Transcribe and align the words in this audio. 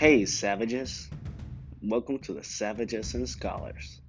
Hey, 0.00 0.24
savages. 0.24 1.10
Welcome 1.82 2.20
to 2.20 2.32
the 2.32 2.42
Savages 2.42 3.12
and 3.12 3.28
Scholars. 3.28 4.00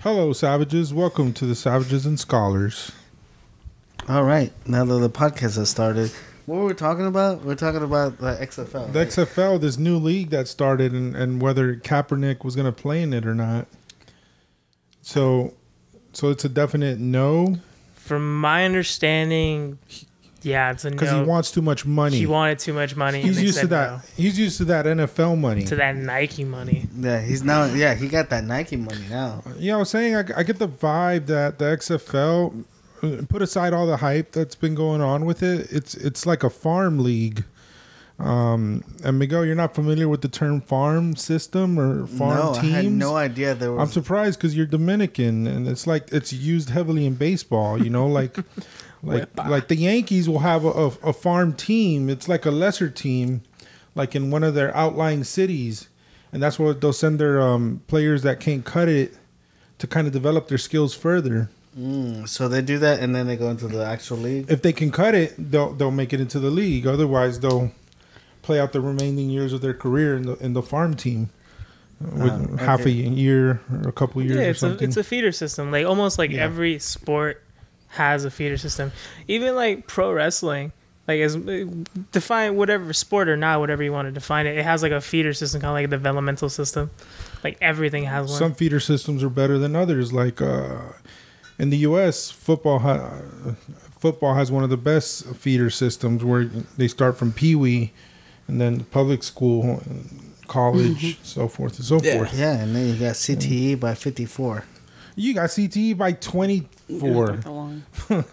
Hello, 0.00 0.32
savages. 0.32 0.92
Welcome 0.92 1.32
to 1.34 1.46
the 1.46 1.54
Savages 1.54 2.04
and 2.04 2.18
Scholars. 2.18 2.90
All 4.08 4.24
right, 4.24 4.52
now 4.66 4.84
that 4.84 4.98
the 4.98 5.08
podcast 5.08 5.54
has 5.54 5.70
started, 5.70 6.10
what 6.46 6.56
were 6.56 6.66
we 6.66 6.74
talking 6.74 7.06
about? 7.06 7.44
We're 7.44 7.54
talking 7.54 7.84
about 7.84 8.18
the 8.18 8.34
XFL. 8.44 8.92
The 8.92 8.98
right? 8.98 9.08
XFL, 9.08 9.60
this 9.60 9.78
new 9.78 9.98
league 9.98 10.30
that 10.30 10.48
started, 10.48 10.90
and, 10.90 11.14
and 11.14 11.40
whether 11.40 11.76
Kaepernick 11.76 12.44
was 12.44 12.56
going 12.56 12.66
to 12.66 12.72
play 12.72 13.02
in 13.02 13.12
it 13.12 13.24
or 13.24 13.36
not. 13.36 13.68
So, 15.00 15.54
so 16.12 16.30
it's 16.30 16.44
a 16.44 16.48
definite 16.48 16.98
no 16.98 17.60
From 18.02 18.40
my 18.40 18.64
understanding, 18.64 19.78
yeah, 20.42 20.72
it's 20.72 20.84
a 20.84 20.90
because 20.90 21.12
no. 21.12 21.22
he 21.22 21.28
wants 21.28 21.52
too 21.52 21.62
much 21.62 21.86
money. 21.86 22.18
He 22.18 22.26
wanted 22.26 22.58
too 22.58 22.72
much 22.72 22.96
money. 22.96 23.22
He's 23.22 23.40
used 23.40 23.60
to 23.60 23.66
that. 23.68 23.90
no. 23.90 24.00
He's 24.16 24.38
used 24.38 24.58
to 24.58 24.64
that 24.66 24.86
NFL 24.86 25.38
money. 25.38 25.64
To 25.64 25.76
that 25.76 25.96
Nike 25.96 26.44
money. 26.44 26.88
yeah, 26.96 27.20
he's 27.20 27.44
now. 27.44 27.66
Yeah, 27.66 27.94
he 27.94 28.08
got 28.08 28.30
that 28.30 28.44
Nike 28.44 28.76
money 28.76 29.04
now. 29.08 29.42
Yeah, 29.56 29.76
I 29.76 29.78
was 29.78 29.90
saying 29.90 30.16
I, 30.16 30.24
I 30.36 30.42
get 30.42 30.58
the 30.58 30.68
vibe 30.68 31.26
that 31.26 31.58
the 31.58 31.66
XFL, 31.66 32.64
uh, 33.02 33.22
put 33.28 33.40
aside 33.40 33.72
all 33.72 33.86
the 33.86 33.98
hype 33.98 34.32
that's 34.32 34.56
been 34.56 34.74
going 34.74 35.00
on 35.00 35.24
with 35.24 35.42
it, 35.42 35.70
it's 35.70 35.94
it's 35.94 36.26
like 36.26 36.42
a 36.42 36.50
farm 36.50 36.98
league. 36.98 37.44
Um, 38.18 38.84
and 39.02 39.18
Miguel, 39.18 39.44
you're 39.44 39.54
not 39.54 39.74
familiar 39.74 40.08
with 40.08 40.20
the 40.20 40.28
term 40.28 40.60
farm 40.60 41.16
system 41.16 41.78
or 41.78 42.06
farm 42.06 42.38
no, 42.38 42.60
teams? 42.60 42.74
I 42.74 42.76
had 42.82 42.92
no 42.92 43.16
idea 43.16 43.54
there 43.54 43.78
I'm 43.78 43.88
surprised 43.88 44.38
because 44.38 44.56
you're 44.56 44.66
Dominican, 44.66 45.46
and 45.46 45.66
it's 45.66 45.86
like 45.86 46.12
it's 46.12 46.32
used 46.32 46.70
heavily 46.70 47.06
in 47.06 47.14
baseball. 47.14 47.82
You 47.82 47.90
know, 47.90 48.06
like 48.06 48.36
like 49.02 49.36
like 49.36 49.68
the 49.68 49.76
Yankees 49.76 50.28
will 50.28 50.40
have 50.40 50.64
a, 50.64 50.70
a, 50.70 50.86
a 50.86 51.12
farm 51.12 51.52
team. 51.54 52.08
It's 52.08 52.28
like 52.28 52.46
a 52.46 52.50
lesser 52.50 52.90
team, 52.90 53.42
like 53.94 54.14
in 54.14 54.30
one 54.30 54.44
of 54.44 54.54
their 54.54 54.76
outlying 54.76 55.24
cities, 55.24 55.88
and 56.32 56.42
that's 56.42 56.58
where 56.58 56.74
they'll 56.74 56.92
send 56.92 57.18
their 57.18 57.40
um, 57.40 57.82
players 57.88 58.22
that 58.22 58.40
can't 58.40 58.64
cut 58.64 58.88
it 58.88 59.16
to 59.78 59.86
kind 59.86 60.06
of 60.06 60.12
develop 60.12 60.46
their 60.48 60.58
skills 60.58 60.94
further. 60.94 61.50
Mm, 61.76 62.28
so 62.28 62.48
they 62.48 62.60
do 62.60 62.78
that, 62.78 63.00
and 63.00 63.14
then 63.16 63.26
they 63.26 63.36
go 63.36 63.48
into 63.48 63.66
the 63.66 63.84
actual 63.84 64.18
league. 64.18 64.50
If 64.50 64.62
they 64.62 64.72
can 64.72 64.92
cut 64.92 65.14
it, 65.14 65.34
they'll 65.38 65.72
they'll 65.72 65.90
make 65.90 66.12
it 66.12 66.20
into 66.20 66.38
the 66.38 66.50
league. 66.50 66.86
Otherwise, 66.86 67.40
they'll 67.40 67.72
play 68.42 68.60
out 68.60 68.72
the 68.72 68.80
remaining 68.80 69.30
years 69.30 69.52
of 69.52 69.60
their 69.60 69.74
career 69.74 70.16
in 70.16 70.22
the 70.26 70.34
in 70.36 70.52
the 70.52 70.62
farm 70.62 70.94
team. 70.94 71.30
uh, 72.04 72.24
With 72.24 72.32
Ah, 72.60 72.64
half 72.64 72.84
a 72.86 72.90
year 72.90 73.60
or 73.72 73.88
a 73.88 73.92
couple 73.92 74.20
years 74.22 74.36
Yeah, 74.36 74.46
or 74.46 74.50
it's 74.50 74.62
a 74.62 74.84
it's 74.84 74.96
a 74.96 75.04
feeder 75.04 75.32
system. 75.32 75.70
Like 75.70 75.86
almost 75.86 76.18
like 76.18 76.30
Yeah. 76.30 76.42
every 76.44 76.78
sport 76.78 77.42
has 77.88 78.24
a 78.24 78.30
feeder 78.30 78.56
system. 78.58 78.90
Even 79.28 79.54
like 79.54 79.86
pro 79.86 80.12
wrestling, 80.12 80.72
like 81.06 81.20
as 81.20 81.36
define 82.12 82.56
whatever 82.56 82.92
sport 82.92 83.28
or 83.28 83.36
not, 83.36 83.60
whatever 83.60 83.82
you 83.82 83.92
want 83.92 84.08
to 84.08 84.12
define 84.12 84.46
it. 84.46 84.56
It 84.56 84.64
has 84.64 84.82
like 84.82 84.92
a 84.92 85.00
feeder 85.00 85.32
system, 85.32 85.60
kind 85.60 85.70
of 85.70 85.74
like 85.74 85.84
a 85.84 85.88
developmental 85.88 86.48
system. 86.48 86.90
Like 87.44 87.58
everything 87.60 88.04
has 88.04 88.28
one. 88.30 88.38
Some 88.38 88.54
feeder 88.54 88.80
systems 88.80 89.22
are 89.22 89.28
better 89.30 89.58
than 89.58 89.76
others. 89.76 90.12
Like 90.12 90.40
uh, 90.40 90.78
in 91.58 91.70
the 91.70 91.78
U.S., 91.78 92.30
football 92.30 92.78
ha- 92.80 93.10
football 94.00 94.34
has 94.34 94.50
one 94.50 94.64
of 94.64 94.70
the 94.70 94.76
best 94.76 95.26
feeder 95.36 95.70
systems 95.70 96.24
where 96.24 96.44
they 96.76 96.88
start 96.88 97.16
from 97.16 97.32
pee 97.32 97.54
wee, 97.54 97.92
and 98.48 98.60
then 98.60 98.78
the 98.78 98.84
public 98.84 99.22
school, 99.22 99.82
college, 100.48 101.16
mm-hmm. 101.16 101.24
so 101.24 101.48
forth 101.48 101.76
and 101.76 101.84
so 101.84 101.98
forth. 101.98 102.36
Yeah, 102.36 102.58
and 102.58 102.74
then 102.74 102.88
you 102.88 102.94
got 102.94 103.14
CTE 103.14 103.80
by 103.80 103.94
54. 103.94 104.64
You 105.14 105.34
got 105.34 105.50
CTE 105.50 105.96
by 105.96 106.12
twenty 106.12 106.68
four. 106.98 107.38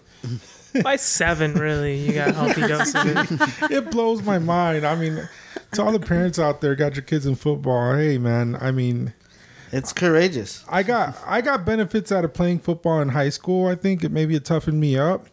By 0.83 0.97
seven, 0.97 1.55
really, 1.55 1.97
you 1.97 2.13
got 2.13 2.35
healthy 2.35 2.61
doses. 2.61 3.41
it 3.71 3.89
blows 3.89 4.21
my 4.21 4.37
mind. 4.37 4.85
I 4.85 4.95
mean, 4.95 5.27
to 5.73 5.83
all 5.83 5.91
the 5.91 5.99
parents 5.99 6.37
out 6.37 6.61
there, 6.61 6.75
got 6.75 6.95
your 6.95 7.01
kids 7.01 7.25
in 7.25 7.33
football. 7.35 7.95
Hey, 7.95 8.19
man. 8.19 8.55
I 8.59 8.71
mean, 8.71 9.13
It's 9.71 9.93
courageous. 9.93 10.63
I 10.69 10.83
got 10.83 11.17
I 11.25 11.41
got 11.41 11.65
benefits 11.65 12.11
out 12.11 12.23
of 12.23 12.33
playing 12.33 12.59
football 12.59 13.01
in 13.01 13.09
high 13.09 13.29
school. 13.29 13.67
I 13.67 13.75
think 13.75 14.03
it 14.03 14.11
maybe 14.11 14.35
it 14.35 14.45
toughened 14.45 14.79
me 14.79 14.97
up, 14.97 15.27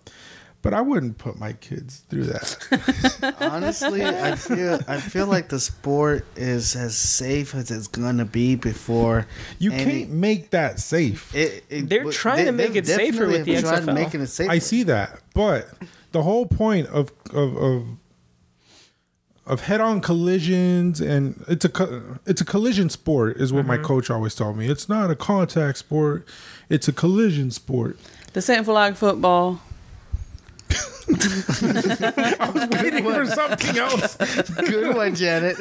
but 0.66 0.74
I 0.74 0.80
wouldn't 0.80 1.16
put 1.16 1.38
my 1.38 1.52
kids 1.52 2.02
through 2.10 2.24
that. 2.24 3.36
Honestly, 3.40 4.04
I 4.04 4.34
feel 4.34 4.80
I 4.88 4.98
feel 4.98 5.28
like 5.28 5.48
the 5.48 5.60
sport 5.60 6.26
is 6.34 6.74
as 6.74 6.96
safe 6.96 7.54
as 7.54 7.70
it's 7.70 7.86
gonna 7.86 8.24
be 8.24 8.56
before. 8.56 9.28
You 9.60 9.70
any- 9.70 9.84
can't 9.84 10.10
make 10.10 10.50
that 10.50 10.80
safe. 10.80 11.32
It, 11.36 11.62
it- 11.70 11.88
They're 11.88 12.02
but 12.02 12.14
trying 12.14 12.46
to 12.46 12.52
make 12.52 12.74
it 12.74 12.84
safer 12.84 13.28
with 13.28 13.44
the 13.44 13.60
tried 13.60 13.82
XFL. 13.82 13.94
Making 13.94 14.20
it 14.22 14.26
safer. 14.26 14.50
I 14.50 14.58
see 14.58 14.82
that, 14.82 15.20
but 15.34 15.68
the 16.10 16.24
whole 16.24 16.46
point 16.46 16.88
of 16.88 17.12
of 17.32 17.56
of, 17.56 17.86
of 19.46 19.60
head-on 19.60 20.00
collisions 20.00 21.00
and 21.00 21.44
it's 21.46 21.64
a 21.64 22.18
it's 22.26 22.40
a 22.40 22.44
collision 22.44 22.90
sport 22.90 23.36
is 23.36 23.52
what 23.52 23.66
my 23.66 23.76
mm-hmm. 23.76 23.86
coach 23.86 24.10
always 24.10 24.34
told 24.34 24.56
me. 24.56 24.68
It's 24.68 24.88
not 24.88 25.12
a 25.12 25.14
contact 25.14 25.78
sport; 25.78 26.26
it's 26.68 26.88
a 26.88 26.92
collision 26.92 27.52
sport. 27.52 28.00
This 28.32 28.50
ain't 28.50 28.64
flag 28.64 28.96
football. 28.96 29.60
I 31.08 32.50
was 32.52 32.68
waiting 32.82 33.04
for 33.04 33.26
something 33.26 33.76
else, 33.78 34.16
Good 34.16 34.96
one, 34.96 35.14
Janet. 35.14 35.56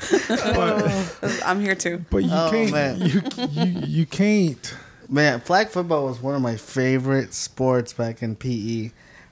but 0.00 1.42
I'm 1.44 1.60
here 1.60 1.74
too. 1.74 2.04
but 2.10 2.18
you 2.24 2.30
Oh, 2.32 2.48
can't 2.50 2.72
man. 2.72 2.96
you, 3.00 3.22
you 3.50 3.64
you 3.86 4.06
can't. 4.06 4.76
Man, 5.08 5.40
flag 5.40 5.68
football 5.68 6.06
was 6.06 6.20
one 6.20 6.34
of 6.34 6.42
my 6.42 6.56
favorite 6.56 7.34
sports 7.34 7.92
back 7.92 8.22
in 8.22 8.34
PE. 8.36 8.90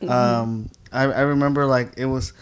Um, 0.09 0.71
I, 0.93 1.05
I 1.05 1.21
remember 1.23 1.67
like 1.67 1.93
it 1.97 2.07
was, 2.07 2.33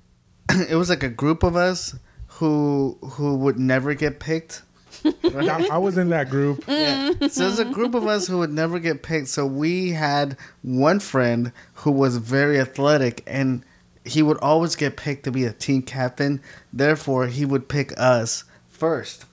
it 0.68 0.74
was 0.76 0.88
like 0.90 1.02
a 1.02 1.08
group 1.08 1.42
of 1.42 1.56
us 1.56 1.94
who 2.26 2.98
who 3.02 3.36
would 3.36 3.58
never 3.58 3.94
get 3.94 4.18
picked. 4.20 4.62
I, 5.04 5.68
I 5.72 5.78
was 5.78 5.98
in 5.98 6.08
that 6.10 6.30
group. 6.30 6.64
Yeah. 6.68 7.12
So 7.28 7.42
there's 7.42 7.58
a 7.58 7.64
group 7.64 7.94
of 7.94 8.06
us 8.06 8.26
who 8.26 8.38
would 8.38 8.52
never 8.52 8.78
get 8.78 9.02
picked. 9.02 9.28
So 9.28 9.44
we 9.44 9.90
had 9.90 10.36
one 10.62 11.00
friend 11.00 11.52
who 11.74 11.90
was 11.90 12.16
very 12.16 12.58
athletic 12.58 13.22
and 13.26 13.64
he 14.04 14.22
would 14.22 14.38
always 14.38 14.76
get 14.76 14.96
picked 14.96 15.24
to 15.24 15.30
be 15.30 15.44
a 15.44 15.52
team 15.52 15.82
captain. 15.82 16.40
Therefore, 16.72 17.26
he 17.26 17.44
would 17.44 17.68
pick 17.68 17.92
us 17.98 18.44
first. 18.68 19.26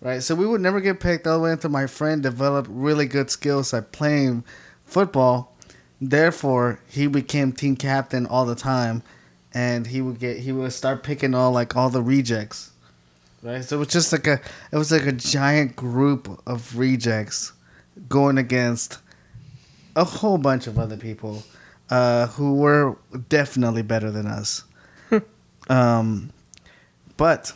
Right? 0.00 0.22
So 0.22 0.34
we 0.34 0.46
would 0.46 0.60
never 0.60 0.80
get 0.80 1.00
picked 1.00 1.26
all 1.26 1.38
the 1.38 1.44
way 1.44 1.52
until 1.52 1.70
my 1.70 1.86
friend 1.86 2.22
developed 2.22 2.68
really 2.70 3.06
good 3.06 3.30
skills 3.30 3.74
at 3.74 3.92
playing 3.92 4.44
football. 4.84 5.54
Therefore, 6.00 6.80
he 6.88 7.06
became 7.06 7.52
team 7.52 7.76
captain 7.76 8.26
all 8.26 8.44
the 8.44 8.54
time 8.54 9.02
and 9.54 9.86
he 9.86 10.02
would 10.02 10.18
get 10.18 10.38
he 10.38 10.52
would 10.52 10.72
start 10.72 11.02
picking 11.02 11.34
all 11.34 11.52
like 11.52 11.76
all 11.76 11.88
the 11.88 12.02
rejects 12.02 12.72
right? 13.44 13.64
So 13.64 13.76
it 13.76 13.78
was 13.78 13.88
just 13.88 14.10
like 14.12 14.26
a 14.26 14.40
it 14.72 14.76
was 14.76 14.90
like 14.90 15.06
a 15.06 15.12
giant 15.12 15.76
group 15.76 16.40
of 16.46 16.76
rejects 16.76 17.52
going 18.08 18.38
against 18.38 18.98
a 19.94 20.04
whole 20.04 20.38
bunch 20.38 20.66
of 20.66 20.78
other 20.78 20.96
people 20.96 21.44
uh, 21.90 22.26
who 22.28 22.54
were 22.54 22.96
definitely 23.28 23.82
better 23.82 24.10
than 24.10 24.26
us. 24.26 24.64
um, 25.68 26.30
but 27.16 27.52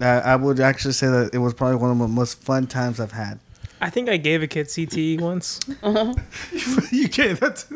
uh, 0.00 0.04
I 0.24 0.36
would 0.36 0.60
actually 0.60 0.92
say 0.92 1.08
that 1.08 1.30
it 1.34 1.38
was 1.38 1.54
probably 1.54 1.76
one 1.76 1.90
of 1.90 1.98
the 1.98 2.06
most 2.06 2.40
fun 2.42 2.66
times 2.68 3.00
I've 3.00 3.12
had. 3.12 3.40
I 3.80 3.90
think 3.90 4.08
I 4.08 4.16
gave 4.16 4.42
a 4.42 4.46
kid 4.48 4.66
CTE 4.66 5.20
once. 5.20 5.60
you 6.92 7.08
can't. 7.08 7.38
That's 7.38 7.66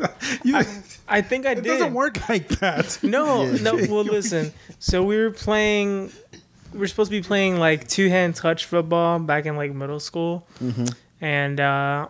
you. 0.43 0.57
I 1.07 1.21
think 1.21 1.45
I 1.45 1.51
it 1.51 1.55
did. 1.55 1.65
It 1.65 1.69
doesn't 1.69 1.93
work 1.93 2.27
like 2.27 2.49
that. 2.59 2.99
No, 3.03 3.43
Yeah. 3.53 3.61
no. 3.61 3.75
Well, 3.89 4.03
listen. 4.03 4.51
So 4.79 5.03
we 5.03 5.17
were 5.17 5.31
playing. 5.31 6.11
We 6.73 6.79
were 6.79 6.87
supposed 6.87 7.11
to 7.11 7.17
be 7.21 7.25
playing 7.25 7.57
like 7.59 7.87
two 7.87 8.09
hand 8.09 8.35
touch 8.35 8.65
football 8.65 9.19
back 9.19 9.45
in 9.45 9.55
like 9.55 9.73
middle 9.73 9.99
school, 9.99 10.47
and 11.21 11.59
uh, 11.59 12.07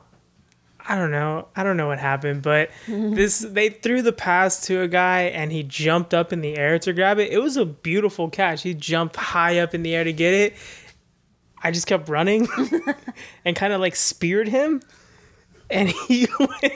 I 0.86 0.96
don't 0.96 1.12
know. 1.12 1.48
I 1.56 1.64
don't 1.64 1.78
know 1.78 1.88
what 1.88 2.00
happened, 2.00 2.42
but 2.42 2.70
this 2.88 3.40
they 3.40 3.70
threw 3.70 4.02
the 4.02 4.14
pass 4.14 4.66
to 4.68 4.82
a 4.82 4.88
guy 4.88 5.24
and 5.24 5.52
he 5.52 5.64
jumped 5.64 6.14
up 6.14 6.32
in 6.34 6.42
the 6.42 6.58
air 6.58 6.80
to 6.80 6.94
grab 6.94 7.20
it. 7.20 7.32
It 7.32 7.40
was 7.40 7.58
a 7.58 7.66
beautiful 7.66 8.30
catch. 8.30 8.64
He 8.64 8.74
jumped 8.74 9.16
high 9.18 9.60
up 9.60 9.74
in 9.74 9.84
the 9.84 9.94
air 9.96 10.04
to 10.04 10.14
get 10.14 10.34
it. 10.34 10.56
I 11.62 11.72
just 11.72 11.88
kept 11.88 12.10
running 12.10 12.48
and 13.46 13.56
kind 13.56 13.72
of 13.74 13.80
like 13.82 13.96
speared 13.96 14.48
him, 14.50 14.82
and 15.70 15.90
he 16.08 16.28
went. 16.40 16.74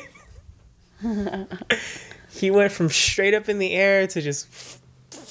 he 2.32 2.52
went 2.52 2.72
from 2.72 2.90
straight 2.90 3.34
up 3.34 3.50
in 3.50 3.60
the 3.60 3.74
air 3.74 4.08
to 4.08 4.22
just 4.22 4.48
f- 4.48 4.77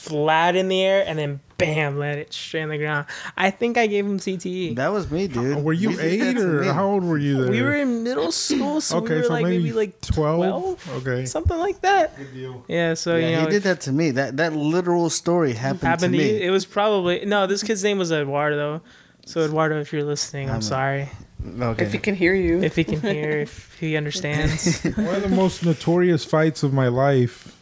flat 0.09 0.57
in 0.57 0.69
the 0.69 0.83
air, 0.83 1.05
and 1.07 1.19
then 1.19 1.41
bam, 1.59 1.99
let 1.99 2.19
it 2.19 2.33
straight 2.33 2.63
on 2.65 2.69
the 2.69 2.79
ground. 2.79 3.07
I 3.37 3.51
think 3.51 3.79
I 3.79 3.87
gave 3.87 4.05
him 4.05 4.19
CTE. 4.19 4.77
That 4.77 4.93
was 4.93 5.11
me, 5.11 5.27
dude. 5.27 5.65
Were 5.65 5.73
you 5.73 5.91
did 5.97 6.01
eight 6.01 6.39
or 6.39 6.61
me. 6.61 6.67
how 6.69 6.87
old 6.89 7.05
were 7.05 7.17
you 7.19 7.43
there? 7.43 7.51
we 7.51 7.63
were 7.63 7.75
in 7.75 8.03
middle 8.03 8.31
school, 8.33 8.81
so 8.81 8.99
okay, 8.99 9.15
we 9.15 9.21
were 9.21 9.27
so 9.27 9.33
like 9.33 9.45
maybe, 9.45 9.59
maybe, 9.65 9.73
like 9.73 10.01
12? 10.03 10.37
12, 10.85 11.07
Okay. 11.07 11.25
something 11.27 11.57
like 11.59 11.81
that. 11.81 12.13
Yeah, 12.69 12.95
so 12.95 13.17
Yeah, 13.17 13.29
you 13.29 13.37
know, 13.37 13.43
he 13.43 13.51
did 13.51 13.63
that 13.63 13.81
to 13.83 13.93
me. 13.93 14.11
That 14.11 14.37
that 14.37 14.53
literal 14.55 15.09
story 15.11 15.55
happened, 15.55 15.83
happened 15.83 16.13
to 16.13 16.19
to 16.19 16.25
me. 16.25 16.33
you. 16.39 16.41
It 16.47 16.51
was 16.51 16.67
probably 16.67 17.25
no. 17.25 17.47
This 17.47 17.63
kid's 17.63 17.83
name 17.83 17.99
was 17.99 18.13
Eduardo. 18.13 18.83
So 19.25 19.41
Eduardo, 19.41 19.81
if 19.81 19.93
you're 19.93 20.05
listening, 20.05 20.49
I'm 20.49 20.55
I'm- 20.57 20.63
sorry. 20.63 21.09
Okay. 21.61 21.85
If 21.85 21.93
he 21.93 21.99
can 21.99 22.15
hear 22.15 22.35
you. 22.35 22.63
if 22.63 22.75
he 22.77 22.83
can 22.85 23.01
hear, 23.01 23.31
if 23.31 23.77
he 23.79 23.97
understands. 23.97 24.83
One 24.97 25.15
of 25.15 25.23
the 25.23 25.29
most 25.29 25.65
notorious 25.65 26.25
fights 26.25 26.63
of 26.63 26.73
my 26.73 26.89
life 26.89 27.56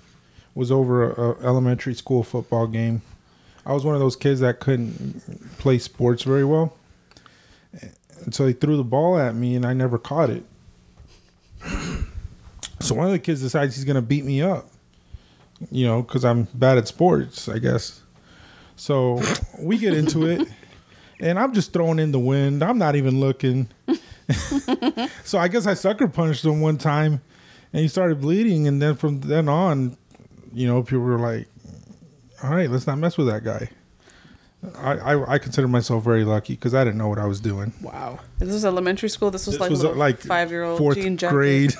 was 0.54 0.70
over 0.70 1.10
a, 1.10 1.30
a 1.30 1.46
elementary 1.46 1.94
school 1.94 2.22
football 2.22 2.66
game. 2.66 3.02
I 3.66 3.72
was 3.72 3.84
one 3.84 3.94
of 3.94 4.00
those 4.00 4.16
kids 4.16 4.40
that 4.40 4.60
couldn't 4.60 5.58
play 5.58 5.78
sports 5.78 6.22
very 6.22 6.44
well, 6.44 6.76
and 8.24 8.34
so 8.34 8.46
he 8.46 8.52
threw 8.52 8.76
the 8.76 8.84
ball 8.84 9.18
at 9.18 9.34
me, 9.34 9.56
and 9.56 9.64
I 9.64 9.72
never 9.72 9.98
caught 9.98 10.30
it. 10.30 10.44
So 12.80 12.94
one 12.94 13.06
of 13.06 13.12
the 13.12 13.18
kids 13.18 13.40
decides 13.40 13.74
he's 13.76 13.84
gonna 13.84 14.02
beat 14.02 14.24
me 14.24 14.42
up, 14.42 14.68
you 15.70 15.86
know, 15.86 16.02
because 16.02 16.24
I'm 16.24 16.44
bad 16.54 16.76
at 16.76 16.86
sports, 16.88 17.48
I 17.48 17.58
guess. 17.58 18.02
So 18.76 19.22
we 19.58 19.78
get 19.78 19.94
into 19.94 20.26
it, 20.26 20.46
and 21.20 21.38
I'm 21.38 21.54
just 21.54 21.72
throwing 21.72 21.98
in 21.98 22.12
the 22.12 22.18
wind. 22.18 22.62
I'm 22.62 22.76
not 22.78 22.96
even 22.96 23.20
looking. 23.20 23.68
So 25.24 25.38
I 25.38 25.48
guess 25.48 25.66
I 25.66 25.74
sucker 25.74 26.08
punched 26.08 26.44
him 26.44 26.60
one 26.62 26.78
time, 26.78 27.20
and 27.72 27.82
he 27.82 27.88
started 27.88 28.20
bleeding. 28.20 28.66
And 28.66 28.80
then 28.80 28.94
from 28.94 29.20
then 29.20 29.48
on, 29.48 29.96
you 30.54 30.66
know, 30.66 30.82
people 30.82 31.00
were 31.00 31.18
like, 31.18 31.46
"All 32.42 32.50
right, 32.50 32.70
let's 32.70 32.86
not 32.86 32.98
mess 32.98 33.18
with 33.18 33.26
that 33.26 33.44
guy." 33.44 33.68
I 34.78 34.92
I, 35.12 35.32
I 35.34 35.38
consider 35.38 35.68
myself 35.68 36.02
very 36.04 36.24
lucky 36.24 36.54
because 36.54 36.72
I 36.74 36.84
didn't 36.84 36.96
know 36.98 37.08
what 37.08 37.18
I 37.18 37.26
was 37.26 37.40
doing. 37.40 37.72
wow. 37.82 38.20
This 38.38 38.50
was 38.52 38.64
elementary 38.64 39.08
school. 39.10 39.30
This 39.30 39.46
was 39.46 39.56
This 39.56 39.60
like 39.60 39.70
was 39.70 39.84
uh, 39.84 39.92
like 39.92 40.20
five-year-old 40.20 40.78
fourth 40.78 40.96
jean 40.96 41.16
jacket. 41.18 41.34
grade. 41.34 41.74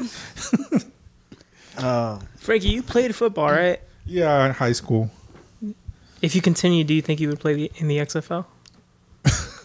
Oh, 1.79 2.21
Frankie, 2.37 2.69
you 2.69 2.83
played 2.83 3.15
football, 3.15 3.51
right? 3.51 3.81
yeah, 4.07 4.45
in 4.47 4.53
high 4.53 4.73
school. 4.73 5.11
If 6.23 6.35
you 6.35 6.41
continue, 6.43 6.85
do 6.85 6.95
you 6.95 7.03
think 7.03 7.21
you 7.21 7.29
would 7.29 7.41
play 7.41 7.55
the, 7.55 7.73
in 7.77 7.89
the 7.89 7.99
XFL? 7.99 8.45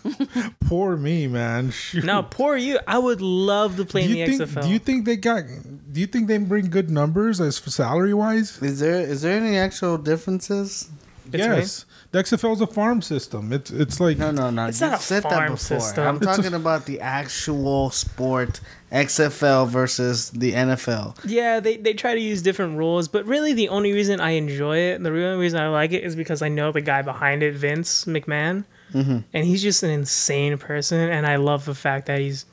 Poor 0.61 0.95
me, 0.97 1.27
man. 1.27 1.71
Shoot. 1.71 2.03
No, 2.03 2.23
poor 2.23 2.55
you. 2.57 2.79
I 2.87 2.97
would 2.97 3.21
love 3.21 3.75
to 3.77 3.85
play 3.85 4.05
do 4.07 4.11
in 4.13 4.17
you 4.17 4.25
the 4.37 4.45
think? 4.45 4.51
XFL. 4.51 4.63
Do 4.63 4.69
you 4.69 4.79
think 4.79 5.05
they 5.05 5.15
got? 5.17 5.43
Do 5.91 5.99
you 5.99 6.07
think 6.07 6.27
they 6.27 6.37
bring 6.37 6.69
good 6.69 6.89
numbers 6.89 7.41
as 7.41 7.57
for 7.59 7.69
salary 7.69 8.13
wise? 8.13 8.61
is 8.61 8.79
there 8.79 9.01
is 9.01 9.21
there 9.23 9.37
any 9.41 9.57
actual 9.57 9.97
differences? 9.97 10.89
Between? 11.29 11.51
Yes, 11.51 11.85
the 12.11 12.23
XFL 12.23 12.53
is 12.53 12.61
a 12.61 12.65
farm 12.67 13.01
system. 13.03 13.53
It's 13.53 13.69
it's 13.69 13.99
like 13.99 14.17
No, 14.17 14.31
no, 14.31 14.49
no. 14.49 14.65
It's 14.67 14.81
You've 14.81 14.89
not 14.91 14.99
a 14.99 15.03
said 15.03 15.23
that 15.23 15.31
farm 15.31 15.51
before. 15.53 15.79
system. 15.79 16.07
I'm 16.07 16.15
It's 16.17 16.25
a- 16.25 16.35
talking 16.37 16.53
about 16.55 16.85
the 16.87 16.99
actual 17.01 17.91
sport, 17.91 18.61
XFL 18.91 19.67
versus 19.67 20.31
the 20.31 20.53
NFL. 20.53 21.17
Yeah, 21.25 21.59
they, 21.59 21.77
they 21.77 21.93
try 21.93 22.15
to 22.15 22.19
use 22.19 22.41
different 22.41 22.77
rules, 22.79 23.07
but 23.07 23.25
really 23.27 23.53
the 23.53 23.69
only 23.69 23.93
reason 23.93 24.19
I 24.19 24.31
enjoy 24.31 24.77
it, 24.77 25.03
the 25.03 25.09
only 25.09 25.39
reason 25.39 25.59
I 25.59 25.67
like 25.69 25.91
it 25.91 26.03
is 26.03 26.15
because 26.15 26.41
I 26.41 26.47
know 26.49 26.71
the 26.71 26.81
guy 26.81 27.03
behind 27.03 27.43
it, 27.43 27.53
Vince 27.53 28.05
McMahon, 28.05 28.65
Mm-hmm. 28.93 29.17
and 29.33 29.45
he's 29.45 29.61
just 29.61 29.83
an 29.83 29.89
insane 29.91 30.57
person, 30.57 31.09
and 31.09 31.25
I 31.27 31.35
love 31.35 31.65
the 31.65 31.75
fact 31.75 32.07
that 32.07 32.19
he's 32.19 32.45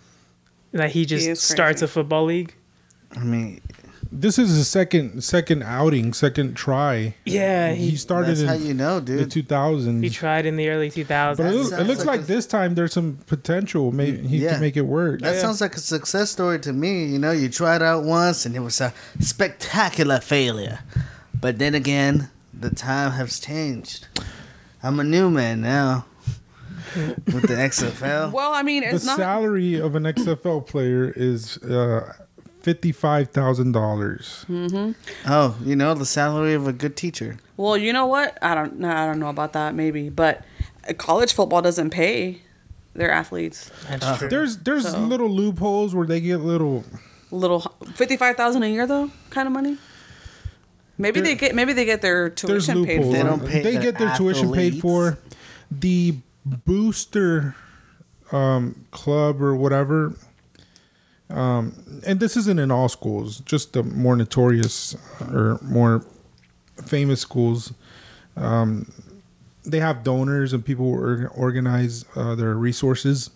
that 0.72 0.90
he 0.90 1.06
just 1.06 1.26
is 1.26 1.40
starts 1.40 1.80
a 1.82 1.88
football 1.88 2.24
league. 2.26 2.54
I 3.16 3.20
mean, 3.20 3.62
this 4.12 4.38
is 4.38 4.54
his 4.54 4.68
second 4.68 5.22
second 5.24 5.62
outing, 5.62 6.12
second 6.12 6.54
try. 6.54 7.14
Yeah, 7.24 7.72
he, 7.72 7.90
he 7.90 7.96
started 7.96 8.28
that's 8.32 8.40
in 8.42 8.48
how 8.48 8.54
you 8.54 8.74
know, 8.74 9.00
dude. 9.00 9.18
the 9.18 9.22
dude. 9.22 9.30
two 9.30 9.42
thousands. 9.44 10.02
he 10.02 10.10
tried 10.10 10.44
in 10.44 10.56
the 10.56 10.68
early 10.68 10.90
2000s. 10.90 11.36
But 11.38 11.46
it, 11.46 11.48
That 11.48 11.54
looks- 11.54 11.72
it 11.72 11.84
looks 11.84 11.98
like 12.00 12.06
like, 12.06 12.20
a- 12.20 12.24
this 12.24 12.46
time 12.46 12.74
there's 12.74 12.92
some 12.92 13.18
potential. 13.26 13.90
Maybe 13.92 14.26
he 14.26 14.38
Yeah. 14.38 14.52
can 14.52 14.60
make 14.60 14.76
it 14.76 14.82
work. 14.82 15.20
That 15.22 15.34
Yeah. 15.36 15.40
sounds 15.40 15.60
like 15.62 15.74
a 15.76 15.80
success 15.80 16.30
story 16.30 16.58
to 16.60 16.72
me. 16.72 17.06
You 17.06 17.18
know, 17.18 17.32
you 17.32 17.48
tried 17.48 17.80
out 17.82 18.04
once 18.04 18.44
and 18.44 18.54
it 18.54 18.60
was 18.60 18.80
a 18.80 18.92
spectacular 19.20 20.20
failure. 20.20 20.80
But 21.40 21.58
then 21.58 21.74
again, 21.74 22.28
the 22.52 22.70
time 22.70 23.12
has 23.12 23.38
changed. 23.40 24.08
I'm 24.82 25.00
a 25.00 25.04
new 25.04 25.30
man 25.30 25.60
now 25.62 26.06
with 26.96 27.42
the 27.42 27.54
XFL. 27.54 28.32
Well, 28.32 28.52
I 28.52 28.62
mean, 28.62 28.82
the 28.82 28.92
not. 29.04 29.16
salary 29.16 29.78
of 29.78 29.94
an 29.94 30.04
XFL 30.04 30.66
player 30.66 31.12
is 31.14 31.58
uh, 31.58 32.12
fifty 32.62 32.92
five 32.92 33.30
thousand 33.30 33.72
dollars. 33.72 34.44
Oh, 35.26 35.56
you 35.64 35.76
know, 35.76 35.94
the 35.94 36.06
salary 36.06 36.54
of 36.54 36.66
a 36.66 36.72
good 36.72 36.96
teacher. 36.96 37.38
Well, 37.56 37.76
you 37.76 37.92
know 37.92 38.06
what? 38.06 38.38
I 38.42 38.54
don't. 38.54 38.78
No, 38.80 38.90
I 38.90 39.06
don't 39.06 39.18
know 39.18 39.28
about 39.28 39.52
that. 39.54 39.74
Maybe, 39.74 40.08
but 40.10 40.44
uh, 40.88 40.92
college 40.94 41.32
football 41.32 41.62
doesn't 41.62 41.90
pay 41.90 42.42
their 42.94 43.10
athletes 43.10 43.70
That's 43.88 44.18
true. 44.18 44.28
There's 44.28 44.56
there's 44.58 44.90
So- 44.90 44.98
little 44.98 45.28
loopholes 45.28 45.94
where 45.94 46.06
they 46.06 46.20
get 46.20 46.38
little. 46.38 46.84
little 47.30 47.60
fifty-five 47.94 48.36
thousand 48.36 48.62
a 48.62 48.68
year 48.68 48.86
though, 48.86 49.10
kind 49.30 49.46
of 49.46 49.52
money. 49.52 49.76
Maybe 50.98 51.20
There- 51.20 51.30
they 51.30 51.34
get. 51.34 51.54
Maybe 51.54 51.72
they 51.74 51.84
get 51.84 52.00
their 52.00 52.30
tuition 52.30 52.84
paid 52.86 52.98
loopholes. 53.00 53.14
They 53.14 53.22
don't 53.22 53.46
pay 53.46 53.62
they 53.62 53.72
their 53.74 53.82
get 53.82 53.98
their 53.98 54.16
tuition 54.16 54.52
paid 54.52 54.80
for. 54.80 55.18
The 55.70 56.16
booster 56.46 57.54
um, 58.32 58.86
club 58.90 59.42
or 59.42 59.54
whatever. 59.56 60.14
Um, 61.28 62.02
and 62.06 62.20
this 62.20 62.36
isn't 62.36 62.58
in 62.58 62.70
all 62.70 62.88
schools, 62.88 63.40
just 63.40 63.72
the 63.72 63.82
more 63.82 64.16
notorious 64.16 64.96
or 65.20 65.58
more 65.62 66.04
famous 66.84 67.20
schools. 67.20 67.74
Um, 68.36 68.92
they 69.64 69.80
have 69.80 70.04
donors 70.04 70.52
and 70.52 70.64
people 70.64 70.88
or- 70.88 71.28
organize 71.34 72.04
uh, 72.14 72.36
their 72.36 72.54
resources, 72.54 73.30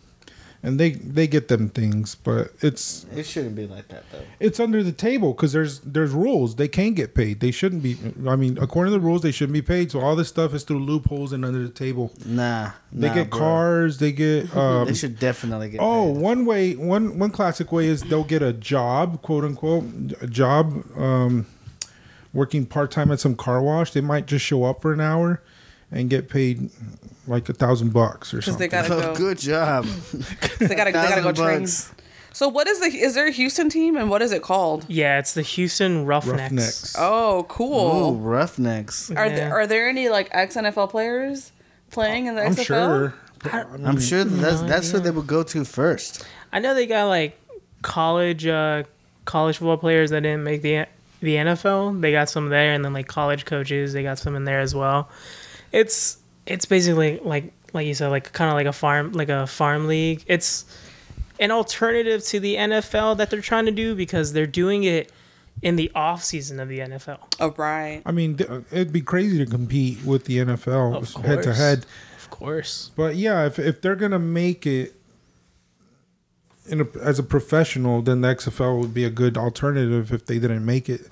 and 0.63 0.79
they 0.79 0.91
they 0.91 1.27
get 1.27 1.49
them 1.49 1.69
things. 1.69 2.15
But 2.15 2.53
it's 2.61 3.07
It 3.15 3.25
shouldn't 3.25 3.55
be 3.57 3.67
like 3.67 3.89
that, 3.89 4.05
though. 4.13 4.21
it's 4.39 4.61
under 4.61 4.83
the 4.83 4.93
table 4.93 5.33
because 5.33 5.53
there's 5.53 5.81
there's 5.81 6.13
rules. 6.13 6.57
They 6.57 6.69
can 6.69 6.93
get 6.95 7.15
paid. 7.15 7.41
They 7.41 7.51
shouldn't 7.51 7.83
be. 7.83 7.97
I 8.29 8.37
mean, 8.37 8.59
according 8.61 8.93
to 8.93 8.99
the 8.99 9.05
rules, 9.05 9.23
they 9.23 9.31
shouldn't 9.31 9.55
be 9.55 9.63
paid. 9.63 9.91
So 9.91 10.01
all 10.01 10.17
this 10.17 10.29
stuff 10.29 10.53
is 10.55 10.65
through 10.65 10.81
loopholes 10.81 11.33
and 11.33 11.45
under 11.45 11.63
the 11.63 11.71
table. 11.71 12.13
Nah. 12.27 12.73
They 12.93 13.09
nah, 13.09 13.15
get 13.15 13.31
bro. 13.31 13.39
cars. 13.39 13.99
They 13.99 14.13
get. 14.13 14.49
Um, 14.61 14.87
They 14.87 14.95
should 14.95 15.19
definitely 15.19 15.71
get 15.71 15.81
oh, 15.81 16.13
paid. 16.13 16.21
one 16.23 16.45
way, 16.45 16.75
one 16.75 17.19
one 17.19 17.31
classic 17.31 17.73
way 17.73 17.87
is 17.87 18.03
they'll 18.03 18.25
get 18.25 18.43
a 18.43 18.53
job, 18.53 19.23
quote 19.23 19.45
unquote, 19.45 19.85
a 20.21 20.27
job, 20.27 20.85
um, 20.99 21.47
working 22.35 22.67
part 22.67 22.91
time 22.91 23.11
at 23.11 23.21
some 23.21 23.37
car 23.37 23.63
wash. 23.63 23.93
They 23.93 24.01
might 24.03 24.27
just 24.27 24.45
show 24.45 24.65
up 24.65 24.83
for 24.83 24.93
an 24.93 25.01
hour 25.01 25.43
and 25.91 26.11
get 26.11 26.29
paid 26.29 26.71
like 27.31 27.49
a 27.49 27.55
thousand 27.55 27.93
bucks 27.93 28.35
or 28.35 28.43
something. 28.43 28.59
they 28.59 28.69
gotta 28.69 28.93
Oh, 28.95 29.01
go. 29.01 29.15
good 29.15 29.39
job. 29.39 29.85
They 30.59 30.75
gotta. 30.75 30.93
They 30.93 30.93
gotta 30.93 31.23
go 31.23 31.33
Thousand 31.33 31.35
train. 31.37 31.61
bucks. 31.61 31.93
So 32.33 32.49
what 32.49 32.69
is 32.69 32.81
the? 32.81 32.87
Is 32.87 33.15
there 33.15 33.27
a 33.27 33.31
Houston 33.33 33.69
team 33.71 33.97
and 33.97 34.09
what 34.11 34.21
is 34.23 34.31
it 34.33 34.43
called? 34.43 34.85
yeah, 34.89 35.19
it's 35.19 35.35
the 35.35 35.43
Houston 35.43 36.05
Roughnecks. 36.07 36.41
Roughnecks. 36.43 36.95
Oh, 36.99 37.41
Ooh, 37.41 37.43
cool. 37.45 38.15
Roughnecks. 38.17 39.11
Are 39.11 39.27
Yeah. 39.27 39.35
there 39.35 39.53
are 39.55 39.67
there 39.67 39.89
any 39.89 40.09
like 40.11 40.29
ex 40.33 40.55
NFL 40.57 40.91
players 40.91 41.51
playing 41.91 42.27
in 42.27 42.35
the 42.37 42.45
I'm 42.45 42.53
XFL? 42.55 42.65
sure. 42.65 43.15
I'm 43.53 43.99
sure 43.99 44.23
that 44.25 44.31
that's 44.37 44.61
no 44.61 44.69
that's 44.69 44.91
who 44.91 44.99
they 45.01 45.11
would 45.11 45.27
go 45.27 45.43
to 45.43 45.65
first. 45.65 46.25
I 46.53 46.59
know 46.61 46.75
they 46.75 46.87
got 46.87 47.07
like 47.09 47.39
college 47.83 48.47
uh 48.47 48.83
college 49.25 49.57
football 49.59 49.79
players 49.79 50.11
that 50.11 50.23
didn't 50.23 50.45
make 50.45 50.63
the 50.63 50.87
the 51.21 51.35
NFL. 51.37 52.01
They 52.01 52.13
got 52.13 52.29
some 52.31 52.49
there, 52.49 52.73
and 52.75 52.85
then 52.85 52.93
like 52.93 53.07
college 53.09 53.45
coaches, 53.45 53.93
they 53.93 54.03
got 54.03 54.19
some 54.19 54.37
in 54.37 54.45
there 54.45 54.61
as 54.61 54.75
well. 54.75 55.09
It's 55.73 56.17
it's 56.51 56.67
basically 56.67 57.21
like 57.21 57.53
like 57.73 57.87
you 57.87 57.95
said, 57.95 58.09
like 58.09 58.33
kind 58.33 58.51
of 58.51 58.57
like 58.57 58.67
a 58.67 58.73
farm 58.73 59.13
like 59.13 59.29
a 59.29 59.47
farm 59.47 59.87
league. 59.87 60.25
It's 60.27 60.65
an 61.39 61.51
alternative 61.51 62.25
to 62.25 62.41
the 62.41 62.57
NFL 62.57 63.17
that 63.19 63.31
they're 63.31 63.41
trying 63.41 63.67
to 63.67 63.71
do 63.71 63.95
because 63.95 64.33
they're 64.33 64.47
doing 64.47 64.85
it 64.85 65.13
in 65.63 65.77
the 65.77 65.91
off 65.95 66.25
season 66.25 66.59
of 66.59 66.69
the 66.69 66.81
NFL. 66.81 67.21
Oh 67.39 67.55
right. 67.57 68.03
I 68.05 68.11
mean, 68.13 68.39
uh, 68.43 68.63
it'd 68.73 68.93
be 68.93 69.01
crazy 69.01 69.39
to 69.39 69.47
compete 69.47 70.05
with 70.05 70.25
the 70.25 70.39
NFL 70.39 71.25
head 71.25 71.43
to 71.45 71.55
head. 71.55 71.87
Of 72.19 72.31
course. 72.31 72.91
But 72.97 73.15
yeah, 73.15 73.47
if 73.47 73.59
if 73.59 73.81
they're 73.81 73.97
gonna 73.97 74.19
make 74.19 74.67
it 74.67 74.95
in 76.67 76.81
a, 76.81 76.87
as 77.01 77.19
a 77.19 77.23
professional, 77.23 78.03
then 78.03 78.23
the 78.23 78.29
XFL 78.29 78.81
would 78.81 78.93
be 78.93 79.05
a 79.05 79.11
good 79.11 79.39
alternative 79.39 80.13
if 80.13 80.27
they 80.27 80.41
didn't 80.41 80.65
make 80.65 80.89
it 80.89 81.09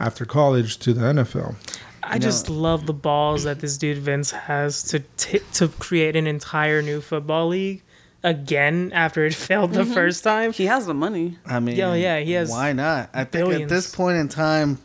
after 0.00 0.24
college 0.24 0.78
to 0.78 0.92
the 0.92 1.02
NFL. 1.02 1.54
I 2.02 2.14
You 2.14 2.20
just 2.20 2.48
love 2.48 2.86
the 2.86 2.92
balls 2.92 3.44
that 3.44 3.60
this 3.60 3.76
dude 3.78 3.98
Vince 3.98 4.30
has 4.30 4.82
to 4.84 5.00
t- 5.16 5.40
to 5.54 5.68
create 5.68 6.16
an 6.16 6.26
entire 6.26 6.82
new 6.82 7.00
football 7.00 7.48
league 7.48 7.82
again 8.22 8.90
after 8.94 9.24
it 9.24 9.34
failed 9.48 9.72
the 9.72 9.82
mm-hmm. 9.82 9.92
first 9.92 10.24
time. 10.24 10.52
He 10.52 10.66
has 10.66 10.86
the 10.86 10.94
money. 10.94 11.38
I 11.46 11.60
mean, 11.60 11.76
Yeah, 11.76 11.94
yeah, 11.94 12.20
he 12.20 12.32
has 12.32 12.50
Why 12.50 12.72
not? 12.72 13.10
I 13.12 13.24
think 13.24 13.52
at 13.52 13.68
this 13.68 13.94
point 13.94 14.18
in 14.18 14.28
time, 14.28 14.78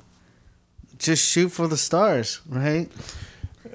just 0.97 1.27
shoot 1.27 1.49
for 1.49 1.67
the 1.67 1.77
stars, 1.77 2.41
right? 2.47 2.89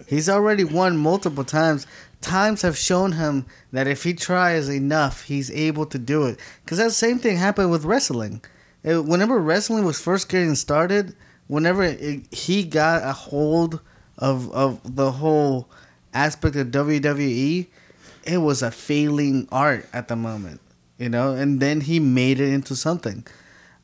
He's 0.07 0.29
already 0.29 0.65
won 0.65 0.97
multiple 0.97 1.45
times. 1.45 1.87
Times 2.21 2.63
have 2.63 2.77
shown 2.77 3.13
him 3.13 3.47
that 3.73 3.87
if 3.87 4.03
he 4.03 4.13
tries 4.13 4.69
enough, 4.69 5.25
he's 5.25 5.51
able 5.51 5.87
to 5.87 5.99
do 5.99 6.27
it. 6.27 6.39
Because 6.65 6.79
that 6.79 6.93
same 6.93 7.19
thing 7.19 7.37
happened 7.37 7.71
with 7.71 7.85
wrestling. 7.85 8.43
It- 8.83 9.05
whenever 9.05 9.39
wrestling 9.39 9.85
was 9.85 10.01
first 10.01 10.29
getting 10.29 10.55
started, 10.55 11.15
whenever 11.50 11.83
it, 11.83 12.33
he 12.33 12.62
got 12.62 13.02
a 13.02 13.12
hold 13.12 13.80
of 14.16 14.50
of 14.52 14.80
the 14.97 15.11
whole 15.12 15.69
aspect 16.14 16.54
of 16.57 16.69
WWE, 16.69 17.66
it 18.25 18.38
was 18.38 18.62
a 18.62 18.71
failing 18.71 19.49
art 19.50 19.88
at 19.92 20.09
the 20.09 20.16
moment, 20.16 20.61
you 20.99 21.09
know. 21.09 21.35
And 21.35 21.61
then 21.61 21.80
he 21.83 21.99
made 22.00 22.40
it 22.40 22.52
into 22.52 22.76
something. 22.76 23.26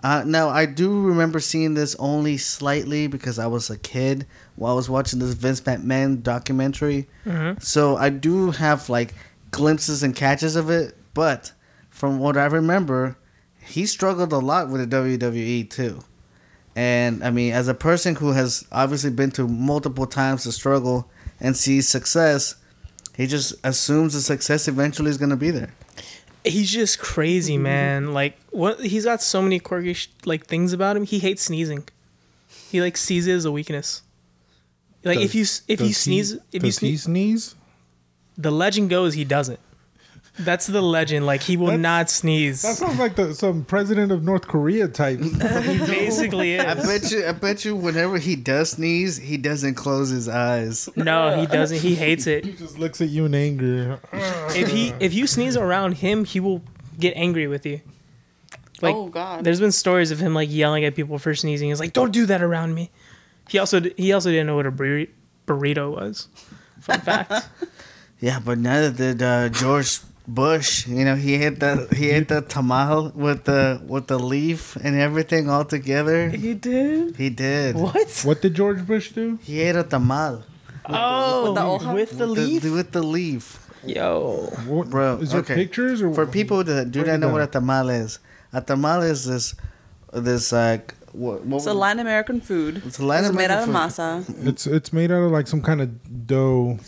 Uh, 0.05 0.23
now 0.27 0.49
I 0.49 0.67
do 0.67 1.03
remember 1.03 1.41
seeing 1.41 1.75
this 1.75 1.97
only 1.99 2.37
slightly 2.37 3.07
because 3.09 3.39
I 3.39 3.47
was 3.49 3.71
a 3.71 3.79
kid 3.79 4.27
while 4.55 4.73
I 4.73 4.77
was 4.77 4.89
watching 4.91 5.19
this 5.19 5.33
Vince 5.33 5.61
McMahon 5.63 6.23
documentary. 6.23 7.09
Mhm. 7.25 7.61
So 7.63 7.97
I 7.97 8.11
do 8.11 8.51
have 8.53 8.89
like 8.89 9.15
glimpses 9.51 10.03
and 10.03 10.15
catches 10.15 10.55
of 10.55 10.71
it, 10.71 10.97
but 11.15 11.53
from 11.91 12.19
what 12.21 12.37
I 12.37 12.45
remember, 12.45 13.17
he 13.59 13.87
struggled 13.87 14.33
a 14.33 14.39
lot 14.39 14.69
with 14.69 14.81
the 14.83 14.87
WWE 14.87 15.65
too. 15.65 16.05
And 16.77 17.25
I 17.25 17.31
mean, 17.31 17.53
as 17.55 17.67
a 17.69 17.75
person 17.75 18.15
who 18.17 18.33
has 18.33 18.67
obviously 18.71 19.11
been 19.11 19.31
to 19.33 19.49
multiple 19.49 20.07
times 20.07 20.43
to 20.45 20.53
struggle 20.53 21.11
and 21.41 21.57
sees 21.57 21.89
success, 21.89 22.55
he 23.17 23.27
just 23.27 23.55
assumes 23.65 24.13
the 24.13 24.21
success 24.21 24.69
eventually 24.69 25.09
is 25.11 25.17
going 25.17 25.31
to 25.31 25.37
be 25.37 25.51
there. 25.51 25.73
He's 26.45 26.71
just 26.71 26.99
crazy, 27.01 27.57
man. 27.59 28.13
Like 28.13 28.39
what? 28.51 28.79
He's 28.81 29.05
got 29.07 29.23
so 29.23 29.41
many 29.43 29.59
quirky 29.59 29.95
sh- 29.95 30.11
like 30.27 30.47
things 30.47 30.73
about 30.75 30.97
him. 30.97 31.05
He 31.05 31.19
hates 31.19 31.43
sneezing. 31.43 31.89
He 32.71 32.81
like 32.83 32.97
sees 32.97 33.27
it 33.27 33.33
as 33.33 33.45
a 33.47 33.51
weakness. 33.51 34.03
Like 35.03 35.19
if 35.19 35.35
you 35.35 35.43
if 35.67 35.69
you 35.69 35.77
Does 35.79 35.87
he- 35.89 35.93
sneeze, 35.95 36.33
if 36.35 36.41
you 36.53 36.61
does 36.61 36.79
he 36.79 36.97
sneeze, 36.97 37.03
sneeze? 37.05 37.55
the 38.37 38.51
legend 38.51 38.91
goes 38.91 39.15
he 39.15 39.25
doesn't. 39.25 39.59
That's 40.39 40.67
the 40.67 40.83
legend. 40.83 41.25
Like 41.25 41.43
he 41.43 41.57
will 41.57 41.67
That's- 41.69 41.81
not 41.83 42.11
sneeze. 42.11 42.63
That 42.63 42.77
sounds 42.77 42.99
like 42.99 43.17
the, 43.17 43.35
some 43.35 43.65
president 43.65 44.13
of 44.13 44.23
North 44.23 44.47
Korea 44.47 44.87
type. 44.89 45.21
he 45.21 45.31
basically 45.87 46.59
I 46.61 46.73
is. 46.75 46.87
bet 46.87 47.11
you. 47.11 47.27
I 47.27 47.33
bet 47.33 47.65
you. 47.65 47.75
Whenever 47.75 48.19
he 48.19 48.37
does 48.37 48.73
sneeze, 48.73 49.17
he 49.17 49.37
doesn't 49.39 49.75
close 49.77 50.11
his 50.11 50.29
eyes. 50.29 50.89
No, 50.95 51.41
he 51.41 51.47
doesn't. 51.47 51.79
He 51.79 51.95
hates 51.95 52.27
it. 52.27 52.45
he 52.45 52.53
just 52.53 52.79
looks 52.79 53.01
at 53.01 53.09
you 53.09 53.25
in 53.27 53.35
anger. 53.35 53.99
If 54.13 54.69
he 54.71 54.93
if 55.01 55.15
you 55.15 55.27
sneeze 55.27 55.57
around 55.57 55.93
him, 55.95 56.25
he 56.25 56.39
will 56.41 56.63
get 57.01 57.15
angry 57.17 57.47
with 57.47 57.65
you. 57.65 57.81
Like 58.83 58.95
oh 58.95 59.07
God. 59.09 59.43
there's 59.43 59.59
been 59.61 59.73
stories 59.73 60.11
of 60.11 60.19
him 60.19 60.35
like 60.35 60.51
yelling 60.53 60.85
at 60.85 60.95
people 60.95 61.19
for 61.19 61.35
sneezing. 61.35 61.71
He's 61.71 61.81
like, 61.81 61.95
"Don't 61.95 62.13
do 62.13 62.27
that 62.27 62.43
around 62.43 62.75
me." 62.75 62.91
He 63.49 63.59
also 63.59 63.81
he 63.97 64.13
also 64.13 64.29
didn't 64.31 64.47
know 64.49 64.57
what 64.57 64.67
a 64.67 64.71
burri- 64.73 65.09
burrito 65.47 65.91
was. 65.95 66.29
Fun 66.81 67.01
fact. 67.01 67.33
Yeah, 68.21 68.39
but 68.39 68.59
now 68.59 68.91
that 68.91 69.23
uh, 69.23 69.49
George 69.49 70.01
Bush. 70.29 70.87
You 70.87 71.05
know, 71.05 71.15
he 71.15 71.37
hit 71.39 71.61
the 71.61 71.87
he 71.95 72.09
hit 72.11 72.29
the 72.29 72.43
tamal 72.43 73.15
with 73.15 73.45
the 73.45 73.81
with 73.87 74.07
the 74.09 74.19
leaf 74.19 74.77
and 74.77 74.97
everything 74.99 75.49
all 75.49 75.65
together. 75.65 76.29
he 76.31 76.55
did. 76.55 77.17
He 77.17 77.31
did. 77.31 77.77
what? 77.77 78.11
What 78.25 78.43
did 78.43 78.55
George 78.55 78.87
Bush 78.87 79.13
do? 79.13 79.39
He 79.43 79.61
ate 79.63 79.77
a 79.77 79.85
tamal 79.85 80.43
Oh, 80.89 81.55
the 81.55 81.93
with 81.95 82.19
the 82.19 82.29
with 82.29 82.39
leaf. 82.39 82.63
the, 82.63 82.71
with 82.71 82.93
the 82.93 83.03
leaf. 83.03 83.63
Yo, 83.85 84.51
What, 84.67 84.91
Bro, 84.91 85.19
is 85.19 85.31
there 85.31 85.41
okay. 85.43 85.55
pictures 85.55 86.03
or 86.03 86.13
For 86.15 86.27
people 86.27 86.65
that 86.65 86.91
do 86.91 87.01
not 87.05 87.15
it 87.15 87.19
know 87.19 87.29
what 87.29 87.43
a 87.43 87.47
down. 87.47 87.63
tamal 87.67 87.91
is, 87.95 88.19
a 88.53 88.61
tamal 88.63 89.03
is 89.09 89.27
this 89.27 89.55
this 90.13 90.51
like 90.53 90.95
what, 91.17 91.45
what 91.47 91.57
It's 91.59 91.67
a 91.67 91.75
Latin 91.75 92.01
American 92.01 92.41
food. 92.41 92.83
It's 92.85 92.99
a 92.99 93.05
Latin 93.05 93.35
made 93.35 93.51
out 93.51 93.69
of 93.69 93.75
masa. 93.75 94.25
It's 94.47 94.67
it's 94.67 94.93
made 94.93 95.11
out 95.11 95.23
of 95.23 95.31
like 95.33 95.47
some 95.47 95.63
kind 95.63 95.81
of 95.81 96.27
dough, 96.27 96.79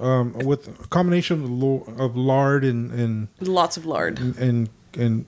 um, 0.00 0.32
with 0.44 0.68
a 0.68 0.88
combination 0.88 1.44
of, 1.44 2.00
of 2.00 2.16
lard 2.16 2.64
and 2.64 2.90
and 2.92 3.28
Lots 3.40 3.76
of 3.76 3.84
lard. 3.86 4.18
and 4.20 4.68
and 4.94 5.26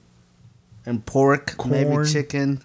and 0.86 1.04
pork, 1.04 1.54
maybe 1.66 2.04
chicken. 2.06 2.62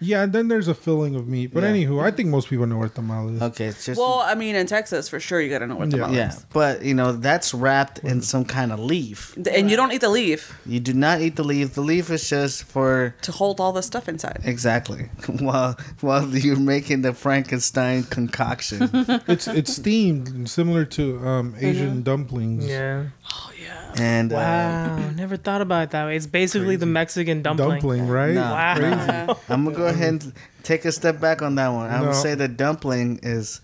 Yeah. 0.00 0.22
And 0.22 0.32
then 0.32 0.48
there's 0.48 0.68
a 0.68 0.74
filling 0.74 1.14
of 1.14 1.26
meat. 1.28 1.52
But 1.52 1.62
Yeah. 1.62 1.70
anywho, 1.72 2.02
I 2.02 2.10
think 2.10 2.28
most 2.28 2.48
people 2.48 2.66
know 2.66 2.78
what 2.78 2.94
tamal 2.94 3.34
is. 3.34 3.42
Okay, 3.42 3.66
it's 3.66 3.84
just 3.86 3.98
Well, 4.00 4.20
I 4.20 4.34
mean, 4.34 4.54
in 4.54 4.66
Texas, 4.66 5.08
for 5.08 5.20
sure, 5.20 5.40
you 5.40 5.50
gotta 5.50 5.66
know 5.66 5.76
what 5.76 5.90
the 5.90 5.98
Yeah. 5.98 6.10
yeah. 6.10 6.16
yeah, 6.32 6.38
but 6.52 6.82
you 6.84 6.94
know 6.94 7.12
that's 7.12 7.52
wrapped 7.54 7.98
in 8.00 8.20
some 8.22 8.44
kind 8.44 8.72
of 8.72 8.78
leaf. 8.78 9.36
And 9.50 9.70
you 9.70 9.76
don't 9.76 9.92
eat 9.92 10.00
the 10.00 10.08
leaf 10.08 10.58
You 10.66 10.80
do 10.80 10.92
not 10.92 11.20
eat 11.20 11.36
the 11.36 11.44
leaf. 11.44 11.74
The 11.74 11.80
leaf 11.82 12.10
is 12.10 12.28
just 12.28 12.64
for 12.64 13.14
to 13.22 13.32
hold 13.32 13.60
all 13.60 13.72
the 13.72 13.82
stuff 13.82 14.08
inside. 14.08 14.40
exactly 14.44 15.08
while 15.40 15.76
while 16.00 16.26
you're 16.28 16.58
making 16.58 17.02
the 17.02 17.12
Frankenstein 17.14 18.04
concoction. 18.04 18.90
It's 19.26 19.46
it's 19.48 19.74
steamed, 19.74 20.48
similar 20.48 20.84
to 20.96 21.18
um, 21.26 21.54
Asian 21.60 22.02
dumplings. 22.02 22.66
yeah. 22.66 23.04
Oh 23.32 23.50
yeah. 23.60 23.92
and 23.98 24.32
uh, 24.32 24.36
Wow, 24.36 25.10
never 25.16 25.36
thought 25.36 25.60
about 25.60 25.84
it 25.84 25.90
that 25.90 26.04
way. 26.06 26.16
It's 26.16 26.26
basically 26.26 26.76
the 26.76 26.86
Mexican 26.86 27.42
dumpling. 27.42 27.70
Dumpling, 27.80 28.08
right? 28.08 28.34
Nah. 28.34 28.52
Wow. 28.52 28.76
Yeah. 28.78 29.34
I'm 29.48 29.64
gonna 29.64 29.76
go 29.76 29.86
ahead 29.86 30.08
and 30.08 30.32
take 30.62 30.84
a 30.84 30.92
step 30.92 31.20
back 31.20 31.42
on 31.42 31.54
that 31.56 31.68
one. 31.68 31.90
I 31.90 32.00
No. 32.00 32.06
would 32.08 32.14
say 32.16 32.34
the 32.34 32.48
dumpling 32.48 33.20
is 33.22 33.60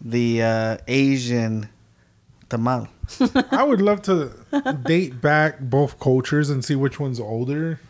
the 0.00 0.42
uh, 0.42 0.76
Asian 0.88 1.68
tamal. 2.48 2.88
I 3.52 3.62
would 3.64 3.80
love 3.80 4.02
to 4.02 4.32
date 4.84 5.20
back 5.20 5.60
both 5.60 5.98
cultures 5.98 6.48
and 6.50 6.64
see 6.64 6.74
which 6.76 6.98
one's 7.00 7.18
older. 7.20 7.80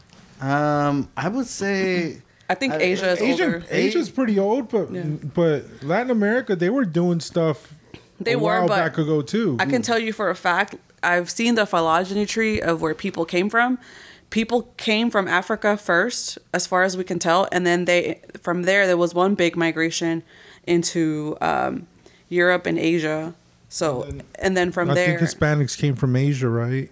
Um, 0.41 1.09
I 1.17 1.29
would 1.29 1.47
say 1.47 2.23
I 2.49 2.55
think 2.55 2.73
I- 2.75 2.79
Asia 2.81 3.11
is 3.11 3.21
Asian, 3.21 3.55
older. 3.55 3.65
Asia's 3.71 4.11
pretty 4.11 4.39
old, 4.39 4.69
but 4.71 4.91
Yeah. 4.91 5.03
but 5.03 5.65
Latin 5.83 6.11
America 6.11 6.57
they 6.57 6.71
were 6.71 6.85
doing 6.85 7.21
stuff. 7.21 7.75
They 8.19 8.33
a 8.33 8.39
were, 8.39 8.45
while 8.45 8.69
but 8.69 8.77
back 8.77 8.99
ago 8.99 9.23
too. 9.23 9.57
I 9.61 9.67
can 9.67 9.83
tell 9.83 9.99
you 9.99 10.13
for 10.13 10.29
a 10.31 10.35
fact, 10.35 10.75
I've 11.03 11.31
seen 11.31 11.55
the 11.55 11.67
phylogeny 11.67 12.27
tree 12.27 12.61
of 12.61 12.81
where 12.83 12.95
people 12.95 13.25
came 13.25 13.49
from. 13.51 13.79
People 14.31 14.63
came 14.77 15.11
from 15.11 15.27
Africa 15.27 15.77
first, 15.77 16.39
as 16.53 16.67
far 16.67 16.85
as 16.85 16.97
we 16.97 17.03
can 17.05 17.19
tell, 17.19 17.49
and 17.51 17.67
then 17.67 17.85
they 17.87 18.21
from 18.41 18.63
there 18.63 18.87
there 18.87 18.97
was 18.97 19.13
one 19.15 19.35
big 19.35 19.57
migration 19.57 20.23
into 20.67 21.37
um, 21.41 21.87
Europe 22.29 22.67
and 22.67 22.79
Asia. 22.79 23.35
So 23.69 24.09
and 24.39 24.57
then 24.57 24.71
from 24.73 24.91
I 24.91 24.95
there, 24.95 25.17
I 25.17 25.19
think 25.19 25.31
Hispanics 25.31 25.77
came 25.77 25.97
from 25.97 26.15
Asia, 26.15 26.49
right? 26.49 26.91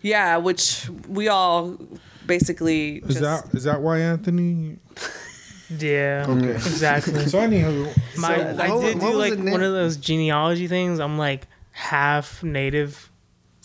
yeah, 0.00 0.36
which 0.36 0.88
we 1.08 1.28
all 1.28 1.76
basically 2.26 2.96
Is 2.98 3.18
just, 3.18 3.20
that 3.20 3.54
is 3.54 3.64
that 3.64 3.80
why 3.80 3.98
Anthony? 4.00 4.78
Yeah, 5.70 6.24
Okay. 6.28 6.50
exactly. 6.54 7.26
So 7.26 7.38
anywho, 7.40 7.94
My, 8.16 8.36
So, 8.38 8.62
I 8.62 8.80
did 8.80 9.02
what 9.02 9.10
do 9.12 9.18
was 9.18 9.30
like 9.30 9.52
one 9.52 9.62
of 9.62 9.72
those 9.72 9.96
genealogy 9.98 10.66
things. 10.66 10.98
I'm 10.98 11.18
like 11.18 11.46
half 11.72 12.42
native, 12.42 13.07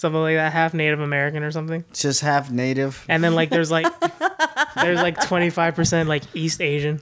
something 0.04 0.22
like 0.22 0.36
that, 0.36 0.54
half 0.54 0.76
Native 0.76 1.00
American 1.00 1.42
or 1.42 1.50
something. 1.52 1.84
just 1.94 2.22
half 2.22 2.52
native. 2.52 3.04
And 3.10 3.24
then 3.24 3.34
like 3.34 3.50
there's 3.50 3.72
like 3.72 3.88
there's 4.76 5.02
like 5.02 5.20
25 5.26 5.74
percent 5.76 6.08
like 6.10 6.24
East 6.36 6.62
Asian. 6.62 7.02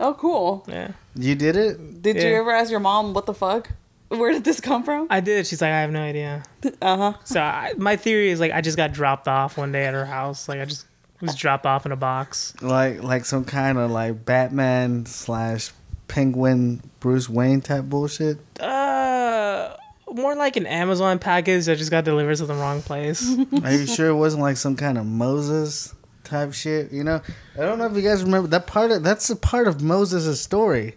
Oh, 0.00 0.14
cool! 0.14 0.64
Yeah, 0.66 0.92
You 1.14 1.34
did 1.34 1.56
it. 1.56 2.02
Did 2.02 2.16
you 2.16 2.22
Yeah. 2.30 2.38
ever 2.38 2.50
ask 2.52 2.70
your 2.70 2.80
mom 2.80 3.12
what 3.14 3.26
the 3.26 3.34
fuck? 3.34 3.70
Where 4.08 4.32
did 4.32 4.42
this 4.44 4.58
come 4.60 4.82
from? 4.82 5.06
I 5.10 5.20
did. 5.20 5.46
She's 5.46 5.60
like, 5.62 5.70
I 5.70 5.82
have 5.82 5.92
no 5.92 6.02
idea. 6.02 6.42
Uh 6.82 6.96
huh. 6.96 7.12
So 7.24 7.40
I, 7.40 7.74
my 7.78 7.96
theory 7.96 8.30
is 8.30 8.40
like 8.40 8.50
I 8.52 8.60
just 8.62 8.76
got 8.76 8.92
dropped 8.92 9.28
off 9.28 9.56
one 9.58 9.70
day 9.72 9.84
at 9.86 9.94
her 9.94 10.04
house. 10.06 10.48
Like 10.48 10.58
I 10.60 10.64
just 10.64 10.86
was 11.20 11.34
dropped 11.36 11.66
off 11.66 11.84
in 11.86 11.92
a 11.92 11.96
box. 11.96 12.54
Like 12.62 13.02
like 13.02 13.24
some 13.26 13.44
kind 13.44 13.76
of 13.78 13.90
like 13.90 14.24
Batman 14.24 15.04
slash 15.06 15.70
Penguin 16.08 16.80
Bruce 16.98 17.28
Wayne 17.28 17.60
type 17.60 17.84
bullshit. 17.84 18.38
Uh, 18.58 19.76
more 20.14 20.34
like 20.34 20.56
an 20.56 20.66
Amazon 20.66 21.18
package 21.18 21.66
that 21.66 21.78
just 21.78 21.90
got 21.90 22.04
delivered 22.04 22.36
to 22.36 22.46
the 22.46 22.54
wrong 22.54 22.82
place. 22.82 23.22
Are 23.64 23.72
you 23.72 23.86
sure 23.86 24.08
it 24.08 24.14
wasn't 24.14 24.42
like 24.42 24.56
some 24.56 24.76
kind 24.76 24.98
of 24.98 25.06
Moses 25.06 25.94
type 26.24 26.52
shit? 26.52 26.92
You 26.92 27.04
know, 27.04 27.20
I 27.56 27.60
don't 27.60 27.78
know 27.78 27.86
if 27.86 27.94
you 27.94 28.02
guys 28.02 28.22
remember 28.22 28.48
that 28.48 28.66
part 28.66 28.90
of 28.90 29.02
that's 29.02 29.30
a 29.30 29.36
part 29.36 29.68
of 29.68 29.82
Moses' 29.82 30.40
story. 30.40 30.96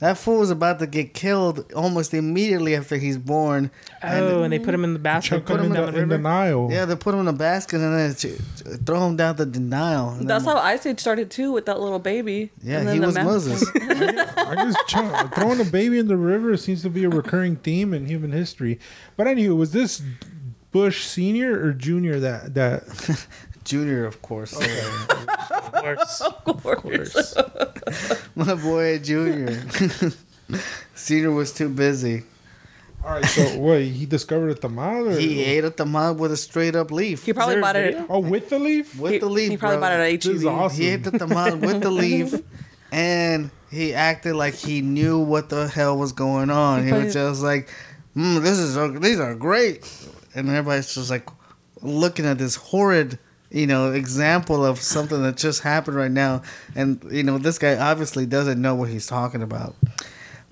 That 0.00 0.16
fool 0.16 0.38
was 0.38 0.50
about 0.50 0.78
to 0.78 0.86
get 0.86 1.12
killed 1.12 1.72
almost 1.72 2.14
immediately 2.14 2.76
after 2.76 2.96
he's 2.96 3.18
born. 3.18 3.70
oh, 4.02 4.42
and 4.44 4.52
they 4.52 4.60
put 4.60 4.72
him 4.72 4.84
in 4.84 4.92
the 4.92 4.98
basket, 5.00 5.38
chuck 5.38 5.44
put 5.46 5.56
them 5.56 5.66
him 5.66 5.72
in 5.72 5.76
down 5.76 5.86
the, 5.86 5.92
the 5.92 6.02
in 6.02 6.08
the. 6.08 6.18
Nile. 6.18 6.68
Yeah, 6.70 6.84
they 6.84 6.94
put 6.94 7.14
him 7.14 7.20
in 7.20 7.28
a 7.28 7.32
basket 7.32 7.80
and 7.80 7.94
then 7.98 8.14
ch- 8.14 8.38
ch- 8.38 8.86
throw 8.86 9.06
him 9.08 9.16
down 9.16 9.34
the 9.36 9.44
denial. 9.46 10.10
And 10.10 10.30
That's 10.30 10.44
then- 10.44 10.54
how 10.56 10.62
Ice 10.62 10.86
Age 10.86 11.00
started 11.00 11.30
too, 11.32 11.50
with 11.50 11.66
that 11.66 11.80
little 11.80 11.98
baby. 11.98 12.50
Yeah, 12.62 12.92
he 12.92 13.00
was 13.00 13.16
man- 13.16 13.24
Moses. 13.26 13.64
I 13.74 14.54
just 14.54 14.78
ch- 14.86 15.34
throwing 15.34 15.60
a 15.60 15.64
baby 15.64 15.98
in 15.98 16.06
the 16.06 16.16
river 16.16 16.56
seems 16.56 16.82
to 16.82 16.90
be 16.90 17.02
a 17.02 17.08
recurring 17.08 17.56
theme 17.56 17.92
in 17.92 18.06
human 18.06 18.30
history. 18.30 18.78
But 19.16 19.26
anyway, 19.26 19.54
was 19.56 19.72
this 19.72 20.00
Bush 20.70 21.06
senior 21.06 21.58
or 21.64 21.72
junior 21.72 22.20
that 22.20 22.54
that 22.54 23.26
Junior, 23.68 24.06
of 24.12 24.22
course. 24.22 24.54
Of 24.56 25.72
course. 25.72 26.20
Of 26.22 26.64
course. 26.64 27.34
My 28.34 28.54
boy 28.54 28.98
Junior. 28.98 29.62
Senior 30.94 31.32
was 31.32 31.52
too 31.52 31.68
busy. 31.68 32.22
All 33.04 33.12
right, 33.12 33.24
so 33.26 33.42
what 33.58 33.82
he 33.82 34.06
discovered 34.06 34.50
a 34.50 34.54
tamal? 34.54 35.14
Or? 35.14 35.18
He 35.20 35.44
ate 35.44 35.64
a 35.64 35.70
tamal 35.70 36.16
with 36.16 36.32
a 36.32 36.36
straight 36.36 36.74
up 36.74 36.90
leaf. 36.90 37.24
He 37.24 37.32
probably 37.32 37.60
bought 37.60 37.76
it. 37.76 37.92
video? 37.94 38.06
Oh, 38.08 38.18
with 38.20 38.48
the 38.48 38.58
leaf? 38.58 38.98
with 38.98 39.12
he, 39.12 39.18
the 39.18 39.28
leaf. 39.28 39.50
He 39.50 39.56
probably 39.56 39.76
bro. 39.76 39.82
bought 39.82 40.00
it 40.00 40.14
at 40.14 40.20
This 40.22 40.42
HEB. 40.42 40.50
awesome. 40.50 40.80
He 40.80 40.88
ate 40.88 41.04
the 41.04 41.10
tamal 41.12 41.60
with 41.60 41.82
the 41.82 41.90
leaf, 41.90 42.34
and 42.92 43.50
he 43.70 43.94
acted 43.94 44.34
like 44.34 44.54
he 44.54 44.80
knew 44.80 45.18
what 45.20 45.48
the 45.50 45.68
hell 45.68 45.96
was 45.96 46.12
going 46.12 46.50
on. 46.50 46.86
He 46.86 46.92
was 46.92 47.12
just 47.12 47.42
like, 47.42 47.68
mm, 48.16 48.42
"This 48.42 48.58
is 48.58 48.74
these 49.00 49.20
are 49.20 49.34
great," 49.34 49.86
and 50.34 50.48
everybody's 50.48 50.94
just 50.94 51.10
like 51.10 51.28
looking 51.82 52.26
at 52.26 52.38
this 52.38 52.56
horrid, 52.56 53.18
you 53.50 53.66
know, 53.66 53.92
example 53.92 54.64
of 54.64 54.78
something 54.80 55.22
that 55.22 55.36
just 55.36 55.62
happened 55.62 55.96
right 55.96 56.10
now, 56.10 56.42
and 56.74 57.02
you 57.10 57.22
know, 57.22 57.38
this 57.38 57.58
guy 57.58 57.76
obviously 57.76 58.26
doesn't 58.26 58.60
know 58.60 58.74
what 58.74 58.88
he's 58.88 59.06
talking 59.06 59.42
about. 59.42 59.74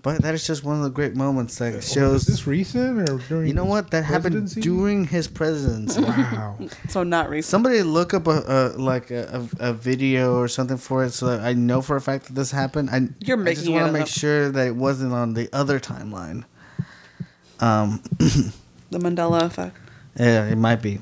But 0.03 0.23
that 0.23 0.35
is 0.35 0.47
just 0.47 0.63
one 0.63 0.77
of 0.77 0.85
the 0.85 0.91
great 0.91 1.17
moments 1.17 1.59
that 1.59 1.75
Was 1.75 1.93
shows. 1.93 2.27
this 2.27 2.47
recent 2.47 3.11
or 3.11 3.19
during? 3.29 3.49
You 3.49 3.55
know 3.55 3.65
what? 3.65 3.91
That 3.91 4.05
happened 4.05 4.55
during 4.55 5.05
his 5.05 5.27
presidency. 5.27 6.01
Wow. 6.01 6.59
So 6.89 7.03
not 7.03 7.29
recent. 7.29 7.51
Somebody 7.51 7.83
look 7.83 8.15
up 8.15 8.29
a, 8.29 8.45
a 8.47 8.79
like 8.79 9.11
a, 9.11 9.49
a, 9.59 9.71
a 9.71 9.73
video 9.73 10.37
or 10.39 10.47
something 10.47 10.77
for 10.77 11.03
it, 11.05 11.11
so 11.11 11.27
that 11.27 11.41
I 11.41 11.55
know 11.55 11.83
for 11.83 11.97
a 11.97 12.01
fact 12.01 12.27
that 12.27 12.35
this 12.35 12.53
happened. 12.53 12.91
I 12.91 13.09
You're 13.19 13.37
making 13.37 13.63
I 13.63 13.65
just 13.65 13.73
want 13.73 13.87
to 13.87 13.93
make 13.93 14.03
up. 14.03 14.09
sure 14.09 14.49
that 14.53 14.67
it 14.69 14.77
wasn't 14.77 15.13
on 15.13 15.35
the 15.35 15.49
other 15.53 15.81
timeline. 15.81 16.45
Um, 17.59 18.01
The 18.19 18.99
Mandela 18.99 19.43
effect. 19.43 19.77
yeah, 20.19 20.47
it 20.47 20.57
might 20.57 20.83
be. 20.83 21.01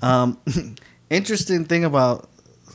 Um, 0.00 0.38
interesting 1.14 1.64
thing 1.64 1.84
about 1.84 2.28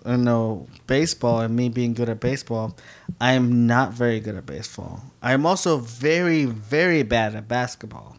you 0.06 0.18
know 0.18 0.68
baseball 0.88 1.42
and 1.42 1.56
me 1.56 1.70
being 1.70 1.94
good 1.94 2.10
at 2.10 2.20
baseball, 2.20 2.76
I 3.20 3.34
am 3.34 3.68
not 3.68 3.94
very 3.94 4.20
good 4.20 4.36
at 4.36 4.46
baseball. 4.46 5.04
I 5.22 5.34
am 5.34 5.46
also 5.46 5.78
very 5.78 6.46
very 6.46 7.04
bad 7.04 7.36
at 7.36 7.48
basketball. 7.48 8.18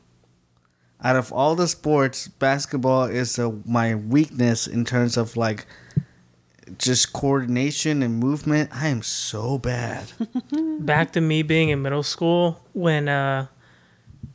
Out 1.03 1.17
of 1.17 1.33
all 1.33 1.55
the 1.55 1.67
sports, 1.67 2.29
basketball 2.29 3.05
is 3.05 3.39
uh 3.39 3.53
my 3.65 3.95
weakness 3.95 4.67
in 4.67 4.85
terms 4.85 5.17
of 5.17 5.37
like 5.37 5.67
just 6.79 7.13
coordination 7.13 8.03
and 8.03 8.19
movement. 8.19 8.71
I 8.73 8.89
am 8.89 9.03
so 9.03 9.59
bad. 9.59 10.13
Back 10.81 11.13
to 11.13 11.21
me 11.21 11.43
being 11.43 11.71
in 11.71 11.83
middle 11.83 12.03
school 12.03 12.61
when 12.73 13.09
uh, 13.09 13.47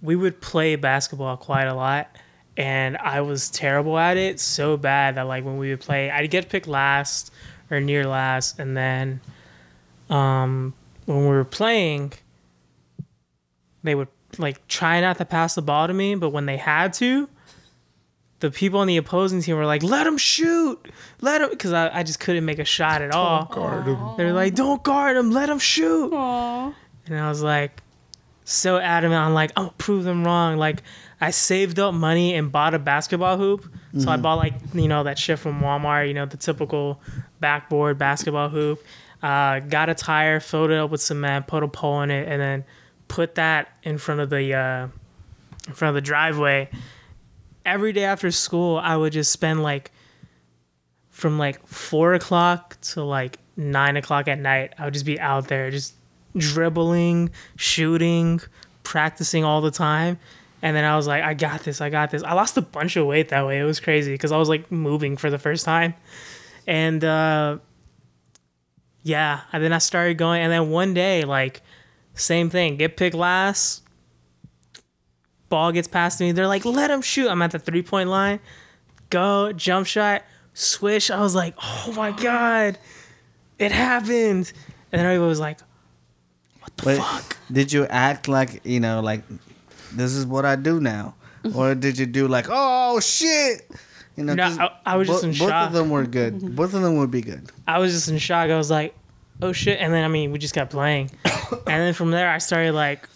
we 0.01 0.15
would 0.15 0.41
play 0.41 0.75
basketball 0.75 1.37
quite 1.37 1.65
a 1.65 1.73
lot, 1.73 2.09
and 2.57 2.97
I 2.97 3.21
was 3.21 3.49
terrible 3.49 3.97
at 3.97 4.17
it 4.17 4.39
so 4.39 4.77
bad 4.77 5.15
that 5.15 5.23
like 5.23 5.43
when 5.43 5.57
we 5.57 5.69
would 5.69 5.81
play, 5.81 6.09
I'd 6.09 6.29
get 6.29 6.49
picked 6.49 6.67
last 6.67 7.31
or 7.69 7.79
near 7.79 8.05
last, 8.05 8.59
and 8.59 8.75
then 8.77 9.21
um, 10.09 10.73
when 11.05 11.21
we 11.21 11.27
were 11.27 11.43
playing, 11.43 12.13
they 13.83 13.95
would 13.95 14.07
like 14.37 14.67
try 14.67 15.01
not 15.01 15.17
to 15.17 15.25
pass 15.25 15.55
the 15.55 15.61
ball 15.61 15.87
to 15.87 15.93
me, 15.93 16.15
but 16.15 16.29
when 16.29 16.45
they 16.45 16.57
had 16.57 16.93
to, 16.93 17.29
the 18.39 18.51
people 18.51 18.79
on 18.79 18.87
the 18.87 18.97
opposing 18.97 19.41
team 19.41 19.57
were 19.57 19.65
like, 19.65 19.83
"Let 19.83 20.05
him 20.07 20.17
shoot, 20.17 20.79
let 21.21 21.41
him," 21.41 21.49
because 21.49 21.73
I, 21.73 21.99
I 21.99 22.03
just 22.03 22.19
couldn't 22.19 22.45
make 22.45 22.59
a 22.59 22.65
shot 22.65 23.01
at 23.01 23.11
all. 23.11 23.45
Guard 23.45 23.85
him. 23.87 23.97
They're 24.17 24.33
like, 24.33 24.55
"Don't 24.55 24.83
guard 24.83 25.17
him, 25.17 25.31
let 25.31 25.49
him 25.49 25.59
shoot." 25.59 26.13
And 27.07 27.19
I 27.19 27.29
was 27.29 27.43
like, 27.43 27.81
so 28.45 28.77
adamant. 28.77 29.21
I'm 29.21 29.33
like, 29.33 29.51
I'm 29.57 29.65
gonna 29.65 29.75
prove 29.77 30.03
them 30.05 30.23
wrong. 30.23 30.57
Like, 30.57 30.83
I 31.21 31.31
saved 31.31 31.79
up 31.79 31.93
money 31.93 32.33
and 32.33 32.51
bought 32.51 32.73
a 32.73 32.79
basketball 32.79 33.37
hoop. 33.37 33.71
So 33.97 34.11
I 34.11 34.17
bought 34.17 34.35
like 34.35 34.53
you 34.73 34.87
know 34.89 35.03
that 35.03 35.17
shit 35.17 35.39
from 35.39 35.61
Walmart. 35.61 36.07
You 36.09 36.13
know 36.13 36.25
the 36.25 36.37
typical 36.37 36.99
backboard 37.39 37.97
basketball 37.97 38.49
hoop. 38.49 38.83
Uh, 39.23 39.59
got 39.59 39.89
a 39.89 39.95
tire, 39.95 40.39
filled 40.39 40.71
it 40.71 40.77
up 40.77 40.91
with 40.91 41.01
cement, 41.01 41.47
put 41.47 41.63
a 41.63 41.67
pole 41.67 42.01
in 42.01 42.11
it, 42.11 42.27
and 42.27 42.41
then 42.41 42.65
put 43.07 43.35
that 43.35 43.69
in 43.83 43.97
front 43.97 44.19
of 44.21 44.29
the 44.29 44.53
uh, 44.53 44.87
in 45.67 45.73
front 45.73 45.89
of 45.89 45.95
the 45.95 46.05
driveway. 46.05 46.69
Every 47.65 47.93
day 47.93 48.03
after 48.03 48.29
school, 48.31 48.77
I 48.77 48.97
would 48.97 49.13
just 49.13 49.31
spend 49.31 49.63
like 49.63 49.91
from 51.09 51.39
like 51.39 51.65
four 51.65 52.13
o'clock 52.13 52.77
to 52.81 53.03
like 53.03 53.39
nine 53.55 53.95
o'clock 53.95 54.27
at 54.27 54.37
night. 54.37 54.73
I 54.77 54.85
would 54.85 54.93
just 54.93 55.05
be 55.05 55.19
out 55.19 55.47
there, 55.47 55.71
just 55.71 55.95
dribbling, 56.35 57.31
shooting, 57.55 58.41
practicing 58.83 59.43
all 59.45 59.61
the 59.61 59.71
time. 59.71 60.19
And 60.65 60.75
then 60.75 60.83
I 60.83 60.95
was 60.95 61.05
like, 61.05 61.21
I 61.21 61.35
got 61.35 61.61
this, 61.63 61.79
I 61.79 61.91
got 61.91 62.09
this. 62.09 62.23
I 62.23 62.33
lost 62.33 62.57
a 62.57 62.61
bunch 62.61 62.95
of 62.95 63.05
weight 63.05 63.29
that 63.29 63.45
way. 63.45 63.59
It 63.59 63.63
was 63.65 63.79
crazy 63.79 64.13
because 64.13 64.31
I 64.31 64.37
was 64.37 64.49
like 64.49 64.71
moving 64.71 65.15
for 65.15 65.29
the 65.29 65.37
first 65.37 65.63
time. 65.63 65.93
And 66.65 67.03
uh, 67.03 67.59
yeah, 69.03 69.41
and 69.53 69.63
then 69.63 69.71
I 69.73 69.77
started 69.77 70.17
going. 70.17 70.41
And 70.41 70.51
then 70.51 70.71
one 70.71 70.95
day, 70.95 71.23
like, 71.23 71.61
same 72.15 72.49
thing, 72.49 72.77
get 72.77 72.97
picked 72.97 73.15
last. 73.15 73.83
Ball 75.49 75.71
gets 75.71 75.87
past 75.87 76.19
me. 76.19 76.31
They're 76.31 76.47
like, 76.47 76.65
let 76.65 76.89
him 76.89 77.03
shoot. 77.03 77.29
I'm 77.29 77.43
at 77.43 77.51
the 77.51 77.59
three 77.59 77.83
point 77.83 78.09
line. 78.09 78.39
Go, 79.11 79.53
jump 79.53 79.85
shot, 79.85 80.23
swish. 80.55 81.11
I 81.11 81.19
was 81.19 81.35
like, 81.35 81.53
oh 81.61 81.93
my 81.95 82.09
God, 82.09 82.79
it 83.59 83.71
happened. 83.71 84.51
And 84.91 84.99
then 84.99 85.05
everybody 85.05 85.29
was 85.29 85.39
like, 85.39 85.59
what 86.61 86.75
the 86.77 86.83
But 86.85 86.97
fuck? 86.97 87.37
did 87.51 87.71
you 87.71 87.85
act 87.85 88.27
like 88.27 88.65
you 88.65 88.79
know, 88.79 89.01
like 89.01 89.21
this 89.95 90.13
is 90.13 90.25
what 90.25 90.45
I 90.45 90.55
do 90.55 90.79
now, 90.79 91.15
or 91.43 91.49
mm-hmm. 91.49 91.79
did 91.79 91.97
you 91.97 92.05
do 92.05 92.27
like, 92.27 92.47
oh 92.49 92.99
shit? 92.99 93.69
You 94.15 94.23
know, 94.23 94.33
No, 94.33 94.43
'cause 94.43 94.59
I- 94.59 94.71
I 94.85 94.97
was 94.97 95.07
just 95.07 95.23
in 95.23 95.31
both 95.31 95.49
shock. 95.49 95.67
of 95.67 95.73
them 95.73 95.89
were 95.89 96.05
good. 96.05 96.35
Mm-hmm. 96.35 96.55
Both 96.55 96.73
of 96.73 96.81
them 96.81 96.97
would 96.97 97.11
be 97.11 97.21
good. 97.21 97.51
I 97.67 97.79
was 97.79 97.91
just 97.91 98.07
in 98.07 98.17
shock. 98.17 98.49
I 98.49 98.57
was 98.57 98.71
like, 98.71 98.95
oh 99.41 99.51
shit. 99.51 99.79
And 99.79 99.93
then, 99.93 100.05
I 100.05 100.07
mean, 100.07 100.31
we 100.31 100.39
just 100.39 100.53
kept 100.53 100.71
playing. 100.71 101.11
and 101.25 101.65
then 101.65 101.93
from 101.93 102.11
there, 102.11 102.29
I 102.29 102.37
started 102.37 102.73
like 102.73 103.09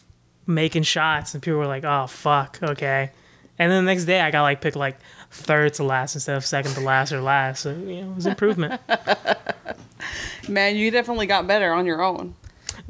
making 0.45 0.83
shots, 0.83 1.33
and 1.33 1.41
people 1.43 1.59
were 1.59 1.67
like, 1.67 1.85
oh 1.85 2.07
fuck, 2.07 2.59
okay. 2.61 3.11
And 3.57 3.71
then 3.71 3.85
the 3.85 3.91
next 3.91 4.05
day, 4.05 4.21
I 4.21 4.31
got 4.31 4.43
like 4.43 4.61
picked 4.61 4.75
like 4.77 4.97
third 5.31 5.73
to 5.75 5.83
last 5.83 6.15
instead 6.15 6.35
of 6.37 6.45
second 6.45 6.73
to 6.75 6.81
last 6.81 7.11
or 7.11 7.21
last. 7.21 7.61
So, 7.61 7.71
you 7.71 8.01
know, 8.01 8.11
it 8.11 8.15
was 8.15 8.25
improvement. 8.25 8.81
Man, 10.49 10.75
you 10.75 10.91
definitely 10.91 11.27
got 11.27 11.45
better 11.45 11.71
on 11.73 11.85
your 11.85 12.01
own. 12.01 12.35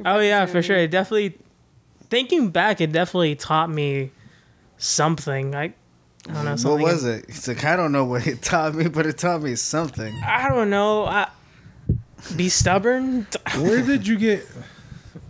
oh, 0.04 0.20
yeah, 0.20 0.46
for 0.46 0.62
sure. 0.62 0.76
It 0.76 0.90
definitely, 0.90 1.38
thinking 2.10 2.50
back, 2.50 2.80
it 2.80 2.92
definitely 2.92 3.34
taught 3.36 3.70
me 3.70 4.10
something. 4.76 5.50
Like, 5.52 5.76
I 6.28 6.32
don't 6.34 6.44
know. 6.62 6.70
What 6.72 6.82
was 6.82 7.04
it? 7.04 7.24
It's 7.28 7.48
like 7.48 7.64
I 7.64 7.76
don't 7.76 7.92
know 7.92 8.04
what 8.04 8.26
it 8.26 8.42
taught 8.42 8.74
me, 8.74 8.88
but 8.88 9.06
it 9.06 9.16
taught 9.18 9.42
me 9.42 9.54
something. 9.56 10.14
I 10.24 10.48
don't 10.48 10.68
know. 10.70 11.06
I, 11.06 11.28
be 12.36 12.48
stubborn. 12.48 13.26
Where 13.56 13.82
did 13.82 14.06
you 14.06 14.18
get? 14.18 14.46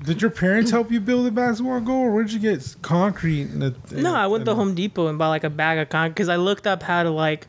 Did 0.05 0.23
your 0.23 0.31
parents 0.31 0.71
help 0.71 0.91
you 0.91 0.99
build 0.99 1.27
a 1.27 1.31
basketball 1.31 1.81
goal, 1.81 2.03
or 2.05 2.11
where 2.11 2.25
did 2.25 2.33
you 2.33 2.41
get 2.41 2.75
concrete? 2.83 3.43
And 3.43 3.63
the, 3.63 4.01
No, 4.01 4.15
I 4.15 4.27
went 4.27 4.47
to 4.47 4.55
Home 4.55 4.75
Depot 4.75 5.09
and 5.09 5.19
bought 5.19 5.29
like 5.29 5.45
a 5.45 5.51
bag 5.51 5.79
of 5.79 5.91
concrete 5.91 6.13
because 6.15 6.29
I 6.31 6.37
looked 6.37 6.67
up 6.67 6.83
how 6.83 7.03
to 7.03 7.11
like, 7.11 7.47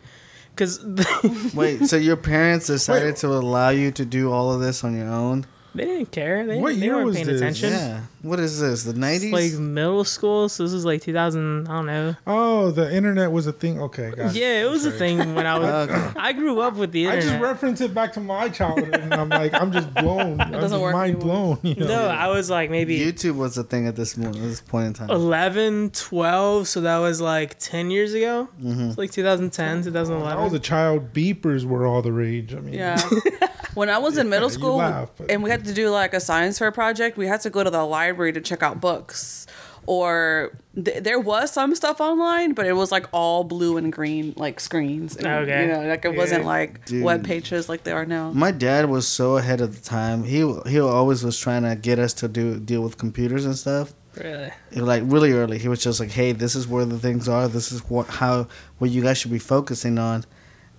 because 0.53 0.83
Wait, 1.55 1.85
so 1.87 1.95
your 1.95 2.17
parents 2.17 2.67
decided 2.67 3.15
to 3.17 3.27
allow 3.27 3.69
you 3.69 3.91
to 3.91 4.03
do 4.05 4.31
all 4.31 4.51
of 4.53 4.59
this 4.59 4.83
on 4.83 4.95
your 4.95 5.07
own? 5.07 5.45
they 5.73 5.85
didn't 5.85 6.11
care. 6.11 6.45
They, 6.45 6.59
What 6.59 6.75
they 6.75 6.81
year 6.81 6.95
weren't 6.95 7.05
was 7.07 7.15
paying 7.15 7.27
this? 7.27 7.39
attention. 7.41 7.71
Yeah. 7.71 8.01
What 8.21 8.39
is 8.39 8.59
this? 8.59 8.83
The 8.83 8.93
nineties? 8.93 9.31
like 9.33 9.53
middle 9.53 10.03
school, 10.03 10.47
so 10.47 10.63
this 10.63 10.73
is 10.73 10.85
like 10.85 11.01
2000. 11.01 11.67
I 11.67 11.75
don't 11.75 11.85
know. 11.87 12.15
Oh, 12.27 12.71
the 12.71 12.93
internet 12.95 13.31
was 13.31 13.47
a 13.47 13.51
thing. 13.53 13.81
Okay, 13.81 14.11
got. 14.11 14.35
Yeah, 14.35 14.63
it 14.63 14.69
was 14.69 14.85
a 14.85 14.91
thing 14.91 15.33
when 15.33 15.47
I 15.47 15.57
was. 15.57 15.89
Okay. 15.89 16.11
I 16.19 16.33
grew 16.33 16.61
up 16.61 16.75
with 16.75 16.91
the 16.91 17.07
I 17.07 17.19
just 17.19 17.39
reference 17.39 17.81
it 17.81 17.93
back 17.95 18.13
to 18.13 18.19
my 18.19 18.49
childhood, 18.49 18.93
and 18.95 19.13
I'm 19.13 19.29
like, 19.29 19.53
I'm 19.53 19.71
just 19.71 19.91
blown. 19.95 20.39
I'm 20.41 20.51
doesn't 20.51 20.69
just 20.69 20.81
work 20.81 20.93
mind 20.93 21.19
blown. 21.19 21.57
You 21.63 21.75
know? 21.75 21.87
no, 21.87 22.07
I 22.07 22.27
was 22.27 22.49
like 22.49 22.69
maybe 22.69 22.99
YouTube 22.99 23.35
was 23.35 23.57
a 23.57 23.63
thing 23.63 23.87
at 23.87 23.95
this 23.95 24.15
moment, 24.17 24.37
this 24.37 24.61
point 24.61 24.87
in 24.87 24.93
time. 24.93 25.09
11, 25.09 25.89
12, 25.91 26.67
so 26.67 26.81
that 26.81 26.97
was 26.99 27.21
like 27.21 27.57
10 27.57 27.89
years 27.89 28.13
ago. 28.13 28.47
Mm-hmm. 28.61 28.89
It's 28.89 28.97
like 28.97 29.11
2010, 29.11 29.77
All 29.77 29.83
2011. 29.83 30.51
the 30.53 30.59
child 30.59 31.13
beepers 31.13 31.65
were 31.65 31.85
all 31.87 32.01
the 32.01 32.11
rage. 32.11 32.53
I 32.53 32.59
mean, 32.59 32.73
Yeah. 32.75 33.01
when 33.73 33.89
I 33.89 33.97
was 33.97 34.17
in 34.17 34.29
middle 34.29 34.49
school 34.49 34.77
laugh, 34.77 35.09
and 35.29 35.41
we 35.41 35.49
had 35.49 35.65
to 35.65 35.73
do 35.73 35.89
like 35.89 36.13
a 36.13 36.19
science 36.19 36.59
fair 36.59 36.71
project, 36.71 37.17
we 37.17 37.25
had 37.27 37.41
to 37.41 37.49
go 37.49 37.63
to 37.63 37.69
the 37.69 37.83
library 37.83 38.10
to 38.13 38.41
check 38.41 38.61
out 38.63 38.79
books. 38.81 39.47
Or 39.87 40.51
th- 40.75 41.01
there 41.03 41.19
was 41.19 41.51
some 41.51 41.73
stuff 41.75 41.99
online, 41.99 42.53
but 42.53 42.67
it 42.67 42.73
was 42.73 42.91
like 42.91 43.07
all 43.11 43.43
blue 43.43 43.77
and 43.77 43.91
green 43.91 44.33
like 44.37 44.59
screens. 44.59 45.15
And, 45.17 45.25
Okay. 45.25 45.63
You 45.65 45.73
know, 45.73 45.87
like 45.87 46.05
it 46.05 46.15
wasn't 46.15 46.41
Yeah. 46.43 46.47
like 46.47 46.85
Dude. 46.85 47.03
web 47.03 47.23
pages 47.25 47.67
like 47.67 47.83
they 47.83 47.91
are 47.91 48.05
now. 48.05 48.31
My 48.31 48.51
dad 48.51 48.89
was 48.89 49.07
so 49.07 49.37
ahead 49.37 49.59
of 49.59 49.75
the 49.75 49.81
time. 49.81 50.23
He 50.23 50.37
he 50.67 50.79
always 50.79 51.23
was 51.23 51.37
trying 51.39 51.63
to 51.63 51.75
get 51.75 51.97
us 51.97 52.13
to 52.15 52.27
do 52.27 52.59
deal 52.59 52.81
with 52.83 52.97
computers 52.99 53.43
and 53.43 53.57
stuff. 53.57 53.93
Really? 54.15 54.51
It, 54.71 54.83
like 54.83 55.01
really 55.05 55.31
early, 55.31 55.57
he 55.57 55.67
was 55.67 55.81
just 55.81 55.99
like, 55.99 56.11
"Hey, 56.11 56.31
this 56.31 56.53
is 56.55 56.67
where 56.67 56.85
the 56.85 56.99
things 56.99 57.27
are. 57.27 57.47
This 57.47 57.71
is 57.71 57.79
what 57.89 58.05
how 58.07 58.47
what 58.77 58.91
you 58.91 59.01
guys 59.01 59.17
should 59.17 59.31
be 59.31 59.39
focusing 59.39 59.97
on." 59.97 60.25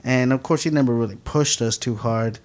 And 0.04 0.32
of 0.32 0.42
course, 0.44 0.62
he 0.62 0.70
never 0.70 0.94
really 0.94 1.16
pushed 1.24 1.60
us 1.62 1.76
too 1.76 1.96
hard, 1.96 2.38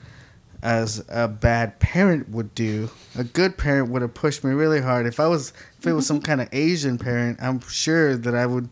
as 0.62 1.04
a 1.10 1.28
bad 1.28 1.80
parent 1.80 2.30
would 2.30 2.54
do. 2.56 2.90
A 3.18 3.24
good 3.24 3.58
parent 3.58 3.90
would 3.90 4.02
have 4.02 4.14
pushed 4.14 4.44
me 4.44 4.52
really 4.52 4.82
hard. 4.82 5.06
If 5.06 5.20
I 5.20 5.28
was 5.28 5.54
if 5.80 5.88
it 5.88 5.94
was 5.94 6.06
some 6.08 6.22
kind 6.22 6.42
of 6.42 6.50
Asian 6.52 6.98
parent, 6.98 7.40
I'm 7.42 7.60
sure 7.62 8.16
that 8.18 8.36
I 8.36 8.46
would, 8.46 8.70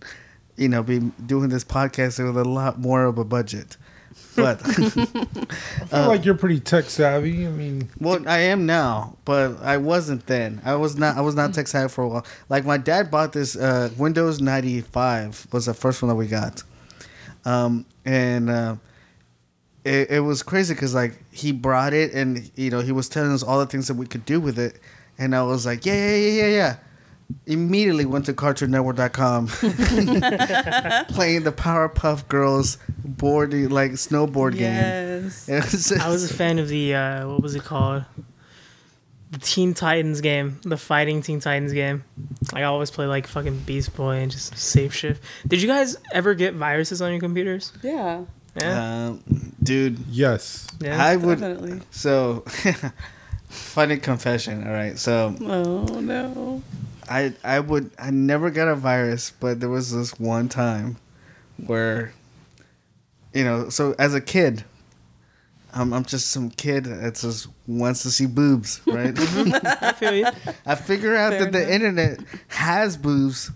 you 0.56 0.69
know, 0.69 0.84
be 0.84 1.00
doing 1.26 1.50
this 1.50 1.63
podcast 1.63 2.24
with 2.24 2.38
a 2.38 2.48
lot 2.48 2.80
more 2.80 3.06
of 3.06 3.17
a 3.17 3.26
budget. 3.26 3.78
But 4.36 4.62
I 4.65 4.69
feel 4.69 6.08
like 6.08 6.26
you're 6.26 6.36
pretty 6.36 6.60
tech 6.60 6.89
savvy. 6.89 7.45
I 7.48 7.50
mean, 7.50 7.89
Well, 8.00 8.28
I 8.28 8.39
am 8.39 8.65
now, 8.65 9.15
but 9.24 9.62
I 9.62 9.78
wasn't 9.78 10.26
then. 10.28 10.62
I 10.65 10.76
was 10.76 10.98
not. 10.98 11.17
I 11.17 11.21
was 11.21 11.36
not 11.36 11.54
tech 11.54 11.67
savvy 11.67 11.89
for 11.89 12.04
a 12.04 12.08
while. 12.08 12.26
Like 12.50 12.65
my 12.65 12.78
dad 12.78 13.10
bought 13.10 13.34
this 13.34 13.56
uh, 13.56 13.89
Windows 13.98 14.41
ninety 14.41 14.82
five 14.82 15.48
was 15.52 15.67
the 15.67 15.74
first 15.74 16.02
one 16.02 16.10
that 16.10 16.15
we 16.15 16.28
got, 16.28 16.63
um, 17.45 17.86
and 18.04 18.50
uh, 18.50 18.76
it, 19.86 20.10
it 20.10 20.19
was 20.21 20.43
crazy 20.43 20.74
because 20.74 20.93
like 20.95 21.13
he 21.32 21.52
brought 21.52 21.93
it 21.93 22.13
and 22.13 22.52
you 22.56 22.71
know 22.71 22.82
he 22.82 22.91
was 22.91 23.08
telling 23.08 23.32
us 23.32 23.43
all 23.43 23.60
the 23.60 23.67
things 23.67 23.88
that 23.88 23.93
we 23.93 24.08
could 24.08 24.26
do 24.26 24.41
with 24.41 24.60
it, 24.60 24.80
and 25.17 25.36
I 25.36 25.43
was 25.43 25.65
like, 25.65 25.86
yeah, 25.86 25.93
yeah, 25.93 26.15
yeah, 26.15 26.41
yeah, 26.41 26.48
yeah. 26.48 26.76
Immediately 27.48 28.06
went 28.06 28.26
to 28.28 28.34
CartoonNetwork.com, 28.34 29.48
playing 31.08 31.43
the 31.43 31.52
Powerpuff 31.52 32.28
Girls 32.28 32.78
board 33.04 33.54
like 33.71 33.93
snowboard 33.93 34.54
game. 34.54 35.32
Yes. 35.48 35.91
I 36.00 36.10
was 36.10 36.30
a 36.30 36.34
fan 36.34 36.60
of 36.60 36.67
the, 36.67 36.93
uh, 36.93 37.28
what 37.28 37.41
was 37.41 37.56
it 37.56 37.63
called? 37.63 38.06
The 39.32 39.39
Teen 39.39 39.74
Titans 39.74 40.21
game, 40.21 40.60
the 40.62 40.78
fighting 40.78 41.24
Teen 41.24 41.39
Titans 41.39 41.74
game. 41.74 42.04
I 42.54 42.62
always 42.63 42.91
play 42.91 43.08
like 43.08 43.26
fucking 43.26 43.58
Beast 43.62 43.95
Boy 43.95 44.17
and 44.17 44.32
just 44.32 44.56
save 44.56 44.93
shift. 44.93 45.24
Did 45.48 45.63
you 45.63 45.67
guys 45.67 45.98
ever 46.12 46.36
get 46.36 46.54
viruses 46.54 47.02
on 47.02 47.10
your 47.10 47.19
computers? 47.19 47.74
Yeah. 47.82 48.26
Yeah. 48.55 49.07
Um, 49.07 49.53
dude, 49.61 49.99
yes. 50.09 50.67
yeah. 50.79 51.03
I 51.03 51.15
would. 51.17 51.39
Definitely. 51.39 51.81
So, 51.91 52.45
funny 53.49 53.97
confession. 53.97 54.65
All 54.65 54.73
right, 54.73 54.97
so 54.97 55.35
Oh 55.41 55.83
no. 55.99 56.61
I 57.09 57.33
I 57.43 57.59
would 57.59 57.91
I 57.99 58.11
never 58.11 58.49
got 58.49 58.67
a 58.67 58.75
virus, 58.75 59.31
but 59.39 59.59
there 59.59 59.69
was 59.69 59.93
this 59.93 60.19
one 60.19 60.49
time 60.49 60.97
where, 61.57 62.13
you 63.33 63.43
know, 63.43 63.69
so 63.69 63.93
as 63.99 64.13
a 64.15 64.21
kid, 64.21 64.63
I'm, 65.73 65.93
I'm 65.93 66.05
just 66.05 66.31
some 66.31 66.49
kid 66.49 66.85
that 66.85 67.15
just 67.15 67.47
wants 67.67 68.03
to 68.03 68.09
see 68.11 68.25
boobs, 68.25 68.81
right? 68.87 69.13
I 69.81 69.91
feel 69.91 70.13
you. 70.13 70.25
I 70.65 70.75
figure 70.75 71.15
out 71.15 71.33
Fair 71.33 71.43
that 71.45 71.51
the 71.51 71.73
internet 71.73 72.19
has 72.47 72.95
boobs, 72.95 73.51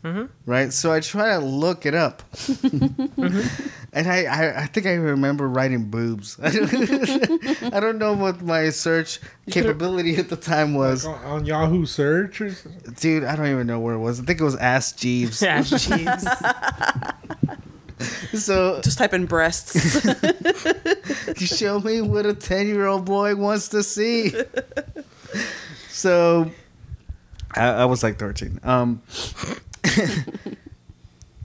right? 0.46 0.74
So 0.74 0.92
I 0.92 1.00
try 1.00 1.30
to 1.30 1.40
look 1.40 1.86
it 1.86 1.96
up, 1.96 2.22
and 3.94 4.08
I, 4.08 4.24
I 4.24 4.62
I 4.64 4.66
think 4.68 4.86
I 4.86 4.94
remember 4.94 5.48
writing 5.48 5.90
boobs. 5.90 6.38
I 6.44 7.80
don't 7.80 7.98
know 7.98 8.14
what 8.14 8.42
my 8.42 8.70
search 8.70 9.20
capability 9.50 10.16
at 10.18 10.30
the 10.30 10.36
time 10.36 10.74
was, 10.74 11.06
on, 11.06 11.24
on 11.26 11.46
Yahoo 11.46 11.86
search 11.86 12.42
or 12.42 12.52
something? 12.52 12.94
dude. 13.00 13.24
I 13.24 13.36
don't 13.36 13.48
even 13.48 13.68
know 13.68 13.80
where 13.80 13.96
it 13.96 14.00
was. 14.00 14.20
I 14.20 14.24
think 14.24 14.40
it 14.40 14.44
was 14.44 14.56
Ask 14.56 14.98
Jeeves. 14.98 15.42
Yeah, 15.42 15.60
jeez. 15.60 17.16
So 18.34 18.80
Just 18.82 18.98
type 18.98 19.14
in 19.14 19.26
breasts. 19.26 19.76
show 21.58 21.80
me 21.82 22.02
what 22.02 22.26
a 22.26 22.34
10 22.34 22.68
year 22.68 22.86
old 22.88 23.06
boy 23.06 23.36
wants 23.36 23.70
to 23.70 23.84
see. 23.84 24.32
so 25.90 26.50
I, 27.56 27.68
I 27.68 27.86
was 27.86 28.04
like 28.04 28.18
13. 28.18 28.60
Um, 28.64 29.02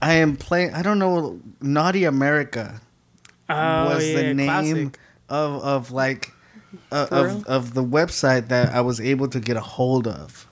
I 0.05 0.13
am 0.13 0.37
playing, 0.37 0.73
I 0.73 0.81
don't 0.83 0.99
know, 0.99 1.39
Naughty 1.61 2.03
America 2.03 2.79
Oh 3.49 3.85
was 3.95 4.07
yeah, 4.07 4.15
the 4.21 4.33
name 4.33 4.47
classic. 4.47 4.99
of, 5.29 5.63
of 5.63 5.91
like, 5.91 6.31
uh, 6.91 7.07
For 7.07 7.15
real? 7.25 7.37
of, 7.37 7.45
of 7.47 7.73
the 7.73 7.83
website 7.83 8.49
that 8.49 8.69
I 8.73 8.81
was 8.81 9.01
able 9.01 9.27
to 9.29 9.39
get 9.39 9.57
a 9.57 9.61
hold 9.61 10.07
of. 10.07 10.47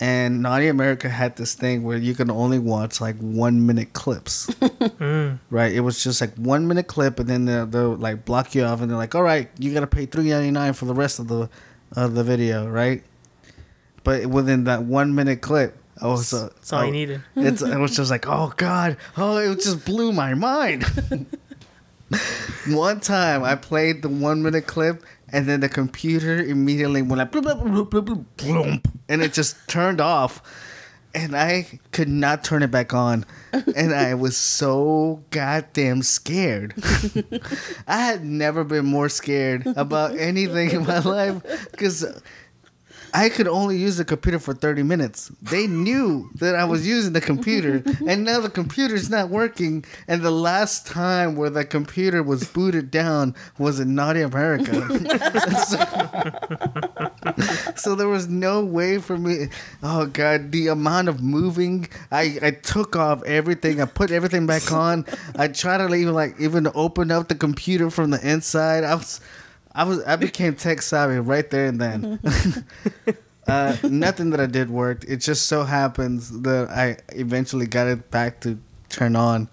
And 0.00 0.42
Naughty 0.42 0.68
America 0.68 1.08
had 1.08 1.36
this 1.36 1.54
thing 1.54 1.82
where 1.82 1.96
you 1.98 2.14
can 2.14 2.30
only 2.30 2.58
watch 2.58 3.00
like 3.00 3.16
one 3.18 3.66
minute 3.66 3.92
clips. 3.92 4.46
Mm. 4.98 5.38
Right. 5.50 5.72
It 5.72 5.80
was 5.80 6.02
just 6.02 6.20
like 6.20 6.34
one 6.34 6.66
minute 6.66 6.88
clip, 6.88 7.20
and 7.20 7.28
then 7.28 7.44
they'll, 7.44 7.66
they'll 7.66 7.94
like 7.96 8.24
block 8.24 8.54
you 8.56 8.64
off, 8.64 8.80
and 8.80 8.90
they're 8.90 8.98
like, 8.98 9.14
"All 9.14 9.22
right, 9.22 9.48
you 9.60 9.72
gotta 9.72 9.86
pay 9.86 10.06
three 10.06 10.28
ninety 10.30 10.50
nine 10.50 10.72
for 10.72 10.86
the 10.86 10.94
rest 10.94 11.20
of 11.20 11.28
the 11.28 11.48
of 11.94 12.14
the 12.14 12.24
video." 12.24 12.66
Right. 12.68 13.04
But 14.02 14.26
within 14.26 14.64
that 14.64 14.82
one 14.82 15.14
minute 15.14 15.40
clip, 15.40 15.76
I 16.00 16.06
was 16.06 16.32
uh, 16.32 16.48
That's 16.54 16.72
all 16.72 16.80
I- 16.80 16.86
you 16.86 16.92
needed. 16.92 17.22
It's 17.36 17.62
it 17.62 17.78
was 17.78 17.96
just 17.96 18.10
like, 18.10 18.26
oh 18.28 18.52
god, 18.56 18.96
oh 19.16 19.36
it 19.38 19.56
just 19.60 19.84
blew 19.84 20.12
my 20.12 20.34
mind. 20.34 20.84
one 22.68 23.00
time 23.00 23.44
I 23.44 23.54
played 23.54 24.02
the 24.02 24.08
one 24.08 24.42
minute 24.42 24.66
clip, 24.66 25.02
and 25.32 25.46
then 25.46 25.60
the 25.60 25.68
computer 25.68 26.38
immediately 26.42 27.02
went 27.02 27.18
like, 27.18 27.32
bloop, 27.32 27.60
bloop, 27.62 27.90
bloop, 27.90 28.24
bloop, 28.36 28.84
and 29.08 29.22
it 29.22 29.32
just 29.32 29.56
turned 29.68 30.00
off. 30.00 30.42
And 31.14 31.34
I 31.34 31.80
could 31.90 32.08
not 32.08 32.44
turn 32.44 32.62
it 32.62 32.70
back 32.70 32.92
on. 32.92 33.24
And 33.74 33.94
I 33.94 34.14
was 34.14 34.36
so 34.36 35.24
goddamn 35.30 36.02
scared. 36.02 36.74
I 37.88 37.96
had 38.04 38.24
never 38.24 38.62
been 38.62 38.84
more 38.84 39.08
scared 39.08 39.66
about 39.74 40.16
anything 40.16 40.70
in 40.70 40.86
my 40.86 40.98
life 41.00 41.42
because 41.70 42.04
I 43.14 43.28
could 43.28 43.48
only 43.48 43.76
use 43.76 43.96
the 43.96 44.04
computer 44.04 44.38
for 44.38 44.54
30 44.54 44.82
minutes. 44.82 45.30
They 45.42 45.66
knew 45.66 46.30
that 46.36 46.54
I 46.54 46.64
was 46.64 46.86
using 46.86 47.12
the 47.12 47.20
computer, 47.20 47.82
and 48.06 48.24
now 48.24 48.40
the 48.40 48.50
computer's 48.50 49.10
not 49.10 49.28
working. 49.28 49.84
And 50.06 50.22
the 50.22 50.30
last 50.30 50.86
time 50.86 51.36
where 51.36 51.50
the 51.50 51.64
computer 51.64 52.22
was 52.22 52.44
booted 52.44 52.90
down 52.90 53.34
was 53.58 53.80
in 53.80 53.94
Naughty 53.94 54.22
America. 54.22 54.74
so, 55.66 55.78
so 57.76 57.94
there 57.94 58.08
was 58.08 58.28
no 58.28 58.64
way 58.64 58.98
for 58.98 59.16
me. 59.16 59.48
Oh, 59.82 60.06
God, 60.06 60.52
the 60.52 60.68
amount 60.68 61.08
of 61.08 61.22
moving. 61.22 61.88
I, 62.10 62.38
I 62.42 62.50
took 62.50 62.96
off 62.96 63.22
everything, 63.24 63.80
I 63.80 63.86
put 63.86 64.10
everything 64.10 64.46
back 64.46 64.70
on. 64.72 65.06
I 65.36 65.48
tried 65.48 65.78
to 65.78 65.94
even, 65.94 66.14
like, 66.14 66.34
even 66.38 66.68
open 66.74 67.10
up 67.10 67.28
the 67.28 67.34
computer 67.34 67.90
from 67.90 68.10
the 68.10 68.28
inside. 68.28 68.84
I 68.84 68.94
was. 68.94 69.20
I 69.78 69.84
was 69.84 70.02
I 70.02 70.16
became 70.16 70.56
tech 70.56 70.82
savvy 70.82 71.20
right 71.20 71.48
there 71.48 71.66
and 71.66 71.80
then. 71.80 72.18
uh, 73.46 73.76
nothing 73.84 74.30
that 74.30 74.40
I 74.40 74.46
did 74.46 74.70
worked. 74.70 75.04
It 75.04 75.18
just 75.18 75.46
so 75.46 75.62
happens 75.62 76.42
that 76.42 76.68
I 76.68 76.96
eventually 77.10 77.68
got 77.68 77.86
it 77.86 78.10
back 78.10 78.40
to 78.40 78.58
turn 78.88 79.14
on. 79.14 79.48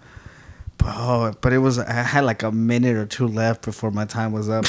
But, 0.78 0.94
oh, 0.98 1.32
but 1.40 1.52
it 1.52 1.58
was 1.58 1.78
I 1.78 1.92
had 1.92 2.24
like 2.24 2.42
a 2.42 2.50
minute 2.50 2.96
or 2.96 3.06
two 3.06 3.28
left 3.28 3.64
before 3.64 3.92
my 3.92 4.04
time 4.04 4.32
was 4.32 4.48
up. 4.48 4.64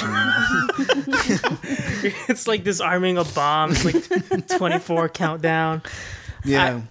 it's 2.30 2.48
like 2.48 2.64
disarming 2.64 3.18
a 3.18 3.24
bomb. 3.24 3.72
It's 3.72 3.84
like 3.84 4.48
24 4.60 5.10
countdown. 5.10 5.82
yeah, 6.46 6.82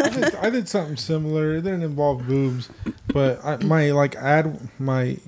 I 0.00 0.08
did, 0.08 0.34
I 0.36 0.48
did 0.48 0.66
something 0.66 0.96
similar. 0.96 1.56
It 1.56 1.60
didn't 1.60 1.82
involve 1.82 2.26
boobs, 2.26 2.70
but 3.08 3.44
I, 3.44 3.58
my 3.58 3.90
like 3.90 4.16
ad 4.16 4.58
my 4.78 5.18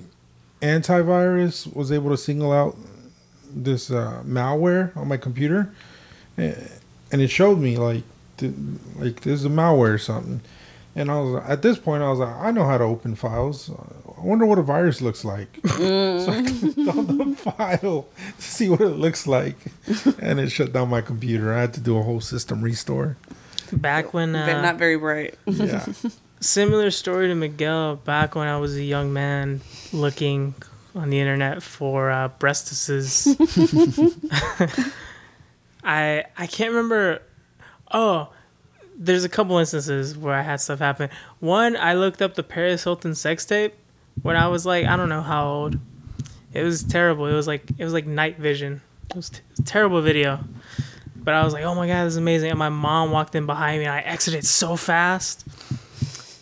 antivirus 0.61 1.73
was 1.75 1.91
able 1.91 2.09
to 2.09 2.17
single 2.17 2.51
out 2.51 2.77
this 3.53 3.89
uh, 3.89 4.21
malware 4.25 4.95
on 4.97 5.07
my 5.07 5.17
computer, 5.17 5.71
and 6.37 7.21
it 7.21 7.29
showed 7.29 7.59
me 7.59 7.77
like 7.77 8.03
th- 8.37 8.53
like 8.97 9.21
there's 9.21 9.45
a 9.45 9.49
malware 9.49 9.93
or 9.93 9.97
something. 9.97 10.41
And 10.95 11.11
I 11.11 11.19
was 11.19 11.43
at 11.47 11.61
this 11.61 11.77
point 11.77 12.03
I 12.03 12.09
was 12.09 12.19
like 12.19 12.35
I 12.35 12.51
know 12.51 12.65
how 12.65 12.77
to 12.77 12.83
open 12.83 13.15
files. 13.15 13.69
I 14.17 14.21
wonder 14.21 14.47
what 14.47 14.57
a 14.57 14.63
virus 14.63 14.99
looks 14.99 15.23
like. 15.23 15.59
so 15.67 16.25
I 16.27 16.41
clicked 16.41 16.77
on 16.89 17.17
the 17.17 17.35
file 17.35 18.07
to 18.37 18.41
see 18.41 18.67
what 18.67 18.81
it 18.81 18.97
looks 18.97 19.27
like, 19.27 19.57
and 20.19 20.39
it 20.39 20.49
shut 20.49 20.73
down 20.73 20.89
my 20.89 21.01
computer. 21.01 21.53
I 21.53 21.61
had 21.61 21.73
to 21.75 21.79
do 21.79 21.97
a 21.97 22.01
whole 22.01 22.21
system 22.21 22.61
restore. 22.61 23.17
Back 23.71 24.13
when 24.13 24.33
But 24.33 24.49
uh, 24.49 24.61
not 24.61 24.77
very 24.77 24.97
bright. 24.97 25.35
Yeah. 25.45 25.85
similar 26.39 26.91
story 26.91 27.27
to 27.27 27.35
Miguel. 27.35 27.95
Back 27.97 28.35
when 28.35 28.47
I 28.47 28.57
was 28.57 28.75
a 28.75 28.83
young 28.83 29.13
man 29.13 29.61
looking 29.91 30.55
on 30.95 31.09
the 31.09 31.19
internet 31.19 31.63
for 31.63 32.09
uh. 32.11 32.29
I 35.83 36.25
I 36.37 36.47
can't 36.47 36.71
remember. 36.71 37.21
Oh, 37.91 38.29
there's 38.97 39.23
a 39.23 39.29
couple 39.29 39.57
instances 39.57 40.17
where 40.17 40.33
I 40.33 40.41
had 40.41 40.59
stuff 40.59 40.79
happen. 40.79 41.09
One, 41.39 41.77
I 41.77 41.93
looked 41.93 42.21
up 42.21 42.35
the 42.35 42.43
Paris 42.43 42.83
Hilton 42.83 43.15
sex 43.15 43.45
tape 43.45 43.73
when 44.21 44.35
I 44.35 44.47
was 44.47 44.65
like 44.65 44.85
I 44.85 44.95
don't 44.95 45.09
know 45.09 45.21
how 45.21 45.47
old. 45.47 45.79
It 46.53 46.63
was 46.63 46.83
terrible. 46.83 47.27
It 47.27 47.33
was 47.33 47.47
like 47.47 47.63
it 47.77 47.83
was 47.83 47.93
like 47.93 48.07
night 48.07 48.37
vision. 48.37 48.81
It 49.11 49.15
was 49.15 49.29
t- 49.29 49.41
terrible 49.63 50.01
video. 50.01 50.39
But 51.15 51.33
I 51.33 51.43
was 51.43 51.53
like, 51.53 51.63
oh 51.63 51.75
my 51.75 51.87
god, 51.87 52.05
this 52.05 52.13
is 52.13 52.17
amazing. 52.17 52.49
And 52.51 52.59
my 52.59 52.69
mom 52.69 53.11
walked 53.11 53.35
in 53.35 53.45
behind 53.45 53.79
me 53.79 53.85
and 53.85 53.93
I 53.93 53.99
exited 53.99 54.45
so 54.45 54.77
fast. 54.77 55.45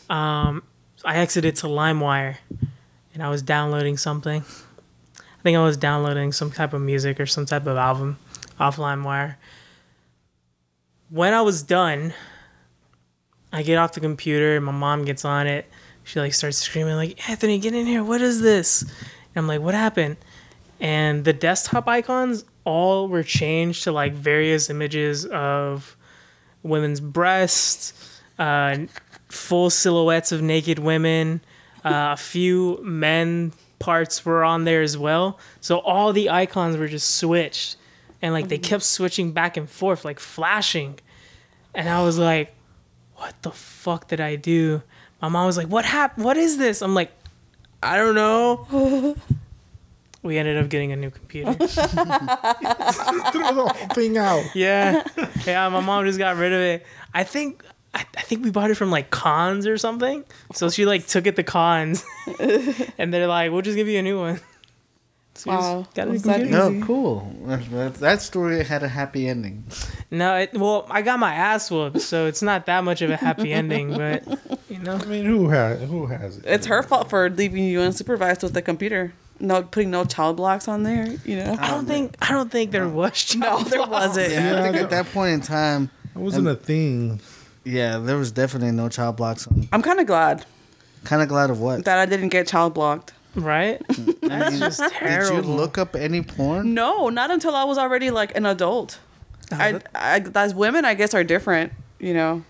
Um, 0.09 0.63
I 1.03 1.17
exited 1.17 1.55
to 1.57 1.67
LimeWire 1.67 2.37
and 3.13 3.23
I 3.23 3.29
was 3.29 3.41
downloading 3.41 3.97
something. 3.97 4.43
I 5.19 5.41
think 5.43 5.57
I 5.57 5.63
was 5.63 5.77
downloading 5.77 6.31
some 6.31 6.51
type 6.51 6.73
of 6.73 6.81
music 6.81 7.19
or 7.19 7.25
some 7.25 7.45
type 7.45 7.67
of 7.67 7.77
album 7.77 8.17
off 8.59 8.77
LimeWire. 8.77 9.35
When 11.09 11.33
I 11.33 11.41
was 11.41 11.63
done, 11.63 12.13
I 13.53 13.63
get 13.63 13.77
off 13.77 13.93
the 13.93 13.99
computer 13.99 14.55
and 14.55 14.65
my 14.65 14.71
mom 14.71 15.05
gets 15.05 15.23
on 15.23 15.47
it. 15.47 15.69
She 16.03 16.19
like 16.19 16.33
starts 16.33 16.57
screaming 16.57 16.95
like, 16.95 17.29
"Anthony, 17.29 17.57
get 17.57 17.73
in 17.73 17.85
here. 17.85 18.03
What 18.03 18.21
is 18.21 18.41
this?" 18.41 18.81
And 18.81 18.91
I'm 19.37 19.47
like, 19.47 19.61
"What 19.61 19.73
happened?" 19.73 20.17
And 20.79 21.23
the 21.23 21.33
desktop 21.33 21.87
icons 21.87 22.43
all 22.63 23.07
were 23.07 23.23
changed 23.23 23.83
to 23.83 23.91
like 23.91 24.13
various 24.13 24.69
images 24.69 25.25
of 25.25 25.95
women's 26.63 26.99
breasts, 26.99 27.93
uh, 28.37 28.77
full 29.35 29.69
silhouettes 29.69 30.31
of 30.31 30.41
naked 30.41 30.79
women. 30.79 31.41
Uh, 31.83 32.13
a 32.13 32.17
few 32.17 32.79
men 32.81 33.51
parts 33.79 34.25
were 34.25 34.43
on 34.43 34.63
there 34.63 34.81
as 34.81 34.97
well. 34.97 35.39
So 35.61 35.79
all 35.79 36.13
the 36.13 36.29
icons 36.29 36.77
were 36.77 36.87
just 36.87 37.17
switched, 37.17 37.77
and 38.21 38.33
like 38.33 38.47
they 38.47 38.57
kept 38.57 38.83
switching 38.83 39.31
back 39.31 39.57
and 39.57 39.69
forth, 39.69 40.03
like 40.03 40.19
flashing. 40.19 40.99
And 41.73 41.87
I 41.89 42.01
was 42.01 42.17
like, 42.17 42.55
"What 43.15 43.35
the 43.43 43.51
fuck 43.51 44.07
did 44.07 44.19
I 44.19 44.35
do?" 44.35 44.81
My 45.21 45.29
mom 45.29 45.45
was 45.45 45.57
like, 45.57 45.67
"What 45.67 45.85
happened? 45.85 46.25
What 46.25 46.37
is 46.37 46.57
this?" 46.57 46.81
I'm 46.81 46.95
like, 46.95 47.11
"I 47.83 47.97
don't 47.97 48.15
know." 48.15 49.15
we 50.23 50.39
ended 50.39 50.57
up 50.57 50.69
getting 50.69 50.91
a 50.91 50.95
new 50.95 51.11
computer. 51.11 51.53
Threw 51.53 51.67
the 51.67 53.51
whole 53.53 53.69
thing 53.93 54.17
out. 54.17 54.43
Yeah, 54.55 55.03
yeah. 55.45 55.69
My 55.69 55.81
mom 55.81 56.05
just 56.05 56.17
got 56.17 56.37
rid 56.37 56.51
of 56.51 56.59
it. 56.59 56.85
I 57.13 57.23
think 57.23 57.63
I, 57.95 58.05
I 58.17 58.21
think 58.21 58.43
we 58.43 58.51
bought 58.51 58.69
it 58.71 58.75
from 58.75 58.91
like 58.91 59.09
Conn's 59.09 59.65
or 59.65 59.77
something. 59.77 60.23
So 60.53 60.69
she 60.69 60.85
like 60.85 61.07
took 61.07 61.25
it 61.27 61.35
to 61.37 61.43
Conn's, 61.43 62.03
and 62.97 63.13
they're 63.13 63.27
like, 63.27 63.51
"We'll 63.51 63.61
just 63.61 63.75
give 63.77 63.87
you 63.87 63.99
a 63.99 64.03
new 64.03 64.19
one." 64.19 64.39
So 65.37 65.51
Wow. 65.51 65.87
got 65.93 66.07
a 66.07 66.11
Was 66.11 66.23
that 66.23 66.39
computer. 66.39 66.69
no, 66.71 66.85
cool. 66.85 67.35
That, 67.45 67.69
that- 67.71 67.93
that 67.95 68.21
story 68.21 68.63
had 68.63 68.83
a 68.83 68.87
happy 68.87 69.27
ending. 69.27 69.65
No, 70.09 70.35
it, 70.37 70.53
well, 70.53 70.87
I 70.89 71.01
got 71.01 71.19
my 71.19 71.33
ass 71.33 71.69
whooped, 71.69 71.99
so 72.01 72.25
it's 72.27 72.41
not 72.41 72.65
that 72.67 72.83
much 72.85 73.01
of 73.01 73.09
a 73.09 73.17
happy 73.17 73.51
ending. 73.51 73.93
But 73.97 74.23
you 74.69 74.79
know, 74.79 74.95
I 74.95 75.05
mean, 75.05 75.25
who 75.25 75.49
has 75.49 75.81
who 75.89 76.05
has 76.05 76.37
it? 76.37 76.45
It's 76.45 76.67
her 76.67 76.83
fault 76.83 77.09
for 77.09 77.29
leaving 77.29 77.65
you 77.65 77.79
unsupervised 77.79 78.43
with 78.43 78.53
the 78.53 78.61
computer. 78.61 79.13
No, 79.39 79.61
putting 79.63 79.91
no 79.91 80.05
child 80.05 80.37
blocks 80.37 80.69
on 80.69 80.83
there. 80.83 81.07
You 81.25 81.37
know. 81.37 81.57
I 81.59 81.67
don't 81.67 81.79
um, 81.79 81.85
think 81.85 82.15
I 82.21 82.31
don't 82.31 82.49
think 82.51 82.71
there 82.71 82.87
was. 82.87 83.35
No, 83.35 83.61
there 83.63 83.85
wasn't. 83.85 84.31
Yeah, 84.31 84.57
I 84.57 84.61
think 84.71 84.77
at 84.83 84.89
that 84.91 85.07
point 85.07 85.33
in 85.33 85.41
time, 85.41 85.89
It 86.15 86.19
wasn't 86.19 86.47
um, 86.47 86.53
a 86.53 86.57
thing. 86.57 87.19
Yeah, 87.65 87.97
there 87.97 88.17
was 88.17 88.31
definitely 88.31 88.71
no 88.71 88.87
child 88.89 89.17
blocks 89.17 89.47
on. 89.47 89.67
I'm 89.73 89.81
kind 89.81 89.99
of 89.99 90.05
glad 90.07 90.45
Kind 91.03 91.21
of 91.21 91.27
glad 91.27 91.49
of 91.49 91.59
what? 91.59 91.85
that 91.85 91.99
I 91.99 92.05
didn't 92.05 92.29
get 92.29 92.47
child 92.47 92.73
blocked. 92.73 93.13
right? 93.35 93.81
That's 94.21 94.57
just 94.59 94.79
Did 95.01 95.29
you 95.29 95.41
look 95.41 95.77
up 95.77 95.95
any 95.95 96.21
porn? 96.21 96.73
No, 96.73 97.09
not 97.09 97.29
until 97.31 97.55
I 97.55 97.63
was 97.65 97.77
already 97.77 98.09
like 98.09 98.35
an 98.37 98.45
adult. 98.45 98.99
I, 99.51 99.79
I, 99.93 100.25
as 100.33 100.55
women, 100.55 100.85
I 100.85 100.93
guess, 100.95 101.13
are 101.13 101.23
different. 101.23 101.73
You 101.99 102.13
know, 102.13 102.43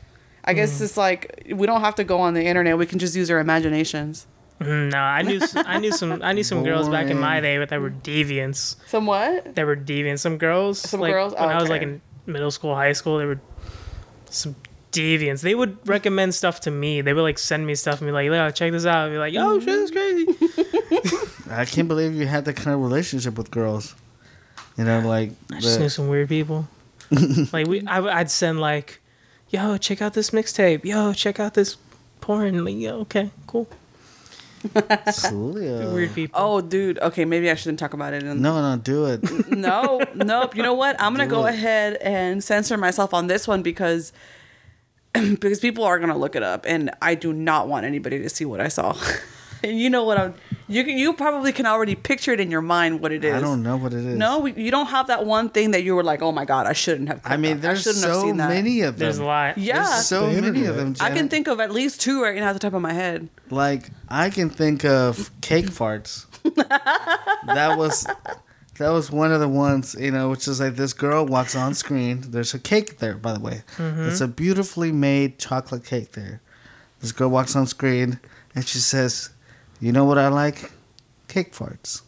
I 0.46 0.54
guess 0.54 0.80
it's 0.82 0.96
like 0.96 1.44
we 1.54 1.66
don't 1.68 1.82
have 1.82 1.96
to 1.96 2.04
go 2.04 2.20
on 2.22 2.34
the 2.34 2.44
internet. 2.46 2.78
We 2.78 2.86
can 2.86 3.00
just 3.00 3.16
use 3.16 3.30
our 3.30 3.40
imaginations. 3.40 4.26
Mm, 4.62 4.92
no, 4.94 5.00
I 5.00 5.22
knew 5.22 5.42
s- 5.42 5.56
I 5.58 5.80
knew 5.80 5.92
some 5.92 6.22
I 6.24 6.32
knew 6.32 6.44
some 6.44 6.64
girls 6.64 6.88
back 6.88 7.08
in 7.08 7.20
my 7.20 7.42
day, 7.42 7.58
but 7.58 7.68
that 7.70 7.82
were 7.82 7.90
deviants. 7.90 8.76
Some 8.88 9.06
what? 9.06 9.56
That 9.56 9.66
were 9.66 9.76
deviants. 9.76 10.20
Some 10.20 10.38
girls. 10.38 10.80
Some 10.80 11.02
like, 11.02 11.12
girls? 11.12 11.34
When 11.34 11.44
Oh, 11.44 11.48
I 11.50 11.60
was 11.60 11.70
like 11.70 11.82
in 11.82 12.02
middle 12.26 12.52
school, 12.52 12.74
high 12.74 12.94
school, 12.94 13.18
they 13.18 13.26
were 13.26 13.42
some 14.30 14.56
deviants. 14.96 15.42
They 15.42 15.56
would 15.56 15.78
recommend 15.88 16.34
stuff 16.36 16.62
to 16.62 16.72
me. 16.72 17.02
They 17.02 17.14
would 17.14 17.22
like 17.22 17.38
send 17.38 17.66
me 17.68 17.76
stuff 17.76 18.00
and 18.02 18.08
be 18.08 18.12
like, 18.12 18.26
"Yo, 18.26 18.50
check 18.52 18.72
this 18.72 18.86
out." 18.86 19.08
I'd 19.08 19.12
be 19.12 19.18
like, 19.18 19.34
"Yo, 19.34 19.60
shit, 19.60 19.68
that's 19.68 19.92
crazy." 19.92 20.28
I 21.52 21.66
can't 21.66 21.88
believe 21.88 22.14
you 22.14 22.26
had 22.28 22.46
that 22.46 22.56
kind 22.56 22.74
of 22.74 22.82
relationship 22.82 23.38
with 23.38 23.52
girls. 23.52 23.96
You 24.78 24.84
know, 24.86 25.00
like 25.02 25.32
I 25.52 25.60
just 25.60 25.76
the- 25.76 25.84
knew 25.84 25.90
some 25.90 26.08
weird 26.08 26.30
people. 26.30 26.68
like 27.54 27.68
we, 27.68 27.86
I, 27.86 28.00
would 28.00 28.32
send 28.32 28.60
like, 28.60 29.02
"Yo, 29.50 29.78
check 29.78 30.02
out 30.02 30.14
this 30.14 30.32
mixtape. 30.32 30.84
Yo, 30.86 31.14
check 31.14 31.40
out 31.40 31.54
this 31.54 31.78
porn." 32.22 32.64
Like, 32.66 32.76
yo, 32.76 33.02
okay, 33.02 33.30
cool. 33.48 33.68
Coolio. 34.74 35.94
Weird 35.94 36.14
people. 36.14 36.40
Oh, 36.42 36.62
dude. 36.62 36.98
Okay, 37.00 37.26
maybe 37.26 37.50
I 37.52 37.56
shouldn't 37.56 37.80
talk 37.80 37.94
about 37.94 38.14
it. 38.14 38.24
In, 38.24 38.42
No, 38.42 38.62
no, 38.62 38.82
do 38.82 39.06
it. 39.06 39.50
no, 39.52 40.02
nope. 40.16 40.56
You 40.56 40.64
know 40.64 40.74
what? 40.74 41.00
I'm 41.00 41.14
gonna 41.14 41.26
Do 41.26 41.36
go 41.36 41.46
it. 41.46 41.54
ahead 41.54 41.98
and 42.02 42.44
censor 42.44 42.78
myself 42.78 43.14
on 43.14 43.28
this 43.28 43.48
one 43.48 43.62
because 43.62 44.12
because 45.40 45.60
people 45.60 45.84
are 45.84 46.00
gonna 46.00 46.18
look 46.18 46.36
it 46.36 46.44
up, 46.44 46.66
and 46.68 46.92
I 47.02 47.16
do 47.16 47.34
not 47.34 47.68
want 47.68 47.86
anybody 47.86 48.20
to 48.20 48.30
see 48.30 48.46
what 48.46 48.60
I 48.62 48.68
saw. 48.68 48.96
and 49.64 49.80
you 49.80 49.90
know 49.90 50.04
what 50.04 50.18
I'm. 50.18 50.34
You 50.68 50.84
can, 50.84 50.98
you 50.98 51.14
probably 51.14 51.52
can 51.52 51.68
already 51.68 51.94
picture 51.94 52.32
it 52.34 52.40
in 52.40 52.50
your 52.50 52.62
mind 52.62 53.00
what 53.00 53.12
it 53.12 53.24
is. 53.24 53.36
I 53.36 53.40
don't 53.40 53.62
know 53.62 53.78
what 53.78 53.94
it 53.94 54.04
is. 54.04 54.18
No, 54.18 54.40
we- 54.40 54.54
you 54.54 54.72
don't 54.72 54.88
have 54.88 55.08
that 55.08 55.24
one 55.24 55.50
thing 55.50 55.72
that 55.72 55.84
you 55.84 55.94
were 55.96 56.04
like, 56.04 56.24
oh 56.24 56.32
my 56.32 56.44
god, 56.44 56.66
I 56.66 56.74
shouldn't 56.74 57.08
have. 57.10 57.22
I 57.24 57.38
mean, 57.38 57.54
on- 57.54 57.60
there's 57.62 57.84
shouldn't 57.84 58.04
have 58.04 58.14
so 58.16 58.22
seen 58.24 58.38
that. 58.38 58.50
many 58.50 58.82
of 58.82 58.96
them. 58.98 59.06
There's 59.06 59.20
a 59.20 59.26
lot. 59.26 59.58
Yeah, 59.60 59.84
There's 59.84 60.06
so 60.08 60.22
The 60.32 60.42
many 60.42 60.48
of 60.66 60.78
internet. 60.78 60.98
them. 60.98 61.06
I 61.06 61.12
can 61.12 61.30
think 61.30 61.48
of 61.48 61.60
at 61.60 61.72
least 61.72 62.02
two 62.02 62.24
right 62.24 62.36
now 62.36 62.48
at 62.50 62.54
the 62.54 62.60
top 62.60 62.74
of 62.74 62.82
my 62.82 62.94
head. 62.94 63.30
like 63.52 63.90
I 64.10 64.32
can 64.32 64.50
think 64.50 64.84
of 64.86 65.30
cake 65.42 65.68
farts. 65.68 66.26
that 66.56 67.76
was 67.78 68.08
that 68.78 68.90
was 68.90 69.12
one 69.12 69.32
of 69.32 69.40
the 69.40 69.48
ones, 69.48 69.96
you 70.00 70.12
know, 70.12 70.30
which 70.30 70.48
is 70.48 70.60
like 70.60 70.76
this 70.76 70.94
girl 70.94 71.26
walks 71.26 71.56
on 71.56 71.74
screen. 71.74 72.24
There's 72.28 72.54
a 72.54 72.60
cake 72.60 73.00
there, 73.00 73.16
by 73.16 73.34
the 73.34 73.40
way. 73.40 73.64
Mm-hmm. 73.78 74.10
It's 74.10 74.22
a 74.22 74.28
beautifully 74.28 74.92
made 74.92 75.40
chocolate 75.40 75.86
cake 75.86 76.12
there. 76.14 76.42
This 77.00 77.12
girl 77.12 77.30
walks 77.30 77.56
on 77.56 77.68
screen 77.68 78.20
and 78.54 78.68
she 78.68 78.80
says, 78.80 79.30
"You 79.80 79.92
know 79.92 80.06
what 80.06 80.18
I 80.18 80.28
like? 80.28 80.72
Cake 81.28 81.54
farts." 81.54 82.02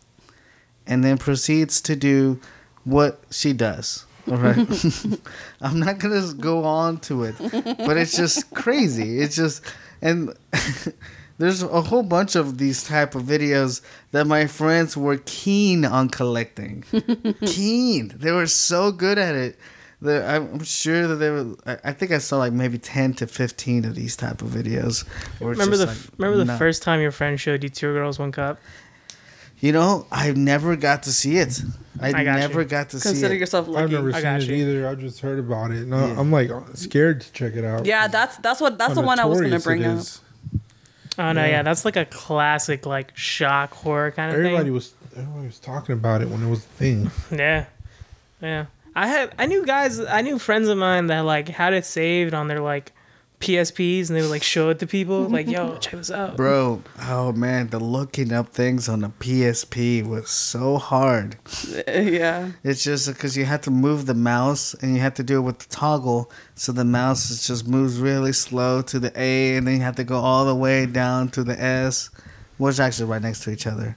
And 0.86 1.04
then 1.04 1.18
proceeds 1.18 1.82
to 1.82 1.96
do 1.96 2.40
what 2.84 3.22
she 3.30 3.54
does. 3.54 4.06
All 4.30 4.38
right. 4.38 4.58
I'm 5.62 5.80
not 5.80 6.00
gonna 6.00 6.34
go 6.34 6.64
on 6.64 6.98
to 7.02 7.24
it, 7.24 7.36
but 7.40 7.98
it's 7.98 8.16
just 8.16 8.52
crazy. 8.54 9.20
It's 9.20 9.36
just 9.36 9.64
and 10.02 10.34
there's 11.38 11.62
a 11.64 11.82
whole 11.82 12.04
bunch 12.04 12.36
of 12.36 12.58
these 12.58 12.84
type 12.84 13.14
of 13.16 13.24
videos 13.24 13.82
that 14.12 14.26
my 14.28 14.48
friends 14.48 14.98
were 14.98 15.18
keen 15.26 15.86
on 15.86 16.10
collecting. 16.10 16.84
keen. 17.46 18.14
They 18.16 18.32
were 18.32 18.48
so 18.48 18.92
good 18.92 19.18
at 19.18 19.36
it. 19.36 19.60
that 20.02 20.28
I'm 20.30 20.64
sure 20.64 21.08
that 21.08 21.16
they 21.16 21.30
were. 21.30 21.56
I- 21.66 21.78
I 21.90 21.94
think 21.94 22.12
I 22.12 22.18
saw 22.20 22.38
like 22.38 22.54
maybe 22.54 22.78
ten 22.78 23.14
to 23.16 23.28
fifteen 23.28 23.86
of 23.86 23.96
these 23.96 24.16
type 24.16 24.42
of 24.42 24.50
videos. 24.50 25.06
Remember 25.40 25.78
the 25.78 25.88
like, 25.88 25.98
remember 26.18 26.38
the 26.38 26.46
no. 26.46 26.58
first 26.58 26.82
time 26.84 27.02
your 27.02 27.12
friend 27.12 27.40
showed 27.40 27.64
you 27.64 27.70
two 27.70 27.92
girls 27.94 28.20
one 28.20 28.32
cup? 28.32 28.60
You 29.60 29.72
know, 29.72 30.06
I 30.12 30.32
never 30.34 30.76
got 30.76 31.02
to 31.04 31.12
see 31.12 31.38
it. 31.38 31.60
I, 32.00 32.10
I 32.10 32.24
got 32.24 32.38
never 32.38 32.62
you. 32.62 32.68
got 32.68 32.92
to 32.92 33.00
see 33.00 33.10
Consider 33.10 33.34
yourself 33.34 33.68
lucky. 33.68 33.86
I've 33.86 33.92
never 33.92 34.14
I 34.14 34.22
seen 34.22 34.36
it 34.36 34.44
you. 34.44 34.56
either. 34.70 34.88
I 34.88 34.94
just 34.94 35.20
heard 35.22 35.40
about 35.40 35.72
it. 35.72 35.88
No, 35.88 35.98
Yeah. 35.98 36.20
I'm 36.20 36.32
like 36.32 36.52
scared 36.76 37.22
to 37.22 37.32
check 37.32 37.56
it 37.56 37.66
out. 37.66 37.88
yeah, 37.88 38.08
that's 38.08 38.38
that's 38.38 38.62
what 38.62 38.78
that's 38.78 38.90
How 38.94 39.02
the 39.02 39.08
one 39.08 39.20
I 39.20 39.26
was 39.26 39.42
gonna 39.42 39.60
bring 39.60 39.84
up. 39.84 39.98
is. 39.98 40.22
Oh 41.20 41.32
no, 41.32 41.42
Yeah. 41.44 41.48
yeah, 41.50 41.64
that's 41.64 41.84
like 41.86 41.96
a 41.96 42.06
classic 42.06 42.86
like 42.86 43.16
shock 43.18 43.74
horror 43.74 44.12
kind 44.12 44.32
of 44.32 44.38
Everybody 44.38 44.66
thing. 44.66 44.74
was 44.74 44.94
everybody 45.16 45.48
was 45.48 45.60
talking 45.60 45.94
about 45.94 46.22
it 46.22 46.30
when 46.30 46.44
it 46.44 46.50
was 46.50 46.60
a 46.60 46.70
thing. 46.70 47.12
Yeah, 47.32 47.66
yeah. 48.42 48.66
I 48.96 49.08
had 49.08 49.34
I 49.40 49.46
knew 49.46 49.66
guys, 49.66 50.00
I 50.00 50.22
knew 50.22 50.38
friends 50.40 50.68
of 50.68 50.78
mine 50.78 51.08
that 51.08 51.22
like 51.22 51.48
had 51.50 51.74
it 51.74 51.86
saved 51.86 52.34
on 52.34 52.48
their 52.48 52.60
like 52.62 52.92
PSPs 53.40 54.08
and 54.08 54.18
they 54.18 54.22
would 54.22 54.32
like 54.32 54.44
show 54.44 54.70
it 54.70 54.80
to 54.80 54.88
people 54.88 55.30
like, 55.30 55.48
"Yo, 55.48 55.78
check 55.80 55.94
this 55.94 56.10
out." 56.10 56.36
Bro, 56.36 56.82
oh 57.04 57.32
man, 57.34 57.68
the 57.68 57.80
looking 57.80 58.34
up 58.34 58.50
things 58.50 58.90
on 58.90 59.02
the 59.02 59.10
PSP 59.10 60.06
was 60.06 60.30
so 60.30 60.78
hard. 60.78 61.38
yeah. 61.88 62.52
It's 62.64 62.84
just 62.84 63.08
because 63.08 63.38
you 63.38 63.46
had 63.46 63.62
to 63.64 63.72
move 63.72 64.08
the 64.08 64.16
mouse 64.16 64.74
and 64.76 64.96
you 64.96 65.02
had 65.02 65.16
to 65.18 65.24
do 65.24 65.38
it 65.38 65.42
with 65.42 65.60
the 65.60 65.70
toggle, 65.70 66.32
so 66.56 66.72
the 66.72 66.86
mouse 66.86 67.30
is 67.30 67.46
just 67.46 67.68
moves 67.68 68.00
really 68.00 68.34
slow 68.34 68.82
to 68.82 69.00
the 69.00 69.12
A, 69.20 69.56
and 69.56 69.68
then 69.68 69.76
you 69.76 69.82
have 69.82 69.98
to 69.98 70.04
go 70.04 70.18
all 70.18 70.46
the 70.46 70.56
way 70.56 70.88
down 70.88 71.30
to 71.30 71.44
the 71.44 71.62
S, 71.62 72.10
which 72.58 72.80
actually 72.80 73.10
right 73.10 73.22
next 73.22 73.44
to 73.44 73.52
each 73.52 73.68
other, 73.68 73.96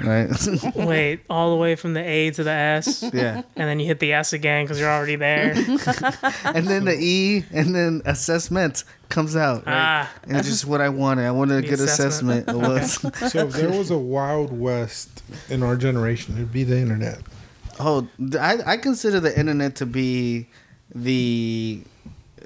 right? 0.00 0.28
Wait, 0.76 1.20
all 1.30 1.50
the 1.50 1.56
way 1.56 1.74
from 1.76 1.94
the 1.94 2.00
A 2.00 2.30
to 2.32 2.44
the 2.44 2.50
S, 2.50 3.02
Yeah. 3.12 3.42
and 3.56 3.68
then 3.68 3.80
you 3.80 3.86
hit 3.86 3.98
the 4.00 4.12
S 4.12 4.32
again 4.32 4.64
because 4.64 4.78
you're 4.80 4.90
already 4.90 5.16
there. 5.16 5.52
and 6.44 6.66
then 6.66 6.84
the 6.84 6.96
E, 6.98 7.44
and 7.52 7.74
then 7.74 8.02
assessment 8.04 8.84
comes 9.08 9.36
out. 9.36 9.66
Right? 9.66 9.74
ah, 9.76 10.12
And 10.24 10.36
it's 10.36 10.48
just 10.48 10.66
what 10.66 10.80
I 10.80 10.88
wanted. 10.88 11.26
I 11.26 11.30
wanted 11.30 11.58
a 11.58 11.62
The 11.62 11.68
good 11.68 11.80
assessment. 11.80 12.48
assessment. 12.48 12.64
It 12.64 12.68
was. 13.22 13.30
So 13.32 13.46
if 13.46 13.52
there 13.54 13.70
was 13.70 13.90
a 13.90 13.98
wild 13.98 14.52
west 14.58 15.22
in 15.48 15.62
our 15.62 15.76
generation, 15.76 16.34
it'd 16.36 16.52
be 16.52 16.64
the 16.64 16.78
internet. 16.78 17.20
Oh, 17.78 18.08
I 18.40 18.58
I 18.66 18.76
consider 18.78 19.20
the 19.20 19.38
internet 19.38 19.76
to 19.76 19.86
be 19.86 20.46
the 20.94 21.82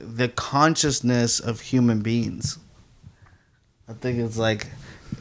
the 0.01 0.29
consciousness 0.29 1.41
of 1.41 1.61
human 1.61 2.01
beings. 2.01 2.59
I 3.89 3.93
think 3.93 4.19
it's 4.19 4.37
like 4.39 4.69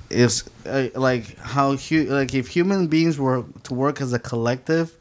it's 0.09 0.49
uh, 0.65 0.87
like 0.95 1.37
how 1.37 1.75
hu- 1.75 2.05
like 2.05 2.33
if 2.33 2.47
human 2.47 2.87
beings 2.87 3.17
were 3.19 3.43
to 3.63 3.73
work 3.73 4.01
as 4.01 4.11
a 4.13 4.19
collective, 4.19 4.95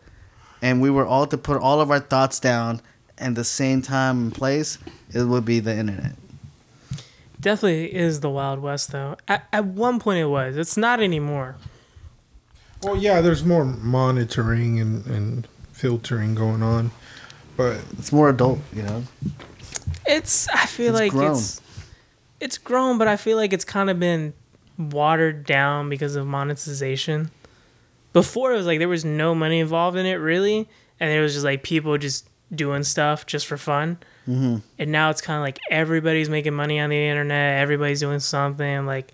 and 0.62 0.80
we 0.82 0.90
were 0.90 1.06
all 1.06 1.26
to 1.26 1.38
put 1.38 1.60
all 1.60 1.80
of 1.80 1.90
our 1.90 2.00
thoughts 2.00 2.38
down 2.40 2.80
at 3.18 3.34
the 3.34 3.44
same 3.44 3.82
time 3.82 4.18
and 4.24 4.34
place, 4.34 4.78
it 5.14 5.22
would 5.24 5.44
be 5.44 5.60
the 5.60 5.76
internet. 5.76 6.12
definitely 7.40 7.94
is 7.94 8.20
the 8.20 8.30
Wild 8.30 8.60
West 8.60 8.92
though. 8.92 9.16
At, 9.26 9.46
at 9.52 9.64
one 9.64 9.98
point 10.00 10.18
it 10.20 10.26
was. 10.26 10.56
It's 10.56 10.76
not 10.76 11.00
anymore. 11.00 11.56
Well, 12.82 12.96
yeah, 12.96 13.20
there's 13.20 13.44
more 13.44 13.64
monitoring 13.64 14.78
and, 14.80 15.04
and 15.06 15.48
filtering 15.72 16.34
going 16.36 16.62
on, 16.62 16.92
but 17.56 17.78
It's 17.98 18.12
more 18.12 18.28
adult, 18.28 18.60
you 18.72 18.82
know. 18.82 19.02
It's 20.06 20.48
I 20.48 20.66
feel 20.66 20.94
It's 20.94 21.00
like 21.00 21.12
grown. 21.12 21.32
it's 21.32 21.60
it's 22.40 22.56
grown, 22.58 22.98
but 22.98 23.08
I 23.08 23.16
feel 23.16 23.36
like 23.36 23.52
it's 23.52 23.64
kind 23.64 23.90
of 23.90 23.98
been 23.98 24.32
watered 24.78 25.44
down 25.44 25.88
because 25.88 26.16
of 26.16 26.26
monetization. 26.26 27.30
Before 28.12 28.52
it 28.52 28.56
was 28.56 28.66
like 28.66 28.78
there 28.78 28.88
was 28.88 29.04
no 29.04 29.34
money 29.34 29.60
involved 29.60 29.96
in 29.96 30.06
it 30.06 30.14
really, 30.14 30.68
and 30.98 31.10
it 31.12 31.20
was 31.20 31.34
just 31.34 31.44
like 31.44 31.62
people 31.62 31.96
just 31.98 32.28
doing 32.54 32.82
stuff 32.82 33.26
just 33.26 33.46
for 33.46 33.56
fun. 33.56 33.98
Mm-hmm. 34.26 34.56
And 34.78 34.92
now 34.92 35.10
it's 35.10 35.20
kind 35.20 35.36
of 35.36 35.42
like 35.42 35.58
everybody's 35.70 36.28
making 36.28 36.54
money 36.54 36.80
on 36.80 36.90
the 36.90 36.96
internet, 36.96 37.60
everybody's 37.60 38.00
doing 38.00 38.20
something. 38.20 38.86
Like 38.86 39.12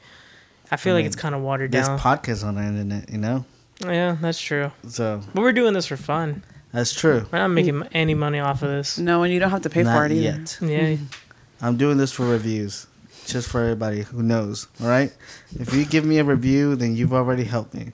I 0.71 0.77
feel 0.77 0.93
I 0.95 0.99
like 0.99 1.07
it's 1.07 1.17
kind 1.17 1.35
of 1.35 1.41
watered 1.43 1.73
There's 1.73 1.87
down. 1.89 1.97
There's 2.03 2.19
podcasts 2.43 2.45
on 2.45 2.55
the 2.55 2.63
internet, 2.63 3.11
you 3.11 3.19
know. 3.19 3.45
yeah, 3.81 4.17
that's 4.21 4.41
true. 4.41 4.71
So 4.89 5.21
But 5.35 5.41
we're 5.43 5.53
doing 5.53 5.75
this 5.75 5.87
for 5.87 5.97
fun. 5.97 6.43
that's 6.73 6.93
true. 6.95 7.27
We're 7.33 7.39
not 7.39 7.49
making 7.49 7.83
any 7.93 8.15
money 8.15 8.39
off 8.39 8.63
of 8.63 8.71
this. 8.71 8.97
No, 8.99 9.23
and 9.25 9.33
you 9.33 9.41
don't 9.41 9.51
have 9.51 9.63
to 9.63 9.71
pay 9.71 9.83
for 9.83 9.91
Not 9.91 10.11
it 10.11 10.15
either. 10.17 10.39
yet. 10.39 10.59
Yeah, 10.63 10.97
I'm 11.61 11.77
doing 11.77 11.97
this 11.99 12.13
for 12.13 12.27
reviews, 12.27 12.87
just 13.27 13.49
for 13.49 13.61
everybody 13.63 14.03
who 14.03 14.23
knows. 14.23 14.67
All 14.83 14.89
right. 14.89 15.13
If 15.59 15.73
you 15.75 15.85
give 15.85 16.05
me 16.05 16.19
a 16.19 16.25
review, 16.25 16.77
then 16.77 16.95
you've 16.97 17.13
already 17.13 17.45
helped 17.45 17.75
me. 17.75 17.93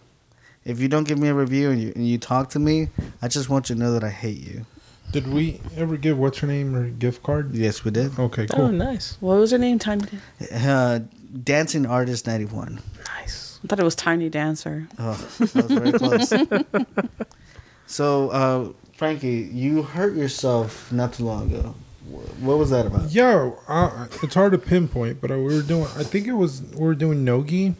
If 0.64 0.81
you 0.81 0.88
don't 0.88 1.05
give 1.09 1.19
me 1.19 1.29
a 1.29 1.35
review 1.35 1.71
and 1.71 1.81
you 1.81 1.93
and 1.97 2.07
you 2.07 2.19
talk 2.19 2.51
to 2.51 2.59
me, 2.59 2.88
I 3.23 3.29
just 3.29 3.49
want 3.49 3.71
you 3.71 3.77
to 3.77 3.81
know 3.81 3.93
that 3.93 4.05
I 4.05 4.11
hate 4.11 4.38
you. 4.47 4.66
did 5.12 5.27
we 5.27 5.61
ever 5.77 5.97
give 5.97 6.19
what's 6.19 6.38
her 6.38 6.47
name 6.47 6.75
her 6.75 6.85
gift 6.88 7.23
card? 7.23 7.55
Yes, 7.55 7.83
we 7.85 7.90
did. 7.90 8.19
Okay, 8.19 8.47
cool. 8.47 8.66
oh 8.66 8.71
nice, 8.71 9.16
What 9.21 9.38
was 9.38 9.51
her 9.53 9.59
name? 9.59 9.79
Tiny. 9.79 10.05
Uh, 10.53 11.01
Dancing 11.45 11.87
Artist 11.87 12.27
ninety 12.27 12.45
one. 12.45 12.81
nice. 13.16 13.59
I 13.64 13.66
thought 13.69 13.81
it 13.81 13.85
was 13.85 13.95
Tiny 13.97 14.29
Dancer. 14.31 14.87
Oh, 14.99 15.16
that 15.38 15.55
was 15.55 15.73
very 15.73 15.93
close. 15.93 16.33
so, 17.87 18.31
uh, 18.31 18.73
Frankie, 18.97 19.49
you 19.53 19.83
hurt 19.83 20.14
yourself 20.14 20.90
not 20.93 21.12
too 21.14 21.25
long 21.25 21.51
ago. 21.53 21.75
Wh- 22.11 22.42
What 22.42 22.59
was 22.59 22.70
that 22.70 22.87
about? 22.87 23.11
Yeah, 23.11 23.51
uh, 23.68 24.07
it's 24.23 24.35
hard 24.35 24.53
to 24.53 24.59
pinpoint, 24.59 25.20
but 25.20 25.31
uh, 25.31 25.38
we 25.38 25.55
were 25.55 25.62
doing. 25.62 25.85
I 25.96 26.03
think 26.05 26.27
it 26.27 26.33
was 26.33 26.62
we 26.75 26.79
were 26.85 26.94
doing 26.94 27.25
nogi, 27.25 27.75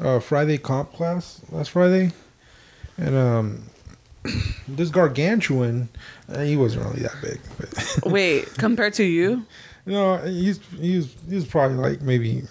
uh, 0.00 0.20
Friday 0.20 0.58
comp 0.58 0.92
class 0.92 1.40
last 1.50 1.70
Friday, 1.70 2.12
and 2.96 3.14
um, 3.14 3.62
this 4.68 4.90
gargantuan, 4.90 5.88
uh, 6.28 6.40
he 6.42 6.56
wasn't 6.56 6.84
really 6.86 7.02
that 7.02 7.16
big, 7.22 7.40
but 7.58 8.00
Wait, 8.12 8.52
compared 8.54 8.94
to 8.94 9.04
you? 9.04 9.44
no, 9.86 10.16
he's 10.18 10.60
he's 10.78 11.14
he's 11.28 11.44
probably 11.46 11.76
like 11.78 12.00
maybe 12.02 12.42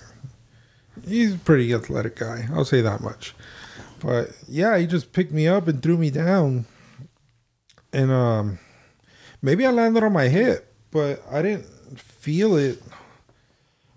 he's 1.07 1.33
a 1.35 1.37
pretty 1.37 1.73
athletic 1.73 2.15
guy. 2.15 2.47
I'll 2.53 2.65
say 2.65 2.81
that 2.81 3.01
much. 3.01 3.33
But 3.99 4.29
yeah, 4.47 4.77
he 4.77 4.85
just 4.85 5.11
picked 5.13 5.31
me 5.31 5.47
up 5.47 5.67
and 5.67 5.81
threw 5.81 5.97
me 5.97 6.09
down. 6.11 6.65
And 7.93 8.11
um 8.11 8.59
maybe 9.41 9.65
I 9.65 9.71
landed 9.71 10.03
on 10.03 10.13
my 10.13 10.27
hip, 10.27 10.66
but 10.91 11.23
I 11.31 11.41
didn't 11.41 11.65
feel 11.99 12.55
it. 12.55 12.81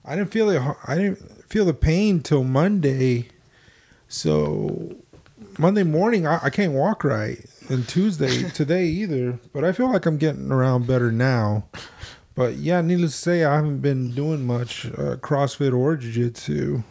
I 0.05 0.17
didn't 0.17 0.33
feel 0.33 0.51
it 0.51 0.63
I 0.87 0.97
didn't 0.97 1.45
feel 1.49 1.65
the 1.65 1.75
pain 1.75 2.21
till 2.21 2.45
Monday. 2.45 3.29
So 4.09 4.97
Monday 5.59 5.83
morning 5.83 6.27
I, 6.27 6.41
I 6.45 6.51
can't 6.51 6.73
walk 6.73 7.05
right. 7.05 7.45
And 7.69 7.87
Tuesday 7.89 8.49
today 8.55 8.87
either. 8.87 9.39
But 9.53 9.65
I 9.65 9.73
feel 9.73 9.93
like 9.93 10.07
I'm 10.07 10.19
getting 10.19 10.51
around 10.51 10.87
better 10.87 11.13
now. 11.13 11.65
But 12.35 12.55
yeah, 12.57 12.81
needless 12.81 13.13
to 13.13 13.19
say, 13.19 13.45
I 13.45 13.57
haven't 13.57 13.81
been 13.81 14.13
doing 14.13 14.47
much 14.47 14.87
uh, 14.87 15.17
CrossFit 15.17 15.77
or 15.77 15.97
jiu-jitsu. 15.97 16.83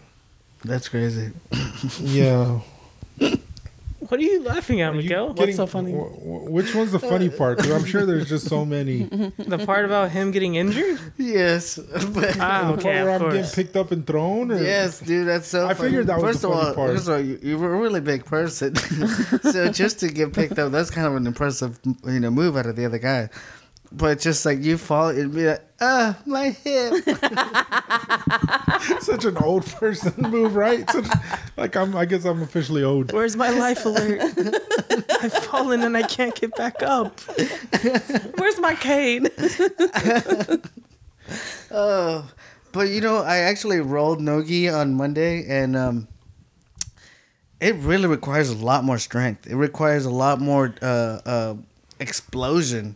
That's 0.63 0.89
crazy. 0.89 1.31
Yeah. 1.99 2.59
What 4.09 4.19
are 4.19 4.23
you 4.23 4.41
laughing 4.43 4.81
at, 4.81 4.93
Miguel? 4.95 5.33
getting- 5.33 5.55
so 5.55 5.65
funny? 5.67 5.91
wh- 5.93 6.11
wh- 6.17 6.51
which 6.51 6.73
one's 6.75 6.91
the 6.91 6.99
funny 6.99 7.29
part? 7.29 7.57
Because 7.57 7.71
I'm 7.71 7.85
sure 7.85 8.05
there's 8.05 8.27
just 8.27 8.47
so 8.47 8.65
many. 8.65 9.03
The 9.37 9.61
part 9.65 9.85
about 9.85 10.09
him 10.11 10.31
getting 10.31 10.55
injured? 10.55 10.99
Yes. 11.17 11.77
But, 11.77 12.37
Ah, 12.39 12.71
the 12.71 12.73
part 12.73 12.79
okay, 12.79 13.03
where 13.03 13.15
of 13.15 13.21
I'm 13.21 13.29
getting 13.31 13.51
picked 13.51 13.75
up 13.75 13.91
and 13.91 14.05
thrown? 14.07 14.51
Or? 14.51 14.61
Yes, 14.61 14.99
dude, 14.99 15.27
that's 15.27 15.47
so. 15.47 15.67
I 15.67 15.73
funny. 15.75 15.89
figured 15.89 16.07
that 16.07 16.17
was 16.21 16.23
first 16.37 16.41
the 16.41 16.49
of 16.49 16.53
funny 16.55 16.67
all, 16.69 16.73
part. 16.73 16.91
First 16.95 17.07
of 17.07 17.13
all, 17.13 17.19
you, 17.21 17.39
you're 17.43 17.73
a 17.75 17.79
really 17.79 18.01
big 18.01 18.25
person, 18.25 18.75
so 19.43 19.71
just 19.71 19.99
to 19.99 20.09
get 20.09 20.33
picked 20.33 20.57
up, 20.57 20.71
that's 20.71 20.89
kind 20.89 21.05
of 21.07 21.15
an 21.15 21.27
impressive, 21.27 21.79
you 22.05 22.19
know, 22.19 22.31
move 22.31 22.57
out 22.57 22.65
of 22.65 22.75
the 22.75 22.85
other 22.85 22.97
guy. 22.99 23.29
But 23.91 24.19
just 24.19 24.45
like 24.45 24.63
you 24.63 24.77
fall, 24.77 25.09
it'd 25.09 25.33
be 25.33 25.47
like, 25.47 25.65
ah, 25.81 26.15
my 26.25 26.49
hip. 26.51 27.03
Such 29.01 29.25
an 29.25 29.37
old 29.37 29.65
person 29.65 30.13
move, 30.29 30.55
right? 30.55 30.87
Such, 30.89 31.07
like 31.57 31.75
I'm. 31.75 31.95
I 31.95 32.05
guess 32.05 32.23
I'm 32.23 32.41
officially 32.43 32.83
old. 32.83 33.11
Where's 33.11 33.35
my 33.35 33.49
life 33.49 33.85
alert? 33.85 34.21
I've 35.21 35.33
fallen 35.33 35.81
and 35.81 35.97
I 35.97 36.03
can't 36.03 36.35
get 36.35 36.55
back 36.55 36.83
up. 36.83 37.19
Where's 38.37 38.59
my 38.59 38.75
cane? 38.75 39.27
Oh, 41.71 42.29
but 42.71 42.89
you 42.89 43.01
know, 43.01 43.17
I 43.17 43.37
actually 43.37 43.79
rolled 43.79 44.21
nogi 44.21 44.69
on 44.69 44.95
Monday, 44.95 45.45
and 45.47 45.75
um, 45.75 46.07
it 47.59 47.75
really 47.75 48.07
requires 48.07 48.49
a 48.49 48.55
lot 48.57 48.83
more 48.83 48.97
strength. 48.97 49.47
It 49.47 49.55
requires 49.55 50.05
a 50.05 50.09
lot 50.09 50.39
more 50.39 50.73
uh, 50.81 51.19
uh, 51.25 51.55
explosion, 51.99 52.95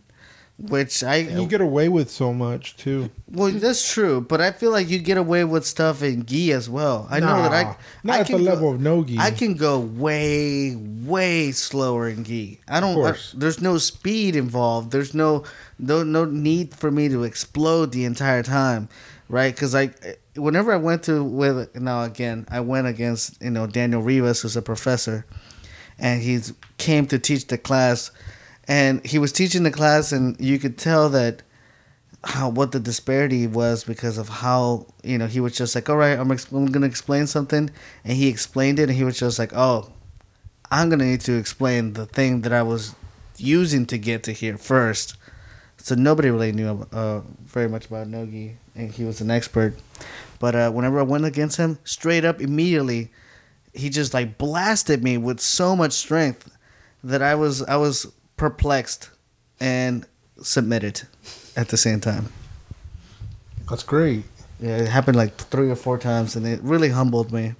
which 0.59 1.03
I 1.03 1.17
you 1.17 1.47
get 1.47 1.61
away 1.61 1.89
with 1.89 2.09
so 2.09 2.33
much 2.33 2.77
too. 2.77 3.09
Well, 3.27 3.51
that's 3.51 3.91
true, 3.91 4.21
but 4.21 4.39
I 4.39 4.51
feel 4.51 4.71
like 4.71 4.87
you 4.89 4.99
get 4.99 5.17
away 5.17 5.43
with 5.43 5.65
stuff 5.65 6.03
in 6.03 6.25
gi 6.25 6.51
as 6.51 6.69
well. 6.69 7.07
I 7.09 7.19
know 7.19 7.41
that 7.41 7.53
I 7.53 7.77
not 8.03 8.17
I 8.17 8.19
at 8.19 8.27
the 8.27 8.33
can 8.33 8.43
level 8.45 8.69
go, 8.69 8.75
of 8.75 8.81
no 8.81 9.03
gi. 9.03 9.17
I 9.19 9.31
can 9.31 9.55
go 9.55 9.79
way, 9.79 10.75
way 10.75 11.51
slower 11.51 12.07
in 12.07 12.23
gi. 12.23 12.59
I 12.67 12.79
don't. 12.79 13.03
I, 13.03 13.15
there's 13.33 13.61
no 13.61 13.77
speed 13.77 14.35
involved. 14.35 14.91
There's 14.91 15.13
no 15.13 15.43
no 15.79 16.03
no 16.03 16.25
need 16.25 16.73
for 16.75 16.91
me 16.91 17.09
to 17.09 17.23
explode 17.23 17.91
the 17.91 18.05
entire 18.05 18.43
time, 18.43 18.89
right? 19.29 19.53
Because 19.53 19.73
I, 19.73 19.91
whenever 20.35 20.71
I 20.71 20.77
went 20.77 21.03
to 21.03 21.23
with 21.23 21.75
now 21.75 22.03
again, 22.03 22.45
I 22.49 22.59
went 22.59 22.87
against 22.87 23.41
you 23.41 23.49
know 23.49 23.65
Daniel 23.67 24.01
Rivas, 24.01 24.41
who's 24.41 24.55
a 24.55 24.61
professor, 24.61 25.25
and 25.97 26.21
he 26.21 26.39
came 26.77 27.07
to 27.07 27.19
teach 27.19 27.47
the 27.47 27.57
class, 27.57 28.11
and 28.67 29.05
he 29.05 29.17
was 29.17 29.31
teaching 29.31 29.63
the 29.63 29.71
class, 29.71 30.11
and 30.11 30.39
you 30.39 30.59
could 30.59 30.77
tell 30.77 31.09
that 31.09 31.43
how 32.25 32.47
what 32.49 32.71
the 32.71 32.79
disparity 32.79 33.47
was 33.47 33.83
because 33.83 34.17
of 34.17 34.29
how 34.29 34.85
you 35.03 35.17
know 35.17 35.27
he 35.27 35.41
was 35.41 35.57
just 35.57 35.75
like 35.75 35.89
all 35.89 35.97
right 35.97 36.17
I'm, 36.17 36.31
ex- 36.31 36.49
I'm 36.53 36.67
gonna 36.67 36.85
explain 36.85 37.27
something 37.27 37.69
and 38.05 38.13
he 38.17 38.29
explained 38.29 38.79
it 38.79 38.83
and 38.83 38.93
he 38.93 39.03
was 39.03 39.19
just 39.19 39.37
like 39.37 39.51
oh 39.53 39.91
i'm 40.71 40.89
gonna 40.89 41.03
need 41.03 41.19
to 41.19 41.33
explain 41.33 41.93
the 41.93 42.05
thing 42.05 42.39
that 42.43 42.53
i 42.53 42.63
was 42.63 42.95
using 43.37 43.85
to 43.87 43.97
get 43.97 44.23
to 44.23 44.31
here 44.31 44.57
first. 44.57 45.15
So 45.77 45.95
nobody 45.95 46.29
really 46.29 46.51
knew 46.51 46.87
uh, 46.91 47.21
very 47.43 47.67
much 47.67 47.87
about 47.87 48.07
nogi 48.07 48.57
and 48.75 48.91
he 48.91 49.03
was 49.03 49.21
an 49.21 49.29
expert. 49.29 49.75
But 50.39 50.55
uh, 50.55 50.71
whenever 50.71 50.99
i 50.99 51.03
went 51.03 51.25
against 51.25 51.57
him 51.57 51.79
straight 51.83 52.25
up 52.25 52.41
immediately 52.41 53.11
he 53.73 53.89
just 53.89 54.13
like 54.13 54.37
blasted 54.37 55.03
me 55.03 55.17
with 55.17 55.39
so 55.39 55.75
much 55.75 55.93
strength 55.93 56.51
that 57.03 57.21
i 57.21 57.33
was 57.33 57.63
i 57.63 57.75
was 57.75 58.11
perplexed 58.37 59.09
and 59.59 60.05
submitted 60.41 61.01
at 61.55 61.69
the 61.69 61.77
same 61.77 61.99
time 61.99 62.25
That's 63.69 63.83
great. 63.83 64.23
yeah, 64.59 64.77
it 64.77 64.87
happened 64.87 65.15
like 65.17 65.35
three 65.35 65.69
or 65.69 65.75
four 65.75 65.97
times, 65.97 66.35
and 66.35 66.45
it 66.45 66.59
really 66.63 66.89
humbled 66.89 67.31
me. 67.31 67.53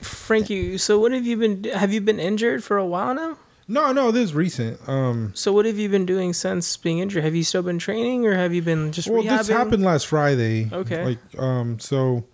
Frankie, 0.00 0.76
so 0.78 0.98
what 0.98 1.12
have 1.12 1.24
you 1.26 1.36
been 1.36 1.64
have 1.64 1.92
you 1.92 2.00
been 2.00 2.20
injured 2.20 2.62
for 2.62 2.76
a 2.76 2.84
while 2.86 3.14
now? 3.14 3.38
No, 3.66 3.92
no, 3.92 4.10
this 4.10 4.24
is 4.24 4.34
recent. 4.34 4.78
Um, 4.86 5.32
So 5.34 5.50
what 5.52 5.64
have 5.64 5.78
you 5.78 5.88
been 5.88 6.04
doing 6.04 6.34
since 6.34 6.76
being 6.76 6.98
injured? 6.98 7.24
Have 7.24 7.34
you 7.34 7.42
still 7.44 7.62
been 7.62 7.78
training 7.78 8.26
or 8.26 8.34
have 8.34 8.52
you 8.52 8.60
been 8.60 8.92
just 8.92 9.08
well, 9.08 9.22
rehabbing? 9.22 9.38
this 9.38 9.48
happened 9.48 9.82
last 9.82 10.06
Friday. 10.06 10.68
Okay. 10.70 11.02
Like, 11.04 11.40
um, 11.42 11.78
so 11.80 12.24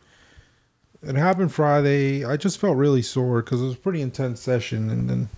it 1.02 1.14
happened 1.14 1.52
Friday. 1.52 2.24
I 2.24 2.36
just 2.36 2.58
felt 2.58 2.76
really 2.76 3.02
sore 3.02 3.42
because 3.42 3.60
it 3.62 3.64
was 3.64 3.74
a 3.74 3.78
pretty 3.78 4.02
intense 4.02 4.40
session, 4.40 4.90
and 4.90 5.08
then, 5.08 5.28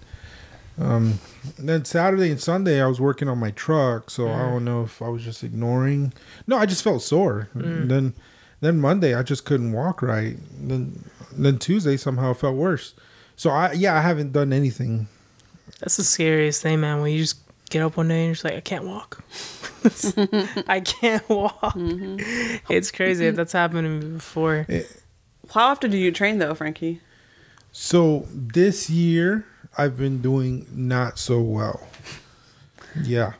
um, 0.81 1.19
then 1.59 1.85
Saturday 1.85 2.31
and 2.31 2.41
Sunday 2.41 2.83
I 2.83 2.87
was 2.87 3.01
working 3.01 3.29
on 3.29 3.39
my 3.39 3.51
truck, 3.51 4.11
so 4.11 4.29
I 4.29 4.39
mm. 4.39 4.51
don't 4.51 4.65
know 4.65 4.83
if 4.83 5.03
I 5.03 5.09
was 5.09 5.23
just 5.23 5.45
ignoring. 5.45 6.13
No, 6.47 6.57
I 6.57 6.67
just 6.67 6.83
felt 6.83 7.03
sore. 7.03 7.49
And 7.55 7.91
then, 7.91 8.15
then 8.61 8.81
Monday 8.81 9.15
I 9.15 9.23
just 9.23 9.45
couldn't 9.45 9.73
walk 9.73 10.03
right. 10.03 10.37
And 10.59 10.71
then, 10.71 11.05
then 11.33 11.59
Tuesday 11.59 11.97
somehow 11.97 12.31
it 12.33 12.39
felt 12.39 12.57
worse. 12.57 12.95
So 13.37 13.51
I 13.51 13.73
yeah 13.73 13.97
I 13.97 14.01
haven't 14.01 14.33
done 14.33 14.53
anything. 14.53 15.09
That's 15.81 15.97
the 15.97 16.05
scariest 16.05 16.63
thing, 16.63 16.81
man. 16.81 17.01
When 17.01 17.13
you 17.13 17.19
just 17.19 17.41
get 17.71 17.83
up 17.83 17.97
one 17.97 18.09
day 18.09 18.19
and 18.19 18.27
you're 18.27 18.35
just 18.35 18.45
like, 18.45 18.55
I 18.55 18.61
can't 18.61 18.85
walk. 18.85 19.25
I 20.69 20.81
can't 20.81 21.29
walk. 21.29 21.75
Mm-hmm. 21.75 22.57
It's 22.73 22.91
crazy. 22.91 23.31
That's 23.31 23.53
happened 23.53 24.01
to 24.01 24.07
me 24.07 24.15
before. 24.15 24.67
Eh. 24.69 24.85
How 25.51 25.69
often 25.69 25.91
do 25.91 25.97
you 25.97 26.13
train 26.13 26.39
though, 26.39 26.55
Frankie? 26.55 27.01
So 27.73 28.27
this 28.31 28.89
year 28.91 29.47
I've 29.77 29.97
been 29.97 30.21
doing 30.21 30.67
not 30.75 31.19
so 31.19 31.41
well. 31.41 31.87
Yeah. 33.03 33.35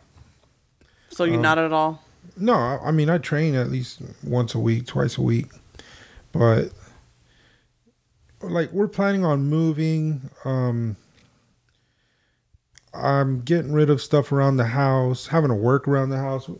So 1.11 1.25
you're 1.25 1.40
not 1.40 1.59
at 1.59 1.73
all. 1.73 2.03
No, 2.37 2.55
I 2.55 2.90
mean 2.90 3.11
I 3.11 3.18
train 3.18 3.55
at 3.55 3.71
least 3.71 4.01
once 4.23 4.55
a 4.55 4.59
week, 4.59 4.87
twice 4.87 5.18
a 5.18 5.23
week, 5.23 5.47
but 6.33 6.71
like 8.40 8.73
we're 8.73 8.88
planning 8.88 9.25
on 9.25 9.45
moving. 9.45 10.31
Um, 10.45 10.97
I'm 12.95 13.40
getting 13.42 13.73
rid 13.73 13.90
of 13.90 14.03
stuff 14.03 14.33
around 14.33 14.57
the 14.57 14.66
house, 14.66 15.29
having 15.29 15.49
to 15.49 15.55
work 15.55 15.88
around 15.88 16.11
the 16.11 16.18
house. 16.18 16.51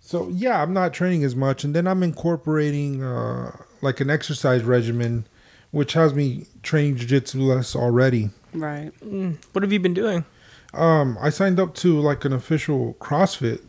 So 0.00 0.28
yeah, 0.28 0.62
I'm 0.62 0.72
not 0.72 0.92
training 0.92 1.24
as 1.24 1.34
much, 1.34 1.64
and 1.64 1.74
then 1.74 1.86
I'm 1.86 2.02
incorporating 2.02 3.02
uh, 3.02 3.56
like 3.80 4.00
an 4.00 4.10
exercise 4.10 4.62
regimen, 4.62 5.26
which 5.70 5.94
has 5.94 6.14
me 6.14 6.46
training 6.62 6.96
jujitsu 6.96 7.40
less 7.40 7.74
already. 7.74 8.30
Right. 8.54 8.92
Mm. 9.00 9.36
What 9.52 9.62
have 9.62 9.72
you 9.72 9.80
been 9.80 9.94
doing? 9.94 10.24
Um, 10.72 11.18
I 11.20 11.30
signed 11.30 11.60
up 11.60 11.74
to 11.76 12.00
like 12.00 12.24
an 12.24 12.32
official 12.32 12.96
CrossFit 13.00 13.60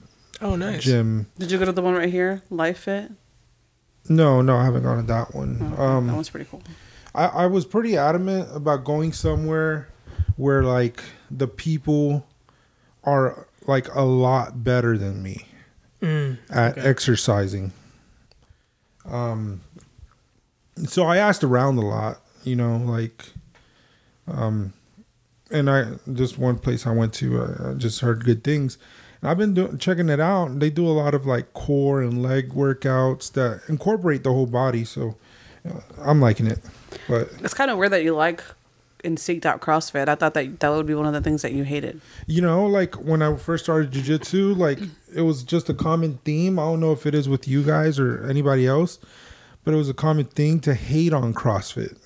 Oh, 0.42 0.56
nice. 0.56 0.84
gym. 0.84 1.28
Did 1.38 1.52
you 1.52 1.58
go 1.58 1.66
to 1.66 1.72
the 1.72 1.82
one 1.82 1.94
right 1.96 2.10
here, 2.10 2.42
Life 2.50 2.80
Fit? 2.80 3.12
No, 4.10 4.42
no, 4.42 4.58
I 4.58 4.66
haven't 4.66 4.84
gone 4.84 4.98
to 4.98 5.04
that 5.04 5.34
one. 5.34 5.76
Oh, 5.78 5.84
Um, 5.84 6.08
that 6.08 6.14
one's 6.14 6.30
pretty 6.30 6.48
cool. 6.50 6.62
I, 7.14 7.26
I 7.26 7.46
was 7.48 7.66
pretty 7.66 7.98
adamant 7.98 8.50
about 8.56 8.84
going 8.84 9.14
somewhere 9.14 9.88
where 10.36 10.64
like 10.64 11.04
the 11.32 11.48
people 11.48 12.28
are 13.04 13.48
like 13.68 13.88
a 13.96 14.02
lot 14.04 14.64
better 14.64 14.98
than 14.98 15.22
me 15.24 15.48
Mm. 16.02 16.38
at 16.50 16.78
Okay. 16.78 16.88
exercising. 16.88 17.72
Um, 19.06 19.62
so 20.86 21.04
I 21.06 21.18
asked 21.18 21.44
around 21.44 21.78
a 21.78 21.82
lot, 21.86 22.22
you 22.44 22.56
know, 22.56 22.78
like, 22.78 23.32
um, 24.28 24.74
and 25.52 25.70
I 25.70 25.94
just 26.14 26.38
one 26.38 26.58
place 26.58 26.86
I 26.88 26.92
went 26.92 27.14
to, 27.16 27.42
I, 27.42 27.72
I 27.72 27.74
just 27.74 28.02
heard 28.02 28.26
good 28.26 28.44
things. 28.44 28.78
And 29.22 29.30
I've 29.30 29.38
been 29.38 29.54
doing 29.54 29.78
checking 29.78 30.10
it 30.10 30.20
out. 30.20 30.60
They 30.60 30.70
do 30.70 30.88
a 30.88 30.92
lot 30.92 31.14
of 31.14 31.26
like 31.26 31.54
core 31.54 32.02
and 32.02 32.22
leg 32.22 32.50
workouts 32.54 33.32
that 33.34 33.62
incorporate 33.70 34.24
the 34.24 34.32
whole 34.32 34.48
body. 34.48 34.84
So 34.86 35.16
uh, 35.68 35.80
I'm 36.00 36.20
liking 36.20 36.48
it. 36.48 36.60
But 37.08 37.30
It's 37.42 37.54
kind 37.54 37.70
of 37.72 37.78
weird 37.78 37.92
that 37.92 38.04
you 38.04 38.16
like 38.16 38.44
and 39.04 39.18
seeked 39.20 39.46
out 39.46 39.62
CrossFit. 39.62 40.10
I 40.10 40.16
thought 40.16 40.34
that 40.34 40.60
that 40.60 40.70
would 40.70 40.88
be 40.88 40.96
one 40.96 41.06
of 41.06 41.14
the 41.14 41.22
things 41.22 41.44
that 41.44 41.52
you 41.54 41.64
hated. 41.64 42.02
you 42.26 42.42
know, 42.42 42.66
like 42.66 42.96
when 42.96 43.22
I 43.22 43.36
first 43.36 43.66
started 43.66 43.92
jujitsu, 43.92 44.58
like 44.58 44.80
it 45.14 45.22
was 45.22 45.44
just 45.44 45.70
a 45.70 45.76
common 45.76 46.18
theme. 46.26 46.58
I 46.58 46.64
don't 46.64 46.80
know 46.80 46.92
if 46.92 47.06
it 47.06 47.14
is 47.14 47.30
with 47.30 47.48
you 47.48 47.62
guys 47.62 48.00
or 48.00 48.26
anybody 48.28 48.66
else, 48.66 48.98
but 49.64 49.76
it 49.76 49.78
was 49.78 49.90
a 49.90 49.94
common 49.94 50.26
thing 50.26 50.60
to 50.62 50.74
hate 50.74 51.14
on 51.14 51.36
CrossFit. 51.36 51.98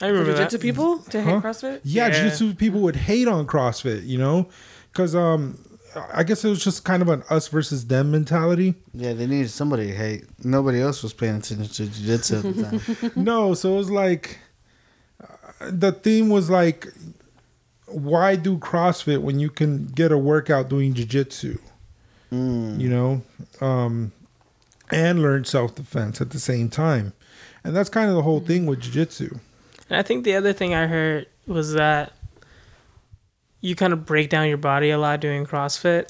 I 0.00 0.08
remember 0.08 0.32
that. 0.32 0.50
jiu-jitsu 0.50 0.58
people 0.58 0.98
to 0.98 1.22
Huh? 1.22 1.34
hate 1.34 1.42
CrossFit? 1.42 1.80
Yeah, 1.84 2.06
Yeah. 2.08 2.12
jiu-jitsu 2.22 2.54
people 2.54 2.80
would 2.80 2.96
hate 2.96 3.28
on 3.28 3.46
CrossFit, 3.46 4.06
you 4.06 4.18
know, 4.18 4.48
because 4.92 5.14
um, 5.14 5.58
I 6.12 6.22
guess 6.22 6.44
it 6.44 6.50
was 6.50 6.62
just 6.62 6.84
kind 6.84 7.00
of 7.02 7.08
an 7.08 7.22
us 7.30 7.48
versus 7.48 7.86
them 7.86 8.10
mentality. 8.10 8.74
Yeah, 8.92 9.14
they 9.14 9.26
needed 9.26 9.50
somebody 9.50 9.86
to 9.88 9.94
hate. 9.94 10.24
Nobody 10.44 10.80
else 10.82 11.02
was 11.02 11.12
paying 11.14 11.36
attention 11.36 11.66
to 11.66 11.86
jiu-jitsu 11.90 12.36
at 12.36 12.42
the 12.42 12.62
time. 12.62 13.12
no, 13.24 13.54
so 13.54 13.72
it 13.74 13.76
was 13.78 13.90
like, 13.90 14.38
the 15.60 15.92
theme 15.92 16.28
was 16.28 16.50
like, 16.50 16.86
why 17.86 18.36
do 18.36 18.58
CrossFit 18.58 19.22
when 19.22 19.38
you 19.38 19.48
can 19.48 19.86
get 19.86 20.12
a 20.12 20.18
workout 20.18 20.68
doing 20.68 20.92
jiu-jitsu? 20.94 21.58
You 22.32 22.88
know, 22.90 23.22
um, 23.62 24.12
and 24.90 25.22
learn 25.22 25.46
self-defense 25.46 26.20
at 26.20 26.30
the 26.30 26.38
same 26.40 26.68
time, 26.68 27.14
and 27.64 27.74
that's 27.74 27.88
kind 27.88 28.10
of 28.10 28.16
the 28.16 28.22
whole 28.22 28.40
thing 28.40 28.66
with 28.66 28.80
jiu-jitsu. 28.80 29.38
And 29.88 29.98
I 29.98 30.02
think 30.02 30.24
the 30.24 30.34
other 30.34 30.52
thing 30.52 30.74
I 30.74 30.86
heard 30.86 31.26
was 31.46 31.72
that 31.74 32.12
you 33.60 33.74
kind 33.76 33.92
of 33.92 34.04
break 34.06 34.30
down 34.30 34.48
your 34.48 34.56
body 34.58 34.90
a 34.90 34.98
lot 34.98 35.20
doing 35.20 35.46
CrossFit. 35.46 36.08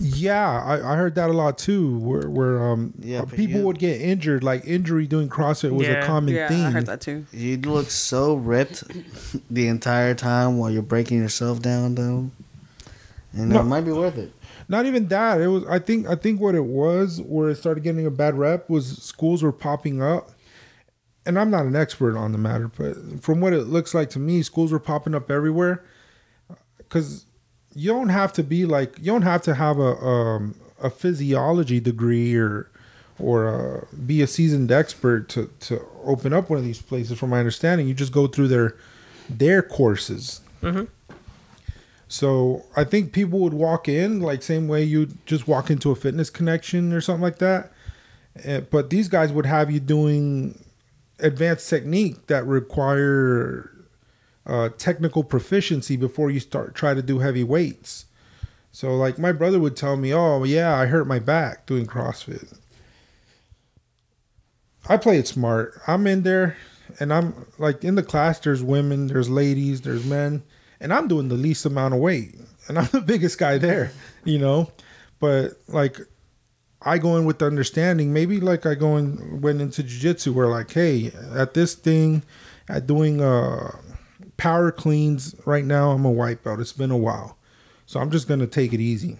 Yeah, 0.00 0.60
I, 0.62 0.92
I 0.92 0.96
heard 0.96 1.14
that 1.14 1.30
a 1.30 1.32
lot 1.32 1.56
too. 1.56 1.98
Where 1.98 2.28
where 2.28 2.62
um 2.70 2.94
Yeah, 2.98 3.24
people 3.24 3.60
you- 3.60 3.66
would 3.66 3.78
get 3.78 4.00
injured, 4.00 4.42
like 4.42 4.64
injury 4.66 5.06
doing 5.06 5.28
CrossFit 5.28 5.70
was 5.70 5.86
Yeah. 5.86 6.02
a 6.02 6.06
common 6.06 6.28
thing. 6.30 6.36
Yeah, 6.36 6.48
theme. 6.48 6.66
I 6.66 6.70
heard 6.70 6.86
that 6.86 7.00
too. 7.00 7.26
You 7.32 7.58
look 7.58 7.90
so 7.90 8.34
ripped 8.34 8.82
the 9.50 9.68
entire 9.68 10.14
time 10.14 10.58
while 10.58 10.70
you're 10.70 10.82
breaking 10.82 11.18
yourself 11.18 11.60
down, 11.60 11.94
though. 11.94 12.30
And 13.34 13.50
No. 13.50 13.60
it 13.60 13.64
might 13.64 13.82
be 13.82 13.92
worth 13.92 14.18
it. 14.18 14.32
Not 14.68 14.86
even 14.86 15.06
that. 15.08 15.40
It 15.40 15.46
was. 15.48 15.64
I 15.68 15.78
think. 15.78 16.08
I 16.08 16.16
think 16.16 16.40
what 16.40 16.54
it 16.54 16.64
was, 16.64 17.20
where 17.20 17.50
it 17.50 17.56
started 17.56 17.84
getting 17.84 18.06
a 18.06 18.10
bad 18.10 18.36
rep, 18.36 18.68
was 18.68 18.98
schools 19.02 19.42
were 19.42 19.52
popping 19.52 20.02
up, 20.02 20.30
and 21.24 21.38
I'm 21.38 21.50
not 21.50 21.66
an 21.66 21.76
expert 21.76 22.16
on 22.16 22.32
the 22.32 22.38
matter, 22.38 22.68
but 22.68 23.22
from 23.22 23.40
what 23.40 23.52
it 23.52 23.64
looks 23.64 23.94
like 23.94 24.10
to 24.10 24.18
me, 24.18 24.42
schools 24.42 24.72
were 24.72 24.80
popping 24.80 25.14
up 25.14 25.30
everywhere. 25.30 25.84
Because 26.78 27.26
you 27.74 27.90
don't 27.90 28.10
have 28.10 28.32
to 28.34 28.42
be 28.42 28.66
like 28.66 28.98
you 28.98 29.06
don't 29.06 29.22
have 29.22 29.42
to 29.42 29.54
have 29.54 29.78
a 29.78 29.96
um, 30.04 30.54
a 30.82 30.90
physiology 30.90 31.80
degree 31.80 32.34
or 32.36 32.70
or 33.18 33.48
uh, 33.48 33.84
be 34.06 34.20
a 34.20 34.26
seasoned 34.26 34.70
expert 34.72 35.28
to 35.30 35.50
to 35.60 35.82
open 36.04 36.32
up 36.32 36.50
one 36.50 36.58
of 36.58 36.64
these 36.64 36.82
places. 36.82 37.18
From 37.18 37.30
my 37.30 37.38
understanding, 37.38 37.88
you 37.88 37.94
just 37.94 38.12
go 38.12 38.26
through 38.26 38.48
their 38.48 38.76
their 39.30 39.62
courses. 39.62 40.40
So 42.08 42.66
I 42.76 42.84
think 42.84 43.12
people 43.12 43.38
would 43.38 43.54
walk 43.54 43.88
in 43.88 44.20
like 44.20 44.42
same 44.42 44.68
way 44.68 44.82
you 44.82 45.06
just 45.24 45.48
walk 45.48 45.70
into 45.70 45.90
a 45.90 45.94
fitness 45.94 46.28
connection 46.28 46.92
or 46.92 47.00
something 47.00 47.22
like 47.22 47.38
that. 47.38 47.72
Eh, 48.44 48.60
but 48.60 48.90
these 48.90 49.08
guys 49.08 49.32
would 49.32 49.46
have 49.46 49.70
you 49.70 49.80
doing 49.80 50.62
advanced 51.22 51.70
technique 51.70 52.26
that 52.26 52.46
require 52.46 53.70
uh, 54.46 54.68
technical 54.76 55.22
proficiency 55.24 55.96
before 55.96 56.30
you 56.30 56.40
start 56.40 56.74
try 56.74 56.94
to 56.94 57.02
do 57.02 57.20
heavy 57.20 57.44
weights. 57.44 58.06
So 58.72 58.94
like 58.96 59.18
my 59.18 59.32
brother 59.32 59.60
would 59.60 59.76
tell 59.76 59.96
me, 59.96 60.12
"Oh 60.12 60.44
yeah, 60.44 60.76
I 60.76 60.86
hurt 60.86 61.06
my 61.06 61.18
back 61.18 61.66
doing 61.66 61.86
CrossFit." 61.86 62.58
I 64.88 64.96
play 64.96 65.18
it 65.18 65.28
smart. 65.28 65.80
I'm 65.86 66.06
in 66.06 66.22
there, 66.22 66.56
and 66.98 67.12
I'm 67.12 67.46
like 67.58 67.84
in 67.84 67.94
the 67.94 68.02
class. 68.02 68.40
There's 68.40 68.62
women, 68.62 69.06
there's 69.06 69.30
ladies, 69.30 69.82
there's 69.82 70.04
men, 70.04 70.42
and 70.80 70.92
I'm 70.92 71.06
doing 71.06 71.28
the 71.28 71.36
least 71.36 71.64
amount 71.64 71.94
of 71.94 72.00
weight, 72.00 72.34
and 72.68 72.78
I'm 72.78 72.88
the 72.92 73.00
biggest 73.00 73.38
guy 73.38 73.58
there, 73.58 73.92
you 74.24 74.38
know. 74.38 74.72
But 75.20 75.52
like, 75.68 76.00
I 76.84 76.98
go 76.98 77.16
in 77.16 77.24
with 77.24 77.38
the 77.38 77.46
understanding. 77.46 78.12
Maybe 78.12 78.40
like 78.40 78.66
I 78.66 78.74
go 78.74 78.96
in 78.96 79.40
went 79.40 79.60
into 79.60 79.82
jujitsu 79.82 80.32
where 80.34 80.48
like, 80.48 80.72
hey, 80.72 81.12
at 81.34 81.54
this 81.54 81.74
thing, 81.74 82.22
at 82.68 82.86
doing 82.86 83.20
uh 83.20 83.76
power 84.36 84.72
cleans 84.72 85.34
right 85.44 85.64
now, 85.64 85.90
I'm 85.90 86.04
a 86.04 86.10
white 86.10 86.42
belt. 86.42 86.60
It's 86.60 86.72
been 86.72 86.90
a 86.90 86.96
while, 86.96 87.36
so 87.86 88.00
I'm 88.00 88.10
just 88.10 88.28
gonna 88.28 88.46
take 88.46 88.72
it 88.72 88.80
easy. 88.80 89.18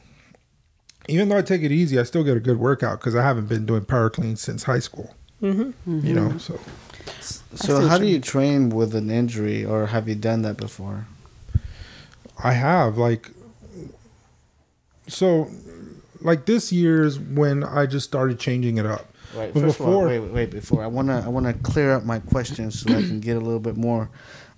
Even 1.09 1.29
though 1.29 1.37
I 1.37 1.43
take 1.43 1.63
it 1.63 1.73
easy, 1.73 1.99
I 1.99 2.05
still 2.05 2.23
get 2.23 2.37
a 2.37 2.41
good 2.41 2.59
workout 2.59 3.01
because 3.01 3.17
I 3.17 3.23
haven't 3.23 3.47
been 3.49 3.67
doing 3.67 3.85
power 3.85 4.09
cleans 4.11 4.41
since 4.41 4.65
high 4.65 4.79
school. 4.79 5.15
Mm-hmm. 5.43 6.07
You 6.07 6.15
know, 6.15 6.39
so 6.39 6.61
So, 7.21 7.81
how 7.81 7.89
what 7.89 8.01
do 8.01 8.07
you 8.07 8.15
you 8.15 8.21
train 8.21 8.71
with 8.71 8.95
an 8.95 9.11
injury, 9.11 9.65
or 9.65 9.87
have 9.87 10.09
you 10.09 10.15
done 10.15 10.43
that 10.43 10.57
before? 10.57 11.07
I 12.43 12.53
have 12.53 12.97
like 12.97 13.31
so 15.09 15.51
like 16.25 16.47
this 16.47 16.73
year's 16.73 17.19
when 17.19 17.65
I 17.65 17.87
just 17.87 18.07
started 18.07 18.39
changing 18.39 18.79
it 18.79 18.87
up. 18.87 19.07
Right. 19.35 19.53
But 19.53 19.61
First 19.61 19.81
of 19.81 19.87
all, 19.87 19.93
before- 19.93 20.07
wait, 20.09 20.19
wait, 20.21 20.33
wait. 20.33 20.51
Before 20.51 20.83
I 20.83 20.87
wanna, 20.87 21.23
I 21.25 21.29
wanna 21.29 21.55
clear 21.55 21.93
up 21.95 22.05
my 22.05 22.19
questions 22.19 22.81
so 22.81 22.91
I 22.91 23.01
can 23.03 23.21
get 23.21 23.37
a 23.37 23.41
little 23.41 23.61
bit 23.61 23.77
more. 23.77 24.11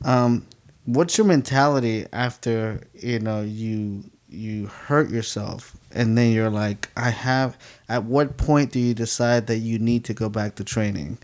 Um, 0.04 0.46
what's 0.84 1.16
your 1.16 1.26
mentality 1.26 2.06
after 2.12 2.80
you 2.94 3.20
know 3.20 3.42
you 3.42 4.04
you 4.28 4.66
hurt 4.66 5.10
yourself 5.10 5.76
and 5.92 6.18
then 6.18 6.32
you're 6.32 6.50
like, 6.50 6.90
I 6.96 7.10
have. 7.10 7.56
At 7.88 8.02
what 8.04 8.36
point 8.36 8.72
do 8.72 8.80
you 8.80 8.94
decide 8.94 9.46
that 9.46 9.58
you 9.58 9.78
need 9.78 10.04
to 10.06 10.14
go 10.14 10.28
back 10.28 10.56
to 10.56 10.64
training, 10.64 11.18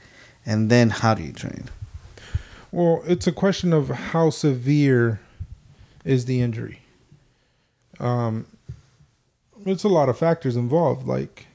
and 0.46 0.70
then 0.70 0.90
how 0.90 1.14
do 1.14 1.22
you 1.24 1.32
train? 1.32 1.64
Well, 2.70 3.02
it's 3.04 3.26
a 3.26 3.32
question 3.32 3.72
of 3.72 3.88
how 3.88 4.30
severe 4.30 5.20
is 6.04 6.26
the 6.26 6.40
injury. 6.40 6.82
Um, 7.98 8.46
it's 9.66 9.84
a 9.84 9.88
lot 9.88 10.08
of 10.08 10.18
factors 10.18 10.56
involved. 10.56 11.06
Like, 11.06 11.46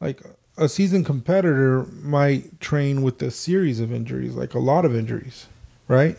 like 0.00 0.22
a 0.56 0.68
seasoned 0.68 1.06
competitor 1.06 1.86
might 2.02 2.60
train 2.60 3.02
with 3.02 3.20
a 3.22 3.30
series 3.30 3.80
of 3.80 3.92
injuries, 3.92 4.34
like 4.34 4.54
a 4.54 4.58
lot 4.58 4.84
of 4.84 4.94
injuries, 4.94 5.46
right? 5.88 6.16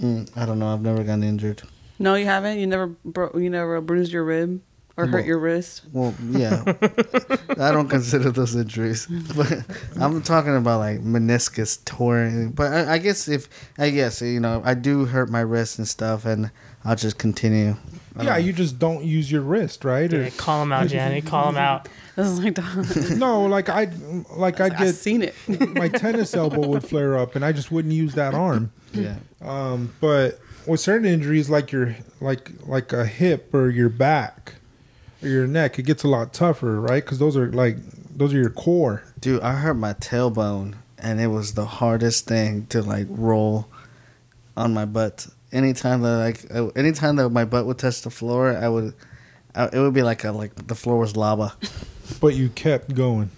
Mm, 0.00 0.30
I 0.36 0.46
don't 0.46 0.58
know. 0.58 0.72
I've 0.72 0.82
never 0.82 1.02
gotten 1.04 1.22
injured. 1.22 1.62
No, 1.98 2.14
you 2.14 2.24
haven't. 2.24 2.58
You 2.58 2.66
never 2.66 2.86
bro- 2.86 3.32
you 3.34 3.50
never 3.50 3.80
bruised 3.80 4.12
your 4.12 4.24
rib 4.24 4.62
or 4.96 5.06
hurt 5.06 5.26
your 5.26 5.38
wrist. 5.38 5.82
Well, 5.92 6.14
yeah, 6.30 6.62
I 7.58 7.72
don't 7.72 7.88
consider 7.88 8.30
those 8.30 8.56
injuries, 8.56 9.06
but 9.36 9.64
I'm 10.00 10.22
talking 10.22 10.56
about 10.56 10.78
like 10.80 11.00
meniscus 11.00 11.82
torn. 11.84 12.50
But 12.50 12.72
I, 12.72 12.94
I 12.94 12.98
guess 12.98 13.28
if 13.28 13.48
I 13.78 13.90
guess 13.90 14.22
you 14.22 14.40
know 14.40 14.62
I 14.64 14.74
do 14.74 15.04
hurt 15.06 15.28
my 15.28 15.40
wrist 15.40 15.78
and 15.78 15.86
stuff, 15.86 16.24
and 16.24 16.50
I'll 16.84 16.96
just 16.96 17.18
continue. 17.18 17.76
I 18.16 18.24
Yeah, 18.24 18.34
don't- 18.36 18.44
you 18.46 18.52
just 18.52 18.78
don't 18.78 19.04
use 19.04 19.30
your 19.30 19.42
wrist, 19.42 19.84
right? 19.84 20.12
Or- 20.12 20.22
Yeah, 20.24 20.30
call 20.30 20.62
him 20.62 20.72
out, 20.72 20.88
Janet. 20.88 21.26
Call 21.26 21.48
him 21.50 21.56
out. 21.68 21.88
I 22.16 22.20
was 22.22 22.40
like, 22.40 22.58
I 22.58 23.14
no, 23.14 23.46
like 23.46 23.68
I, 23.68 23.88
like 24.36 24.60
I 24.60 24.66
I 24.66 24.68
get 24.70 24.94
seen 24.94 25.22
it. 25.22 25.34
my 25.74 25.88
tennis 25.88 26.34
elbow 26.34 26.66
would 26.68 26.84
flare 26.84 27.16
up, 27.16 27.34
and 27.36 27.44
I 27.44 27.52
just 27.52 27.70
wouldn't 27.70 27.94
use 27.94 28.14
that 28.14 28.34
arm. 28.34 28.72
yeah. 28.92 29.14
Um, 29.40 29.92
but 30.00 30.38
with 30.66 30.80
certain 30.80 31.06
injuries, 31.06 31.48
like 31.48 31.72
your 31.72 31.96
like 32.20 32.50
like 32.66 32.92
a 32.92 33.06
hip 33.06 33.54
or 33.54 33.70
your 33.70 33.88
back 33.88 34.54
or 35.22 35.28
your 35.28 35.46
neck, 35.46 35.78
it 35.78 35.82
gets 35.84 36.02
a 36.02 36.08
lot 36.08 36.34
tougher, 36.34 36.78
right? 36.80 37.02
Because 37.02 37.18
those 37.20 37.36
are 37.38 37.50
like 37.52 37.76
those 38.14 38.34
are 38.34 38.38
your 38.38 38.50
core. 38.50 39.02
Dude, 39.20 39.40
I 39.42 39.52
hurt 39.54 39.74
my 39.74 39.94
tailbone, 39.94 40.74
and 40.98 41.20
it 41.20 41.28
was 41.28 41.54
the 41.54 41.64
hardest 41.64 42.26
thing 42.26 42.66
to 42.66 42.82
like 42.82 43.06
roll 43.08 43.68
on 44.58 44.74
my 44.74 44.84
butt. 44.84 45.28
Anytime 45.52 46.02
that 46.02 46.16
like, 46.16 46.76
anytime 46.76 47.16
that 47.16 47.28
my 47.30 47.44
butt 47.44 47.66
would 47.66 47.78
touch 47.78 48.02
the 48.02 48.10
floor, 48.10 48.56
I 48.56 48.68
would, 48.68 48.94
I, 49.54 49.64
it 49.66 49.78
would 49.78 49.94
be 49.94 50.02
like 50.02 50.24
a, 50.24 50.32
like 50.32 50.54
the 50.54 50.74
floor 50.74 50.98
was 50.98 51.16
lava. 51.16 51.54
But 52.20 52.34
you 52.34 52.48
kept 52.48 52.92
going. 52.92 53.30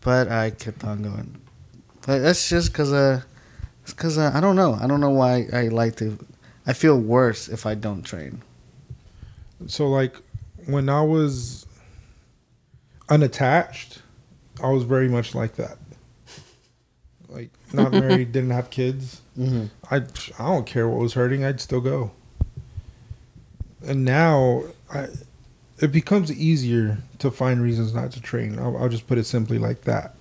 But 0.00 0.28
I 0.28 0.50
kept 0.50 0.82
on 0.82 1.02
going. 1.02 1.40
But 2.06 2.18
that's 2.18 2.48
just 2.48 2.72
because 2.72 2.92
uh, 2.92 3.22
it's 3.82 3.92
because 3.92 4.18
uh, 4.18 4.32
I 4.34 4.40
don't 4.40 4.56
know. 4.56 4.74
I 4.74 4.86
don't 4.88 5.00
know 5.00 5.10
why 5.10 5.46
I 5.52 5.68
like 5.68 5.96
to. 5.96 6.18
I 6.66 6.72
feel 6.72 6.98
worse 6.98 7.48
if 7.48 7.66
I 7.66 7.74
don't 7.74 8.02
train. 8.02 8.42
So 9.68 9.88
like 9.88 10.16
when 10.66 10.88
I 10.88 11.02
was 11.02 11.66
unattached, 13.08 14.02
I 14.62 14.70
was 14.70 14.82
very 14.82 15.08
much 15.08 15.34
like 15.34 15.54
that. 15.56 15.78
Like 17.76 17.92
not 17.92 18.00
married, 18.00 18.32
didn't 18.32 18.50
have 18.50 18.70
kids. 18.70 19.20
Mm-hmm. 19.38 19.66
I 19.90 19.96
I 20.42 20.48
don't 20.48 20.66
care 20.66 20.88
what 20.88 20.98
was 21.00 21.14
hurting. 21.14 21.44
I'd 21.44 21.60
still 21.60 21.80
go. 21.80 22.12
And 23.86 24.04
now 24.04 24.64
I, 24.92 25.08
it 25.78 25.92
becomes 25.92 26.32
easier 26.32 26.98
to 27.18 27.30
find 27.30 27.62
reasons 27.62 27.94
not 27.94 28.10
to 28.12 28.20
train. 28.20 28.58
I'll, 28.58 28.76
I'll 28.76 28.88
just 28.88 29.06
put 29.06 29.18
it 29.18 29.24
simply 29.24 29.58
like 29.58 29.82
that. 29.82 30.14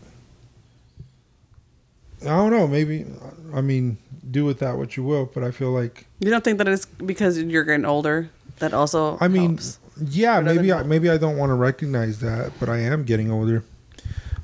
I 2.22 2.28
don't 2.28 2.52
know. 2.52 2.68
Maybe 2.68 3.06
I 3.54 3.62
mean 3.62 3.98
do 4.30 4.44
with 4.46 4.60
that 4.60 4.78
what 4.78 4.98
you 4.98 5.04
will, 5.04 5.30
but 5.34 5.44
I 5.44 5.52
feel 5.52 5.72
like 5.72 6.06
You 6.20 6.30
don't 6.32 6.44
think 6.44 6.58
that 6.58 6.68
it's 6.68 6.86
because 6.86 7.38
you're 7.40 7.64
getting 7.64 7.86
older 7.86 8.30
that 8.60 8.74
also 8.74 9.18
I 9.22 9.28
mean, 9.28 9.50
helps? 9.58 9.80
yeah, 10.10 10.40
Or 10.40 10.42
maybe 10.42 10.74
I, 10.74 10.84
maybe 10.84 11.10
I 11.10 11.18
don't 11.18 11.38
want 11.38 11.52
to 11.52 11.54
recognize 11.56 12.20
that, 12.22 12.54
but 12.60 12.70
I 12.70 12.80
am 12.80 13.04
getting 13.04 13.30
older. 13.32 13.64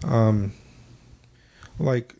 Um, 0.04 0.54
like, 1.80 2.16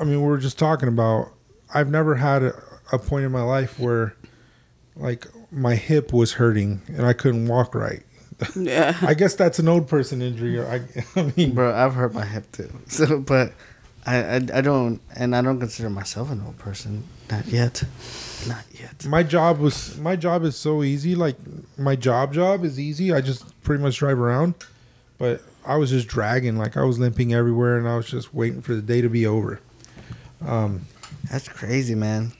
I 0.00 0.04
mean, 0.04 0.20
we 0.22 0.26
were 0.26 0.38
just 0.38 0.58
talking 0.58 0.88
about. 0.88 1.30
I've 1.72 1.90
never 1.90 2.16
had 2.16 2.42
a, 2.42 2.52
a 2.92 2.98
point 2.98 3.24
in 3.24 3.30
my 3.30 3.42
life 3.42 3.78
where, 3.78 4.16
like, 4.96 5.26
my 5.52 5.76
hip 5.76 6.12
was 6.12 6.32
hurting 6.32 6.80
and 6.88 7.06
I 7.06 7.12
couldn't 7.12 7.46
walk 7.46 7.74
right. 7.74 8.02
yeah. 8.56 8.96
I 9.02 9.14
guess 9.14 9.34
that's 9.34 9.58
an 9.58 9.68
old 9.68 9.86
person 9.88 10.22
injury. 10.22 10.58
Or 10.58 10.66
I, 10.66 10.80
I 11.20 11.32
mean, 11.36 11.54
Bro, 11.54 11.74
I've 11.74 11.94
hurt 11.94 12.14
my 12.14 12.24
hip 12.24 12.50
too. 12.50 12.70
So, 12.88 13.20
but 13.20 13.52
I, 14.06 14.16
I, 14.16 14.34
I 14.54 14.60
don't, 14.62 15.00
and 15.14 15.36
I 15.36 15.42
don't 15.42 15.60
consider 15.60 15.90
myself 15.90 16.30
an 16.30 16.42
old 16.44 16.58
person. 16.58 17.04
Not 17.30 17.46
yet. 17.46 17.84
Not 18.48 18.64
yet. 18.72 19.04
my 19.04 19.22
job 19.22 19.58
was 19.58 19.98
my 19.98 20.16
job 20.16 20.44
is 20.44 20.56
so 20.56 20.82
easy. 20.82 21.14
Like, 21.14 21.36
my 21.76 21.94
job 21.94 22.32
job 22.32 22.64
is 22.64 22.80
easy. 22.80 23.12
I 23.12 23.20
just 23.20 23.62
pretty 23.62 23.82
much 23.82 23.98
drive 23.98 24.18
around, 24.18 24.54
but 25.18 25.42
I 25.66 25.76
was 25.76 25.90
just 25.90 26.08
dragging. 26.08 26.56
Like, 26.56 26.76
I 26.76 26.82
was 26.82 26.98
limping 26.98 27.34
everywhere, 27.34 27.78
and 27.78 27.86
I 27.86 27.96
was 27.96 28.08
just 28.08 28.32
waiting 28.34 28.62
for 28.62 28.74
the 28.74 28.80
day 28.82 29.02
to 29.02 29.10
be 29.10 29.26
over. 29.26 29.60
Um, 30.44 30.86
That's 31.30 31.48
crazy, 31.48 31.94
man. 31.94 32.32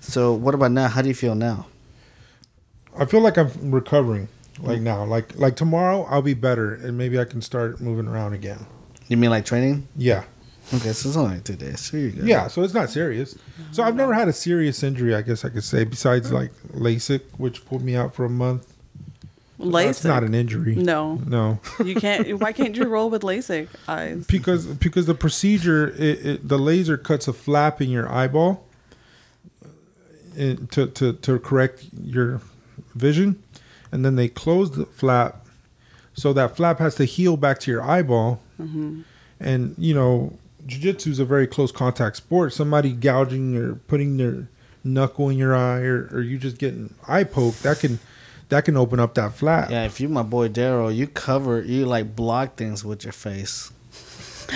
So 0.00 0.32
what 0.32 0.54
about 0.54 0.72
now? 0.72 0.88
How 0.88 1.02
do 1.02 1.08
you 1.08 1.14
feel 1.14 1.34
now? 1.34 1.66
I 2.98 3.04
feel 3.04 3.20
like 3.20 3.36
I'm 3.38 3.70
recovering. 3.70 4.28
Like 4.60 4.80
now, 4.80 5.04
like 5.04 5.36
like 5.38 5.54
tomorrow, 5.54 6.02
I'll 6.10 6.22
be 6.22 6.34
better, 6.34 6.74
and 6.74 6.98
maybe 6.98 7.18
I 7.20 7.24
can 7.24 7.40
start 7.42 7.80
moving 7.80 8.08
around 8.08 8.32
again. 8.32 8.66
You 9.06 9.16
mean 9.16 9.30
like 9.30 9.44
training? 9.44 9.86
Yeah, 9.96 10.24
Okay, 10.74 10.92
so 10.92 11.08
it's 11.08 11.16
only 11.16 11.36
like 11.36 11.44
two 11.44 11.54
days. 11.56 11.80
So 11.80 11.92
good. 11.92 12.26
yeah. 12.26 12.48
So 12.48 12.62
it's 12.62 12.74
not 12.74 12.90
serious. 12.90 13.38
So 13.70 13.82
I've 13.82 13.94
never 13.94 14.12
had 14.12 14.28
a 14.28 14.32
serious 14.32 14.82
injury. 14.82 15.14
I 15.14 15.22
guess 15.22 15.44
I 15.44 15.48
could 15.48 15.64
say 15.64 15.84
besides 15.84 16.30
like 16.32 16.52
LASIK, 16.74 17.22
which 17.38 17.64
pulled 17.66 17.82
me 17.82 17.94
out 17.96 18.14
for 18.14 18.24
a 18.24 18.28
month. 18.30 18.74
That's 19.58 20.04
not 20.04 20.22
an 20.24 20.34
injury. 20.34 20.76
No, 20.76 21.16
No, 21.26 21.60
you 21.84 21.94
can't. 21.96 22.38
Why 22.40 22.52
can't 22.52 22.76
you 22.76 22.84
roll 22.84 23.10
with 23.10 23.22
LASIK 23.22 23.68
eyes? 23.88 24.24
because 24.26 24.66
because 24.66 25.06
the 25.06 25.14
procedure, 25.14 25.88
it, 25.98 26.26
it, 26.26 26.48
the 26.48 26.58
laser 26.58 26.96
cuts 26.96 27.26
a 27.28 27.32
flap 27.32 27.80
in 27.82 27.90
your 27.90 28.10
eyeball 28.10 28.64
uh, 29.64 30.54
to 30.70 30.86
to 30.86 31.12
to 31.12 31.38
correct 31.40 31.86
your 32.00 32.40
vision, 32.94 33.42
and 33.90 34.04
then 34.04 34.14
they 34.16 34.28
close 34.28 34.70
the 34.72 34.86
flap, 34.86 35.44
so 36.14 36.32
that 36.32 36.56
flap 36.56 36.78
has 36.78 36.94
to 36.96 37.04
heal 37.04 37.36
back 37.36 37.58
to 37.60 37.70
your 37.70 37.82
eyeball, 37.82 38.40
and 39.40 39.74
you 39.76 39.94
know, 39.94 40.32
jujitsu 40.66 41.08
is 41.08 41.18
a 41.18 41.24
very 41.24 41.46
close 41.46 41.72
contact 41.72 42.16
sport. 42.16 42.52
Somebody 42.52 42.92
gouging 42.92 43.56
or 43.56 43.74
putting 43.74 44.16
their 44.16 44.48
knuckle 44.84 45.28
in 45.28 45.36
your 45.36 45.56
eye, 45.56 45.80
or, 45.80 46.08
or 46.12 46.20
you 46.20 46.38
just 46.38 46.58
getting 46.58 46.94
eye 47.08 47.24
poke, 47.24 47.56
that 47.56 47.80
can 47.80 47.98
that 48.48 48.64
can 48.64 48.76
open 48.76 48.98
up 49.00 49.14
that 49.14 49.34
flap. 49.34 49.70
Yeah, 49.70 49.84
if 49.84 50.00
you 50.00 50.08
my 50.08 50.22
boy 50.22 50.48
Daryl, 50.48 50.94
you 50.94 51.06
cover 51.06 51.60
you 51.62 51.86
like 51.86 52.14
block 52.16 52.56
things 52.56 52.84
with 52.84 53.04
your 53.04 53.12
face. 53.12 53.70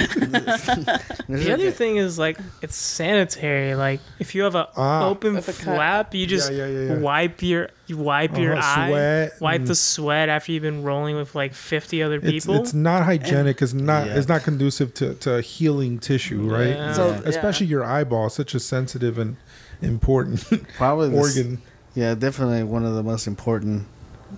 The 1.28 1.50
other 1.52 1.70
thing 1.70 1.96
is 1.96 2.18
like 2.18 2.38
it's 2.62 2.76
sanitary. 2.76 3.74
Like 3.74 4.00
if 4.18 4.34
you 4.34 4.42
have 4.44 4.54
a 4.54 4.68
Ah. 4.76 5.06
open 5.08 5.34
With 5.34 5.48
a 5.48 5.52
cut. 5.52 5.62
flap, 5.62 6.14
you 6.14 6.26
just 6.26 6.52
yeah, 6.52 6.66
yeah, 6.66 6.80
yeah. 6.94 6.98
wipe 6.98 7.42
your 7.42 7.68
you 7.86 7.96
wipe 7.98 8.36
your 8.38 8.56
Uh-huh, 8.56 8.80
eye, 8.80 8.88
sweat 8.88 9.32
wipe 9.40 9.64
the 9.66 9.74
sweat 9.74 10.28
after 10.28 10.52
you've 10.52 10.62
been 10.62 10.82
rolling 10.82 11.16
with 11.16 11.34
like 11.34 11.52
fifty 11.54 12.02
other 12.02 12.20
people. 12.20 12.54
it's 12.56 12.72
not 12.74 13.02
hygienic. 13.04 13.60
It's 13.60 13.74
not 13.74 14.06
Yeah. 14.06 14.16
it's 14.16 14.28
not 14.28 14.42
conducive 14.42 14.94
to, 14.94 15.14
to 15.16 15.40
healing 15.42 15.98
tissue, 15.98 16.48
right? 16.50 16.68
Yeah. 16.68 16.92
So, 16.94 17.08
Yeah. 17.10 17.20
Especially 17.26 17.66
your 17.66 17.84
eyeball, 17.84 18.30
such 18.30 18.54
a 18.54 18.60
sensitive 18.60 19.18
and 19.18 19.36
important 19.82 20.44
Probably 20.76 21.10
the 21.10 21.16
organ. 21.24 21.60
Yeah, 21.94 22.14
definitely 22.14 22.62
one 22.64 22.84
of 22.84 22.94
the 22.94 23.02
most 23.02 23.26
important 23.26 23.86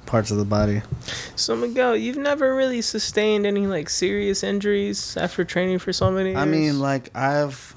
parts 0.07 0.31
of 0.33 0.39
the 0.39 0.45
body. 0.45 0.83
so 1.37 1.55
Miguel, 1.55 1.97
you've 1.97 2.17
never 2.17 2.55
really 2.55 2.83
sustained 2.83 3.47
any 3.47 3.67
like 3.69 3.89
serious 3.89 4.43
injuries 4.43 5.17
after 5.17 5.45
training 5.45 5.79
for 5.79 5.93
so 5.93 6.11
many 6.11 6.31
years. 6.31 6.39
I 6.41 6.45
mean, 6.47 6.81
like 6.81 7.11
I've 7.17 7.75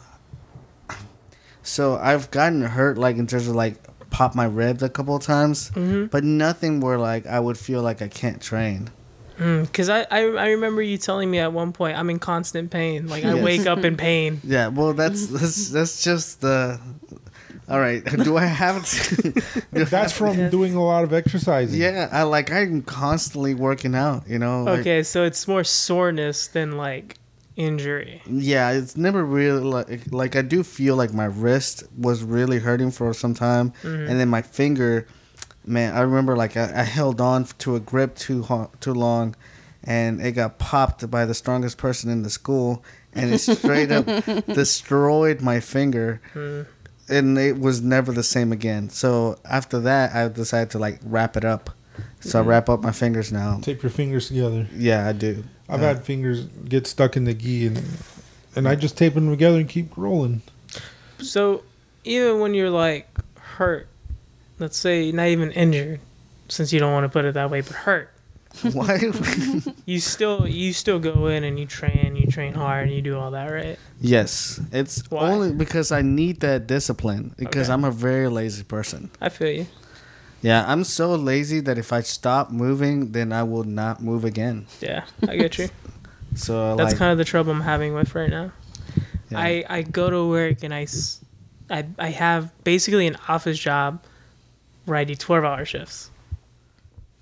so 1.63 1.97
I've 1.97 2.31
gotten 2.31 2.61
hurt 2.61 2.97
like 2.97 3.17
in 3.17 3.27
terms 3.27 3.47
of 3.47 3.55
like 3.55 3.75
pop 4.09 4.33
my 4.35 4.45
ribs 4.45 4.81
a 4.83 4.89
couple 4.89 5.15
of 5.15 5.21
times, 5.23 5.69
Mhm. 5.71 6.09
but 6.09 6.23
nothing 6.23 6.79
where 6.79 6.97
like 6.97 7.27
I 7.27 7.39
would 7.39 7.57
feel 7.57 7.81
like 7.81 8.01
I 8.01 8.07
can't 8.07 8.41
train. 8.41 8.89
because 9.37 9.87
I, 9.89 10.01
I 10.09 10.21
I 10.21 10.47
remember 10.49 10.81
you 10.81 10.97
telling 10.97 11.29
me 11.29 11.37
at 11.37 11.53
one 11.53 11.71
point 11.71 11.95
I'm 11.97 12.09
in 12.09 12.17
constant 12.17 12.71
pain. 12.71 13.07
Like 13.07 13.23
I 13.23 13.35
Yes. 13.35 13.43
wake 13.43 13.67
up 13.67 13.85
in 13.85 13.95
pain. 14.09 14.41
Yeah, 14.43 14.69
well 14.69 14.93
that's 14.93 15.27
that's 15.37 15.69
that's 15.69 16.03
just 16.03 16.41
the. 16.41 16.79
All 17.69 17.79
right, 17.79 18.03
do 18.23 18.37
I 18.37 18.45
have? 18.45 18.85
To, 18.85 19.21
do 19.31 19.33
I 19.73 19.83
That's 19.83 19.91
have- 19.91 20.11
from 20.13 20.49
doing 20.49 20.75
a 20.75 20.83
lot 20.83 21.03
of 21.03 21.11
exercising. 21.13 21.79
Yeah, 21.81 22.07
I 22.11 22.23
like 22.23 22.51
I'm 22.51 22.81
constantly 22.81 23.53
working 23.53 23.93
out. 23.95 24.27
You 24.27 24.39
know. 24.39 24.63
like- 24.63 24.79
Okay, 24.79 25.03
so 25.03 25.23
it's 25.23 25.47
more 25.47 25.63
soreness 25.65 26.47
than 26.47 26.77
like 26.77 27.17
injury. 27.57 28.21
Yeah, 28.25 28.71
it's 28.71 28.95
never 28.95 29.23
really 29.25 29.61
like 29.61 30.11
like 30.11 30.35
I 30.35 30.43
do 30.43 30.63
feel 30.63 30.95
like 30.95 31.13
my 31.13 31.25
wrist 31.25 31.83
was 31.97 32.23
really 32.23 32.59
hurting 32.59 32.91
for 32.91 33.13
some 33.13 33.33
time, 33.33 33.71
Mm-hmm. 33.83 34.09
and 34.11 34.19
then 34.19 34.29
my 34.29 34.41
finger, 34.43 35.07
man, 35.65 35.93
I 35.93 36.01
remember 36.01 36.37
like 36.37 36.55
I, 36.55 36.71
I 36.73 36.83
held 36.83 37.19
on 37.19 37.45
to 37.59 37.75
a 37.75 37.79
grip 37.79 38.15
too 38.15 38.43
ho- 38.43 38.71
too 38.79 38.93
long, 38.93 39.35
and 39.83 40.21
it 40.21 40.33
got 40.33 40.57
popped 40.59 41.09
by 41.11 41.25
the 41.25 41.33
strongest 41.33 41.77
person 41.77 42.09
in 42.11 42.21
the 42.23 42.29
school, 42.29 42.83
and 43.13 43.33
it 43.33 43.39
straight 43.39 43.91
up 43.91 44.05
destroyed 44.53 45.41
my 45.41 45.59
finger, 45.59 46.21
Hmm. 46.33 46.61
And 47.09 47.37
it 47.37 47.59
was 47.59 47.81
never 47.81 48.11
the 48.11 48.23
same 48.23 48.51
again. 48.51 48.89
So 48.89 49.37
after 49.45 49.79
that, 49.81 50.15
I 50.15 50.27
decided 50.27 50.71
to 50.71 50.79
like 50.79 50.99
wrap 51.03 51.37
it 51.37 51.45
up. 51.45 51.69
So 52.19 52.39
I 52.39 52.41
mm-hmm. 52.41 52.49
wrap 52.49 52.69
up 52.69 52.81
my 52.81 52.91
fingers 52.91 53.31
now. 53.31 53.59
Tape 53.61 53.81
your 53.81 53.89
fingers 53.89 54.27
together. 54.27 54.67
Yeah, 54.75 55.07
I 55.07 55.13
do. 55.13 55.43
I've 55.69 55.81
Yeah. 55.81 55.87
had 55.87 56.03
fingers 56.03 56.45
get 56.67 56.87
stuck 56.87 57.17
in 57.17 57.23
the 57.25 57.33
gi 57.33 57.67
and 57.67 57.83
and 58.55 58.67
I 58.67 58.75
just 58.75 58.97
tape 58.97 59.13
them 59.13 59.29
together 59.29 59.57
and 59.57 59.69
keep 59.69 59.95
rolling. 59.95 60.41
So 61.19 61.63
even 62.03 62.39
when 62.39 62.53
you're 62.53 62.71
like 62.71 63.07
hurt, 63.37 63.87
let's 64.59 64.77
say 64.77 65.11
not 65.11 65.27
even 65.27 65.51
injured, 65.51 65.99
since 66.49 66.73
you 66.73 66.79
don't 66.79 66.93
want 66.93 67.03
to 67.03 67.09
put 67.09 67.25
it 67.25 67.33
that 67.35 67.51
way, 67.51 67.61
but 67.61 67.73
hurt, 67.73 68.11
Why? 68.73 68.99
you 69.85 69.99
still 69.99 70.47
you 70.47 70.73
still 70.73 70.99
go 70.99 71.27
in 71.27 71.43
and 71.43 71.59
you 71.59 71.65
train, 71.65 72.15
you 72.15 72.27
train 72.27 72.53
hard, 72.53 72.87
and 72.87 72.95
you 72.95 73.01
do 73.01 73.17
all 73.17 73.31
that, 73.31 73.51
right? 73.51 73.77
Yes, 74.01 74.59
it's 74.71 75.03
Why? 75.09 75.29
only 75.31 75.51
because 75.53 75.91
I 75.91 76.01
need 76.01 76.39
that 76.41 76.67
discipline 76.67 77.33
because 77.37 77.67
Okay. 77.67 77.73
I'm 77.73 77.83
a 77.83 77.91
very 77.91 78.27
lazy 78.29 78.63
person. 78.63 79.09
I 79.21 79.29
feel 79.29 79.49
you. 79.51 79.67
Yeah, 80.41 80.63
I'm 80.67 80.83
so 80.83 81.15
lazy 81.15 81.59
that 81.61 81.77
if 81.77 81.91
I 81.91 82.01
stop 82.01 82.51
moving, 82.51 83.11
then 83.11 83.33
I 83.33 83.41
will 83.43 83.63
not 83.63 84.01
move 84.01 84.23
again. 84.23 84.67
Yeah, 84.81 85.05
I 85.27 85.35
get 85.37 85.57
you. 85.57 85.69
So 86.35 86.75
That's 86.75 86.91
like, 86.91 86.97
kind 86.99 87.11
of 87.11 87.17
the 87.17 87.25
trouble 87.25 87.51
I'm 87.51 87.61
having 87.61 87.95
with 87.95 88.13
right 88.13 88.29
now. 88.29 88.51
yeah. 89.31 89.39
I, 89.39 89.65
I 89.67 89.81
go 89.81 90.09
to 90.11 90.27
work 90.29 90.61
and 90.61 90.71
I, 90.71 90.85
I 91.71 91.85
I 91.97 92.09
have 92.09 92.51
basically 92.63 93.07
an 93.07 93.17
office 93.27 93.57
job 93.57 94.03
where 94.85 94.97
I 94.97 95.03
do 95.03 95.15
12 95.15 95.43
hour 95.43 95.65
shifts. 95.65 96.11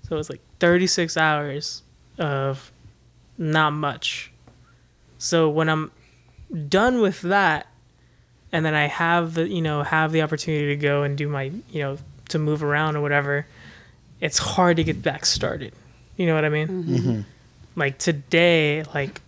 So 0.08 0.16
it's 0.18 0.30
like 0.30 0.40
36 0.60 1.16
hours 1.16 1.82
of 2.18 2.70
not 3.36 3.72
much. 3.72 4.30
So 5.18 5.48
when 5.48 5.68
I'm 5.68 5.90
done 6.68 7.00
with 7.00 7.22
that 7.22 7.66
and 8.52 8.64
then 8.64 8.74
I 8.74 8.86
have 8.86 9.34
the, 9.34 9.48
you 9.48 9.60
know, 9.60 9.82
have 9.82 10.12
the 10.12 10.22
opportunity 10.22 10.68
to 10.68 10.76
go 10.76 11.02
and 11.02 11.18
do 11.18 11.28
my, 11.28 11.50
you 11.70 11.80
know, 11.80 11.98
to 12.28 12.38
move 12.38 12.62
around 12.62 12.96
or 12.96 13.00
whatever, 13.00 13.46
it's 14.20 14.38
hard 14.38 14.76
to 14.76 14.84
get 14.84 15.02
back 15.02 15.26
started. 15.26 15.72
You 16.16 16.26
know 16.26 16.34
what 16.34 16.44
I 16.44 16.50
mean? 16.50 16.68
Mm-hmm. 16.68 17.20
Like 17.74 17.98
today, 17.98 18.84
like 18.94 19.20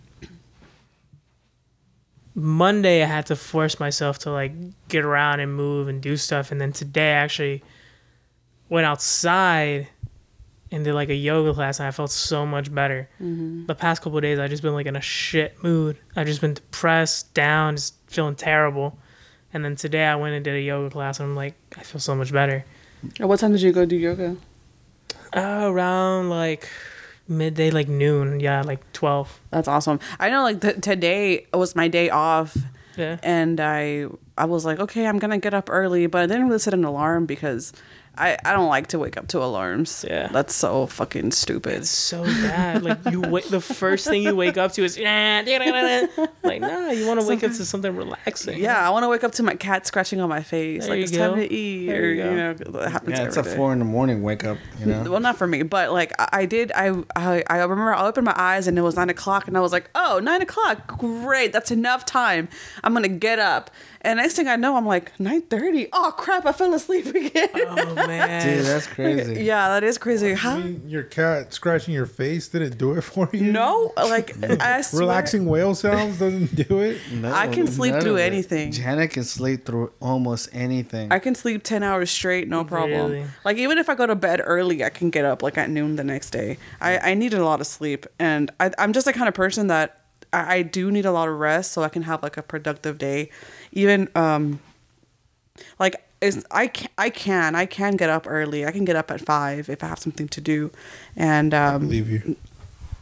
Monday 2.33 3.03
I 3.03 3.05
had 3.05 3.25
to 3.25 3.35
force 3.35 3.81
myself 3.81 4.19
to 4.19 4.31
like 4.31 4.53
get 4.87 5.03
around 5.03 5.41
and 5.41 5.53
move 5.53 5.89
and 5.89 6.01
do 6.01 6.15
stuff 6.15 6.51
and 6.51 6.61
then 6.61 6.71
today 6.71 7.11
I 7.11 7.17
actually 7.17 7.63
went 8.69 8.85
outside 8.85 9.89
and 10.71 10.83
did 10.83 10.93
like 10.93 11.09
a 11.09 11.15
yoga 11.15 11.53
class 11.53 11.79
and 11.79 11.87
I 11.87 11.91
felt 11.91 12.11
so 12.11 12.45
much 12.45 12.73
better. 12.73 13.09
The 13.19 13.75
past 13.75 14.01
couple 14.01 14.17
of 14.17 14.21
days 14.21 14.37
I've 14.39 14.49
just 14.49 14.61
been 14.61 14.73
like 14.73 14.85
in 14.85 14.95
a 14.95 15.01
shit 15.01 15.61
mood. 15.63 15.97
I've 16.15 16.27
just 16.27 16.41
been 16.41 16.53
depressed, 16.53 17.33
down, 17.33 17.75
just 17.75 17.95
feeling 18.07 18.35
terrible. 18.35 18.97
And 19.53 19.65
then 19.65 19.75
today 19.75 20.05
I 20.05 20.15
went 20.15 20.35
and 20.35 20.43
did 20.45 20.55
a 20.55 20.61
yoga 20.61 20.89
class 20.91 21.19
and 21.19 21.29
I'm 21.29 21.35
like 21.35 21.55
I 21.77 21.81
feel 21.81 21.99
so 21.99 22.13
much 22.15 22.31
better. 22.31 22.63
At 23.19 23.27
what 23.27 23.39
time 23.39 23.51
did 23.51 23.61
you 23.61 23.71
go 23.71 23.85
do 23.85 23.95
yoga? 23.95 24.35
Uh, 25.35 25.65
around 25.69 26.29
like 26.29 26.67
midday 27.27 27.69
like 27.71 27.87
noon, 27.87 28.39
yeah, 28.39 28.61
like 28.61 28.91
12. 28.93 29.39
That's 29.51 29.67
awesome. 29.67 29.99
I 30.19 30.29
know, 30.29 30.43
like 30.43 30.61
th- 30.61 30.81
today 30.81 31.45
was 31.53 31.75
my 31.75 31.87
day 31.87 32.09
off, 32.09 32.57
Yeah. 32.97 33.17
and 33.23 33.59
I 33.59 34.07
I 34.37 34.45
was 34.45 34.65
like, 34.65 34.79
okay, 34.79 35.05
I'm 35.05 35.19
gonna 35.19 35.37
get 35.37 35.53
up 35.53 35.69
early, 35.71 36.07
but 36.07 36.21
I 36.21 36.25
didn't 36.25 36.47
really 36.47 36.59
set 36.59 36.73
an 36.73 36.83
alarm 36.83 37.25
because 37.25 37.73
I 38.17 38.37
I 38.43 38.53
don't 38.53 38.67
like 38.67 38.87
to 38.87 38.99
wake 38.99 39.17
up 39.17 39.27
to 39.29 39.39
alarms. 39.43 40.05
Yeah. 40.07 40.27
that's 40.27 40.53
so 40.55 40.87
fucking 40.87 41.31
stupid. 41.31 41.73
It's 41.73 41.89
so 41.89 42.23
bad. 42.23 42.83
Like 42.83 42.99
you, 43.11 43.21
wake, 43.21 43.47
the 43.49 43.61
first 43.61 44.07
thing 44.07 44.23
you 44.23 44.35
wake 44.35 44.57
up 44.57 44.73
to 44.73 44.83
is 44.83 44.97
like, 46.43 46.61
nah. 46.61 46.89
You 46.91 47.07
want 47.07 47.21
to 47.21 47.27
wake 47.27 47.43
up 47.43 47.51
to 47.51 47.65
something 47.65 47.95
relaxing. 47.95 48.59
Yeah, 48.59 48.85
I 48.85 48.89
want 48.89 49.03
to 49.03 49.09
wake 49.09 49.23
up 49.23 49.31
to 49.33 49.43
my 49.43 49.55
cat 49.55 49.87
scratching 49.87 50.19
on 50.19 50.29
my 50.29 50.41
face. 50.41 50.83
There 50.83 50.91
like 50.91 50.97
you 50.97 51.03
it's 51.03 51.11
time 51.15 51.35
to 51.35 51.51
eat, 51.53 51.87
There 51.87 52.03
or 52.03 52.05
you 52.07 52.23
you, 52.23 52.31
know, 52.31 52.53
that 52.53 52.91
happens 52.91 53.17
yeah, 53.17 53.25
it's 53.25 53.37
a 53.37 53.39
every 53.39 53.51
day. 53.51 53.57
four 53.57 53.73
in 53.73 53.79
the 53.79 53.85
morning 53.85 54.21
wake 54.23 54.43
up. 54.43 54.57
You 54.79 54.87
know. 54.87 55.11
Well, 55.11 55.19
not 55.19 55.37
for 55.37 55.47
me, 55.47 55.63
but 55.63 55.91
like 55.91 56.13
I, 56.19 56.29
I 56.33 56.45
did. 56.45 56.71
I, 56.73 57.03
I 57.15 57.43
I 57.49 57.57
remember 57.59 57.93
I 57.93 58.05
opened 58.05 58.25
my 58.25 58.35
eyes 58.35 58.67
and 58.67 58.77
it 58.77 58.81
was 58.81 58.95
nine 58.95 59.09
o'clock, 59.09 59.47
and 59.47 59.55
I 59.57 59.61
was 59.61 59.71
like, 59.71 59.89
"Oh, 59.95 60.19
nine 60.21 60.41
o'clock, 60.41 60.97
great, 60.97 61.53
that's 61.53 61.71
enough 61.71 62.05
time. 62.05 62.49
I'm 62.83 62.93
gonna 62.93 63.07
get 63.07 63.39
up." 63.39 63.71
And 64.01 64.17
next 64.17 64.35
thing 64.35 64.47
I 64.47 64.55
know, 64.55 64.77
I'm 64.77 64.85
like 64.85 65.17
nine 65.19 65.41
thirty. 65.41 65.87
Oh 65.91 66.13
crap, 66.15 66.45
I 66.45 66.53
fell 66.53 66.73
asleep 66.73 67.05
again. 67.13 67.49
Oh 67.53 67.95
man. 67.95 68.45
Dude, 68.45 68.65
that's 68.65 68.87
crazy. 68.87 69.43
yeah, 69.43 69.67
that 69.69 69.83
is 69.83 69.97
crazy. 69.97 70.31
I 70.31 70.35
How? 70.35 70.57
mean, 70.57 70.81
your 70.87 71.03
cat 71.03 71.53
scratching 71.53 71.93
your 71.93 72.05
face 72.05 72.47
didn't 72.47 72.77
do 72.77 72.93
it 72.93 73.01
for 73.01 73.29
you. 73.33 73.51
No, 73.51 73.91
like 73.97 74.35
I 74.61 74.81
swear, 74.81 75.01
Relaxing 75.01 75.45
whale 75.47 75.75
sounds 75.75 76.17
doesn't 76.19 76.55
do 76.55 76.79
it. 76.79 76.97
No, 77.19 77.33
I 77.33 77.47
can 77.47 77.67
sleep 77.67 77.95
through 78.01 78.17
anything. 78.17 78.71
Janet 78.71 79.11
can 79.11 79.23
sleep 79.25 79.65
through 79.65 79.91
almost 79.99 80.47
anything. 80.53 81.11
I 81.11 81.19
can 81.19 81.35
sleep 81.35 81.63
ten 81.63 81.83
hours 81.83 82.09
straight, 82.09 82.47
no 82.47 82.63
problem. 82.63 83.11
Really? 83.11 83.25
Like 83.43 83.57
even 83.57 83.77
if 83.77 83.89
I 83.89 83.95
go 83.95 84.05
to 84.07 84.15
bed 84.15 84.39
early, 84.43 84.83
I 84.85 84.89
can 84.89 85.09
get 85.09 85.25
up 85.25 85.43
like 85.43 85.57
at 85.57 85.69
noon 85.69 85.97
the 85.97 86.03
next 86.05 86.29
day. 86.29 86.57
I 86.79 86.97
I 86.99 87.13
needed 87.15 87.39
a 87.39 87.43
lot 87.45 87.59
of 87.59 87.67
sleep, 87.67 88.05
and 88.17 88.49
I, 88.61 88.71
I'm 88.77 88.93
just 88.93 89.05
the 89.05 89.11
kind 89.13 89.27
of 89.27 89.33
person 89.33 89.67
that 89.67 89.98
I, 90.33 90.57
I 90.57 90.61
do 90.61 90.91
need 90.91 91.05
a 91.05 91.11
lot 91.11 91.27
of 91.27 91.39
rest 91.39 91.71
so 91.71 91.83
I 91.83 91.89
can 91.89 92.03
have 92.03 92.23
like 92.23 92.37
a 92.37 92.43
productive 92.43 92.97
day. 92.97 93.29
Even 93.71 94.09
um, 94.15 94.59
like 95.79 96.03
is 96.21 96.45
I 96.51 96.67
can, 96.67 96.89
I 96.97 97.09
can 97.09 97.55
I 97.55 97.65
can 97.65 97.95
get 97.95 98.09
up 98.09 98.25
early. 98.27 98.65
I 98.65 98.71
can 98.71 98.85
get 98.85 98.95
up 98.95 99.11
at 99.11 99.21
five 99.21 99.69
if 99.69 99.83
I 99.83 99.87
have 99.87 99.99
something 99.99 100.27
to 100.29 100.41
do, 100.41 100.71
and 101.15 101.53
um, 101.53 101.81
Believe 101.81 102.09
you. 102.09 102.35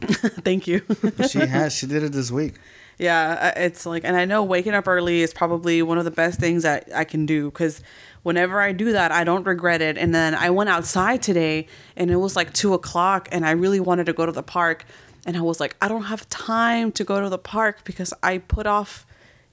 thank 0.00 0.66
you. 0.66 0.82
she 1.28 1.40
has. 1.40 1.74
She 1.74 1.86
did 1.86 2.02
it 2.02 2.12
this 2.12 2.30
week. 2.30 2.54
Yeah, 2.98 3.52
it's 3.56 3.86
like, 3.86 4.04
and 4.04 4.16
I 4.16 4.24
know 4.24 4.42
waking 4.42 4.74
up 4.74 4.88
early 4.88 5.22
is 5.22 5.32
probably 5.32 5.82
one 5.82 5.98
of 5.98 6.04
the 6.04 6.10
best 6.10 6.40
things 6.40 6.64
that 6.64 6.88
I 6.92 7.04
can 7.04 7.26
do 7.26 7.48
because 7.50 7.80
whenever 8.24 8.60
I 8.60 8.72
do 8.72 8.92
that, 8.92 9.12
I 9.12 9.22
don't 9.22 9.46
regret 9.46 9.80
it. 9.80 9.96
And 9.96 10.12
then 10.12 10.34
I 10.34 10.50
went 10.50 10.68
outside 10.68 11.22
today 11.22 11.68
and 11.96 12.10
it 12.10 12.16
was 12.16 12.34
like 12.34 12.52
two 12.52 12.74
o'clock 12.74 13.28
and 13.30 13.46
I 13.46 13.52
really 13.52 13.78
wanted 13.78 14.06
to 14.06 14.12
go 14.12 14.26
to 14.26 14.32
the 14.32 14.42
park. 14.42 14.84
And 15.26 15.36
I 15.36 15.40
was 15.40 15.60
like, 15.60 15.76
I 15.80 15.88
don't 15.88 16.04
have 16.04 16.28
time 16.28 16.92
to 16.92 17.04
go 17.04 17.20
to 17.20 17.28
the 17.28 17.38
park 17.38 17.84
because 17.84 18.14
I 18.22 18.38
put 18.38 18.66
off, 18.66 19.06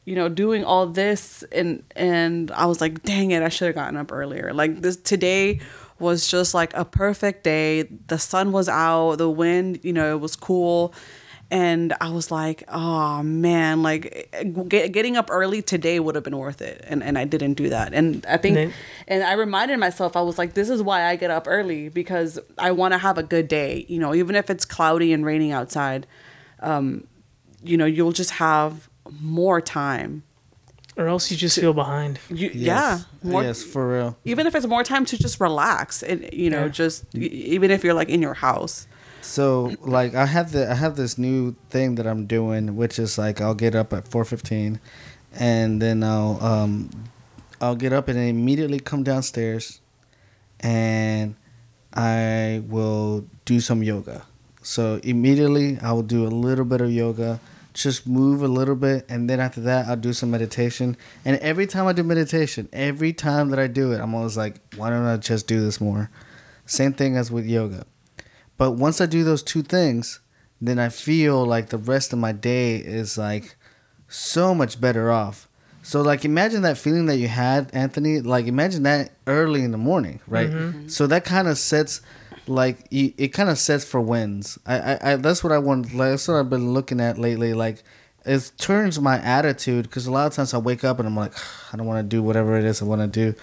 you 0.05 0.16
know, 0.16 0.30
doing 0.30 0.63
all 0.63 0.88
this. 0.88 1.43
And, 1.51 1.84
and 1.95 2.51
I 2.51 2.66
was 2.66 2.82
like, 2.82 3.03
dang 3.03 3.32
it, 3.32 3.43
I 3.43 3.49
should 3.49 3.68
have 3.68 3.76
gotten 3.76 3.97
up 3.97 4.11
earlier. 4.11 4.53
Like 4.53 4.82
this 4.82 4.95
today 4.97 5.59
was 5.99 6.28
just 6.28 6.53
like 6.53 6.74
a 6.74 6.86
perfect 6.86 7.43
day. 7.43 7.84
The 7.84 8.20
sun 8.20 8.51
was 8.51 8.70
out, 8.70 9.16
the 9.16 9.30
wind, 9.30 9.80
you 9.84 9.93
know, 9.93 10.16
it 10.16 10.20
was 10.20 10.36
cool 10.36 10.93
and 11.56 11.93
I 12.01 12.10
was 12.10 12.32
like, 12.32 12.64
oh 12.68 13.24
man, 13.24 13.82
like 13.82 14.03
get, 14.68 14.91
getting 14.91 15.16
up 15.16 15.30
early 15.32 15.62
today 15.62 15.99
would 15.99 16.16
have 16.16 16.24
been 16.24 16.38
worth 16.38 16.62
it, 16.62 16.84
and 16.88 17.01
and 17.01 17.18
I 17.18 17.24
didn't 17.24 17.53
do 17.53 17.70
that, 17.70 17.93
and 17.93 18.26
I 18.28 18.38
think, 18.38 18.58
And 18.58 18.74
and, 19.08 19.24
I 19.24 19.34
reminded 19.34 19.78
myself, 19.80 20.18
I 20.18 20.22
was 20.22 20.38
like, 20.38 20.53
this 20.53 20.70
is 20.70 20.82
why 20.82 21.06
I 21.06 21.16
get 21.16 21.32
up 21.32 21.45
early 21.47 21.88
because 21.89 22.39
I 22.58 22.72
want 22.72 22.91
to 22.93 22.97
have 22.97 23.18
a 23.18 23.24
good 23.24 23.47
day, 23.47 23.86
you 23.88 23.99
know, 23.99 24.14
even 24.14 24.36
if 24.36 24.49
it's 24.49 24.66
cloudy 24.66 25.14
and 25.14 25.26
raining 25.26 25.51
outside, 25.53 26.06
um, 26.60 27.08
you 27.64 27.78
know, 27.78 27.86
you'll 27.86 28.12
just 28.24 28.32
have 28.32 28.89
more 29.22 29.62
time. 29.62 30.24
Or 30.97 31.08
else 31.08 31.30
you 31.32 31.38
just 31.38 31.60
feel 31.60 31.74
behind. 31.74 32.20
You, 32.30 32.49
Yes. 32.53 33.06
Yeah, 33.24 33.32
more, 33.32 33.43
yes, 33.43 33.64
for 33.64 33.84
real. 33.93 34.18
even 34.26 34.47
if 34.47 34.56
it's 34.56 34.66
more 34.66 34.84
time 34.84 35.06
to 35.06 35.18
just 35.18 35.39
relax, 35.39 36.03
and 36.03 36.28
you 36.34 36.49
know, 36.49 36.66
Yeah. 36.66 36.82
just 36.82 37.03
even 37.16 37.70
if 37.72 37.84
you're 37.84 37.93
like 38.01 38.10
in 38.10 38.22
your 38.22 38.36
house. 38.36 38.88
So 39.26 39.74
like 39.82 40.14
I 40.14 40.28
have 40.28 40.52
the 40.52 40.72
I 40.72 40.76
have 40.76 40.96
this 40.96 41.18
new 41.18 41.56
thing 41.70 41.96
that 41.96 42.06
I'm 42.06 42.26
doing, 42.26 42.78
which 42.78 43.00
is 43.00 43.18
like 43.18 43.42
I'll 43.42 43.56
get 43.56 43.76
up 43.76 43.92
at 43.92 44.08
four 44.08 44.24
fifteen, 44.24 44.80
and 45.34 45.82
then 45.82 46.04
I'll 46.04 46.42
um, 46.42 46.90
I'll 47.60 47.76
get 47.76 47.92
up 47.92 48.08
and 48.08 48.18
immediately 48.18 48.80
come 48.80 49.04
downstairs, 49.04 49.82
and 50.62 51.36
I 51.94 52.64
will 52.68 53.26
do 53.46 53.60
some 53.60 53.82
yoga. 53.84 54.26
So 54.62 55.02
immediately 55.04 55.80
I 55.82 55.92
will 55.92 56.04
do 56.04 56.26
a 56.26 56.30
little 56.30 56.64
bit 56.64 56.80
of 56.80 56.92
yoga, 56.92 57.40
just 57.74 58.08
move 58.08 58.44
a 58.44 58.48
little 58.48 58.76
bit, 58.76 59.06
and 59.10 59.28
then 59.30 59.40
after 59.40 59.60
that 59.62 59.88
I'll 59.88 59.98
do 59.98 60.14
some 60.14 60.32
meditation. 60.32 60.96
And 61.26 61.38
every 61.40 61.66
time 61.66 61.88
I 61.88 61.94
do 61.94 62.04
meditation, 62.04 62.70
every 62.72 63.12
time 63.12 63.50
that 63.50 63.60
I 63.60 63.68
do 63.68 63.92
it, 63.92 64.00
I'm 64.00 64.14
always 64.14 64.38
like, 64.38 64.62
why 64.78 64.92
don't 64.92 65.06
I 65.06 65.18
just 65.18 65.48
do 65.48 65.60
this 65.62 65.82
more? 65.82 66.12
Same 66.68 66.94
thing 66.94 67.18
as 67.18 67.32
with 67.32 67.46
yoga. 67.48 67.86
But 68.58 68.72
once 68.72 69.01
I 69.01 69.06
do 69.06 69.24
those 69.24 69.43
two 69.43 69.62
things, 69.62 70.20
then 70.62 70.80
I 70.80 70.89
feel 70.89 71.45
like 71.45 71.70
the 71.70 71.78
rest 71.78 72.14
of 72.14 72.20
my 72.20 72.32
day 72.32 72.78
is 72.78 73.18
like 73.18 73.56
so 74.08 74.56
much 74.56 74.80
better 74.80 75.12
off. 75.12 75.47
So 75.84 76.01
like 76.01 76.26
imagine 76.26 76.64
that 76.64 76.78
feeling 76.78 77.06
that 77.08 77.18
you 77.18 77.28
had, 77.28 77.70
Anthony. 77.74 78.22
Like 78.22 78.47
imagine 78.47 78.84
that 78.84 79.12
early 79.28 79.64
in 79.64 79.72
the 79.72 79.78
morning, 79.78 80.20
right? 80.28 80.49
Mm-hmm. 80.49 80.58
Mm-hmm. 80.58 80.88
So 80.88 81.06
that 81.08 81.26
kind 81.26 81.47
of 81.47 81.58
sets 81.58 82.01
like 82.47 82.88
you, 82.89 83.14
it 83.18 83.30
kind 83.30 83.49
of 83.49 83.58
sets 83.58 83.86
for 83.86 84.01
wins. 84.01 84.58
I, 84.66 84.80
I, 84.80 84.99
I 85.12 85.16
that's 85.18 85.43
what 85.43 85.53
I 85.53 85.60
want. 85.60 85.93
Like, 85.93 86.12
that's 86.12 86.28
what 86.28 86.38
I've 86.38 86.49
been 86.49 86.74
looking 86.74 86.99
at 86.99 87.18
lately. 87.18 87.53
Like 87.53 87.84
it 88.26 88.51
turns 88.58 88.99
my 88.99 89.20
attitude 89.20 89.84
because 89.84 90.08
a 90.08 90.12
lot 90.12 90.26
of 90.26 90.34
times 90.34 90.53
I 90.53 90.58
wake 90.58 90.84
up 90.84 90.97
and 90.97 91.08
I'm 91.08 91.16
like 91.16 91.34
I 91.72 91.78
don't 91.78 91.86
want 91.86 92.03
to 92.03 92.16
do 92.16 92.24
whatever 92.24 92.58
it 92.58 92.66
is 92.66 92.82
I 92.82 92.86
want 92.86 93.01
to 93.01 93.08
do. 93.08 93.38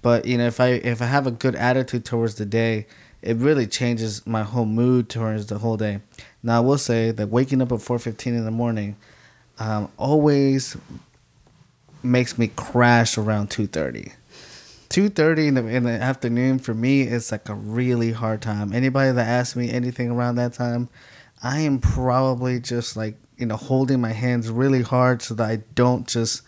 But 0.00 0.24
you 0.24 0.38
know 0.38 0.46
if 0.46 0.60
I 0.60 0.68
if 0.68 1.02
I 1.02 1.06
have 1.06 1.26
a 1.26 1.30
good 1.30 1.54
attitude 1.54 2.04
towards 2.04 2.36
the 2.36 2.46
day, 2.46 2.86
it 3.24 3.38
really 3.38 3.66
changes 3.66 4.24
my 4.26 4.42
whole 4.42 4.66
mood 4.66 5.08
towards 5.08 5.46
the 5.46 5.58
whole 5.58 5.78
day. 5.78 6.00
Now 6.42 6.58
I 6.58 6.60
will 6.60 6.78
say 6.78 7.10
that 7.10 7.28
waking 7.30 7.62
up 7.62 7.72
at 7.72 7.80
four 7.80 7.98
fifteen 7.98 8.34
in 8.34 8.44
the 8.44 8.50
morning, 8.50 8.96
um, 9.58 9.90
always 9.96 10.76
makes 12.02 12.36
me 12.36 12.48
crash 12.48 13.16
around 13.16 13.50
two 13.50 13.66
thirty. 13.66 14.12
Two 14.90 15.08
thirty 15.08 15.48
in 15.48 15.54
the 15.54 15.66
in 15.66 15.84
the 15.84 15.90
afternoon 15.90 16.58
for 16.58 16.74
me 16.74 17.02
is 17.02 17.32
like 17.32 17.48
a 17.48 17.54
really 17.54 18.12
hard 18.12 18.42
time. 18.42 18.74
Anybody 18.74 19.10
that 19.12 19.26
asks 19.26 19.56
me 19.56 19.70
anything 19.70 20.10
around 20.10 20.34
that 20.36 20.52
time, 20.52 20.90
I 21.42 21.60
am 21.60 21.78
probably 21.78 22.60
just 22.60 22.94
like 22.94 23.16
you 23.38 23.46
know 23.46 23.56
holding 23.56 24.02
my 24.02 24.12
hands 24.12 24.50
really 24.50 24.82
hard 24.82 25.22
so 25.22 25.32
that 25.34 25.48
I 25.48 25.56
don't 25.74 26.06
just 26.06 26.42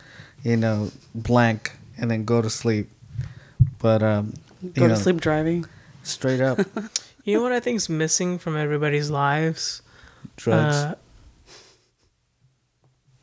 you 0.45 0.59
know 0.59 0.91
blank 1.15 1.73
and 1.97 2.11
then 2.11 2.27
go 2.27 2.43
to 2.43 2.51
sleep. 2.51 2.91
But 3.79 4.03
um, 4.03 4.35
Go 4.75 4.83
to 4.83 4.89
know, 4.89 4.95
sleep 4.95 5.23
driving. 5.23 5.65
Straight 6.07 6.41
up 6.41 6.59
You 7.25 7.37
know 7.39 7.43
what 7.43 7.53
I 7.53 7.59
think's 7.61 7.89
missing 7.89 8.39
from 8.39 8.57
everybody's 8.57 9.11
lives? 9.11 9.83
drugs. 10.37 10.77
Uh, 10.77 10.95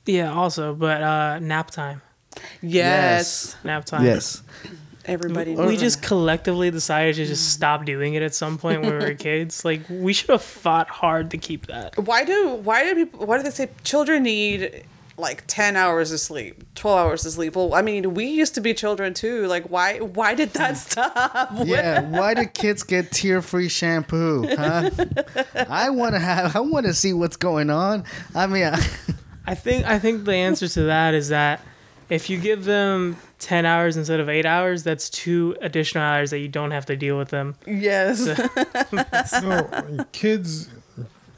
yeah, 0.05 0.33
also, 0.33 0.73
but 0.75 1.01
uh, 1.01 1.39
nap 1.39 1.71
time. 1.71 2.01
Yes, 2.61 3.55
Nap 3.63 3.85
time. 3.85 4.03
yes. 4.03 4.41
everybody. 5.05 5.55
We 5.55 5.65
needs 5.67 5.81
just 5.81 6.01
collectively 6.01 6.71
decided 6.71 7.15
to 7.15 7.25
just 7.25 7.53
stop 7.53 7.85
doing 7.85 8.15
it 8.15 8.23
at 8.23 8.33
some 8.35 8.57
point 8.57 8.81
when 8.81 8.97
we 8.99 9.05
were 9.05 9.13
kids. 9.29 9.63
Like 9.63 9.81
we 9.89 10.11
should 10.11 10.31
have 10.31 10.41
fought 10.41 10.89
hard 10.89 11.31
to 11.31 11.37
keep 11.37 11.67
that. 11.67 11.97
why 11.97 12.25
do 12.25 12.55
why 12.55 12.83
do 12.83 12.95
people 12.95 13.25
why 13.25 13.37
do 13.37 13.43
they 13.43 13.51
say 13.51 13.69
children 13.83 14.23
need 14.23 14.83
like 15.15 15.43
10 15.47 15.75
hours 15.75 16.11
of 16.11 16.19
sleep 16.19 16.63
12 16.75 16.99
hours 16.99 17.25
of 17.25 17.33
sleep 17.33 17.55
well 17.55 17.73
i 17.73 17.81
mean 17.81 18.13
we 18.13 18.25
used 18.25 18.55
to 18.55 18.61
be 18.61 18.73
children 18.73 19.13
too 19.13 19.45
like 19.47 19.65
why 19.69 19.99
why 19.99 20.33
did 20.33 20.51
that 20.53 20.71
hmm. 20.71 20.75
stop 20.75 21.33
Yeah, 21.65 22.01
why 22.01 22.33
do 22.33 22.45
kids 22.45 22.83
get 22.83 23.11
tear-free 23.11 23.69
shampoo? 23.69 24.47
Huh? 24.47 24.89
I 25.69 25.89
want 25.89 26.15
to 26.15 26.19
have. 26.19 26.55
I 26.55 26.59
want 26.59 26.85
to 26.85 26.93
see 26.93 27.13
what's 27.13 27.37
going 27.37 27.69
on. 27.69 28.05
I 28.35 28.47
mean, 28.47 28.65
I, 28.65 28.85
I 29.45 29.55
think 29.55 29.85
I 29.85 29.99
think 29.99 30.25
the 30.25 30.35
answer 30.35 30.67
to 30.67 30.83
that 30.83 31.13
is 31.13 31.29
that 31.29 31.61
if 32.09 32.29
you 32.29 32.37
give 32.37 32.65
them 32.65 33.17
10 33.39 33.65
hours 33.65 33.97
instead 33.97 34.19
of 34.19 34.29
8 34.29 34.45
hours, 34.45 34.83
that's 34.83 35.09
two 35.09 35.55
additional 35.61 36.03
hours 36.03 36.31
that 36.31 36.39
you 36.39 36.47
don't 36.47 36.71
have 36.71 36.85
to 36.87 36.95
deal 36.95 37.17
with 37.17 37.29
them. 37.29 37.55
yes 37.65 38.25
no, 39.41 40.05
kids, 40.11 40.69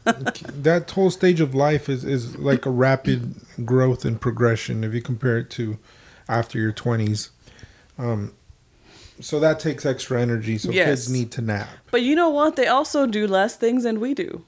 that 0.63 0.89
whole 0.91 1.09
stage 1.09 1.41
of 1.41 1.53
life 1.55 1.89
is, 1.89 2.03
is 2.03 2.37
like 2.37 2.65
a 2.65 2.69
rapid 2.69 3.35
growth 3.65 4.05
and 4.05 4.19
progression 4.21 4.83
if 4.83 4.93
you 4.93 5.01
compare 5.01 5.37
it 5.39 5.49
to 5.51 5.77
after 6.29 6.57
your 6.59 6.71
20s. 6.73 7.29
Um, 7.97 8.33
so 9.19 9.39
that 9.39 9.59
takes 9.59 9.85
extra 9.85 10.21
energy. 10.21 10.57
So 10.57 10.71
Yes. 10.71 10.87
kids 10.89 11.09
need 11.09 11.31
to 11.31 11.41
nap. 11.41 11.69
but 11.91 12.01
you 12.01 12.15
know 12.15 12.29
what 12.29 12.55
they 12.55 12.67
also 12.67 13.07
do 13.07 13.25
less 13.27 13.55
things 13.55 13.83
than 13.83 13.99
we 13.99 14.13
do 14.13 14.43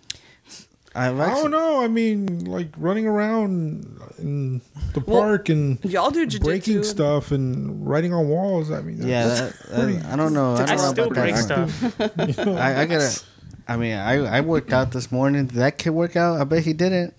I've 0.95 1.19
I 1.19 1.25
actually, 1.27 1.41
don't 1.43 1.51
know. 1.51 1.83
I 1.83 1.87
mean, 1.87 2.45
like 2.45 2.69
running 2.75 3.05
around 3.05 3.85
in 4.17 4.61
the 4.95 4.99
Well, 5.01 5.21
park 5.21 5.47
and 5.49 5.77
y'all 5.85 6.09
do 6.09 6.21
jiu-jitsu 6.25 6.43
breaking 6.43 6.75
and- 6.77 6.85
stuff 6.85 7.31
and 7.31 7.87
writing 7.87 8.13
on 8.13 8.27
walls. 8.27 8.71
I 8.71 8.81
mean, 8.81 9.07
yeah, 9.07 9.27
that's 9.27 9.59
that, 9.69 9.75
that- 9.75 10.05
I 10.11 10.15
don't 10.15 10.33
know. 10.33 10.55
I, 10.55 10.63
I 10.63 10.65
don't 10.65 10.77
know 10.77 10.91
still 10.91 11.11
about 11.11 11.13
break 11.13 11.35
that. 11.35 11.43
stuff. 11.43 12.47
I, 12.49 12.81
I 12.81 12.85
gotta. 12.85 13.21
I 13.67 13.77
mean, 13.77 13.93
I 13.95 14.37
I 14.37 14.41
worked 14.41 14.71
out 14.73 14.91
this 14.91 15.11
morning. 15.11 15.47
Did 15.47 15.55
that 15.57 15.77
kid 15.77 15.89
work 15.91 16.15
out? 16.15 16.39
I 16.39 16.43
bet 16.43 16.63
he 16.63 16.73
didn't. 16.73 17.13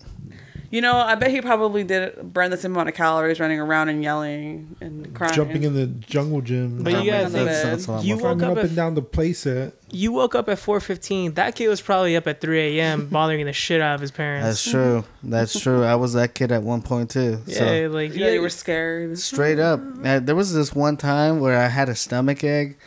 you 0.71 0.81
know 0.81 0.95
i 0.97 1.15
bet 1.15 1.31
he 1.31 1.41
probably 1.41 1.83
did 1.83 2.31
burn 2.31 2.51
the 2.51 2.57
same 2.57 2.73
amount 2.73 2.87
of 2.87 2.93
calories 2.93 3.39
running 3.39 3.59
around 3.59 3.89
and 3.89 4.03
yelling 4.03 4.75
and 4.81 5.15
crying 5.15 5.33
jumping 5.33 5.63
in 5.63 5.73
the 5.73 5.87
jungle 5.87 6.41
gym, 6.41 6.83
But 6.83 6.91
you 7.03 7.09
Jumping 7.09 7.11
gotta 7.11 7.25
on 7.25 7.31
the 7.31 7.37
think. 7.39 7.85
That's 7.87 8.05
you 8.05 8.15
more 8.17 8.33
woke 8.35 8.43
up 8.43 8.51
up 8.51 8.57
at 8.59 8.65
and 8.65 8.75
down 8.75 8.93
the 8.93 9.01
playset. 9.01 9.73
you 9.89 10.11
woke 10.11 10.35
up 10.35 10.47
at 10.47 10.59
4:15. 10.59 11.33
That 11.35 11.55
kid 11.55 11.69
was 11.69 11.81
probably 11.81 12.15
up 12.15 12.27
at 12.27 12.39
3 12.39 12.77
a.m. 12.79 13.07
bothering 13.11 13.45
the 13.47 13.53
shit 13.53 13.81
out 13.81 13.95
of 13.95 14.01
his 14.01 14.11
parents. 14.11 14.45
That's 14.45 14.63
true. 14.69 15.03
That's 15.23 15.59
true. 15.59 15.83
I 15.83 15.95
was 15.95 16.13
that 16.13 16.35
kid 16.35 16.51
at 16.51 16.61
one 16.61 16.83
point 16.83 17.09
too. 17.09 17.41
yeah, 17.47 17.87
like 17.89 18.13
yeah 18.15 18.29
you 18.29 18.41
were 18.41 18.49
scared 18.51 19.17
straight 19.17 19.57
up, 19.59 19.79
there 20.03 20.35
was 20.35 20.53
this 20.53 20.73
one 20.75 20.97
time 20.97 21.39
where 21.39 21.57
I 21.57 21.67
had 21.67 21.89
a 21.89 21.95
stomach 21.95 22.43
egg. 22.43 22.77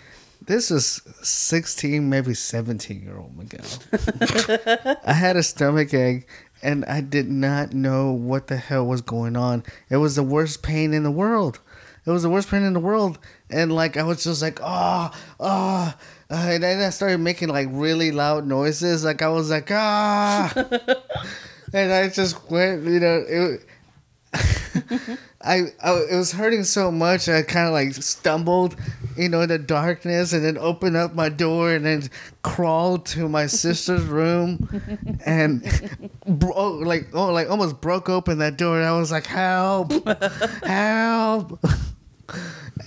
This 0.47 0.70
was 0.70 1.03
sixteen, 1.22 2.09
maybe 2.09 2.34
seventeen 2.34 3.03
year 3.03 3.16
old 3.16 3.36
Miguel. 3.36 3.64
I 5.05 5.12
had 5.12 5.36
a 5.36 5.43
stomach 5.43 5.95
ache 5.95 6.26
and 6.62 6.84
I 6.84 7.01
did 7.01 7.28
not 7.28 7.72
know 7.72 8.12
what 8.12 8.47
the 8.47 8.57
hell 8.57 8.86
was 8.86 9.03
going 9.03 9.36
on. 9.36 9.64
It 9.90 9.97
was 9.97 10.16
the 10.16 10.22
worst 10.22 10.62
pain 10.62 10.95
in 10.95 11.03
the 11.03 11.11
world. 11.11 11.61
It 12.05 12.11
was 12.11 12.22
the 12.22 12.30
worst 12.30 12.51
pain 12.51 12.62
in 12.62 12.72
the 12.72 12.80
world, 12.80 13.18
and 13.49 13.72
like 13.72 13.97
I 13.97 14.03
was 14.03 14.24
just 14.24 14.43
like, 14.43 14.59
oh, 14.61 15.12
oh, 15.38 15.95
and 16.30 16.62
then 16.62 16.82
I 16.82 16.90
started 16.90 17.18
making 17.18 17.49
like 17.49 17.68
really 17.70 18.11
loud 18.11 18.45
noises. 18.45 19.05
Like 19.05 19.22
I 19.22 19.28
was 19.28 19.51
like, 19.51 19.70
ah, 19.70 20.53
and 21.72 21.93
I 21.93 22.09
just 22.09 22.51
went, 22.51 22.84
you 22.84 22.99
know, 22.99 23.24
it. 23.28 23.66
I, 25.45 25.72
I 25.82 25.93
it 26.11 26.16
was 26.16 26.32
hurting 26.32 26.64
so 26.64 26.90
much 26.90 27.28
I 27.28 27.43
kind 27.43 27.66
of 27.66 27.72
like 27.72 27.95
stumbled, 27.95 28.76
you 29.16 29.28
know, 29.28 29.40
in 29.43 29.49
the 29.49 29.59
darkness, 29.59 30.32
and 30.32 30.45
then 30.45 30.57
opened 30.59 30.97
up 30.97 31.14
my 31.14 31.28
door 31.28 31.72
and 31.72 31.84
then 31.84 32.09
crawled 32.43 33.07
to 33.07 33.28
my 33.28 33.47
sister's 33.47 34.05
room, 34.05 34.68
and 35.24 35.62
bro- 36.26 36.78
like 36.78 37.09
oh 37.12 37.32
like 37.32 37.51
almost 37.51 37.80
broke 37.80 38.09
open 38.09 38.38
that 38.38 38.57
door. 38.57 38.76
And 38.78 38.86
I 38.86 38.99
was 38.99 39.11
like, 39.11 39.26
help, 39.26 39.93
help. 40.64 41.59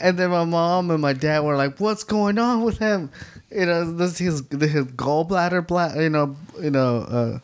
And 0.02 0.18
then 0.18 0.30
my 0.32 0.44
mom 0.44 0.92
and 0.92 1.02
my 1.02 1.14
dad 1.14 1.44
were 1.44 1.56
like, 1.56 1.80
"What's 1.80 2.04
going 2.04 2.38
on 2.38 2.64
with 2.64 2.80
him?" 2.80 3.12
You 3.52 3.66
know, 3.66 3.92
this 3.94 4.18
his 4.18 4.42
his 4.50 4.86
gallbladder, 4.86 5.66
bla- 5.66 6.02
you 6.02 6.10
know, 6.10 6.36
you 6.62 6.72
know, 6.72 6.98
uh, 7.00 7.40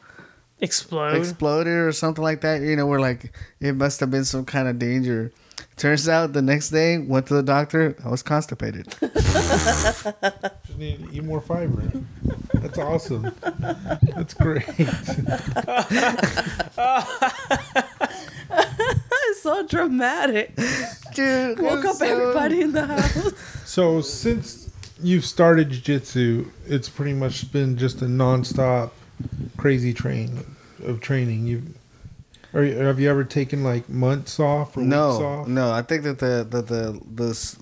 Explode. 0.62 1.16
exploded 1.18 1.74
or 1.74 1.92
something 1.92 2.24
like 2.24 2.42
that. 2.42 2.62
You 2.62 2.76
know, 2.76 2.86
we're 2.86 3.00
like, 3.00 3.36
it 3.60 3.76
must 3.76 4.00
have 4.00 4.12
been 4.12 4.26
some 4.26 4.46
kind 4.46 4.68
of 4.68 4.78
danger. 4.80 5.32
Turns 5.78 6.08
out 6.08 6.34
the 6.34 6.42
next 6.42 6.70
day, 6.70 6.98
went 7.00 7.26
to 7.28 7.34
the 7.34 7.42
doctor. 7.44 7.96
I 8.06 8.10
was 8.10 8.22
constipated. 8.22 8.88
Just 9.02 10.06
need 10.78 11.08
to 11.10 11.12
eat 11.16 11.24
more 11.24 11.42
fiber. 11.42 11.82
That's 12.54 12.78
awesome. 12.78 13.32
That's 14.16 14.34
great. 14.36 14.64
It's 18.50 19.42
so 19.42 19.66
dramatic. 19.68 20.56
Dude, 21.16 21.60
Woke 21.60 21.86
up 21.86 21.96
so- 21.96 22.06
everybody 22.06 22.62
in 22.62 22.72
the 22.74 22.86
house. 22.86 23.34
So 23.70 24.02
since 24.02 24.70
you've 25.02 25.26
started 25.26 25.70
jiu-jitsu, 25.72 26.52
it's 26.68 26.90
pretty 26.90 27.14
much 27.14 27.52
been 27.52 27.78
just 27.78 28.02
a 28.02 28.06
nonstop 28.06 28.92
crazy 29.58 29.94
train 29.94 30.44
of 30.84 31.00
training. 31.00 31.46
You 31.48 31.64
or 32.54 32.64
have 32.66 33.00
you 33.00 33.10
ever 33.10 33.24
taken 33.24 33.64
like 33.64 33.88
months 33.90 34.40
off 34.40 34.76
or 34.76 34.82
weeks 34.82 34.90
No, 34.90 35.10
off? 35.26 35.48
no. 35.48 35.72
I 35.72 35.82
think 35.82 36.04
that 36.04 36.20
the 36.20 36.46
the 36.50 36.62
the 36.62 37.02
the, 37.16 37.56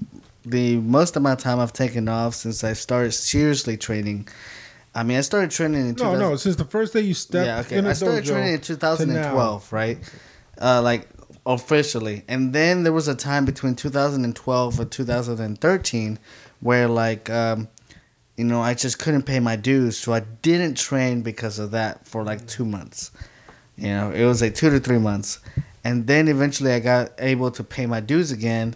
the 0.45 0.78
most 0.78 1.16
of 1.16 1.22
my 1.22 1.36
time 1.36 1.60
I've 1.60 1.74
taken 1.74 2.07
off 2.10 2.34
since 2.36 2.64
I 2.64 2.74
started 2.74 3.12
seriously 3.12 3.78
training. 3.78 4.28
I 4.95 5.03
mean, 5.03 5.18
I 5.18 5.22
started 5.22 5.51
training 5.51 5.82
in 5.82 5.88
No, 5.89 5.93
2000 6.16 6.20
no. 6.20 6.36
Since 6.36 6.55
the 6.55 6.66
first 6.66 6.93
day 6.93 7.01
you 7.01 7.14
stepped 7.14 7.45
yeah, 7.45 7.60
okay. 7.60 7.78
in 7.78 7.86
a 7.86 7.89
I 7.89 7.93
started 7.93 8.26
training 8.26 8.53
in 8.55 8.62
2012, 8.62 9.72
right? 9.72 9.99
Uh, 10.60 10.82
like 10.82 11.07
officially, 11.45 12.24
and 12.28 12.53
then 12.53 12.84
there 12.84 12.91
was 12.93 13.07
a 13.07 13.16
time 13.16 13.45
between 13.45 13.76
2012 13.76 14.80
and 14.80 14.91
2013 14.91 16.20
where, 16.60 16.88
like, 16.88 17.30
um, 17.30 17.68
you 18.40 18.46
know, 18.46 18.62
I 18.62 18.74
just 18.74 19.00
couldn't 19.00 19.24
pay 19.24 19.40
my 19.40 19.56
dues, 19.56 19.98
so 19.98 20.14
I 20.14 20.22
didn't 20.22 20.76
train 20.76 21.22
because 21.22 21.60
of 21.60 21.72
that 21.72 22.08
for 22.08 22.24
like 22.24 22.48
two 22.48 22.66
months. 22.66 23.12
You 23.78 23.90
know, 23.90 24.12
it 24.12 24.26
was 24.26 24.42
like 24.42 24.56
two 24.56 24.70
to 24.70 24.80
three 24.80 24.98
months, 24.98 25.40
and 25.84 26.08
then 26.08 26.28
eventually 26.28 26.72
I 26.72 26.80
got 26.80 27.12
able 27.20 27.52
to 27.52 27.64
pay 27.64 27.86
my 27.86 28.00
dues 28.00 28.32
again, 28.32 28.76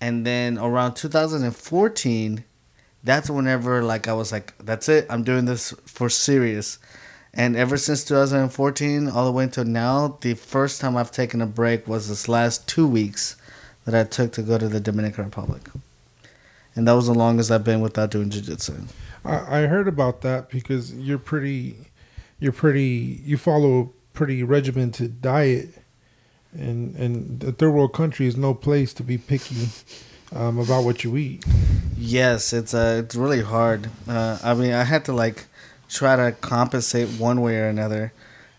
and 0.00 0.26
then 0.26 0.58
around 0.58 0.94
2014 0.94 2.44
that's 3.04 3.28
whenever 3.28 3.82
like 3.82 4.06
I 4.08 4.12
was 4.12 4.30
like, 4.30 4.54
that's 4.58 4.88
it, 4.88 5.06
I'm 5.10 5.24
doing 5.24 5.44
this 5.44 5.74
for 5.86 6.08
serious. 6.08 6.78
And 7.34 7.56
ever 7.56 7.76
since 7.76 8.04
2014, 8.04 9.08
all 9.08 9.24
the 9.24 9.32
way 9.32 9.44
until 9.44 9.64
now, 9.64 10.18
the 10.20 10.34
first 10.34 10.80
time 10.80 10.96
I've 10.96 11.10
taken 11.10 11.40
a 11.40 11.46
break 11.46 11.88
was 11.88 12.08
this 12.08 12.28
last 12.28 12.68
two 12.68 12.86
weeks 12.86 13.36
that 13.86 13.94
I 13.94 14.04
took 14.04 14.32
to 14.32 14.42
go 14.42 14.58
to 14.58 14.68
the 14.68 14.80
Dominican 14.80 15.24
Republic. 15.24 15.62
And 16.74 16.88
that 16.88 16.92
was 16.92 17.06
the 17.06 17.14
longest 17.14 17.50
I've 17.50 17.64
been 17.64 17.80
without 17.80 18.10
doing 18.10 18.30
jiu-jitsu. 18.30 18.74
I, 19.24 19.62
I 19.62 19.66
heard 19.66 19.88
about 19.88 20.22
that 20.22 20.48
because 20.48 20.94
you're 20.94 21.18
pretty, 21.18 21.76
you're 22.40 22.52
pretty, 22.52 23.20
you 23.24 23.36
follow 23.36 23.80
a 23.80 23.88
pretty 24.16 24.42
regimented 24.42 25.20
diet, 25.20 25.70
and 26.52 26.94
and 26.96 27.40
the 27.40 27.52
third 27.52 27.70
world 27.70 27.94
country 27.94 28.26
is 28.26 28.36
no 28.36 28.54
place 28.54 28.92
to 28.94 29.02
be 29.02 29.16
picky 29.18 29.68
um, 30.34 30.58
about 30.58 30.84
what 30.84 31.04
you 31.04 31.16
eat. 31.16 31.44
Yes, 31.96 32.52
it's 32.52 32.74
uh, 32.74 33.02
it's 33.04 33.14
really 33.14 33.42
hard. 33.42 33.88
Uh, 34.08 34.38
I 34.42 34.54
mean, 34.54 34.72
I 34.72 34.84
had 34.84 35.04
to 35.06 35.12
like 35.12 35.46
try 35.88 36.16
to 36.16 36.32
compensate 36.32 37.08
one 37.20 37.40
way 37.40 37.56
or 37.56 37.68
another. 37.68 38.12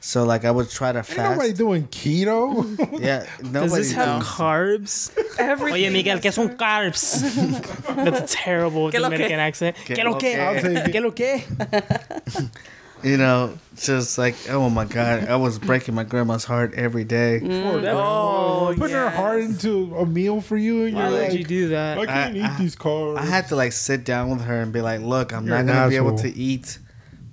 So 0.06 0.26
like 0.26 0.44
I 0.44 0.52
would 0.52 0.70
try 0.70 0.92
to 0.92 1.00
Ain't 1.00 1.16
nobody 1.18 1.54
doing 1.54 1.88
keto. 1.88 2.66
Yeah, 3.02 3.26
Does 3.42 3.52
nobody 3.52 3.70
this 3.84 3.92
have 3.94 4.20
knows. 4.20 4.28
carbs? 4.28 5.40
Everything. 5.40 5.74
Oye, 5.86 5.90
Miguel, 5.92 6.20
¿qué 6.20 6.34
son 6.34 6.58
carbs? 6.58 7.22
That's 7.96 8.34
a 8.34 8.36
terrible 8.36 8.92
¿Qué 8.92 9.00
lo 9.00 9.10
que? 9.10 9.18
Dominican 9.18 9.40
accent. 9.40 9.78
¿Qué 9.86 9.96
¿Qué 9.96 10.04
lo 10.04 10.12
lo 10.12 10.18
que? 10.18 10.34
que? 10.34 10.42
I'll 10.42 10.62
take 10.62 10.88
it. 10.88 10.92
¿Qué 10.94 11.02
lo 11.02 11.12
que? 11.12 11.44
You 13.04 13.18
know, 13.18 13.58
just 13.76 14.18
like 14.18 14.36
oh 14.50 14.70
my 14.70 14.86
god, 14.86 15.28
I 15.28 15.36
was 15.36 15.60
breaking 15.60 15.94
my 15.94 16.06
grandma's 16.06 16.46
heart 16.46 16.74
every 16.74 17.04
day. 17.04 17.42
Mm. 17.44 17.84
Oh, 17.94 18.74
Putting 18.78 18.96
her 18.96 19.10
heart 19.10 19.42
into 19.42 19.94
a 19.98 20.06
meal 20.06 20.40
for 20.40 20.56
you, 20.56 20.86
and 20.86 20.96
Why 20.96 21.02
you're 21.10 21.12
would 21.12 21.30
like, 21.32 21.38
you 21.38 21.44
do 21.44 21.68
that? 21.70 21.98
I 21.98 22.06
can't 22.06 22.36
I- 22.36 22.38
eat 22.40 22.44
I- 22.46 22.58
these 22.60 22.78
carbs. 22.78 23.18
I 23.18 23.26
had 23.26 23.50
to 23.50 23.58
like 23.58 23.74
sit 23.74 24.06
down 24.06 24.30
with 24.30 24.42
her 24.46 24.62
and 24.62 24.72
be 24.72 24.80
like, 24.80 25.02
"Look, 25.02 25.34
I'm 25.34 25.46
You're 25.46 25.62
not 25.62 25.74
gonna 25.74 25.90
be 25.90 25.98
able 25.98 26.18
to 26.20 26.30
eat 26.34 26.80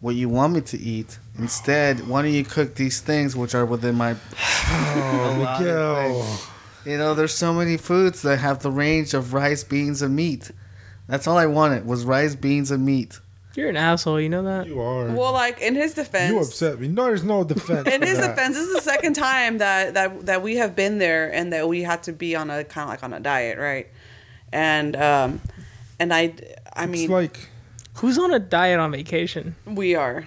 what 0.00 0.16
you 0.16 0.28
want 0.28 0.54
me 0.54 0.60
to 0.62 0.78
eat. 0.78 1.20
Instead, 1.40 2.06
why 2.06 2.22
don't 2.22 2.32
you 2.32 2.44
cook 2.44 2.74
these 2.74 3.00
things 3.00 3.34
which 3.34 3.54
are 3.54 3.64
within 3.64 3.94
my 3.94 4.14
oh, 4.68 5.34
Miguel. 5.58 6.40
You 6.84 6.98
know, 6.98 7.14
there's 7.14 7.34
so 7.34 7.52
many 7.54 7.76
foods 7.76 8.22
that 8.22 8.38
have 8.38 8.62
the 8.62 8.70
range 8.70 9.14
of 9.14 9.32
rice, 9.34 9.64
beans, 9.64 10.02
and 10.02 10.14
meat. 10.14 10.50
That's 11.08 11.26
all 11.26 11.36
I 11.38 11.46
wanted 11.46 11.86
was 11.86 12.04
rice, 12.04 12.34
beans, 12.34 12.70
and 12.70 12.84
meat. 12.84 13.20
You're 13.54 13.68
an 13.70 13.76
asshole. 13.76 14.20
You 14.20 14.28
know 14.28 14.44
that? 14.44 14.66
You 14.66 14.80
are. 14.80 15.06
Well, 15.10 15.32
like 15.32 15.60
in 15.60 15.74
his 15.74 15.94
defense, 15.94 16.32
you 16.32 16.38
upset 16.38 16.78
me. 16.78 16.88
No, 16.88 17.04
there's 17.04 17.24
no 17.24 17.42
defense. 17.42 17.88
in 17.88 18.02
his 18.02 18.18
that. 18.18 18.36
defense, 18.36 18.56
this 18.56 18.66
is 18.68 18.74
the 18.74 18.80
second 18.82 19.14
time 19.14 19.58
that 19.58 19.94
that 19.94 20.26
that 20.26 20.42
we 20.42 20.56
have 20.56 20.76
been 20.76 20.98
there 20.98 21.32
and 21.34 21.52
that 21.52 21.68
we 21.68 21.82
had 21.82 22.02
to 22.04 22.12
be 22.12 22.36
on 22.36 22.48
a 22.50 22.64
kind 22.64 22.84
of 22.84 22.90
like 22.90 23.02
on 23.02 23.12
a 23.12 23.18
diet, 23.20 23.58
right? 23.58 23.88
And 24.52 24.94
um, 24.96 25.40
and 25.98 26.14
I, 26.14 26.34
I 26.74 26.84
It's 26.84 26.92
mean, 26.92 27.10
like 27.10 27.48
Who's 28.00 28.18
on 28.18 28.32
a 28.32 28.38
diet 28.38 28.80
on 28.80 28.92
vacation? 28.92 29.56
we 29.66 29.94
are, 29.94 30.24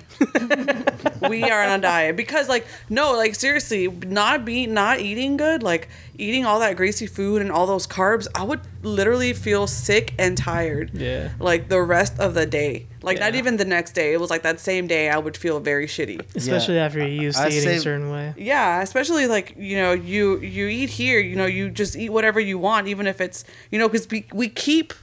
we 1.28 1.44
are 1.44 1.64
on 1.64 1.80
a 1.80 1.82
diet 1.82 2.16
because 2.16 2.48
like 2.48 2.68
no, 2.88 3.14
like 3.14 3.34
seriously, 3.34 3.88
not 3.88 4.46
be 4.46 4.68
not 4.68 5.00
eating 5.00 5.38
good, 5.38 5.64
like 5.64 5.90
eating 6.16 6.46
all 6.46 6.60
that 6.60 6.76
greasy 6.78 7.08
food 7.08 7.42
and 7.42 7.52
all 7.52 7.66
those 7.66 7.88
carbs, 7.88 8.28
I 8.36 8.44
would 8.44 8.62
literally 8.84 9.34
feel 9.34 9.66
sick 9.66 10.14
and 10.20 10.38
tired. 10.38 10.92
Yeah. 10.94 11.32
Like 11.40 11.70
the 11.70 11.82
rest 11.82 12.20
of 12.20 12.36
the 12.36 12.46
day, 12.46 12.86
like 13.02 13.20
not 13.20 13.34
even 13.34 13.58
the 13.58 13.66
next 13.66 13.94
day. 13.94 14.14
It 14.14 14.20
was 14.20 14.30
like 14.30 14.44
that 14.44 14.60
same 14.60 14.86
day, 14.86 15.10
I 15.10 15.18
would 15.18 15.36
feel 15.36 15.60
very 15.60 15.88
shitty. 15.88 16.36
Especially 16.36 16.78
after 16.78 17.00
you 17.00 17.22
used 17.24 17.38
to 17.38 17.46
I 17.46 17.48
eating 17.48 17.62
say- 17.62 17.76
a 17.78 17.82
certain 17.82 18.12
way. 18.12 18.36
Yeah, 18.38 18.84
especially 18.84 19.26
like 19.26 19.56
you 19.58 19.78
know 19.78 19.94
you 19.94 20.38
you 20.42 20.68
eat 20.68 20.92
here, 20.92 21.20
you 21.20 21.36
know 21.36 21.48
you 21.48 21.72
just 21.72 21.96
eat 21.96 22.10
whatever 22.12 22.40
you 22.40 22.60
want, 22.60 22.88
even 22.88 23.08
if 23.08 23.20
it's 23.20 23.44
you 23.72 23.80
know 23.80 23.90
because 23.90 24.08
we 24.12 24.28
we 24.32 24.48
keep 24.48 24.94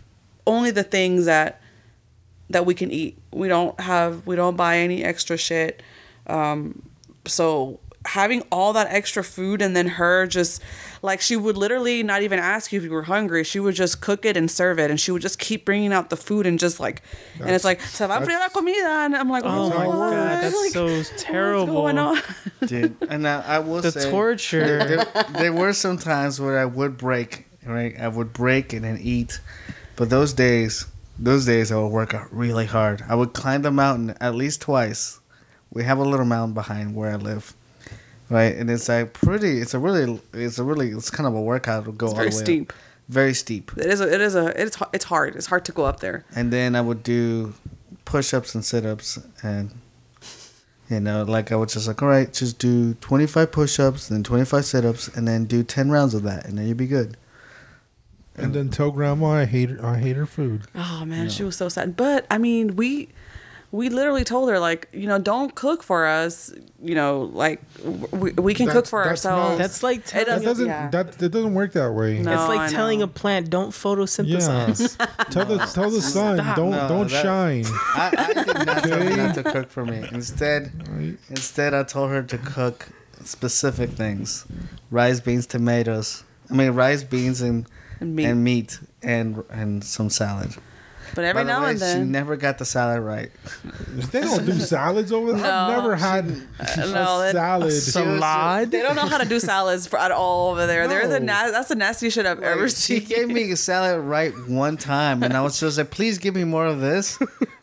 only 0.47 0.71
the 0.71 0.85
things 0.85 1.25
that 1.27 1.60
that 2.51 2.67
we 2.67 2.75
can 2.75 2.91
eat. 2.91 3.17
We 3.33 3.49
don't 3.49 3.79
have 3.81 4.27
we 4.27 4.37
don't 4.37 4.57
buy 4.57 4.79
any 4.79 5.03
extra 5.03 5.37
shit. 5.37 5.83
Um, 6.27 6.83
so 7.27 7.81
having 8.07 8.43
all 8.51 8.73
that 8.73 8.87
extra 8.91 9.23
food 9.23 9.61
and 9.61 9.77
then 9.77 9.87
her 9.87 10.27
just 10.27 10.63
like 11.03 11.21
she 11.21 11.37
would 11.37 11.57
literally 11.57 12.03
not 12.03 12.23
even 12.23 12.39
ask 12.39 12.73
you 12.73 12.79
if 12.79 12.85
you 12.85 12.91
were 12.91 13.03
hungry. 13.03 13.45
She 13.45 13.61
would 13.61 13.75
just 13.75 14.01
cook 14.01 14.25
it 14.25 14.37
and 14.37 14.51
serve 14.51 14.79
it, 14.79 14.91
and 14.91 14.99
she 15.01 15.11
would 15.11 15.23
just 15.23 15.39
keep 15.39 15.65
bringing 15.65 15.93
out 15.93 16.11
the 16.11 16.17
food 16.17 16.47
and 16.47 16.59
just 16.59 16.81
like 16.81 17.03
and 17.39 17.51
it's 17.51 17.65
like 17.65 17.81
se 17.83 18.07
va 18.07 18.15
a 18.15 18.21
enfriar 18.21 18.39
la 18.41 18.49
comida, 18.49 18.89
and 19.05 19.15
I'm 19.17 19.29
like, 19.31 19.45
Oh 19.45 19.69
my 19.71 19.85
god, 19.87 20.43
that's 20.43 20.55
Like, 20.57 20.73
so 20.73 20.87
What's 20.87 21.13
terrible. 21.23 21.67
going 21.67 21.99
on? 21.99 22.19
Dude, 22.67 22.97
and 23.09 23.27
I, 23.29 23.41
I 23.43 23.59
will 23.61 23.81
The 23.83 23.93
say 23.93 24.11
torture. 24.11 24.67
There, 24.87 25.05
there 25.39 25.53
were 25.53 25.73
some 25.73 25.97
times 25.99 26.41
where 26.41 26.59
I 26.59 26.65
would 26.67 26.97
break, 26.99 27.47
right? 27.67 27.95
I 27.99 28.09
would 28.09 28.33
break 28.33 28.73
and 28.73 28.85
then 28.85 28.99
eat, 29.01 29.41
but 29.97 30.11
those 30.11 30.33
days, 30.33 30.87
those 31.23 31.45
days 31.45 31.71
I 31.71 31.77
would 31.77 31.89
work 31.89 32.14
out 32.14 32.33
really 32.35 32.66
hard. 32.66 33.05
I 33.09 33.14
would 33.14 33.33
climb 33.35 33.62
the 33.62 33.71
mountain 33.71 34.16
at 34.21 34.35
least 34.35 34.62
twice. 34.62 35.21
We 35.73 35.85
have 35.85 35.99
a 35.99 36.03
little 36.03 36.27
mountain 36.27 36.55
behind 36.55 36.95
where 36.97 37.12
I 37.12 37.16
live, 37.16 37.53
right? 38.29 38.55
And 38.57 38.71
it's 38.71 38.89
like 38.89 39.12
pretty. 39.12 39.61
It's 39.61 39.75
a 39.75 39.79
really, 39.79 40.21
it's 40.33 40.59
a 40.59 40.64
really, 40.64 40.89
it's 40.91 41.11
kind 41.11 41.27
of 41.27 41.35
a 41.35 41.41
workout 41.41 41.85
to 41.85 41.93
go 41.93 42.07
It's 42.07 42.12
all 42.14 42.16
very 42.16 42.31
the 42.31 42.37
way 42.37 42.41
up. 42.41 42.47
steep. 42.47 42.73
Very 43.09 43.35
steep. 43.35 43.71
It 43.77 43.87
is 43.87 44.01
a, 44.01 44.12
it 44.14 44.21
is 44.21 44.35
a 44.37 44.47
it's 44.61 44.77
it's 44.93 45.05
hard. 45.07 45.35
It's 45.37 45.47
hard 45.47 45.64
to 45.66 45.73
go 45.73 45.85
up 45.85 45.99
there. 46.01 46.25
and 46.35 46.53
then 46.53 46.75
I 46.77 46.81
would 46.81 47.03
do 47.03 47.55
push 48.05 48.33
ups 48.33 48.55
and 48.55 48.64
sit 48.64 48.87
ups 48.87 49.18
and 49.43 49.71
you 50.89 50.99
know, 51.01 51.23
like 51.23 51.53
I 51.53 51.57
was 51.57 51.73
just 51.75 51.87
like, 51.87 52.03
all 52.03 52.09
right, 52.09 52.33
just 52.33 52.59
do 52.59 52.95
twenty 52.95 53.27
five 53.27 53.53
push 53.53 53.79
ups, 53.79 54.09
then 54.09 54.23
twenty 54.25 54.45
five 54.45 54.64
sit 54.64 54.85
ups, 54.85 55.09
and 55.09 55.27
then 55.29 55.45
do 55.45 55.62
ten 55.62 55.91
rounds 55.91 56.14
of 56.14 56.23
that, 56.25 56.47
and 56.47 56.57
then 56.59 56.66
you'll 56.66 56.77
be 56.77 56.87
good. 56.89 57.16
And 58.43 58.55
then 58.55 58.68
tell 58.70 58.91
grandma 58.91 59.30
I 59.30 59.45
hate 59.45 59.70
her. 59.70 59.84
I 59.84 59.99
hate 59.99 60.16
her 60.16 60.26
food. 60.26 60.62
Oh 60.74 61.05
man, 61.05 61.28
she 61.30 61.43
was 61.45 61.57
so 61.57 61.68
sad. 61.68 61.97
But 61.97 62.26
I 62.30 62.38
mean, 62.38 62.76
we 62.76 63.09
we 63.72 63.88
literally 63.88 64.24
told 64.24 64.51
her 64.51 64.59
like, 64.59 64.88
you 64.93 65.07
know, 65.07 65.18
don't 65.18 65.55
cook 65.55 65.84
for 65.84 66.05
us. 66.05 66.53
You 66.82 66.95
know, 66.97 67.30
like 67.32 67.61
we, 68.11 68.32
we 68.32 68.53
can 68.55 68.66
cook 68.68 68.86
for 68.86 69.05
that's 69.05 69.24
ourselves. 69.24 69.51
not- 69.51 69.59
That's 69.59 69.82
like 69.84 69.99
It 70.01 70.07
telling, 70.07 70.26
That 70.26 70.34
doesn't- 70.34 70.45
doesn't. 70.45 70.66
yeah. 70.66 70.91
That 70.91 71.12
that 71.18 71.28
doesn't 71.28 71.55
work 71.55 71.72
that 71.74 71.93
way. 71.93 72.18
No. 72.20 72.32
it's 72.32 72.43
I 72.43 72.47
like 72.49 72.70
telling 72.72 72.99
know. 72.99 73.05
a 73.05 73.09
plant 73.09 73.49
don't 73.51 73.70
photosynthesize. 73.70 74.97
tell 75.30 75.45
the 75.45 75.59
tell 75.59 75.91
the 75.91 76.01
sun 76.01 76.38
Stop. 76.38 76.57
don't 76.57 76.70
No, 76.70 76.88
don't 76.88 77.11
that- 77.11 77.22
shine. 77.22 77.64
I, 77.95 78.12
I 78.18 78.32
did 78.32 78.66
not 78.66 78.82
tell 78.84 79.03
her 79.03 79.16
not 79.16 79.34
to 79.36 79.43
cook 79.45 79.70
for 79.70 79.84
me. 79.84 80.05
Instead, 80.11 80.72
Right? 80.88 81.16
instead 81.28 81.72
I 81.74 81.82
told 81.84 82.11
her 82.11 82.22
to 82.22 82.38
cook 82.38 82.88
specific 83.24 83.91
things: 83.91 84.47
rice, 84.91 85.20
beans, 85.20 85.47
tomatoes. 85.47 86.24
I 86.51 86.55
mean, 86.55 86.70
rice, 86.72 87.05
beans, 87.05 87.41
and 87.43 87.66
And 88.01 88.17
meat. 88.17 88.27
and 88.27 88.45
meat 88.45 88.81
and 89.03 89.45
and 89.51 89.85
some 89.85 90.11
salad. 90.11 90.57
But 91.15 91.25
every 91.25 91.41
By 91.41 91.45
the 91.45 91.51
now 91.59 91.63
way, 91.65 91.71
and 91.73 91.79
then, 91.81 92.07
she 92.07 92.11
never 92.11 92.37
got 92.37 92.59
the 92.59 92.65
salad 92.65 93.03
right. 93.03 93.31
They 93.89 94.21
don't 94.21 94.45
do 94.47 94.53
salads 94.61 95.13
over 95.13 95.33
there. 95.33 95.45
I've 95.51 95.77
never 95.77 95.97
had 95.97 96.27
uh, 96.27 96.77
no, 96.77 97.21
a 97.21 97.33
that- 97.33 97.33
salad. 97.33 97.73
Salad. 97.73 98.71
they 98.71 98.83
don't 98.83 98.97
know 98.97 99.07
how 99.07 99.19
to 99.19 99.29
do 99.29 99.41
salads 99.41 99.87
for, 99.87 99.99
at 99.99 100.11
all 100.13 100.51
over 100.53 100.67
there. 100.67 100.89
They're 100.89 101.09
the 101.09 101.21
No. 101.21 101.33
na- 101.33 101.51
that's 101.51 101.69
the 101.69 101.75
nastiest 101.75 102.15
shit 102.15 102.27
I've 102.27 102.43
ever 102.43 102.69
seen. 102.69 103.01
she 103.01 103.07
gave 103.07 103.29
me 103.29 103.51
a 103.53 103.57
salad 103.57 104.01
right 104.05 104.33
one 104.49 104.77
time, 104.77 105.23
and 105.23 105.35
I 105.37 105.41
was 105.43 105.59
just 105.61 105.79
like, 105.79 105.91
"Please 105.91 106.19
give 106.19 106.35
me 106.35 106.45
more 106.45 106.67
of 106.67 106.81
this." 106.81 107.19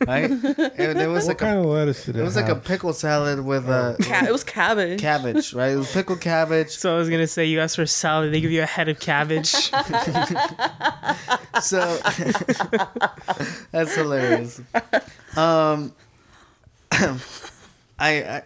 Right? 0.06 0.30
And 0.30 0.98
it 1.00 1.08
was 1.08 1.24
what 1.24 1.28
like 1.28 1.38
kind 1.38 1.56
a, 1.56 1.60
of 1.60 1.66
lettuce 1.66 2.04
did 2.04 2.16
it 2.16 2.20
it 2.20 2.22
was 2.22 2.36
like 2.36 2.44
a 2.46 2.54
have? 2.54 2.64
pickle 2.64 2.92
salad 2.92 3.40
with 3.44 3.68
a 3.68 3.96
Ca- 4.00 4.26
it 4.26 4.32
was 4.32 4.44
cabbage. 4.44 5.00
cabbage, 5.00 5.52
right? 5.54 5.72
It 5.72 5.76
was 5.76 5.90
pickled 5.92 6.20
cabbage. 6.20 6.70
So 6.70 6.94
I 6.94 6.98
was 6.98 7.08
gonna 7.10 7.26
say 7.26 7.44
you 7.46 7.60
ask 7.60 7.76
for 7.76 7.82
a 7.82 7.86
salad, 7.86 8.32
they 8.32 8.40
give 8.40 8.50
you 8.52 8.62
a 8.62 8.66
head 8.66 8.88
of 8.88 9.00
cabbage. 9.00 9.54
So 11.62 11.98
that's 13.72 13.94
hilarious. 13.94 14.60
Um, 15.36 15.92
I, 16.92 17.20
I 17.98 18.42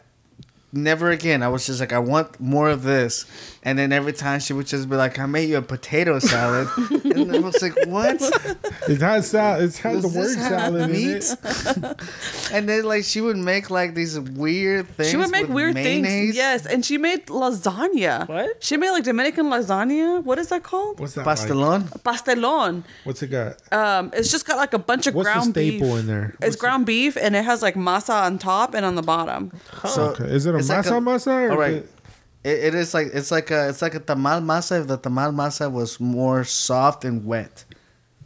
never 0.72 1.11
again. 1.11 1.43
I 1.43 1.49
was 1.49 1.66
just 1.66 1.80
like, 1.80 1.93
I 1.93 1.99
want 1.99 2.40
more 2.40 2.70
of 2.70 2.82
this, 2.82 3.26
and 3.64 3.78
then 3.78 3.92
every 3.92 4.12
time 4.12 4.40
she 4.40 4.52
would 4.52 4.66
just 4.66 4.88
be 4.90 4.96
like, 4.96 5.18
"I 5.18 5.26
made 5.26 5.48
you 5.48 5.58
a 5.58 5.62
potato 5.62 6.18
salad," 6.18 6.68
and 7.04 7.34
I 7.34 7.38
was 7.38 7.60
like, 7.62 7.76
"What?" 7.86 8.20
It 8.88 9.00
has 9.00 9.30
salad. 9.30 9.64
It 9.70 9.76
has 9.78 10.02
Does 10.02 10.12
the 10.12 10.18
word 10.18 10.26
this 10.28 10.36
have 10.36 10.60
salad 10.60 10.82
in 10.82 10.92
meat? 10.92 11.24
it. 11.82 12.00
And 12.52 12.68
then 12.68 12.84
like 12.84 13.04
she 13.04 13.20
would 13.20 13.36
make 13.38 13.70
like 13.70 13.94
these 13.94 14.18
weird 14.20 14.86
things. 14.88 15.10
She 15.10 15.16
would 15.16 15.30
make 15.30 15.46
with 15.46 15.54
weird 15.54 15.74
mayonnaise. 15.74 16.06
things. 16.12 16.36
Yes, 16.36 16.66
and 16.66 16.84
she 16.84 16.98
made 16.98 17.26
lasagna. 17.26 18.28
What? 18.28 18.62
She 18.62 18.76
made 18.76 18.90
like 18.90 19.04
Dominican 19.04 19.46
lasagna. 19.46 20.22
What 20.22 20.38
is 20.38 20.48
that 20.48 20.62
called? 20.62 21.00
What's 21.00 21.14
that? 21.14 21.24
Like? 21.26 21.38
pastelon. 21.38 21.82
Pastelon. 22.02 22.84
What's 23.04 23.22
it 23.22 23.28
got? 23.28 23.56
Um, 23.72 24.10
it's 24.14 24.30
just 24.30 24.46
got 24.46 24.56
like 24.58 24.74
a 24.74 24.78
bunch 24.78 25.06
of 25.06 25.14
What's 25.14 25.28
the 25.28 25.32
ground 25.34 25.54
beef. 25.54 25.82
in 25.82 26.06
there? 26.06 26.34
It's 26.42 26.56
ground 26.56 26.84
beef 26.86 27.16
and 27.16 27.34
it 27.34 27.44
has 27.44 27.62
like 27.62 27.74
masa 27.74 28.22
on 28.26 28.38
top 28.38 28.74
and 28.74 28.84
on 28.84 28.94
the 28.96 29.02
bottom. 29.02 29.50
So 29.88 30.10
Okay. 30.10 30.24
Is 30.24 30.44
it 30.46 30.54
a 30.54 30.58
it's 30.58 30.68
like 30.68 30.84
masa 30.84 30.98
a- 30.98 31.00
masa? 31.00 31.48
Or 31.48 31.52
All 31.52 31.58
right. 31.58 31.70
is 31.72 31.76
it- 31.84 31.90
It, 32.45 32.64
it 32.64 32.74
is 32.74 32.95
like 32.95 33.09
it's 33.12 33.30
like 33.30 33.51
a 33.51 33.68
it's 33.68 33.82
like 33.82 33.95
a 33.95 34.01
tamal 34.01 34.43
masa. 34.43 34.80
If 34.80 34.88
the 34.88 34.99
tamal 34.99 35.34
masa 35.34 35.70
was 35.70 36.01
more 36.01 36.45
soft 36.45 37.05
and 37.05 37.24
wet. 37.24 37.64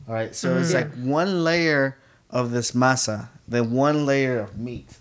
All 0.08 0.14
right, 0.14 0.34
so 0.34 0.56
it's 0.56 0.72
mm-hmm. 0.72 1.04
like 1.04 1.04
one 1.04 1.42
layer 1.42 1.96
of 2.30 2.52
this 2.52 2.72
masa, 2.72 3.28
then 3.48 3.72
one 3.72 4.06
layer 4.06 4.38
of 4.38 4.56
meat, 4.56 4.98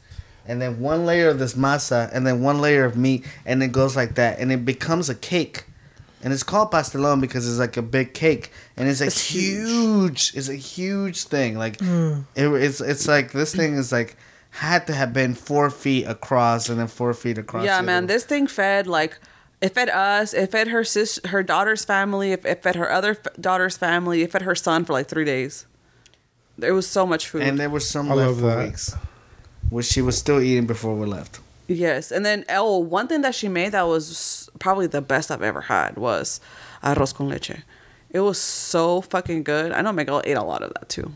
and 0.48 0.60
then 0.60 0.80
one 0.80 1.06
layer 1.06 1.30
of 1.30 1.38
this 1.38 1.54
masa, 1.54 2.10
and 2.12 2.26
then 2.26 2.42
one 2.42 2.60
layer 2.60 2.86
of 2.86 2.98
meat, 2.98 3.24
and 3.46 3.62
it 3.62 3.72
goes 3.72 3.96
like 3.96 4.16
that, 4.16 4.40
and 4.40 4.52
it 4.52 4.66
becomes 4.66 5.10
a 5.10 5.16
cake. 5.16 5.66
And 6.24 6.34
it's 6.34 6.42
called 6.42 6.72
pastelon 6.72 7.22
because 7.22 7.48
it's 7.48 7.60
like 7.60 7.78
a 7.78 7.84
big 7.84 8.16
cake, 8.16 8.52
and 8.76 8.90
it's 8.90 9.00
a 9.00 9.06
It's 9.06 9.30
huge, 9.30 10.34
it's 10.34 10.50
a 10.50 10.56
huge 10.56 11.26
thing. 11.26 11.56
Like 11.56 11.78
mm. 11.78 12.26
it, 12.34 12.48
it's 12.48 12.82
it's 12.82 13.08
like 13.08 13.32
this 13.32 13.54
thing 13.54 13.76
is 13.76 13.92
like 13.92 14.18
had 14.56 14.88
to 14.88 14.94
have 14.94 15.12
been 15.12 15.34
four 15.34 15.70
feet 15.70 16.06
across 16.06 16.70
and 16.70 16.80
then 16.80 16.88
four 16.88 17.14
feet 17.14 17.38
across. 17.38 17.66
yeah, 17.66 17.82
man, 17.82 18.08
this 18.08 18.24
thing 18.24 18.48
fed 18.48 18.88
like 18.88 19.20
it 19.62 19.74
fed 19.74 19.90
us, 19.90 20.34
it 20.34 20.52
fed 20.52 20.70
her 20.70 20.84
sis, 20.84 21.20
her 21.26 21.44
daughter's 21.44 21.84
family, 21.84 22.32
it, 22.32 22.46
it 22.46 22.64
fed 22.64 22.76
her 22.76 22.90
other 22.92 23.12
f- 23.12 23.34
daughter's 23.40 23.78
family, 23.78 24.22
it 24.22 24.32
fed 24.32 24.44
her 24.44 24.56
son 24.56 24.86
for 24.86 24.94
like 24.94 25.08
three 25.08 25.26
days. 25.26 25.66
There 26.58 26.74
was 26.74 26.88
so 26.88 27.06
much 27.06 27.28
food. 27.28 27.42
and 27.42 27.60
there 27.60 27.70
was 27.70 27.90
some 27.90 28.10
I 28.12 28.16
left 28.16 28.36
for 28.40 28.46
that. 28.48 28.66
weeks, 28.66 28.96
which 29.70 29.88
she 29.88 30.02
was 30.02 30.18
still 30.18 30.40
eating 30.42 30.66
before 30.68 30.96
we 30.96 31.06
left. 31.06 31.40
Yes, 31.68 32.12
and 32.12 32.26
then 32.26 32.46
oh, 32.50 32.78
one 32.78 33.08
thing 33.08 33.22
that 33.22 33.36
she 33.36 33.50
made 33.50 33.72
that 33.74 33.88
was 33.88 34.50
probably 34.60 34.88
the 34.88 35.02
best 35.02 35.32
I've 35.32 35.42
ever 35.42 35.62
had 35.62 35.98
was 35.98 36.40
arroz 36.82 37.14
con 37.14 37.28
leche. 37.28 37.58
It 38.12 38.20
was 38.22 38.40
so 38.40 39.02
fucking 39.02 39.44
good. 39.44 39.74
I 39.74 39.82
know 39.82 39.92
Miguel 39.92 40.22
ate 40.24 40.38
a 40.38 40.44
lot 40.44 40.62
of 40.64 40.72
that 40.76 40.88
too. 40.88 41.12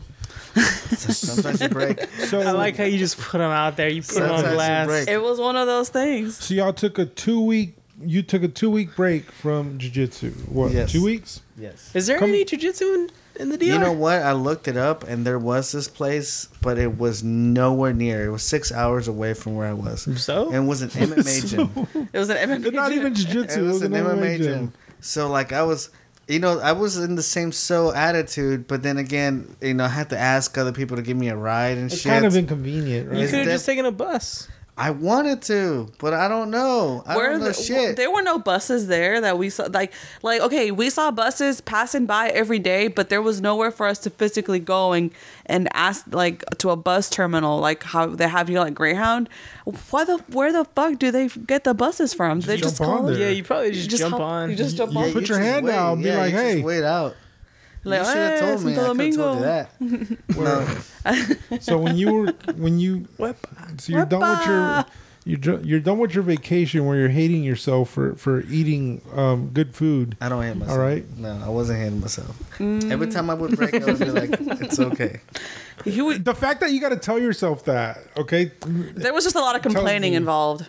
Sometimes 0.56 1.60
you 1.60 1.68
break. 1.68 2.00
So 2.30 2.40
I 2.40 2.52
like 2.52 2.76
how 2.76 2.84
you 2.84 2.98
just 2.98 3.18
put 3.18 3.38
them 3.38 3.50
out 3.50 3.76
there. 3.76 3.88
You 3.88 4.02
put 4.02 4.14
them 4.16 4.30
on 4.30 4.44
you 4.44 4.50
blast. 4.52 5.08
It 5.08 5.20
was 5.22 5.38
one 5.40 5.56
of 5.56 5.66
those 5.66 5.88
things. 5.88 6.36
So 6.36 6.54
y'all 6.54 6.72
took 6.72 6.98
a 6.98 7.06
two 7.06 7.40
week. 7.40 7.74
You 8.02 8.22
took 8.22 8.42
a 8.42 8.48
two 8.48 8.70
week 8.70 8.94
break 8.96 9.30
from 9.30 9.78
jiu-jitsu. 9.78 10.30
What? 10.48 10.72
Yes. 10.72 10.92
Two 10.92 11.04
weeks? 11.04 11.40
Yes. 11.58 11.90
Is 11.94 12.06
there 12.06 12.18
Come- 12.18 12.30
any 12.30 12.44
jujitsu 12.44 12.94
in, 12.94 13.10
in 13.38 13.48
the 13.50 13.58
DR? 13.58 13.64
You 13.66 13.78
know 13.78 13.92
what? 13.92 14.22
I 14.22 14.32
looked 14.32 14.68
it 14.68 14.76
up, 14.78 15.02
and 15.06 15.26
there 15.26 15.38
was 15.38 15.72
this 15.72 15.86
place, 15.88 16.48
but 16.62 16.78
it 16.78 16.96
was 16.96 17.22
nowhere 17.22 17.92
near. 17.92 18.24
It 18.24 18.30
was 18.30 18.42
six 18.42 18.72
hours 18.72 19.06
away 19.08 19.34
from 19.34 19.54
where 19.56 19.66
I 19.68 19.74
was. 19.74 20.08
So? 20.22 20.46
And 20.46 20.64
it 20.64 20.68
was 20.68 20.80
an 20.82 20.88
MMA 20.90 21.46
gym. 21.50 22.08
It 22.12 22.18
was 22.18 22.30
an 22.30 22.36
MMA. 22.38 22.66
It's 22.66 22.74
not 22.76 22.92
even 22.92 23.14
jiu-jitsu. 23.14 23.60
It 23.60 23.66
was 23.66 23.82
an 23.82 23.92
MMA 23.92 24.38
gym. 24.38 24.72
So 25.00 25.28
like 25.28 25.52
I 25.52 25.62
was, 25.62 25.90
you 26.30 26.38
know, 26.38 26.60
I 26.60 26.72
was 26.72 26.96
in 26.96 27.16
the 27.16 27.22
same 27.22 27.50
so 27.52 27.92
attitude, 27.92 28.66
but 28.68 28.82
then 28.82 28.96
again, 28.98 29.56
you 29.60 29.74
know, 29.74 29.84
I 29.84 29.88
had 29.88 30.10
to 30.10 30.18
ask 30.18 30.56
other 30.56 30.72
people 30.72 30.96
to 30.96 31.02
give 31.02 31.16
me 31.16 31.28
a 31.28 31.36
ride 31.36 31.76
and 31.76 31.90
It's 31.90 32.00
shit. 32.02 32.10
kind 32.12 32.24
of 32.24 32.36
inconvenient, 32.36 33.06
You 33.06 33.12
right? 33.12 33.20
Is 33.24 33.30
could 33.30 33.40
have 33.40 33.48
just 33.48 33.66
taken 33.66 33.84
a 33.86 33.90
bus. 33.92 34.48
I 34.82 34.90
wanted 34.92 35.42
to, 35.42 35.92
but 35.98 36.14
I 36.14 36.26
don't 36.26 36.50
know. 36.50 37.02
I 37.04 37.14
Where 37.14 37.30
don't 37.32 37.40
know 37.40 37.48
the, 37.48 37.52
shit. 37.52 37.96
there 37.96 38.10
were 38.10 38.22
no 38.22 38.38
buses 38.38 38.86
there 38.86 39.20
that 39.20 39.36
we 39.36 39.50
saw 39.50 39.64
like 39.70 39.92
like 40.22 40.40
okay 40.40 40.70
we 40.70 40.88
saw 40.88 41.10
buses 41.10 41.60
passing 41.60 42.06
by 42.06 42.28
every 42.30 42.58
day 42.58 42.88
but 42.88 43.10
there 43.10 43.20
was 43.20 43.42
nowhere 43.42 43.70
for 43.70 43.86
us 43.86 43.98
to 43.98 44.10
physically 44.10 44.58
go 44.58 44.92
and 44.92 45.10
and 45.44 45.68
ask 45.74 46.06
like 46.12 46.42
to 46.56 46.70
a 46.70 46.76
bus 46.76 47.10
terminal 47.10 47.58
like 47.58 47.82
how 47.82 48.06
they 48.06 48.26
have 48.26 48.48
you 48.48 48.58
like 48.58 48.72
Greyhound 48.72 49.28
why 49.90 50.04
the 50.04 50.16
where 50.32 50.50
the 50.50 50.64
fuck 50.64 50.98
do 50.98 51.10
they 51.10 51.28
get 51.28 51.64
the 51.64 51.74
buses 51.74 52.14
from 52.14 52.40
they 52.40 52.56
Jump 52.56 52.70
just 52.70 52.80
on 52.80 52.86
call 52.86 53.06
there. 53.08 53.18
Yeah, 53.18 53.28
you 53.28 53.44
probably 53.44 53.72
just, 53.72 53.90
jump 53.90 54.12
hop- 54.12 54.20
on. 54.22 54.50
you 54.50 54.56
just 54.56 54.78
jump 54.78 54.92
You 54.94 54.98
on 55.00 55.12
put 55.12 55.28
your 55.28 55.40
hand 55.40 55.66
wait. 55.66 55.74
out 55.74 55.92
and 55.94 56.02
be 56.02 56.10
like, 56.10 56.32
you 56.32 56.38
just 56.38 56.54
"Hey." 56.56 56.62
wait 56.62 56.84
out. 56.84 57.14
Like, 57.84 58.00
you 58.00 58.06
should 58.06 58.16
have 58.16 58.40
told 58.40 58.64
me. 58.64 58.72
I 58.72 58.76
Santo 58.76 58.94
could 58.94 59.06
have 59.06 59.16
told 59.16 59.38
you 59.38 60.18
that. 60.36 61.40
no, 61.50 61.58
So 61.60 61.78
when 61.78 61.96
you 61.96 62.12
were 62.12 62.32
when 62.56 62.78
you 62.78 63.06
so 63.18 63.92
you're 63.92 64.04
done 64.06 64.20
with 64.20 64.46
your 64.46 64.84
you're 65.24 65.60
you're 65.60 65.80
done 65.80 65.98
with 65.98 66.14
your 66.14 66.22
vacation 66.22 66.86
where 66.86 66.96
you're 66.98 67.08
hating 67.08 67.42
yourself 67.44 67.90
for 67.90 68.14
for 68.16 68.40
eating 68.42 69.00
um, 69.14 69.48
good 69.52 69.74
food. 69.74 70.16
I 70.20 70.28
don't 70.28 70.42
hate 70.42 70.56
myself. 70.56 70.78
All 70.78 70.84
right. 70.84 71.04
No, 71.18 71.40
I 71.44 71.48
wasn't 71.48 71.78
hating 71.78 72.00
myself. 72.00 72.36
Mm. 72.58 72.90
Every 72.90 73.06
time 73.08 73.28
I 73.30 73.34
would 73.34 73.56
break, 73.56 73.74
I 73.74 73.84
would 73.84 73.98
be 73.98 74.10
like, 74.10 74.30
"It's 74.60 74.78
okay." 74.78 75.20
He 75.84 76.02
would- 76.02 76.26
The 76.26 76.34
fact 76.34 76.60
that 76.60 76.72
you 76.72 76.80
got 76.80 76.90
to 76.90 76.98
tell 76.98 77.18
yourself 77.18 77.64
that, 77.64 77.96
okay, 78.14 78.52
there 78.66 79.14
was 79.14 79.24
just 79.24 79.34
a 79.36 79.40
lot 79.40 79.56
of 79.56 79.62
complaining 79.62 80.12
involved 80.12 80.66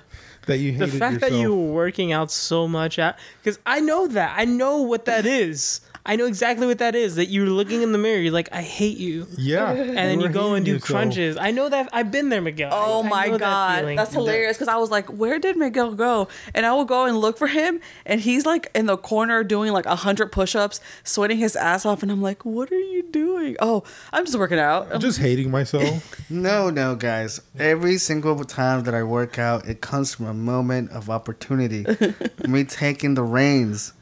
that 0.48 0.58
you 0.60 0.72
hated 0.72 0.92
the 0.92 0.98
fact 1.00 1.14
yourself. 1.16 1.32
that 1.34 1.38
you 1.38 1.54
were 1.54 1.74
working 1.74 2.14
out 2.14 2.32
so 2.32 2.68
much 2.68 2.98
out 2.98 3.16
because 3.44 3.60
i 3.66 3.80
know 3.80 4.08
that 4.08 4.34
i 4.40 4.44
know 4.44 4.82
what 4.82 5.06
that 5.06 5.24
is 5.26 5.82
i 6.06 6.16
know 6.16 6.26
exactly 6.26 6.66
what 6.68 6.80
that 6.80 6.96
is 6.96 7.16
that 7.16 7.28
you're 7.28 7.48
looking 7.48 7.82
in 7.82 7.92
the 7.92 7.98
mirror 7.98 8.20
you're 8.20 8.32
like 8.34 8.50
i 8.52 8.62
hate 8.62 8.98
you 8.98 9.28
yeah, 9.38 9.72
and 9.72 9.96
then 9.98 10.20
you 10.20 10.28
were 10.28 10.34
go 10.34 10.54
and 10.56 10.66
do 10.66 10.74
yourself. 10.74 10.90
crunches 10.90 11.38
i 11.38 11.52
know 11.52 11.70
that 11.70 11.88
i've 11.94 12.12
been 12.12 12.30
there 12.30 12.42
miguel 12.42 12.70
Oh 12.74 13.04
I 13.04 13.08
my 13.10 13.26
know 13.28 13.32
that 13.34 13.40
god, 13.40 13.80
feeling. 13.82 13.96
that's 13.98 14.14
hilarious! 14.14 14.58
Because 14.58 14.68
I 14.68 14.78
was 14.78 14.90
like, 14.92 15.08
"Where 15.10 15.40
did 15.40 15.58
Miguel 15.58 15.94
go?" 15.94 16.28
And 16.54 16.66
I 16.66 16.74
will 16.74 16.86
go 16.86 17.06
and 17.06 17.18
look 17.18 17.38
for 17.38 17.48
him, 17.48 17.80
and 18.06 18.22
he's 18.22 18.46
like 18.46 18.70
in 18.74 18.86
the 18.86 18.98
corner 18.98 19.44
doing 19.44 19.72
like 19.74 19.86
a 19.86 19.96
hundred 19.96 20.32
push-ups, 20.32 20.80
sweating 21.04 21.38
his 21.38 21.56
ass 21.56 21.86
off, 21.86 22.02
and 22.04 22.12
I'm 22.12 22.22
like, 22.22 22.46
"What 22.46 22.72
are 22.72 22.80
you 22.80 23.04
doing?" 23.04 23.56
Oh, 23.60 23.84
I'm 24.14 24.26
just 24.26 24.38
working 24.38 24.60
out. 24.60 24.88
I'm 24.94 25.02
just 25.02 25.20
hating 25.20 25.52
myself. 25.52 26.16
No, 26.30 26.70
no, 26.70 26.96
guys. 26.96 27.42
Every 27.60 27.98
single 27.98 28.44
time 28.46 28.84
that 28.84 28.94
I 28.96 29.04
work 29.04 29.38
out, 29.38 29.68
it 29.68 29.82
comes 29.82 30.14
from 30.16 30.28
a 30.28 30.34
moment 30.34 30.92
of 30.92 31.10
opportunity. 31.10 31.86
Me 32.48 32.64
taking 32.64 33.16
the 33.16 33.24
reins. 33.24 33.94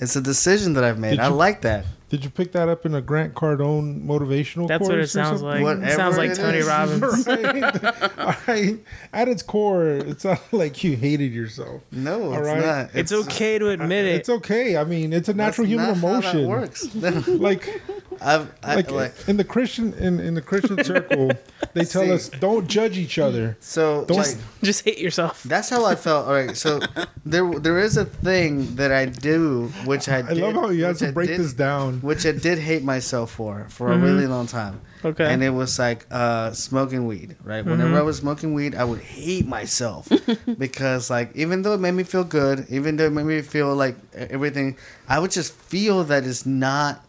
It's 0.00 0.16
a 0.16 0.20
decision 0.20 0.74
that 0.74 0.84
I've 0.84 0.98
made. 0.98 1.10
Did 1.10 1.20
I 1.20 1.28
you- 1.28 1.34
like 1.34 1.62
that. 1.62 1.84
Did 2.10 2.24
you 2.24 2.30
pick 2.30 2.52
that 2.52 2.70
up 2.70 2.86
in 2.86 2.94
a 2.94 3.02
Grant 3.02 3.34
Cardone 3.34 4.02
motivational? 4.04 4.66
that's 4.66 4.82
what 4.88 4.92
it 4.94 5.00
course 5.00 5.12
sounds 5.12 5.40
something? 5.40 5.62
like 5.62 5.78
it 5.78 5.92
sounds 5.94 6.16
like 6.16 6.30
it 6.30 6.36
tony 6.36 6.58
is. 6.58 6.66
robbins 6.68 7.26
right. 7.26 7.84
All 8.18 8.34
right. 8.48 8.78
At 9.12 9.28
its 9.28 9.42
core, 9.42 9.88
it 9.88 10.20
sounded 10.22 10.40
like 10.52 10.82
you 10.82 10.96
hated 10.96 11.32
yourself. 11.34 11.82
No, 11.92 12.32
All 12.32 12.34
it's 12.34 12.46
right. 12.46 12.64
not. 12.64 12.90
it's 12.94 13.12
okay 13.12 13.58
to 13.58 13.68
admit 13.70 14.06
it 14.06 14.14
It's 14.16 14.28
okay. 14.30 14.76
I 14.78 14.84
mean, 14.84 15.12
it's 15.12 15.28
a 15.28 15.32
that's 15.34 15.58
natural 15.58 15.66
human 15.66 15.88
not 15.88 15.96
how 15.98 16.08
emotion. 16.08 16.42
that 16.42 16.48
works. 16.48 16.94
Like, 17.28 17.82
I've, 18.20 18.52
I, 18.64 18.74
like, 18.76 18.90
like, 18.90 19.28
in 19.28 19.36
the 19.36 19.44
Christian 19.44 19.92
in, 19.94 20.18
in 20.18 20.34
the 20.34 20.40
Christian 20.42 20.82
circle, 20.82 21.30
they 21.74 21.84
tell 21.84 22.02
See. 22.02 22.10
us 22.12 22.28
don't 22.28 22.66
judge 22.66 22.98
each 22.98 23.18
other. 23.18 23.56
so 23.60 24.04
Don't- 24.06 24.16
like, 24.16 24.34
just 24.62 24.84
hate 24.84 24.98
yourself 24.98 25.42
that's 25.44 25.68
how 25.68 25.84
I 25.84 25.94
felt. 25.94 26.26
All 26.26 26.32
right, 26.32 26.56
so 26.56 26.80
there 27.24 27.48
there 27.60 27.78
is 27.78 27.96
a 27.96 28.04
thing 28.06 28.74
that 28.76 28.90
I 28.90 29.04
do, 29.06 29.66
which 29.84 30.08
I 30.08 30.18
I 30.18 30.22
did, 30.34 30.38
love 30.38 30.54
how 30.54 30.70
you 30.70 30.84
have 30.84 30.98
to 30.98 31.08
I 31.08 31.10
break 31.12 31.28
did- 31.28 31.38
this 31.40 31.52
down. 31.52 31.97
which 32.02 32.26
I 32.26 32.32
did 32.32 32.58
hate 32.58 32.82
myself 32.84 33.30
for 33.32 33.66
for 33.68 33.88
Mm-hmm. 33.88 34.02
a 34.02 34.06
really 34.06 34.26
long 34.26 34.46
time. 34.46 34.80
Okay. 35.04 35.32
And 35.32 35.44
it 35.44 35.50
was 35.50 35.78
like 35.78 36.06
uh, 36.10 36.50
smoking 36.52 37.06
weed, 37.06 37.36
right? 37.44 37.64
Whenever 37.64 37.90
Mm-hmm. 37.90 37.98
I 37.98 38.02
was 38.02 38.16
smoking 38.18 38.52
weed, 38.54 38.74
I 38.74 38.82
would 38.84 39.00
hate 39.00 39.46
myself 39.46 40.08
because, 40.58 41.08
like, 41.08 41.30
even 41.36 41.62
though 41.62 41.74
it 41.74 41.80
made 41.80 41.92
me 41.94 42.02
feel 42.02 42.24
good, 42.24 42.66
even 42.68 42.96
though 42.96 43.06
it 43.06 43.12
made 43.12 43.26
me 43.26 43.40
feel 43.42 43.74
like 43.76 43.94
everything, 44.14 44.76
I 45.08 45.20
would 45.20 45.30
just 45.30 45.52
feel 45.54 46.02
that 46.04 46.24
it's 46.26 46.44
not. 46.44 47.04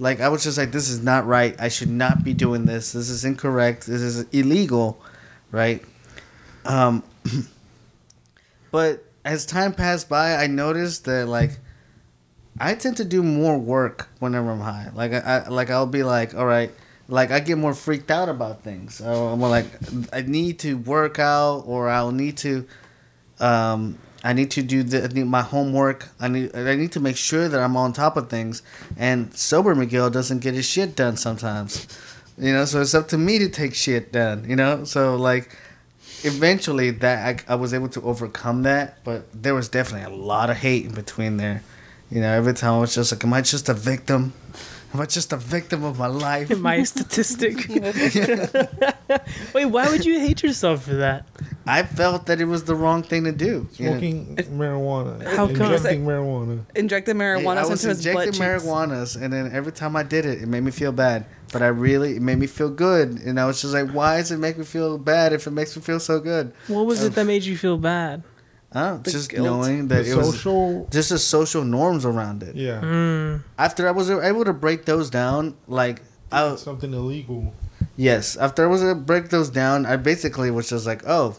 Like 0.00 0.20
I 0.20 0.28
was 0.30 0.42
just 0.42 0.56
like, 0.58 0.72
this 0.72 0.88
is 0.88 1.02
not 1.04 1.26
right. 1.26 1.54
I 1.60 1.68
should 1.68 1.90
not 1.90 2.24
be 2.24 2.32
doing 2.34 2.64
this. 2.64 2.92
This 2.92 3.10
is 3.10 3.22
incorrect. 3.24 3.86
This 3.86 4.00
is 4.00 4.24
illegal, 4.32 4.98
right? 5.52 5.84
Um, 6.64 7.02
but 8.70 9.04
as 9.24 9.44
time 9.46 9.72
passed 9.74 10.08
by, 10.08 10.34
I 10.36 10.46
noticed 10.46 11.04
that 11.04 11.28
like 11.28 11.58
I 12.60 12.74
tend 12.74 12.98
to 12.98 13.04
do 13.06 13.22
more 13.22 13.58
work 13.58 14.08
whenever 14.18 14.50
I'm 14.50 14.60
high. 14.60 14.90
Like 14.94 15.12
I, 15.14 15.18
I 15.18 15.48
like 15.48 15.70
I'll 15.70 15.86
be 15.86 16.02
like, 16.02 16.34
all 16.34 16.44
right, 16.44 16.70
like 17.08 17.30
I 17.30 17.40
get 17.40 17.56
more 17.56 17.72
freaked 17.72 18.10
out 18.10 18.28
about 18.28 18.62
things. 18.62 18.96
So 18.96 19.28
I'm 19.28 19.40
like, 19.40 19.64
I 20.12 20.20
need 20.20 20.58
to 20.60 20.76
work 20.76 21.18
out, 21.18 21.64
or 21.66 21.88
I'll 21.88 22.12
need 22.12 22.36
to, 22.38 22.66
um, 23.40 23.98
I 24.22 24.34
need 24.34 24.50
to 24.52 24.62
do 24.62 24.82
the 24.82 25.08
need 25.08 25.24
my 25.24 25.40
homework. 25.40 26.08
I 26.20 26.28
need 26.28 26.54
I 26.54 26.74
need 26.74 26.92
to 26.92 27.00
make 27.00 27.16
sure 27.16 27.48
that 27.48 27.58
I'm 27.58 27.78
on 27.78 27.94
top 27.94 28.18
of 28.18 28.28
things. 28.28 28.62
And 28.98 29.34
sober 29.34 29.74
Miguel 29.74 30.10
doesn't 30.10 30.40
get 30.40 30.52
his 30.52 30.66
shit 30.66 30.94
done 30.94 31.16
sometimes, 31.16 31.88
you 32.36 32.52
know. 32.52 32.66
So 32.66 32.82
it's 32.82 32.94
up 32.94 33.08
to 33.08 33.18
me 33.18 33.38
to 33.38 33.48
take 33.48 33.74
shit 33.74 34.12
done, 34.12 34.44
you 34.46 34.54
know. 34.54 34.84
So 34.84 35.16
like, 35.16 35.56
eventually 36.24 36.90
that 36.90 37.44
I, 37.48 37.52
I 37.52 37.56
was 37.56 37.72
able 37.72 37.88
to 37.88 38.02
overcome 38.02 38.64
that, 38.64 39.02
but 39.02 39.24
there 39.32 39.54
was 39.54 39.70
definitely 39.70 40.12
a 40.12 40.16
lot 40.16 40.50
of 40.50 40.58
hate 40.58 40.84
in 40.84 40.92
between 40.92 41.38
there. 41.38 41.62
You 42.10 42.20
know, 42.20 42.32
every 42.32 42.54
time 42.54 42.74
I 42.74 42.78
was 42.80 42.94
just 42.94 43.12
like, 43.12 43.22
am 43.24 43.32
I 43.32 43.40
just 43.40 43.68
a 43.68 43.74
victim? 43.74 44.32
Am 44.92 45.00
I 45.00 45.06
just 45.06 45.32
a 45.32 45.36
victim 45.36 45.84
of 45.84 45.98
my 46.00 46.08
life? 46.08 46.50
My 46.58 46.82
statistic. 46.82 47.68
Wait, 49.54 49.66
why 49.66 49.88
would 49.88 50.04
you 50.04 50.18
hate 50.18 50.42
yourself 50.42 50.82
for 50.84 50.94
that? 50.94 51.26
I 51.64 51.84
felt 51.84 52.26
that 52.26 52.40
it 52.40 52.46
was 52.46 52.64
the 52.64 52.74
wrong 52.74 53.04
thing 53.04 53.22
to 53.24 53.32
do. 53.32 53.68
you 53.74 53.84
know? 53.84 53.90
Smoking 53.92 54.36
marijuana. 54.36 55.24
How 55.24 55.46
come? 55.46 55.72
Injecting 55.72 56.04
marijuana. 56.04 56.64
Injected 56.74 57.16
marijuana 57.16 57.58
I 57.58 57.66
was 57.66 57.84
into 57.84 57.88
his 57.90 58.02
blood 58.02 58.26
injecting 58.26 58.32
cheeks. 58.32 58.64
marijuanas, 58.64 59.22
and 59.22 59.32
then 59.32 59.52
every 59.52 59.70
time 59.70 59.94
I 59.94 60.02
did 60.02 60.26
it, 60.26 60.42
it 60.42 60.48
made 60.48 60.64
me 60.64 60.72
feel 60.72 60.90
bad. 60.90 61.26
But 61.52 61.62
I 61.62 61.68
really, 61.68 62.16
it 62.16 62.22
made 62.22 62.38
me 62.38 62.48
feel 62.48 62.70
good, 62.70 63.20
and 63.22 63.38
I 63.38 63.46
was 63.46 63.60
just 63.60 63.72
like, 63.74 63.90
why 63.90 64.16
does 64.16 64.32
it 64.32 64.38
make 64.38 64.58
me 64.58 64.64
feel 64.64 64.98
bad 64.98 65.32
if 65.32 65.46
it 65.46 65.50
makes 65.52 65.76
me 65.76 65.82
feel 65.82 66.00
so 66.00 66.18
good? 66.18 66.52
What 66.66 66.86
was 66.86 67.02
it 67.04 67.08
um, 67.08 67.12
that 67.12 67.24
made 67.26 67.44
you 67.44 67.56
feel 67.56 67.78
bad? 67.78 68.24
Huh? 68.72 68.98
The 69.02 69.10
just 69.10 69.30
guilt. 69.30 69.44
knowing 69.44 69.88
that 69.88 70.04
The 70.04 70.12
it 70.12 70.16
was 70.16 70.26
social. 70.34 70.86
just 70.92 71.10
the 71.10 71.18
social 71.18 71.64
norms 71.64 72.04
around 72.06 72.42
it. 72.44 72.54
Yeah. 72.54 72.80
Mm, 72.80 73.42
After 73.58 73.88
I 73.88 73.90
was 73.90 74.08
able 74.10 74.44
to 74.44 74.52
break 74.52 74.84
those 74.84 75.10
down, 75.10 75.56
like 75.66 76.02
I, 76.30 76.54
Something 76.56 76.94
illegal. 76.94 77.52
Yes, 77.96 78.36
after 78.36 78.62
I 78.64 78.66
was 78.68 78.82
able 78.82 78.94
to 78.94 79.00
break 79.00 79.30
those 79.30 79.50
down, 79.50 79.86
I 79.86 79.96
basically 79.96 80.50
was 80.52 80.68
just 80.68 80.86
like, 80.86 81.02
oh, 81.06 81.36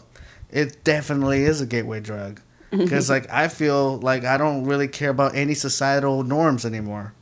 it 0.50 0.84
definitely 0.84 1.44
is 1.44 1.60
a 1.62 1.66
gateway 1.66 2.00
drug. 2.00 2.40
Because 2.72 3.08
like 3.10 3.28
I 3.30 3.48
feel 3.48 3.98
like 3.98 4.24
I 4.24 4.36
don't 4.38 4.64
really 4.64 4.88
care 4.88 5.10
about 5.10 5.34
any 5.34 5.52
societal 5.54 6.22
norms 6.24 6.64
anymore. 6.64 7.12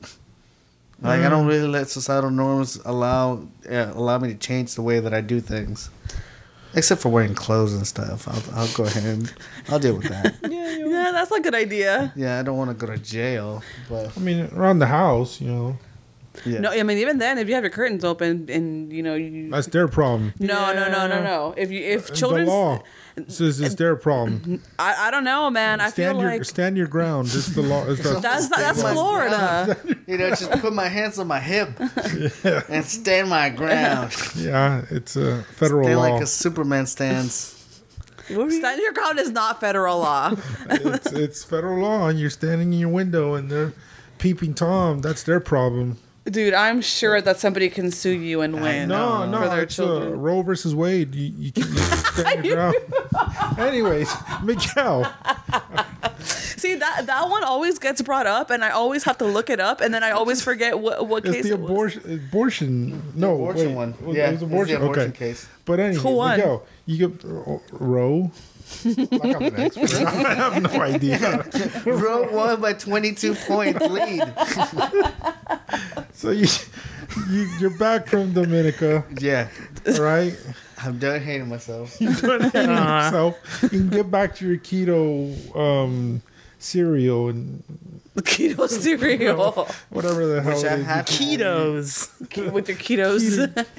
Like 1.03 1.21
I 1.23 1.29
don't 1.29 1.47
really 1.47 1.67
let 1.67 1.89
societal 1.89 2.31
norms 2.31 2.79
allow 2.85 3.47
uh, 3.69 3.93
allow 3.95 4.19
me 4.19 4.29
to 4.29 4.39
change 4.39 4.75
the 4.75 4.83
way 4.83 5.01
that 5.01 5.15
I 5.15 5.23
do 5.23 5.41
things, 5.41 5.89
except 6.75 7.01
for 7.03 7.09
wearing 7.09 7.35
clothes 7.35 7.75
and 7.75 7.87
stuff. 7.87 8.27
I'll 8.29 8.61
I'll 8.61 8.73
go 8.75 8.85
ahead 8.85 9.05
and 9.05 9.33
I'll 9.68 9.79
deal 9.79 9.97
with 9.97 10.09
that. 10.09 10.35
Yeah, 10.91 11.12
that's 11.12 11.31
a 11.31 11.41
good 11.41 11.55
idea. 11.55 12.12
yeah, 12.16 12.41
I 12.41 12.43
don't 12.43 12.57
want 12.59 12.71
to 12.71 12.87
go 12.87 12.93
to 12.93 12.99
jail, 12.99 13.62
but 13.89 14.16
I 14.16 14.21
mean, 14.21 14.51
around 14.55 14.81
the 14.81 14.87
house, 14.87 15.41
you 15.41 15.49
know, 15.49 15.79
yeah. 16.45 16.61
No, 16.61 16.70
I 16.70 16.82
mean 16.82 16.99
even 16.99 17.18
then, 17.18 17.38
if 17.38 17.49
you 17.49 17.55
have 17.55 17.64
your 17.64 17.70
curtains 17.70 18.05
open 18.05 18.49
and 18.51 18.93
you 18.93 19.03
know 19.03 19.14
you. 19.14 19.51
that's 19.51 19.66
their 19.68 19.88
problem. 19.88 20.34
No, 20.38 20.72
no, 20.74 20.91
no, 20.91 21.07
no, 21.07 21.22
no. 21.22 21.55
If 21.57 21.70
you 21.70 21.80
if 21.80 22.09
the 22.09 22.16
children, 22.16 22.47
law 22.47 22.82
says 23.28 23.61
it's 23.61 23.74
their 23.74 23.97
problem. 23.97 24.62
I, 24.78 25.09
I 25.09 25.11
don't 25.11 25.24
know, 25.24 25.51
man. 25.51 25.80
I 25.80 25.91
feel 25.91 26.18
your 26.18 26.30
like 26.30 26.45
stand 26.45 26.76
your 26.76 26.86
ground. 26.86 27.28
This 27.28 27.49
is 27.49 27.55
the 27.55 27.62
law. 27.62 27.86
It's 27.86 28.03
the, 28.03 28.11
that's 28.20 28.49
that's 28.49 28.78
Stand 28.78 28.82
my 28.82 28.93
Florida. 28.93 29.76
you 30.07 30.18
know, 30.18 30.30
just 30.30 30.51
put 30.53 30.72
my 30.72 30.88
hands 30.88 31.18
on 31.18 31.26
my 31.26 31.41
hip 31.41 31.78
and 32.68 32.84
stand 32.84 33.28
my 33.28 33.51
ground. 33.51 34.14
yeah, 34.36 34.84
it's 34.91 35.16
a 35.16 35.43
federal 35.43 35.84
Stand 35.84 35.99
law. 35.99 36.09
like 36.11 36.22
a 36.22 36.26
Superman 36.26 36.86
stands. 36.86 37.57
Stand 38.30 38.80
your 38.80 38.93
ground 38.93 39.18
is 39.18 39.30
not 39.30 39.61
federal 39.61 39.99
law. 39.99 40.34
it's, 40.70 41.12
it's 41.12 41.45
federal 41.45 41.80
law, 41.80 42.09
and 42.09 42.18
you're 42.18 42.30
standing 42.30 42.72
in 42.72 42.78
your 42.78 42.88
window, 42.88 43.34
and 43.34 43.51
they're 43.51 43.72
peeping 44.18 44.55
tom. 44.55 45.01
That's 45.01 45.24
their 45.24 45.41
problem. 45.41 45.99
Dude, 46.31 46.55
I'm 46.55 46.81
sure 46.81 47.20
that 47.20 47.39
somebody 47.41 47.68
can 47.70 47.91
sue 47.91 48.11
you 48.11 48.41
and 48.43 48.61
win. 48.61 48.89
No, 48.89 49.26
no, 49.28 49.39
for 49.43 49.49
their 49.49 49.62
it's 49.62 49.78
uh, 49.78 49.83
children. 49.85 50.20
Roe 50.20 50.43
versus 50.43 50.74
Wade. 50.74 51.14
You, 51.14 51.33
you, 51.37 51.53
can- 51.53 51.62
you 51.72 51.78
stand 51.78 52.45
your 52.45 52.57
ground. 52.57 52.76
Anyways, 53.59 54.12
Miguel, 54.43 55.12
See 56.35 56.74
that 56.74 57.07
that 57.07 57.28
one 57.31 57.43
always 57.43 57.78
gets 57.78 58.03
brought 58.03 58.26
up, 58.26 58.51
and 58.51 58.62
I 58.62 58.70
always 58.70 59.05
have 59.05 59.16
to 59.18 59.24
look 59.24 59.49
it 59.49 59.61
up, 59.61 59.81
and 59.81 59.95
then 59.95 60.05
I 60.05 60.11
always 60.11 60.43
forget 60.43 60.78
what 60.78 61.07
what 61.09 61.24
it's 61.24 61.35
case 61.35 61.45
the 61.47 61.53
it 61.55 61.59
was. 61.61 61.68
abortion. 61.97 62.12
Abortion. 62.28 63.03
No, 63.14 63.35
abortion 63.35 63.66
wait, 63.68 63.74
one. 63.74 63.91
It 63.95 64.03
was, 64.03 64.16
Yeah, 64.16 64.28
it 64.28 64.33
was 64.33 64.33
it's 64.33 64.41
the 64.41 64.47
abortion. 64.47 64.76
abortion 64.76 65.03
okay. 65.09 65.18
case. 65.18 65.49
But 65.64 65.81
anyway, 65.81 66.03
Who 66.03 66.11
won? 66.16 66.37
Miguel, 66.39 66.66
you 66.85 67.09
get 67.09 67.24
uh, 67.24 67.59
Roe. 67.72 68.31
Like 68.85 69.37
I'm 69.37 69.43
an 69.43 69.57
expert. 69.61 69.93
I 70.07 70.35
have 70.35 70.62
no 70.62 70.81
idea. 70.81 71.47
Roe 71.87 72.31
won 72.33 72.61
by 72.61 72.73
22 72.75 73.35
points 73.35 73.87
lead. 73.87 74.23
So 76.12 76.31
you, 76.31 76.47
you 77.31 77.49
you're 77.59 77.77
back 77.79 78.07
from 78.07 78.33
Dominica, 78.33 79.05
Yeah, 79.18 79.49
Right? 79.99 80.37
I'm 80.83 80.99
done 80.99 81.21
hating 81.21 81.49
myself. 81.49 81.97
You're 82.01 82.12
done 82.14 82.41
hating 82.51 82.71
Uh-huh. 82.71 83.05
yourself. 83.05 83.62
You 83.64 83.68
can 83.68 83.89
get 83.91 84.11
back 84.11 84.35
to 84.37 84.47
your 84.49 84.57
keto 84.57 85.55
um, 85.55 86.23
cereal 86.59 87.29
and 87.29 87.62
keto 88.25 88.68
cereal 88.68 89.68
whatever 89.91 90.27
the 90.27 90.43
hell 90.43 90.55
Which 90.55 90.64
it 90.64 90.73
I 90.73 90.77
is. 90.77 90.85
have 90.87 91.07
Ketos. 91.07 92.53
with 92.53 92.68
your 92.68 92.77
ketos. 92.87 93.39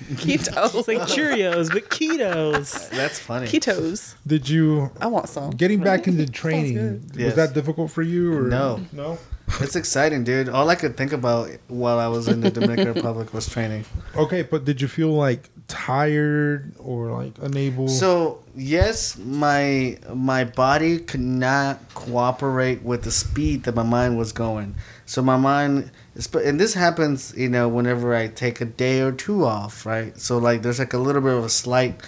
It's 0.09 0.49
ketos. 0.49 0.87
like 0.87 0.99
Cheerios, 1.07 1.71
but 1.71 1.89
ketos. 1.89 2.89
That's 2.99 3.19
funny. 3.19 3.47
Ketos. 3.47 4.15
Did 4.25 4.47
you 4.49 4.91
I 4.99 5.07
want 5.07 5.29
some. 5.29 5.51
getting 5.51 5.79
back 5.81 6.07
into 6.07 6.25
training? 6.27 7.01
Was 7.09 7.17
Yes. 7.17 7.35
that 7.35 7.53
difficult 7.53 7.91
for 7.91 8.01
you 8.01 8.33
or 8.37 8.43
No. 8.43 8.79
No. 8.91 9.17
It's 9.59 9.75
exciting, 9.75 10.23
dude. 10.23 10.49
All 10.49 10.69
I 10.69 10.75
could 10.75 10.95
think 10.97 11.11
about 11.11 11.49
while 11.67 11.99
I 11.99 12.07
was 12.07 12.27
in 12.27 12.41
the 12.41 12.49
Dominican 12.49 12.93
Republic 12.95 13.33
was 13.33 13.49
training. 13.49 13.85
Okay, 14.15 14.43
but 14.43 14.65
did 14.65 14.81
you 14.81 14.87
feel 14.87 15.09
like 15.09 15.49
tired 15.67 16.73
or 16.79 17.11
like 17.11 17.33
unable? 17.41 17.87
So 17.87 18.43
yes, 18.55 19.17
my 19.17 19.97
my 20.13 20.43
body 20.43 20.99
could 20.99 21.19
not 21.19 21.79
cooperate 21.93 22.83
with 22.83 23.03
the 23.03 23.11
speed 23.11 23.63
that 23.63 23.75
my 23.75 23.83
mind 23.83 24.17
was 24.17 24.31
going. 24.31 24.75
So 25.05 25.21
my 25.21 25.37
mind, 25.37 25.91
and 26.33 26.59
this 26.59 26.73
happens, 26.73 27.33
you 27.35 27.49
know, 27.49 27.67
whenever 27.67 28.15
I 28.15 28.27
take 28.27 28.61
a 28.61 28.65
day 28.65 29.01
or 29.01 29.11
two 29.11 29.43
off, 29.43 29.85
right? 29.85 30.17
So 30.17 30.37
like, 30.37 30.61
there's 30.61 30.79
like 30.79 30.93
a 30.93 30.97
little 30.97 31.21
bit 31.21 31.33
of 31.33 31.43
a 31.43 31.49
slight, 31.49 32.01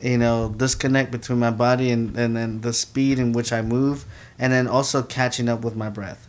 you 0.00 0.18
know, 0.18 0.54
disconnect 0.56 1.10
between 1.10 1.40
my 1.40 1.50
body 1.50 1.90
and 1.90 2.16
and 2.16 2.36
then 2.36 2.60
the 2.60 2.72
speed 2.72 3.18
in 3.18 3.32
which 3.32 3.52
I 3.52 3.60
move, 3.62 4.04
and 4.38 4.52
then 4.52 4.68
also 4.68 5.02
catching 5.02 5.48
up 5.48 5.62
with 5.64 5.74
my 5.74 5.88
breath. 5.88 6.28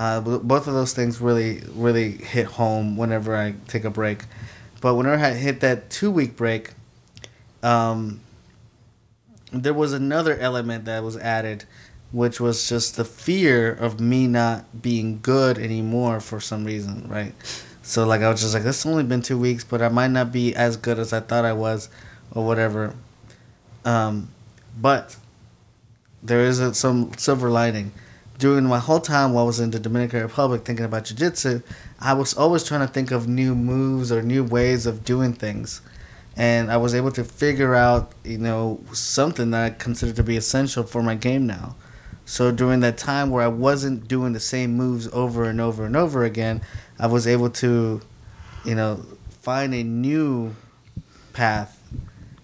Uh, 0.00 0.18
both 0.18 0.66
of 0.66 0.72
those 0.72 0.94
things 0.94 1.20
really 1.20 1.62
really 1.74 2.12
hit 2.12 2.46
home 2.46 2.96
whenever 2.96 3.36
I 3.36 3.54
take 3.68 3.84
a 3.84 3.90
break. 3.90 4.24
But 4.80 4.94
whenever 4.94 5.22
I 5.22 5.32
hit 5.32 5.60
that 5.60 5.90
two 5.90 6.10
week 6.10 6.36
break, 6.36 6.70
um, 7.62 8.20
there 9.52 9.74
was 9.74 9.92
another 9.92 10.38
element 10.38 10.86
that 10.86 11.02
was 11.02 11.18
added, 11.18 11.66
which 12.12 12.40
was 12.40 12.66
just 12.66 12.96
the 12.96 13.04
fear 13.04 13.70
of 13.70 14.00
me 14.00 14.26
not 14.26 14.80
being 14.80 15.20
good 15.20 15.58
anymore 15.58 16.18
for 16.20 16.40
some 16.40 16.64
reason, 16.64 17.06
right? 17.06 17.34
So 17.82 18.06
like 18.06 18.22
I 18.22 18.30
was 18.30 18.40
just 18.40 18.54
like, 18.54 18.64
it's 18.64 18.86
only 18.86 19.04
been 19.04 19.20
two 19.20 19.38
weeks, 19.38 19.64
but 19.64 19.82
I 19.82 19.90
might 19.90 20.12
not 20.12 20.32
be 20.32 20.54
as 20.54 20.78
good 20.78 20.98
as 20.98 21.12
I 21.12 21.20
thought 21.20 21.44
I 21.44 21.52
was, 21.52 21.90
or 22.32 22.46
whatever. 22.46 22.94
Um, 23.84 24.30
but 24.80 25.16
there 26.22 26.40
is 26.40 26.58
a, 26.58 26.72
some 26.72 27.12
silver 27.18 27.50
lining. 27.50 27.92
During 28.40 28.64
my 28.64 28.78
whole 28.80 29.00
time 29.00 29.32
while 29.32 29.44
I 29.44 29.46
was 29.46 29.60
in 29.60 29.70
the 29.70 29.78
Dominican 29.78 30.22
Republic 30.22 30.64
thinking 30.64 30.84
about 30.84 31.04
jiu-jitsu, 31.04 31.62
I 32.00 32.14
was 32.14 32.34
always 32.34 32.64
trying 32.64 32.80
to 32.80 32.92
think 32.92 33.12
of 33.12 33.28
new 33.28 33.54
moves 33.54 34.10
or 34.10 34.22
new 34.22 34.42
ways 34.42 34.86
of 34.86 35.04
doing 35.04 35.32
things 35.32 35.82
and 36.36 36.70
I 36.70 36.78
was 36.78 36.94
able 36.94 37.10
to 37.12 37.24
figure 37.24 37.74
out, 37.74 38.12
you 38.24 38.38
know, 38.38 38.80
something 38.92 39.50
that 39.50 39.64
I 39.64 39.70
consider 39.70 40.12
to 40.14 40.22
be 40.22 40.38
essential 40.38 40.84
for 40.84 41.02
my 41.02 41.14
game 41.14 41.46
now. 41.46 41.76
So 42.24 42.50
during 42.52 42.80
that 42.80 42.96
time 42.96 43.30
where 43.30 43.44
I 43.44 43.48
wasn't 43.48 44.06
doing 44.08 44.32
the 44.32 44.40
same 44.40 44.74
moves 44.74 45.08
over 45.12 45.44
and 45.44 45.60
over 45.60 45.84
and 45.84 45.96
over 45.96 46.24
again, 46.24 46.62
I 46.98 47.08
was 47.08 47.26
able 47.26 47.50
to, 47.50 48.00
you 48.64 48.74
know, 48.74 49.04
find 49.42 49.74
a 49.74 49.82
new 49.82 50.54
path 51.32 51.78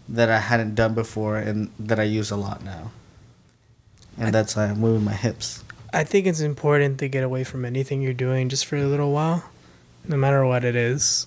that 0.08 0.28
I 0.28 0.40
hadn't 0.40 0.74
done 0.74 0.94
before 0.94 1.38
and 1.38 1.70
that 1.78 1.98
I 1.98 2.04
use 2.04 2.30
a 2.30 2.36
lot 2.36 2.64
now. 2.64 2.90
And 4.18 4.34
that's 4.34 4.54
how 4.54 4.62
I'm 4.62 4.80
moving 4.80 5.04
my 5.04 5.14
hips. 5.14 5.62
I 5.96 6.04
think 6.04 6.26
it's 6.26 6.40
important 6.40 6.98
to 6.98 7.08
get 7.08 7.24
away 7.24 7.42
from 7.42 7.64
anything 7.64 8.02
you're 8.02 8.12
doing 8.12 8.50
just 8.50 8.66
for 8.66 8.76
a 8.76 8.84
little 8.84 9.12
while, 9.12 9.44
no 10.06 10.18
matter 10.18 10.44
what 10.44 10.62
it 10.62 10.76
is. 10.76 11.26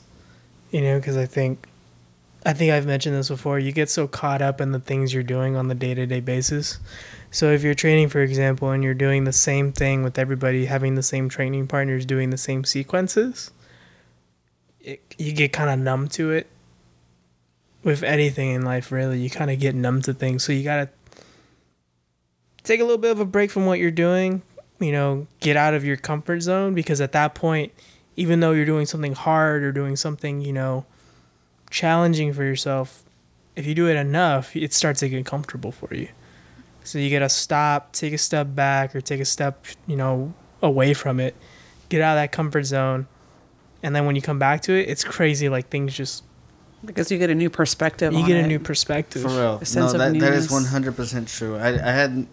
You 0.70 0.82
know, 0.82 0.99
because 0.99 1.17
I 1.17 1.26
think, 1.26 1.65
I 2.45 2.53
think 2.53 2.72
I've 2.72 2.86
mentioned 2.86 3.15
this 3.15 3.30
before. 3.30 3.57
You 3.57 3.72
get 3.72 3.89
so 3.89 4.07
caught 4.07 4.43
up 4.43 4.61
in 4.61 4.72
the 4.72 4.80
things 4.80 5.11
you're 5.11 5.24
doing 5.24 5.55
on 5.55 5.70
the 5.70 5.74
day 5.74 5.95
to 5.95 6.05
day 6.05 6.20
basis. 6.20 6.78
So 7.32 7.51
if 7.51 7.63
you're 7.63 7.74
training, 7.74 8.09
for 8.09 8.22
example, 8.22 8.70
and 8.70 8.84
you're 8.84 8.93
doing 8.93 9.24
the 9.24 9.34
same 9.34 9.72
thing 9.72 10.03
with 10.03 10.20
everybody, 10.20 10.65
having 10.65 10.93
the 10.93 11.01
same 11.01 11.30
training 11.30 11.65
partners, 11.65 12.05
doing 12.05 12.30
the 12.30 12.38
same 12.38 12.63
sequences, 12.63 13.49
it, 14.82 15.01
you 15.17 15.34
get 15.34 15.51
kind 15.51 15.72
of 15.72 15.80
numb 15.80 16.09
to 16.09 16.30
it. 16.30 16.45
With 17.84 18.03
anything 18.03 18.51
in 18.51 18.61
life, 18.61 18.91
really, 18.91 19.20
you 19.20 19.32
kind 19.32 19.49
of 19.49 19.59
get 19.59 19.74
numb 19.74 20.03
to 20.03 20.13
things. 20.13 20.43
So 20.43 20.53
you 20.53 20.63
gotta 20.63 20.89
take 22.63 22.80
a 22.80 22.84
little 22.84 22.99
bit 22.99 23.09
of 23.09 23.20
a 23.20 23.26
break 23.26 23.49
from 23.49 23.65
what 23.65 23.80
you're 23.80 23.89
doing, 23.89 24.43
you 24.80 24.91
know, 24.91 25.27
get 25.39 25.57
out 25.57 25.73
of 25.73 25.84
your 25.84 25.97
comfort 25.97 26.41
zone 26.41 26.73
because 26.73 27.01
at 27.01 27.11
that 27.13 27.36
point, 27.36 27.71
even 28.15 28.39
though 28.39 28.51
you're 28.51 28.65
doing 28.65 28.86
something 28.86 29.13
hard 29.13 29.63
or 29.63 29.71
doing 29.71 29.95
something, 29.95 30.41
you 30.41 30.53
know, 30.53 30.86
challenging 31.69 32.34
for 32.34 32.43
yourself, 32.43 33.03
if 33.55 33.65
you 33.65 33.75
do 33.75 33.88
it 33.88 33.95
enough, 33.95 34.55
it 34.55 34.73
starts 34.73 35.01
to 35.01 35.09
get 35.09 35.25
comfortable 35.25 35.71
for 35.71 35.93
you. 35.93 36.07
So 36.84 36.97
you 36.97 37.09
gotta 37.11 37.30
stop, 37.30 37.91
take 37.93 38.13
a 38.13 38.17
step 38.17 38.47
back, 38.55 38.95
or 38.95 39.01
take 39.01 39.19
a 39.19 39.25
step, 39.25 39.65
you 39.86 39.95
know, 39.95 40.34
away 40.61 40.93
from 40.93 41.19
it, 41.19 41.36
get 41.89 42.01
out 42.01 42.17
of 42.17 42.21
that 42.21 42.32
comfort 42.32 42.63
zone, 42.63 43.07
and 43.84 43.95
then 43.95 44.05
when 44.05 44.15
you 44.15 44.21
come 44.21 44.39
back 44.39 44.61
to 44.63 44.73
it, 44.73 44.89
it's 44.89 45.03
crazy. 45.03 45.49
Like 45.49 45.69
things 45.69 45.93
just 45.95 46.23
Because 46.84 47.11
you 47.11 47.17
get 47.17 47.30
a 47.30 47.36
new 47.36 47.49
perspective. 47.49 48.11
you 48.13 48.19
on 48.19 48.27
get 48.27 48.38
a 48.38 48.43
it. 48.45 48.47
new 48.47 48.59
perspective. 48.59 49.21
For 49.21 49.30
real. 49.30 49.59
A 49.61 49.65
sense 49.65 49.93
no, 49.93 50.03
of 50.03 50.13
that, 50.13 50.19
that 50.19 50.34
is 50.34 50.47
100% 50.49 51.27
true. 51.38 51.57
I, 51.57 51.67
I 51.69 51.91
had 51.91 52.27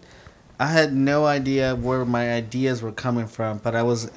I 0.59 0.67
had 0.67 0.93
no 0.93 1.25
idea 1.25 1.75
where 1.75 2.03
my 2.05 2.31
ideas 2.33 2.81
were 2.81 2.91
coming 2.91 3.27
from, 3.27 3.59
but 3.59 3.75
I 3.75 3.83
was 3.83 4.09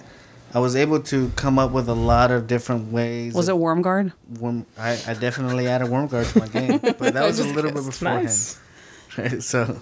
I 0.53 0.59
was 0.59 0.75
able 0.75 1.01
to 1.01 1.31
come 1.37 1.59
up 1.59 1.71
with 1.71 1.89
a 1.89 1.95
lot 1.95 2.31
of 2.31 2.47
different 2.47 2.91
ways. 2.93 3.35
Was 3.35 3.49
it 3.49 3.53
of 3.53 3.59
Worm 3.59 3.83
Guard? 3.83 4.13
worm, 4.41 4.67
I, 4.79 4.99
I 5.07 5.15
definitely 5.15 5.69
added 5.69 5.89
worm 5.89 6.09
guard 6.09 6.27
to 6.29 6.39
my 6.41 6.49
game, 6.49 6.79
but 6.83 6.99
that 7.15 7.25
was 7.25 7.39
a 7.39 7.45
little 7.45 7.71
bit 7.71 7.85
beforehand. 7.85 8.25
Nice. 8.25 8.59
Right, 9.19 9.43
so 9.43 9.81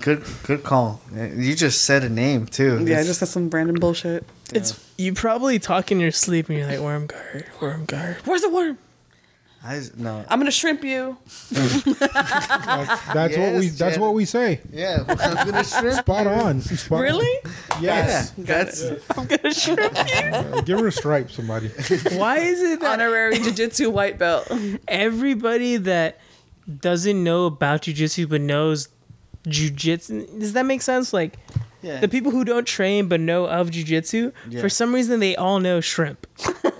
good 0.00 0.24
good 0.44 0.62
call. 0.64 1.00
You 1.14 1.54
just 1.54 1.82
said 1.84 2.02
a 2.04 2.08
name 2.08 2.46
too. 2.46 2.76
Yeah, 2.78 3.00
It's- 3.00 3.06
just 3.06 3.20
that's 3.20 3.32
some 3.32 3.50
random 3.50 3.76
bullshit. 3.76 4.24
It's 4.52 4.78
you 4.98 5.12
probably 5.14 5.58
talk 5.60 5.92
in 5.92 6.00
your 6.00 6.10
sleep 6.10 6.48
and 6.48 6.58
you're 6.58 6.66
like 6.66 6.80
worm 6.80 7.06
guard, 7.06 7.46
worm 7.60 7.84
guard. 7.84 8.16
Where's 8.24 8.42
the 8.42 8.48
worm? 8.50 8.78
I 9.62 9.76
s- 9.76 9.92
no. 9.96 10.24
I'm 10.28 10.38
gonna 10.38 10.50
shrimp 10.50 10.82
you. 10.84 11.18
That's, 11.50 11.84
that's 13.12 13.36
what 13.36 13.54
we 13.54 13.66
Yes, 13.66 13.78
that's 13.78 13.94
Jen. 13.96 14.00
what 14.00 14.14
we 14.14 14.24
say. 14.24 14.60
Yeah, 14.72 15.04
I'm 15.08 15.46
gonna 15.50 15.64
shrimp. 15.64 15.98
Spot 15.98 16.26
on. 16.26 16.60
Spot 16.62 16.96
on. 16.98 17.02
Really? 17.02 17.38
Yes. 17.80 18.32
Yeah, 18.36 18.44
that's 18.44 18.82
I'm 19.16 19.26
gonna 19.26 19.52
shrimp 19.52 19.80
you. 19.96 20.30
Uh, 20.30 20.60
give 20.62 20.78
her 20.78 20.86
a 20.86 20.92
stripe, 20.92 21.30
somebody. 21.30 21.68
Why 22.12 22.38
is 22.38 22.62
it 22.62 22.80
that 22.80 22.92
Honorary 23.00 23.38
jiu-jitsu 23.38 23.90
white 23.90 24.18
belt. 24.18 24.50
everybody 24.88 25.76
that 25.76 26.18
doesn't 26.80 27.22
know 27.24 27.46
about 27.46 27.82
jujitsu 27.82 28.28
but 28.28 28.40
knows 28.40 28.88
jujitsu 29.46 30.38
does 30.38 30.52
that 30.54 30.64
make 30.66 30.82
sense? 30.82 31.12
Like 31.12 31.38
yeah. 31.82 31.98
the 32.00 32.08
people 32.08 32.30
who 32.30 32.44
don't 32.44 32.66
train 32.66 33.08
but 33.08 33.20
know 33.20 33.46
of 33.46 33.70
jujitsu, 33.70 34.32
Yeah. 34.48 34.60
for 34.60 34.68
some 34.68 34.94
reason 34.94 35.20
they 35.20 35.34
all 35.36 35.58
know 35.60 35.80
shrimp. 35.80 36.26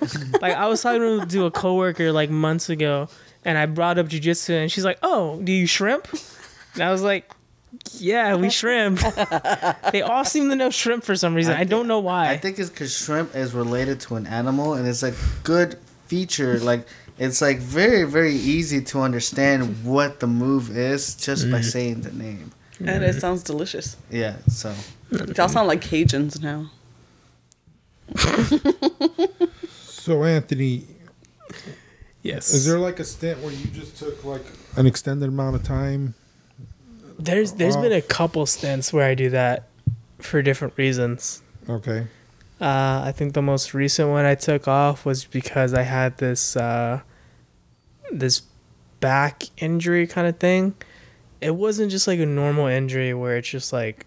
like 0.40 0.54
I 0.54 0.66
was 0.66 0.82
talking 0.82 1.26
to 1.26 1.46
a 1.46 1.50
coworker 1.50 2.12
like 2.12 2.30
months 2.30 2.68
ago, 2.68 3.08
and 3.44 3.58
I 3.58 3.66
brought 3.66 3.98
up 3.98 4.06
jujitsu, 4.06 4.62
and 4.62 4.70
she's 4.70 4.84
like, 4.84 4.98
"Oh, 5.02 5.40
do 5.42 5.52
you 5.52 5.66
shrimp?" 5.66 6.08
And 6.74 6.82
I 6.82 6.90
was 6.90 7.02
like, 7.02 7.30
"Yeah, 7.92 8.36
we 8.36 8.50
shrimp." 8.50 9.00
they 9.92 10.02
all 10.02 10.24
seem 10.24 10.48
to 10.50 10.56
know 10.56 10.70
shrimp 10.70 11.04
for 11.04 11.16
some 11.16 11.34
reason. 11.34 11.54
I, 11.54 11.64
don't 11.64 11.86
know 11.86 12.00
why. 12.00 12.30
I 12.30 12.36
think 12.36 12.58
it's 12.58 12.70
because 12.70 12.96
shrimp 12.96 13.34
is 13.34 13.54
related 13.54 14.00
to 14.02 14.16
an 14.16 14.26
animal, 14.26 14.74
and 14.74 14.86
it's 14.86 15.02
a 15.02 15.14
good 15.42 15.78
feature. 16.06 16.58
Like 16.58 16.86
it's 17.18 17.40
like 17.40 17.58
very 17.58 18.04
very 18.04 18.34
easy 18.34 18.80
to 18.82 19.00
understand 19.00 19.84
what 19.84 20.20
the 20.20 20.26
move 20.26 20.76
is 20.76 21.14
just 21.14 21.50
by 21.50 21.58
mm-hmm. 21.58 21.62
saying 21.62 22.00
the 22.02 22.12
name. 22.12 22.52
And 22.78 23.04
it 23.04 23.20
sounds 23.20 23.42
delicious. 23.42 23.98
Yeah. 24.10 24.36
So 24.48 24.74
Y'all 25.36 25.48
sound 25.48 25.68
like 25.68 25.80
Cajuns 25.80 26.40
now. 26.40 26.70
So 30.10 30.24
Anthony, 30.24 30.82
yes. 32.22 32.52
is 32.52 32.66
there 32.66 32.80
like 32.80 32.98
a 32.98 33.04
stint 33.04 33.38
where 33.42 33.52
you 33.52 33.66
just 33.66 33.96
took 33.96 34.24
like 34.24 34.44
an 34.74 34.84
extended 34.84 35.28
amount 35.28 35.54
of 35.54 35.62
time? 35.62 36.14
There's 37.16 37.52
there's 37.52 37.76
been 37.76 37.92
a 37.92 38.02
couple 38.02 38.44
stints 38.44 38.92
where 38.92 39.06
I 39.08 39.14
do 39.14 39.30
that 39.30 39.68
for 40.18 40.42
different 40.42 40.76
reasons. 40.76 41.42
Okay. 41.68 42.08
Uh, 42.60 43.04
I 43.06 43.12
think 43.14 43.34
the 43.34 43.40
most 43.40 43.72
recent 43.72 44.08
one 44.08 44.24
I 44.24 44.34
took 44.34 44.66
off 44.66 45.06
was 45.06 45.26
because 45.26 45.74
I 45.74 45.82
had 45.82 46.18
this 46.18 46.56
uh, 46.56 47.02
this 48.10 48.42
back 48.98 49.44
injury 49.58 50.08
kind 50.08 50.26
of 50.26 50.38
thing. 50.38 50.74
It 51.40 51.54
wasn't 51.54 51.92
just 51.92 52.08
like 52.08 52.18
a 52.18 52.26
normal 52.26 52.66
injury 52.66 53.14
where 53.14 53.36
it's 53.36 53.48
just 53.48 53.72
like 53.72 54.06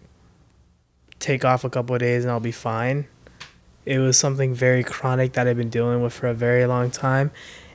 take 1.18 1.46
off 1.46 1.64
a 1.64 1.70
couple 1.70 1.94
of 1.94 2.00
days 2.00 2.24
and 2.24 2.30
I'll 2.30 2.40
be 2.40 2.52
fine. 2.52 3.06
It 3.86 3.98
was 3.98 4.16
something 4.16 4.54
very 4.54 4.82
chronic 4.82 5.34
that 5.34 5.46
I've 5.46 5.56
been 5.56 5.70
dealing 5.70 6.02
with 6.02 6.12
for 6.12 6.26
a 6.26 6.34
very 6.34 6.66
long 6.66 6.90
time, 6.90 7.30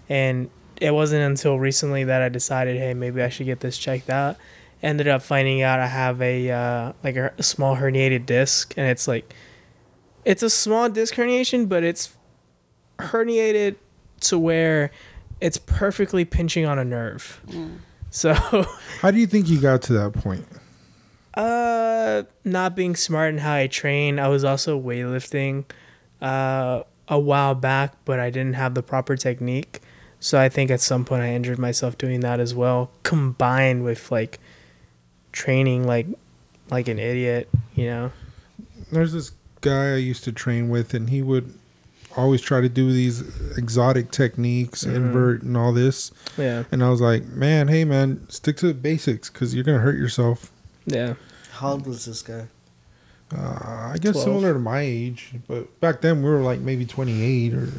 and 0.08 0.50
it 0.82 0.92
wasn't 0.92 1.22
until 1.24 1.60
recently 1.60 2.04
that 2.06 2.22
I 2.22 2.30
decided, 2.30 2.78
hey, 2.78 2.94
maybe 2.94 3.22
I 3.22 3.30
should 3.30 3.46
get 3.46 3.60
this 3.60 3.78
checked 3.78 4.10
out. 4.10 4.38
Ended 4.82 5.08
up 5.08 5.22
finding 5.22 5.62
out 5.62 5.80
I 5.80 5.88
have 5.88 6.22
a 6.22 6.50
uh, 6.52 6.94
like 7.04 7.16
a, 7.16 7.34
a 7.38 7.44
small 7.44 7.76
herniated 7.76 8.26
disc, 8.26 8.74
and 8.78 8.88
it's 8.88 9.08
like 9.08 9.34
it's 10.26 10.42
a 10.42 10.50
small 10.50 10.90
disc 10.90 11.16
herniation, 11.16 11.68
but 11.68 11.84
it's 11.84 12.16
herniated 12.98 13.76
to 14.22 14.40
where 14.40 14.92
it's 15.42 15.58
perfectly 15.58 16.26
pinching 16.26 16.66
on 16.66 16.80
a 16.80 16.86
nerve. 16.86 17.42
So, 18.10 18.34
How 19.02 19.12
do 19.12 19.20
you 19.20 19.28
think 19.28 19.48
you 19.50 19.60
got 19.60 19.82
to 19.84 19.94
that 19.94 20.14
point? 20.14 20.46
uh, 21.36 22.24
not 22.44 22.76
being 22.76 22.96
smart 22.96 23.30
in 23.34 23.38
how 23.40 23.54
I 23.54 23.68
train, 23.68 24.20
I 24.20 24.28
was 24.28 24.44
also 24.44 24.80
weightlifting 24.80 25.66
uh, 26.22 26.84
a 27.08 27.20
while 27.20 27.56
back, 27.56 27.94
but 28.06 28.20
I 28.20 28.30
didn't 28.30 28.54
have 28.54 28.74
the 28.74 28.84
proper 28.84 29.16
technique. 29.16 29.82
So 30.20 30.40
I 30.40 30.50
think 30.50 30.70
at 30.70 30.82
some 30.82 31.06
point 31.06 31.22
I 31.24 31.34
injured 31.34 31.60
myself 31.60 31.98
doing 31.98 32.20
that 32.22 32.40
as 32.40 32.54
well, 32.54 32.92
combined 33.04 33.84
with 33.84 34.12
like 34.12 34.40
training 35.32 35.88
like 35.88 36.08
like 36.70 36.88
an 36.88 37.00
idiot, 37.00 37.50
you 37.76 37.86
know. 37.86 38.12
There's 38.92 39.14
this 39.14 39.32
guy 39.62 39.94
I 39.94 39.98
used 39.98 40.24
to 40.26 40.32
train 40.32 40.70
with, 40.70 40.94
and 40.94 41.10
he 41.10 41.22
would 41.22 41.54
always 42.18 42.42
try 42.42 42.60
to 42.60 42.70
do 42.70 42.92
these 42.92 43.22
exotic 43.58 44.12
techniques, 44.12 44.84
invert, 44.84 45.42
and 45.44 45.56
all 45.56 45.72
this. 45.72 46.12
Yeah. 46.38 46.64
And 46.72 46.84
I 46.84 46.90
was 46.90 47.02
like, 47.02 47.26
man, 47.28 47.68
hey, 47.68 47.86
man, 47.86 48.28
stick 48.30 48.58
to 48.58 48.68
the 48.68 48.74
basics 48.74 49.30
because 49.30 49.56
you're 49.56 49.64
gonna 49.64 49.80
hurt 49.80 49.96
yourself. 49.98 50.52
Yeah. 50.86 51.14
how 51.54 51.72
old 51.74 51.86
was 51.88 52.06
this 52.06 52.22
guy? 52.22 52.48
Uh, 53.36 53.92
I 53.94 53.98
guess 54.02 54.14
12. 54.14 54.24
similar 54.24 54.54
to 54.54 54.60
my 54.60 54.82
age, 54.82 55.34
but 55.48 55.80
back 55.80 56.02
then 56.02 56.24
we 56.24 56.30
were 56.30 56.42
like 56.42 56.60
maybe 56.60 56.86
28 56.86 57.54
or, 57.54 57.70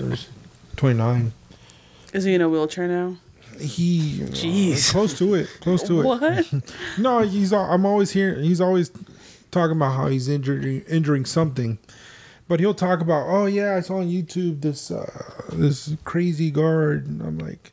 or 0.00 0.16
29. 0.76 1.32
Is 2.12 2.24
he 2.24 2.34
in 2.34 2.40
a 2.40 2.48
wheelchair 2.48 2.86
now? 2.86 3.16
He, 3.58 4.22
uh, 4.22 4.26
Jeez. 4.28 4.90
close 4.92 5.16
to 5.18 5.34
it, 5.34 5.48
close 5.60 5.82
to 5.84 6.00
it. 6.00 6.04
What? 6.04 6.52
No, 6.98 7.20
he's. 7.20 7.52
al- 7.52 7.70
I'm 7.70 7.84
always 7.86 8.10
hearing. 8.12 8.44
He's 8.44 8.60
always 8.60 8.90
talking 9.50 9.76
about 9.76 9.96
how 9.96 10.06
he's 10.08 10.28
injuring 10.28 10.82
injuring 10.82 11.24
something, 11.24 11.78
but 12.48 12.60
he'll 12.60 12.74
talk 12.74 13.00
about, 13.00 13.26
oh 13.28 13.46
yeah, 13.46 13.74
I 13.76 13.80
saw 13.80 13.96
on 13.96 14.08
YouTube 14.08 14.60
this 14.60 14.90
uh, 14.90 15.10
this 15.52 15.96
crazy 16.04 16.50
guard, 16.50 17.06
and 17.06 17.22
I'm 17.22 17.38
like, 17.38 17.72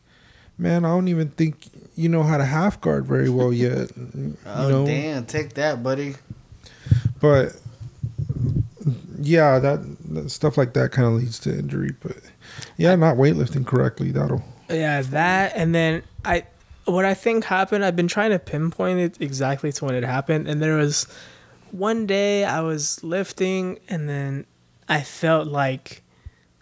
man, 0.57 0.85
I 0.85 0.89
don't 0.89 1.09
even 1.09 1.29
think 1.29 1.67
you 1.95 2.07
know 2.09 2.23
how 2.23 2.37
to 2.37 2.45
half 2.45 2.79
guard 2.81 3.05
very 3.05 3.29
well 3.29 3.51
yet. 3.53 3.91
you 3.97 4.37
Oh 4.45 4.69
know? 4.69 4.85
damn! 4.85 5.25
Take 5.25 5.53
that, 5.55 5.83
buddy. 5.83 6.15
But 7.23 7.55
yeah, 9.21 9.57
that, 9.57 9.79
that 10.13 10.29
stuff 10.29 10.57
like 10.57 10.73
that 10.73 10.91
kind 10.91 11.07
of 11.07 11.13
leads 11.13 11.39
to 11.39 11.57
injury. 11.57 11.91
But 12.01 12.17
yeah, 12.75 12.93
not 12.97 13.15
weightlifting 13.15 13.65
correctly. 13.65 14.11
That'll. 14.11 14.43
Yeah, 14.69 15.01
that 15.03 15.53
and 15.55 15.73
then 15.73 16.03
I 16.25 16.43
what 16.83 17.05
I 17.05 17.13
think 17.13 17.45
happened, 17.45 17.85
I've 17.85 17.95
been 17.95 18.09
trying 18.09 18.31
to 18.31 18.39
pinpoint 18.39 18.99
it 18.99 19.21
exactly 19.21 19.71
to 19.71 19.85
when 19.85 19.95
it 19.95 20.03
happened 20.03 20.49
and 20.49 20.61
there 20.61 20.75
was 20.75 21.07
one 21.71 22.05
day 22.05 22.43
I 22.43 22.59
was 22.59 23.01
lifting 23.05 23.79
and 23.87 24.09
then 24.09 24.45
I 24.89 25.01
felt 25.01 25.47
like 25.47 26.03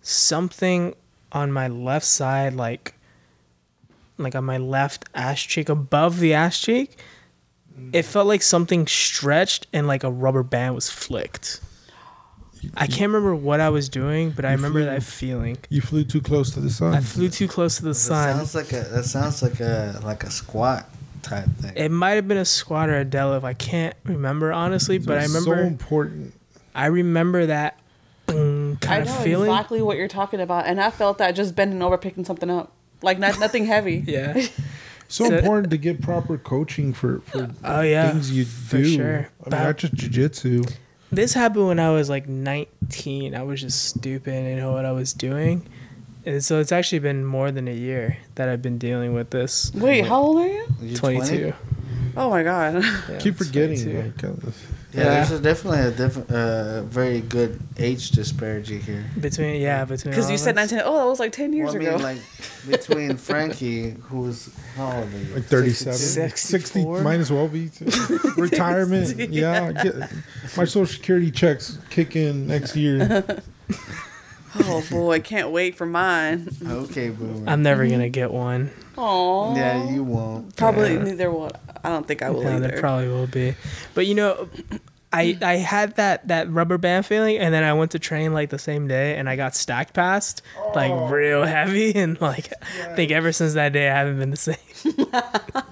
something 0.03 0.93
on 1.31 1.51
my 1.51 1.69
left 1.69 2.05
side 2.05 2.53
like 2.53 2.93
like 4.19 4.35
on 4.35 4.43
my 4.43 4.59
left 4.59 5.05
ass 5.15 5.41
cheek 5.41 5.69
above 5.69 6.19
the 6.19 6.35
ass 6.35 6.59
cheek 6.59 6.99
it 7.93 8.03
felt 8.03 8.27
like 8.27 8.41
something 8.41 8.87
stretched 8.87 9.67
and 9.73 9.87
like 9.87 10.03
a 10.03 10.11
rubber 10.11 10.43
band 10.43 10.75
was 10.75 10.89
flicked. 10.89 11.61
I 12.75 12.85
can't 12.85 13.11
remember 13.11 13.33
what 13.35 13.59
I 13.59 13.69
was 13.69 13.89
doing, 13.89 14.29
but 14.31 14.45
I 14.45 14.51
remember 14.51 14.79
flew- 14.81 14.85
that 14.85 15.01
feeling. 15.03 15.57
You 15.69 15.81
flew 15.81 16.03
too 16.03 16.21
close 16.21 16.51
to 16.51 16.59
the 16.59 16.69
sun. 16.69 16.93
I 16.93 16.99
flew 17.01 17.27
too 17.27 17.47
close 17.47 17.77
to 17.77 17.81
the 17.83 17.89
That 17.89 17.95
sun. 17.95 18.37
sounds 18.37 18.53
like 18.55 18.71
a 18.71 18.83
that 18.91 19.05
sounds 19.05 19.41
like 19.41 19.59
a 19.59 19.99
like 20.03 20.23
a 20.23 20.29
squat 20.29 20.87
type 21.23 21.45
thing. 21.59 21.73
It 21.75 21.89
might 21.89 22.11
have 22.11 22.27
been 22.27 22.37
a 22.37 22.45
squat 22.45 22.89
or 22.89 22.99
a 22.99 23.05
deadlift. 23.05 23.43
I 23.43 23.53
can't 23.55 23.95
remember 24.03 24.53
honestly, 24.53 24.99
but 24.99 25.17
I 25.17 25.23
remember 25.23 25.55
so 25.57 25.63
important. 25.63 26.33
I 26.75 26.85
remember 26.85 27.47
that 27.47 27.79
boom, 28.27 28.77
I 28.81 28.85
kind 28.85 29.05
know 29.05 29.11
of 29.11 29.23
feeling. 29.23 29.49
exactly 29.49 29.81
what 29.81 29.97
you're 29.97 30.07
talking 30.07 30.39
about, 30.39 30.67
and 30.67 30.79
I 30.79 30.91
felt 30.91 31.17
that 31.17 31.31
just 31.31 31.55
bending 31.55 31.81
over, 31.81 31.97
picking 31.97 32.25
something 32.25 32.49
up, 32.49 32.71
like 33.01 33.17
not 33.17 33.39
nothing 33.39 33.65
heavy. 33.65 34.03
Yeah. 34.07 34.39
So 35.11 35.25
So- 35.27 35.35
important 35.37 35.69
to 35.71 35.77
get 35.77 36.01
proper 36.01 36.37
coaching 36.37 36.93
for, 36.93 37.19
for 37.25 37.49
Oh 37.63 37.81
yeah. 37.81 38.11
things 38.11 38.31
you 38.31 38.45
for 38.45 38.77
do. 38.77 38.85
sure. 38.95 39.15
I 39.15 39.17
mean, 39.19 39.27
But- 39.43 39.49
not 39.63 39.77
just 39.77 39.93
jujitsu. 39.95 40.71
This 41.11 41.33
happened 41.33 41.67
when 41.67 41.79
I 41.79 41.89
was 41.91 42.09
like 42.09 42.29
19. 42.29 43.35
I 43.35 43.43
was 43.43 43.59
just 43.59 43.83
stupid 43.83 44.33
and 44.33 44.57
know 44.57 44.71
what 44.71 44.85
I 44.85 44.93
was 44.93 45.11
doing. 45.11 45.67
And 46.25 46.41
so 46.41 46.59
it's 46.61 46.71
actually 46.71 46.99
been 46.99 47.25
more 47.25 47.51
than 47.51 47.67
a 47.67 47.73
year 47.73 48.17
that 48.35 48.47
I've 48.47 48.61
been 48.61 48.77
dealing 48.77 49.13
with 49.13 49.31
this. 49.31 49.73
Wait, 49.75 50.05
how 50.05 50.21
old 50.21 50.37
are 50.41 50.47
you? 50.47 50.65
You 50.81 50.95
22. 50.95 51.53
Oh 52.15 52.29
my 52.29 52.43
god. 52.43 52.81
Yeah, 52.83 53.17
Keep 53.19 53.35
it's 53.41 53.47
forgetting. 53.47 54.13
22. 54.91 54.97
Like, 54.97 55.05
Yeah, 55.05 55.11
Yeah. 55.13 55.25
there's 55.27 55.39
a, 55.39 55.43
definitely 55.43 55.79
a 55.79 55.91
different, 55.91 56.31
uh, 56.31 56.81
very 56.83 57.21
good 57.21 57.59
age 57.77 58.11
disparity 58.11 58.77
here. 58.79 59.05
Between 59.19 59.61
yeah, 59.61 59.85
between 59.85 60.11
Because 60.11 60.29
you 60.29 60.37
said 60.37 60.55
19. 60.55 60.81
Oh, 60.83 60.97
that 60.99 61.05
was 61.07 61.19
like 61.19 61.31
10 61.31 61.53
years 61.53 61.67
Well, 61.67 61.75
I 61.75 61.79
mean, 61.79 61.87
ago. 61.89 61.97
like 62.03 62.17
between 62.69 63.17
Frankie, 63.27 63.91
who's 64.09 64.49
how 64.75 64.91
old 64.97 65.13
are 65.13 65.17
you? 65.17 65.33
Like 65.35 65.45
37. 65.45 65.93
62? 65.97 66.37
60 66.37 66.85
might 67.03 67.19
as 67.19 67.31
well 67.31 67.47
be. 67.47 67.69
Retirement. 68.37 69.17
yeah. 69.31 69.71
Get, 69.71 69.95
my 70.57 70.65
social 70.65 70.85
security 70.85 71.31
checks 71.31 71.77
kick 71.89 72.15
in 72.15 72.47
next 72.47 72.75
year. 72.75 73.23
oh 74.59 74.83
boy, 74.91 75.19
can't 75.21 75.51
wait 75.51 75.75
for 75.75 75.85
mine. 75.85 76.49
Okay, 76.65 77.09
boomer. 77.09 77.49
I'm 77.49 77.63
never 77.63 77.87
gonna 77.87 78.09
get 78.09 78.31
one. 78.31 78.71
Oh. 78.97 79.55
yeah, 79.55 79.89
you 79.89 80.03
won't. 80.03 80.55
Probably 80.57 80.93
Yeah. 80.95 81.03
neither 81.03 81.31
will. 81.31 81.51
I 81.83 81.89
don't 81.89 82.07
think 82.07 82.21
I 82.21 82.29
will 82.29 82.43
Yeah, 82.43 82.55
either. 82.57 82.67
there 82.69 82.79
probably 82.79 83.07
will 83.07 83.27
be. 83.27 83.55
But 83.93 84.05
you 84.07 84.15
know, 84.15 84.49
I 85.13 85.37
I 85.41 85.55
had 85.57 85.95
that 85.97 86.27
that 86.29 86.49
rubber 86.49 86.77
band 86.77 87.05
feeling, 87.05 87.37
and 87.37 87.53
then 87.53 87.63
I 87.63 87.73
went 87.73 87.91
to 87.91 87.99
train 87.99 88.33
like 88.33 88.49
the 88.49 88.59
same 88.59 88.87
day, 88.87 89.17
and 89.17 89.27
I 89.29 89.35
got 89.35 89.55
stacked 89.55 89.93
past 89.93 90.41
like 90.75 90.91
real 91.11 91.43
heavy, 91.43 91.91
and 91.95 92.19
like 92.21 92.51
I 92.63 92.95
think 92.95 93.11
ever 93.11 93.31
since 93.31 93.53
that 93.55 93.73
day 93.73 93.89
I 93.89 93.97
haven't 93.97 94.19
been 94.19 94.31
the 94.31 94.37
same. 94.37 94.55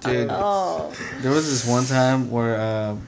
Dude, 0.00 0.28
oh. 0.30 0.92
there 1.20 1.30
was 1.32 1.48
this 1.48 1.66
one 1.66 1.84
time 1.86 2.30
where 2.30 2.60
um, 2.60 3.06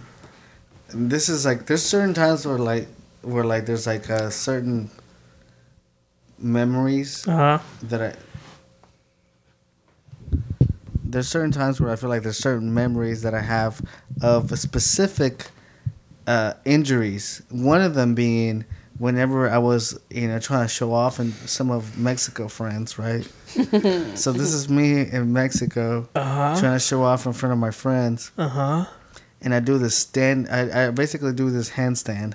this 0.95 1.29
is 1.29 1.45
like 1.45 1.67
there's 1.67 1.83
certain 1.83 2.15
times 2.15 2.47
where 2.47 2.59
like 2.59 2.89
where 3.23 3.45
like 3.45 3.67
there's 3.67 3.87
like 3.87 4.09
uh, 4.09 4.31
certain 4.31 4.91
memories 6.39 7.27
Uh 7.29 7.37
huh. 7.37 7.59
that 7.83 8.03
I 8.03 8.15
there's 11.13 11.29
certain 11.29 11.51
times 11.53 11.81
where 11.81 11.91
I 11.91 11.97
feel 11.97 12.09
like 12.09 12.23
there's 12.23 12.39
certain 12.39 12.73
memories 12.75 13.23
that 13.23 13.35
I 13.35 13.41
have 13.43 13.81
of 14.23 14.59
specific 14.59 15.47
uh, 16.27 16.55
injuries. 16.65 17.43
One 17.51 17.81
of 17.83 17.95
them 17.95 18.15
being 18.15 18.65
whenever 18.99 19.49
I 19.51 19.59
was, 19.59 19.99
you 20.11 20.29
know, 20.29 20.39
trying 20.39 20.65
to 20.65 20.73
show 20.73 20.93
off 20.93 21.19
and 21.19 21.33
some 21.49 21.71
of 21.71 21.99
Mexico 21.99 22.49
friends, 22.49 22.99
right? 22.99 23.27
so 24.15 24.33
this 24.33 24.53
is 24.53 24.69
me 24.69 25.01
in 25.01 25.33
Mexico 25.33 26.09
Uh 26.15 26.23
huh. 26.55 26.61
trying 26.61 26.75
to 26.75 26.79
show 26.81 27.03
off 27.03 27.27
in 27.27 27.33
front 27.33 27.53
of 27.53 27.59
my 27.59 27.71
friends, 27.71 28.31
Uh 28.39 28.49
huh. 28.49 28.85
and 29.41 29.55
I 29.55 29.61
do 29.61 29.79
this 29.79 29.97
stand. 29.97 30.49
I, 30.51 30.87
I 30.87 30.91
basically 30.91 31.33
do 31.33 31.51
this 31.51 31.71
handstand, 31.71 32.35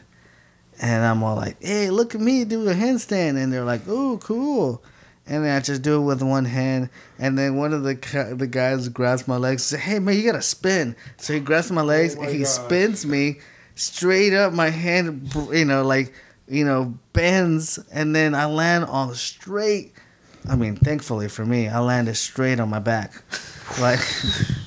and 0.82 1.04
I'm 1.06 1.24
all 1.24 1.36
like, 1.36 1.58
"Hey, 1.64 1.90
look 1.90 2.14
at 2.14 2.22
me 2.22 2.44
do 2.46 2.68
a 2.70 2.74
handstand," 2.74 3.38
and 3.42 3.52
they're 3.52 3.64
like, 3.66 3.82
"Oh, 3.88 4.20
cool." 4.22 4.84
And 5.28 5.44
then 5.44 5.56
I 5.56 5.60
just 5.60 5.82
do 5.82 6.02
it 6.02 6.06
with 6.06 6.22
one 6.22 6.46
hand, 6.46 6.90
and 7.20 7.38
then 7.38 7.58
one 7.58 7.74
of 7.74 7.84
the 7.84 8.36
the 8.38 8.48
guys 8.48 8.88
grabs 8.90 9.28
my 9.28 9.38
legs. 9.38 9.64
Say, 9.64 9.78
"Hey 9.78 10.00
man, 10.00 10.16
you 10.16 10.24
gotta 10.24 10.42
spin." 10.42 10.96
So 11.18 11.34
he 11.34 11.40
grabs 11.40 11.70
my 11.72 11.82
legs 11.82 12.16
oh 12.16 12.20
my 12.22 12.28
and 12.28 12.34
he 12.36 12.44
God. 12.44 12.48
spins 12.48 13.06
me 13.06 13.40
straight 13.76 14.34
up. 14.34 14.54
My 14.54 14.70
hand, 14.70 15.30
you 15.52 15.66
know, 15.66 15.84
like 15.84 16.14
you 16.48 16.64
know, 16.66 16.98
bends, 17.14 17.78
and 17.92 18.16
then 18.16 18.34
I 18.34 18.46
land 18.46 18.86
on 18.86 19.14
straight. 19.16 19.94
I 20.50 20.56
mean, 20.56 20.78
thankfully 20.78 21.28
for 21.28 21.46
me, 21.46 21.68
I 21.68 21.80
landed 21.80 22.16
straight 22.16 22.60
on 22.60 22.70
my 22.70 22.80
back. 22.80 23.22
Like, 23.82 24.00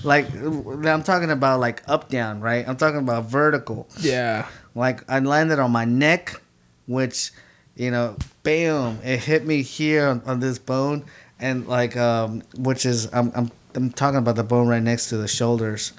like 0.04 0.34
I'm 0.34 1.02
talking 1.02 1.30
about 1.30 1.58
like 1.58 1.82
up 1.88 2.10
down, 2.10 2.42
right? 2.42 2.68
I'm 2.68 2.76
talking 2.76 2.98
about 2.98 3.24
vertical. 3.24 3.88
Yeah. 3.98 4.46
Like 4.74 5.10
I 5.10 5.20
landed 5.20 5.58
on 5.58 5.70
my 5.70 5.86
neck, 5.86 6.40
which, 6.86 7.32
you 7.76 7.90
know, 7.90 8.18
bam, 8.42 8.98
it 9.04 9.20
hit 9.20 9.44
me 9.46 9.62
here 9.62 10.06
on, 10.06 10.22
on 10.26 10.40
this 10.40 10.58
bone, 10.58 11.04
and 11.38 11.66
like 11.66 11.96
um, 11.96 12.42
which 12.56 12.86
is 12.86 13.12
I'm 13.12 13.32
I'm 13.34 13.50
I'm 13.74 13.90
talking 13.90 14.18
about 14.18 14.36
the 14.36 14.44
bone 14.44 14.68
right 14.68 14.82
next 14.82 15.08
to 15.10 15.16
the 15.16 15.28
shoulders, 15.28 15.92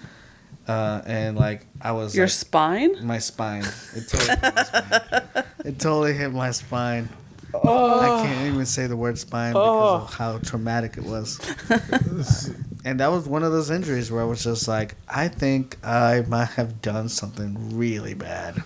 uh, 0.68 1.02
and 1.06 1.38
like 1.38 1.66
I 1.82 1.92
was 1.94 2.16
Your 2.16 2.26
like, 2.26 2.32
spine? 2.32 3.06
my 3.06 3.20
spine. 3.20 3.66
It 3.96 4.08
totally 4.08 4.34
hit 4.34 4.54
my 4.54 4.64
spine. 4.64 5.44
It 5.66 5.80
totally 5.80 6.14
hit 6.14 6.32
my 6.32 6.52
spine. 6.52 7.10
I 7.54 8.24
can't 8.24 8.48
even 8.54 8.66
say 8.66 8.88
the 8.88 8.96
word 8.96 9.18
spine 9.20 9.52
because 9.52 10.04
of 10.04 10.14
how 10.14 10.38
traumatic 10.38 10.98
it 10.98 11.04
was. 11.04 11.38
and 12.86 13.00
that 13.02 13.12
was 13.12 13.28
one 13.28 13.44
of 13.44 13.52
those 13.52 13.70
injuries 13.70 14.10
where 14.10 14.22
I 14.22 14.26
was 14.26 14.44
just 14.44 14.68
like, 14.70 14.96
I 15.10 15.28
think 15.28 15.78
I 15.86 16.22
might 16.28 16.50
have 16.52 16.82
done 16.82 17.10
something 17.10 17.78
really 17.78 18.14
bad. 18.14 18.64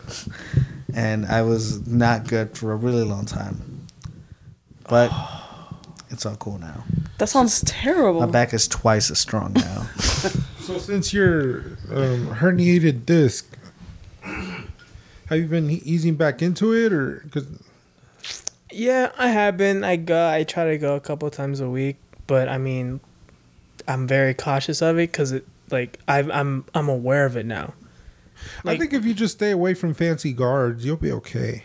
And 0.94 1.26
I 1.26 1.41
was 1.41 1.88
not 1.88 2.28
good 2.28 2.57
for 2.57 2.72
a 2.72 2.76
really 2.76 3.03
long 3.03 3.26
time. 3.26 3.88
But 4.88 5.12
it's 6.10 6.26
all 6.26 6.36
cool 6.36 6.60
now. 6.60 6.84
That 7.18 7.30
sounds 7.30 7.62
terrible. 7.62 8.20
My 8.22 8.28
back 8.28 8.53
is 8.53 8.68
twice 8.68 9.10
as 9.10 9.20
strong 9.20 9.53
now. 9.56 9.88
So 10.60 10.78
since 10.78 11.14
your 11.14 11.60
um, 11.91 12.28
herniated 12.36 13.06
disc, 13.06 13.57
have 14.22 15.40
you 15.40 15.45
been 15.45 15.70
easing 15.70 16.16
back 16.16 16.41
into 16.41 16.74
it, 16.74 16.91
or 16.91 17.22
because 17.24 17.48
Yeah, 18.72 19.12
I 19.18 19.30
have 19.30 19.57
been. 19.57 19.84
I 19.84 19.95
go. 19.95 20.30
I 20.30 20.44
try 20.44 20.66
to 20.66 20.78
go 20.78 20.95
a 20.95 20.99
couple 20.99 21.30
times 21.30 21.60
a 21.60 21.70
week, 21.70 21.98
but 22.28 22.49
I 22.49 22.57
mean, 22.57 22.99
I'm 23.88 24.07
very 24.07 24.34
cautious 24.34 24.82
of 24.82 24.98
it 24.98 25.12
because 25.12 25.32
it 25.32 25.48
like 25.72 25.99
I've, 26.07 26.30
I'm 26.32 26.66
I'm 26.74 26.90
aware 26.90 27.26
of 27.26 27.38
it 27.38 27.45
now. 27.45 27.74
I 28.65 28.77
think 28.77 28.93
if 28.93 29.05
you 29.05 29.13
just 29.13 29.35
stay 29.35 29.51
away 29.51 29.73
from 29.73 29.93
fancy 29.93 30.34
guards, 30.34 30.85
you'll 30.85 30.97
be 30.97 31.11
okay. 31.11 31.63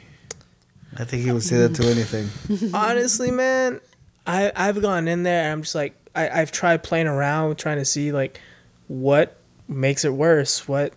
I 0.97 1.05
think 1.05 1.23
he 1.25 1.31
would 1.33 1.43
say 1.43 1.59
that 1.59 1.75
to 1.77 1.87
anything. 1.89 2.29
Honestly, 2.75 3.31
man, 3.31 3.81
I 4.27 4.51
I've 4.57 4.83
gone 4.83 5.07
in 5.09 5.23
there 5.23 5.45
and 5.45 5.53
I'm 5.53 5.63
just 5.63 5.75
like 5.75 5.95
I 6.15 6.29
I've 6.41 6.51
tried 6.53 6.83
playing 6.83 7.07
around 7.07 7.57
trying 7.59 7.79
to 7.79 7.85
see 7.85 8.11
like 8.13 8.41
what 8.89 9.37
makes 9.69 10.05
it 10.05 10.13
worse, 10.13 10.67
what 10.67 10.93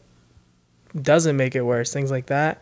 doesn't 0.99 1.37
make 1.37 1.55
it 1.55 1.61
worse, 1.61 1.93
things 1.93 2.11
like 2.11 2.27
that. 2.27 2.61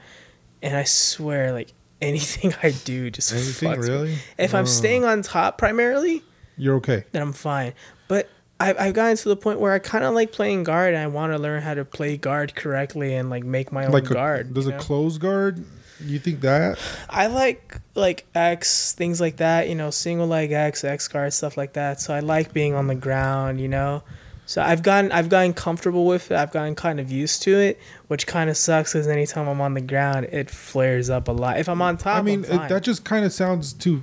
And 0.62 0.76
I 0.76 0.84
swear, 0.84 1.52
like 1.54 1.72
anything 2.02 2.54
I 2.64 2.72
do 2.72 3.10
just 3.10 3.32
Anything 3.32 3.70
fucks 3.72 3.84
me. 3.84 3.90
really? 3.90 4.18
If 4.38 4.54
I'm 4.56 4.64
Oh. 4.64 4.68
staying 4.68 5.06
on 5.06 5.22
top 5.22 5.58
primarily, 5.58 6.24
You're 6.58 6.76
okay. 6.76 7.06
then 7.12 7.22
I'm 7.22 7.34
fine. 7.34 7.74
But 8.08 8.28
I've, 8.62 8.80
I've 8.80 8.94
gotten 8.94 9.18
to 9.18 9.30
the 9.30 9.36
point 9.36 9.60
where 9.60 9.74
I 9.74 9.80
kind 9.80 10.04
of 10.04 10.14
like 10.14 10.32
playing 10.32 10.64
guard 10.64 10.94
and 10.94 11.04
I 11.04 11.08
want 11.08 11.34
to 11.34 11.40
learn 11.40 11.62
how 11.62 11.74
to 11.74 11.84
play 11.86 12.18
guard 12.18 12.56
correctly 12.56 13.16
and 13.16 13.30
like 13.30 13.44
make 13.44 13.72
my 13.72 13.86
own 13.86 13.92
Like 13.92 14.10
a, 14.10 14.14
guard. 14.14 14.54
does 14.54 14.68
a 14.68 14.72
know? 14.72 14.78
close 14.78 15.18
guard? 15.18 15.64
You 16.04 16.18
think 16.20 16.42
that? 16.42 16.80
I 17.10 17.28
like 17.28 17.78
like 17.94 18.26
X 18.34 18.94
things 18.94 19.22
like 19.22 19.38
that, 19.38 19.70
you 19.70 19.76
know, 19.76 19.92
single 19.92 20.28
leg 20.28 20.52
X, 20.52 20.84
X 20.84 21.08
guard 21.08 21.34
stuff 21.34 21.58
like 21.58 21.74
that. 21.74 22.00
So 22.00 22.14
I 22.14 22.22
like 22.22 22.54
being 22.54 22.74
on 22.74 22.88
the 22.88 22.96
ground, 22.96 23.62
you 23.62 23.68
know. 23.68 24.04
So 24.48 24.62
I've 24.62 24.82
gotten 24.82 25.12
I've 25.12 25.30
gotten 25.30 25.54
comfortable 25.54 26.06
with 26.06 26.32
it. 26.32 26.38
I've 26.38 26.52
gotten 26.52 26.76
kind 26.76 27.00
of 27.00 27.12
used 27.12 27.44
to 27.44 27.58
it, 27.60 27.80
which 28.08 28.26
kind 28.26 28.50
of 28.50 28.58
sucks 28.58 28.94
because 28.94 29.08
anytime 29.08 29.48
I'm 29.48 29.62
on 29.62 29.76
the 29.76 29.82
ground, 29.82 30.26
it 30.32 30.50
flares 30.50 31.10
up 31.10 31.28
a 31.28 31.32
lot. 31.32 31.60
If 31.60 31.70
I'm 31.70 31.82
on 31.82 31.98
top, 31.98 32.18
I 32.18 32.22
mean, 32.22 32.46
it, 32.46 32.70
that 32.70 32.82
just 32.84 33.06
kind 33.06 33.24
of 33.24 33.32
sounds 33.32 33.72
too 33.72 34.02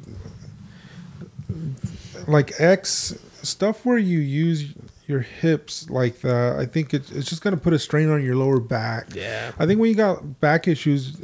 like 2.28 2.52
X 2.60 3.14
stuff 3.42 3.84
where 3.86 3.98
you 3.98 4.18
use 4.18 4.74
your 5.06 5.20
hips 5.20 5.88
like 5.90 6.20
that. 6.20 6.56
I 6.58 6.66
think 6.66 6.92
it, 6.94 7.10
it's 7.12 7.28
just 7.28 7.42
gonna 7.42 7.56
put 7.56 7.72
a 7.72 7.78
strain 7.78 8.10
on 8.10 8.22
your 8.24 8.36
lower 8.36 8.60
back. 8.60 9.14
yeah. 9.14 9.52
I 9.58 9.66
think 9.66 9.80
when 9.80 9.88
you 9.90 9.96
got 9.96 10.40
back 10.40 10.68
issues, 10.68 11.16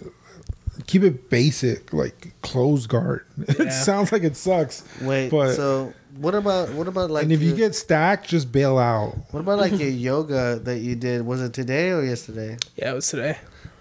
keep 0.87 1.03
it 1.03 1.29
basic, 1.31 1.93
like 1.93 2.33
close 2.43 2.87
guard. 2.87 3.27
Yeah. 3.59 3.67
It 3.67 3.73
sounds 3.73 4.11
like 4.13 4.23
it 4.23 4.37
sucks. 4.37 4.85
Wait, 5.03 5.31
But- 5.31 5.55
so 5.55 5.93
what 6.17 6.35
about 6.37 6.71
what 6.75 6.87
about 6.87 7.11
like 7.11 7.25
and 7.25 7.33
if 7.33 7.43
you 7.43 7.57
get 7.57 7.75
stacked, 7.75 8.29
just 8.29 8.53
bail 8.53 8.79
out. 8.79 9.17
what 9.33 9.41
about 9.41 9.59
like 9.59 9.73
your 9.73 9.89
yoga 9.89 10.61
that 10.63 10.79
you 10.79 10.95
did? 10.95 11.27
Was 11.27 11.41
it 11.43 11.53
today 11.53 11.91
or 11.91 12.05
yesterday? 12.05 12.57
Yeah, 12.77 12.93
it 12.93 12.95
was 12.95 13.09
today. 13.09 13.37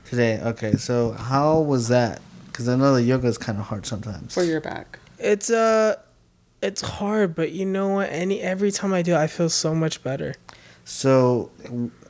Today. 0.10 0.40
Okay, 0.42 0.74
so 0.74 1.12
how 1.12 1.60
was 1.60 1.90
that? 1.90 2.22
Because 2.48 2.68
I 2.68 2.76
know 2.76 2.96
the 2.96 3.04
yoga 3.04 3.28
is 3.28 3.38
kind 3.38 3.60
of 3.60 3.66
hard 3.66 3.86
sometimes. 3.86 4.34
for 4.34 4.44
your 4.44 4.62
back. 4.62 4.98
It's 5.20 5.50
uh 5.52 5.96
it's 6.64 6.81
hard, 6.81 7.35
but 7.35 7.52
you 7.52 7.65
know 7.65 7.90
what? 7.90 8.10
Any 8.11 8.41
every 8.41 8.72
time 8.72 8.94
I 8.94 9.02
do, 9.02 9.14
it, 9.14 9.18
I 9.18 9.27
feel 9.27 9.49
so 9.49 9.76
much 9.76 10.03
better. 10.03 10.35
So, 10.85 11.52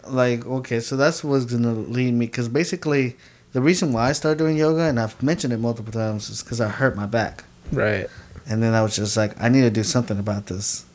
like, 0.07 0.45
okay, 0.45 0.79
so 0.79 0.95
that's 0.95 1.23
what's 1.23 1.45
gonna 1.45 1.73
lead 1.73 2.13
me. 2.13 2.25
Because 2.25 2.47
basically, 2.47 3.17
the 3.51 3.61
reason 3.61 3.93
why 3.93 4.09
I 4.09 4.11
started 4.13 4.37
doing 4.37 4.57
yoga, 4.57 4.81
and 4.83 4.99
I've 4.99 5.21
mentioned 5.21 5.53
it 5.53 5.57
multiple 5.59 5.91
times, 5.91 6.29
is 6.29 6.41
because 6.43 6.61
I 6.61 6.69
hurt 6.69 6.95
my 6.95 7.05
back, 7.05 7.43
Right. 7.71 8.07
and 8.47 8.61
then 8.63 8.73
I 8.73 8.81
was 8.81 8.95
just 8.95 9.15
like, 9.17 9.39
I 9.41 9.49
need 9.49 9.61
to 9.61 9.69
do 9.69 9.83
something 9.83 10.17
about 10.19 10.47
this. 10.47 10.85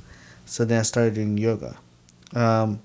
So 0.47 0.64
then 0.64 0.80
I 0.80 0.82
started 0.82 1.14
doing 1.14 1.36
yoga. 1.39 1.76
Um, 2.35 2.80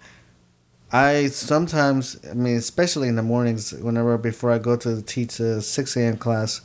I 0.91 1.27
sometimes, 1.27 2.17
I 2.29 2.33
mean, 2.35 2.55
especially 2.57 3.07
in 3.07 3.15
the 3.15 3.23
mornings, 3.23 3.71
whenever 3.73 4.17
before 4.17 4.51
I 4.51 4.59
go 4.59 4.75
to 4.77 5.01
teach 5.01 5.39
a 5.39 5.61
six 5.61 5.97
a.m. 5.97 6.17
class, 6.17 6.61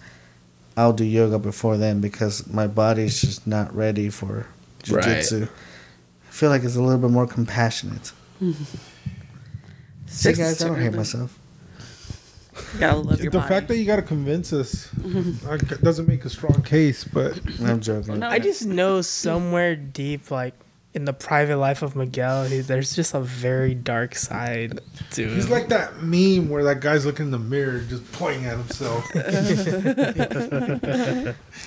I'll 0.79 0.93
do 0.93 1.05
yoga 1.05 1.39
before 1.39 1.77
then 1.77 2.01
because 2.01 2.47
my 2.47 2.67
body's 2.69 3.21
just 3.21 3.47
not 3.47 3.75
ready 3.75 4.09
for 4.11 4.47
Right. 4.89 5.05
jujitsu. 5.05 5.49
I 5.49 6.31
feel 6.33 6.51
like 6.51 6.63
it's 6.63 6.77
a 6.77 6.83
little 6.83 7.01
bit 7.01 7.11
more 7.11 7.27
compassionate. 7.27 8.13
See, 10.07 10.33
guys, 10.33 10.63
I 10.63 10.69
don't 10.69 10.81
hate 10.81 10.95
myself. 10.95 11.39
Gotta 12.79 12.99
love 12.99 13.21
your 13.21 13.31
the 13.31 13.39
body. 13.39 13.49
fact 13.49 13.69
that 13.69 13.77
you 13.79 13.85
got 13.85 13.97
to 13.97 14.03
convince 14.03 14.53
us 14.53 14.89
uh, 15.49 15.57
doesn't 15.83 16.09
make 16.09 16.25
a 16.25 16.31
strong 16.31 16.63
case, 16.63 17.05
but 17.05 17.39
I'm 17.63 17.81
joking. 17.81 18.19
No. 18.21 18.29
I 18.29 18.39
just 18.39 18.67
know 18.67 19.01
somewhere 19.01 19.77
deep, 19.77 20.31
like 20.31 20.55
in 20.95 21.05
the 21.05 21.13
private 21.13 21.59
life 21.59 21.83
of 21.83 21.95
Miguel, 21.95 22.45
he, 22.45 22.61
there's 22.61 22.97
just 22.97 23.15
a 23.15 23.21
very 23.21 23.75
dark 23.75 24.15
side 24.15 24.81
to 25.13 25.29
him. 25.29 25.35
He's 25.35 25.49
like 25.49 25.69
that 25.69 26.03
meme 26.03 26.49
where 26.49 26.65
that 26.65 26.81
guy's 26.81 27.05
looking 27.05 27.27
in 27.27 27.31
the 27.31 27.39
mirror, 27.39 27.81
just 27.81 28.11
pointing 28.13 28.47
at 28.47 28.57
himself. 28.57 29.05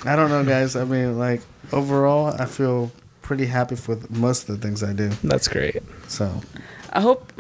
I 0.06 0.15
don't 0.15 0.30
know, 0.30 0.43
guys. 0.43 0.76
I 0.76 0.85
mean, 0.85 1.19
like 1.19 1.41
overall, 1.72 2.35
I 2.39 2.45
feel 2.45 2.91
pretty 3.22 3.45
happy 3.45 3.76
with 3.88 4.10
most 4.10 4.49
of 4.49 4.60
the 4.60 4.68
things 4.68 4.84
I 4.84 4.93
do. 4.93 5.10
That's 5.23 5.48
great. 5.48 5.84
So 6.07 6.41
I 6.91 7.02
hope 7.02 7.31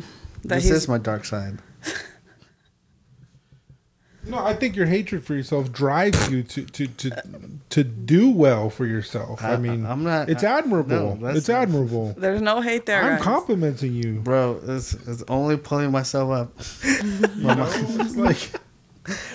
that 0.43 0.55
this 0.55 0.65
he's 0.65 0.73
is 0.73 0.87
my 0.87 0.99
dark 0.99 1.25
side. 1.25 1.57
No, 4.31 4.39
I 4.39 4.53
think 4.53 4.75
your 4.75 4.85
hatred 4.87 5.23
for 5.23 5.35
yourself 5.35 5.71
drives 5.71 6.29
you 6.31 6.41
to 6.43 6.65
to 6.65 6.87
to, 6.87 7.21
to 7.69 7.83
do 7.83 8.29
well 8.31 8.69
for 8.69 8.85
yourself. 8.85 9.43
I, 9.43 9.53
I- 9.53 9.57
mean, 9.57 9.85
I'm 9.85 10.03
not- 10.03 10.29
It's 10.29 10.43
I- 10.43 10.57
admirable. 10.59 10.89
no, 10.89 11.15
that's- 11.15 11.37
it's 11.37 11.49
admirable. 11.49 12.15
there's 12.17 12.41
no 12.41 12.61
hate 12.61 12.85
there. 12.85 13.03
I'm 13.03 13.15
guys. 13.15 13.21
complimenting 13.23 13.93
you. 13.93 14.15
Bro, 14.21 14.61
it's, 14.67 14.93
it's 14.93 15.23
only 15.27 15.57
pulling 15.57 15.91
myself 15.91 16.31
up. 16.31 16.51
it's 16.59 18.15
like 18.15 18.51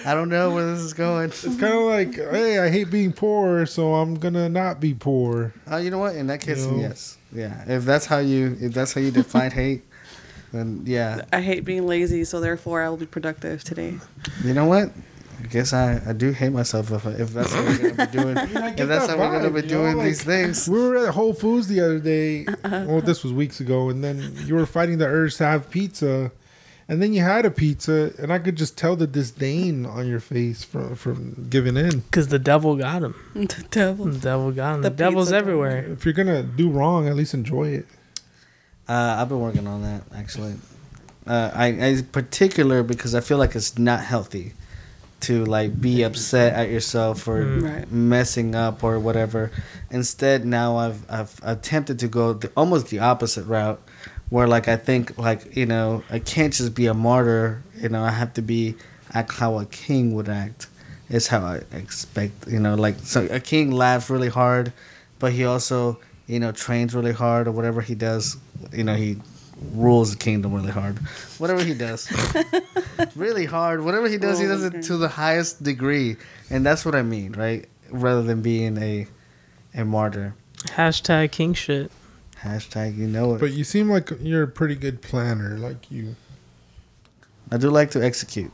I 0.05 0.15
don't 0.15 0.29
know 0.29 0.53
where 0.55 0.65
this 0.73 0.81
is 0.81 0.93
going. 0.93 1.27
it's 1.31 1.43
kind 1.45 1.65
of 1.75 1.83
like, 1.83 2.15
hey, 2.15 2.59
I 2.61 2.71
hate 2.71 2.91
being 2.91 3.13
poor, 3.13 3.67
so 3.67 3.95
I'm 3.97 4.15
gonna 4.15 4.49
not 4.49 4.81
be 4.81 4.95
poor. 4.95 5.53
Uh, 5.71 5.77
you 5.79 5.91
know 5.91 5.99
what? 5.99 6.15
In 6.15 6.29
that 6.29 6.41
case, 6.41 6.65
You 6.65 6.71
know? 6.73 6.79
yes, 6.79 7.19
yeah. 7.33 7.65
If 7.67 7.85
that's 7.85 8.07
how 8.07 8.19
you, 8.19 8.57
if 8.61 8.73
that's 8.73 8.93
how 8.93 9.01
you 9.01 9.11
define 9.11 9.51
hate, 9.63 9.83
then 10.53 10.83
yeah. 10.87 11.25
I 11.33 11.41
hate 11.41 11.65
being 11.65 11.87
lazy, 11.87 12.25
so 12.25 12.41
therefore 12.41 12.83
I 12.83 12.89
will 12.89 12.97
be 12.97 13.07
productive 13.07 13.65
today. 13.65 13.95
You 14.45 14.55
know 14.55 14.67
what? 14.67 14.91
I 15.39 15.47
guess 15.49 15.73
I, 15.75 16.01
I 16.09 16.13
do 16.15 16.33
hate 16.33 16.49
myself 16.49 16.91
if, 16.91 17.05
if 17.05 17.31
that's 17.35 17.53
what 17.53 17.65
we're 17.67 17.91
gonna 17.91 18.07
be 18.07 18.13
doing. 18.23 18.39
I 18.39 18.45
if 18.71 18.89
that's 18.89 19.07
that 19.07 19.19
how 19.19 19.31
we're 19.31 19.39
gonna 19.39 19.51
be 19.51 19.57
you 19.61 19.75
know, 19.75 19.83
doing 19.83 19.97
like- 19.99 20.07
these 20.07 20.23
things. 20.25 20.67
We 20.69 20.81
were 20.81 21.07
at 21.07 21.15
Whole 21.15 21.35
Foods 21.35 21.69
the 21.69 21.81
other 21.81 21.99
day. 21.99 22.47
Uh-huh. 22.65 22.85
Well, 22.89 23.01
this 23.01 23.23
was 23.23 23.33
weeks 23.33 23.61
ago, 23.61 23.91
and 23.91 24.03
then 24.03 24.35
you 24.47 24.55
were 24.55 24.67
fighting 24.67 24.99
the 24.99 25.07
urge 25.07 25.37
to 25.37 25.45
have 25.45 25.71
pizza, 25.71 26.33
and 26.89 27.01
then 27.03 27.13
you 27.13 27.21
had 27.23 27.45
a 27.45 27.51
pizza, 27.51 28.13
and 28.19 28.33
I 28.33 28.39
could 28.39 28.57
just 28.57 28.77
tell 28.79 28.97
the 28.97 29.07
disdain 29.07 29.85
on 29.87 30.09
your 30.09 30.21
face 30.21 30.65
from 30.65 30.97
from 30.97 31.47
giving 31.51 31.77
in. 31.77 32.01
Because 32.01 32.29
the 32.29 32.39
devil 32.39 32.75
got 32.77 33.03
him. 33.03 33.15
the 33.35 33.65
devil. 33.71 34.07
The 34.07 34.19
devil 34.19 34.53
got 34.53 34.77
him. 34.77 34.83
The, 34.83 34.91
The 34.91 34.97
devil's 34.97 35.27
pizza 35.29 35.37
everywhere. 35.37 35.79
If 35.93 36.05
you're 36.05 36.15
gonna 36.15 36.43
do 36.43 36.71
wrong, 36.71 37.09
at 37.09 37.15
least 37.15 37.35
enjoy 37.35 37.69
it. 37.69 37.87
Uh, 38.89 39.17
I've 39.19 39.29
been 39.29 39.41
working 39.41 39.67
on 39.67 39.83
that 39.83 40.03
actually. 40.15 40.55
Uh, 41.27 41.51
I, 41.55 41.67
I 41.67 42.03
particular 42.13 42.83
because 42.83 43.15
I 43.15 43.21
feel 43.21 43.39
like 43.39 43.57
it's 43.57 43.77
not 43.79 44.01
healthy 44.01 44.53
to 45.21 45.45
like 45.45 45.81
be 45.81 46.03
upset 46.05 46.53
at 46.55 46.69
yourself 46.71 47.23
for 47.23 47.43
Mm. 47.45 47.63
Right. 47.63 47.91
messing 47.91 48.55
up 48.55 48.85
or 48.85 48.99
whatever. 49.01 49.51
Instead, 49.91 50.45
now 50.45 50.77
I've 50.77 51.11
I've 51.11 51.41
attempted 51.43 51.99
to 52.01 52.09
go 52.09 52.35
the, 52.35 52.51
almost 52.57 52.89
the 52.89 53.01
opposite 53.01 53.45
route, 53.47 53.81
where 54.31 54.47
like 54.47 54.69
I 54.69 54.77
think 54.77 55.19
like 55.19 55.57
you 55.57 55.67
know 55.67 56.05
I 56.11 56.19
can't 56.21 56.53
just 56.53 56.75
be 56.75 56.87
a 56.87 56.95
martyr. 56.95 57.63
You 57.81 57.89
know 57.89 58.05
I 58.05 58.11
have 58.11 58.35
to 58.35 58.43
be 58.43 58.77
act 59.13 59.33
how 59.35 59.59
a 59.59 59.65
king 59.67 60.15
would 60.15 60.29
act. 60.29 60.69
Is 61.09 61.29
how 61.29 61.41
I 61.45 61.63
expect. 61.73 62.47
You 62.49 62.61
know 62.61 62.75
like 62.75 62.99
so 63.01 63.27
a 63.31 63.41
king 63.41 63.73
laughs 63.73 64.11
really 64.11 64.29
hard, 64.29 64.73
but 65.19 65.33
he 65.33 65.45
also 65.45 65.99
you 66.27 66.41
know 66.41 66.53
trains 66.53 66.95
really 66.95 67.13
hard 67.13 67.49
or 67.49 67.53
whatever 67.53 67.81
he 67.81 67.95
does. 67.95 68.37
You 68.73 68.85
know 68.85 68.95
he 68.95 69.17
rules 69.73 70.11
the 70.13 70.19
kingdom 70.19 70.53
really 70.53 70.71
hard. 70.71 70.99
Whatever 71.39 71.65
he 71.65 71.73
does, 71.75 72.11
really 73.17 73.45
hard. 73.47 73.83
Whatever 73.85 74.09
he 74.09 74.19
does, 74.19 74.39
he 74.39 74.47
does 74.47 74.65
it 74.65 74.83
to 74.85 74.97
the 74.97 75.09
highest 75.09 75.63
degree, 75.63 76.17
and 76.51 76.65
that's 76.67 76.85
what 76.85 76.95
I 76.95 77.03
mean, 77.03 77.33
right? 77.33 77.67
Rather 77.91 78.23
than 78.23 78.43
being 78.43 78.77
a 78.79 79.07
a 79.75 79.85
martyr. 79.85 80.35
Hashtag 80.69 81.31
king 81.33 81.55
shit. 81.55 81.91
Hashtag 82.43 82.97
you 82.97 83.07
know 83.07 83.35
it. 83.35 83.41
But 83.41 83.53
you 83.53 83.65
seem 83.65 83.89
like 83.91 84.11
you're 84.21 84.43
a 84.43 84.49
pretty 84.49 84.75
good 84.75 85.01
planner. 85.03 85.57
Like 85.59 85.91
you, 85.91 86.17
I 87.51 87.57
do 87.57 87.71
like 87.71 87.91
to 87.93 88.05
execute. 88.05 88.51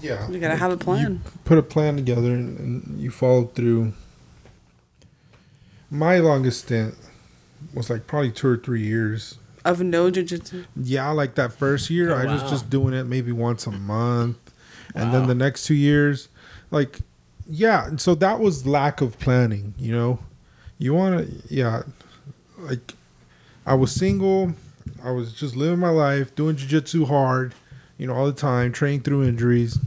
yeah, 0.00 0.28
You 0.28 0.38
gotta 0.38 0.56
have 0.56 0.72
a 0.72 0.76
plan. 0.76 1.22
put 1.44 1.56
a 1.58 1.62
plan 1.62 1.96
together 1.96 2.32
and, 2.34 2.58
and 2.58 3.00
you 3.00 3.10
follow 3.10 3.44
through. 3.44 3.92
My 5.96 6.18
longest 6.18 6.64
stint 6.64 6.94
was 7.72 7.88
like 7.88 8.06
probably 8.06 8.30
two 8.30 8.48
or 8.48 8.56
three 8.56 8.82
years. 8.82 9.38
Of 9.64 9.80
no 9.80 10.10
jujitsu. 10.10 10.66
Yeah, 10.76 11.10
like 11.10 11.34
that 11.36 11.52
first 11.52 11.90
year, 11.90 12.12
Oh, 12.12 12.16
I 12.16 12.32
was 12.32 12.42
just 12.48 12.70
doing 12.70 12.94
it 12.94 13.04
maybe 13.04 13.32
once 13.32 13.66
a 13.66 13.72
month, 13.72 14.36
and 14.94 15.12
then 15.12 15.26
the 15.26 15.34
next 15.34 15.64
two 15.64 15.74
years, 15.74 16.28
like, 16.70 17.00
yeah. 17.48 17.86
and 17.88 18.00
So 18.00 18.14
that 18.16 18.38
was 18.38 18.66
lack 18.66 19.00
of 19.00 19.18
planning. 19.18 19.74
You 19.78 19.92
know, 19.92 20.18
you 20.78 20.94
want 20.94 21.26
to, 21.26 21.54
yeah, 21.54 21.82
like, 22.58 22.94
I 23.64 23.74
was 23.74 23.90
single. 23.90 24.54
I 25.02 25.10
was 25.10 25.32
just 25.32 25.56
living 25.56 25.80
my 25.80 25.88
life, 25.90 26.34
doing 26.34 26.56
jujitsu 26.56 27.08
hard, 27.08 27.54
you 27.98 28.06
know, 28.06 28.14
all 28.14 28.26
the 28.26 28.32
time, 28.32 28.72
training 28.72 29.00
through 29.00 29.24
injuries. 29.24 29.78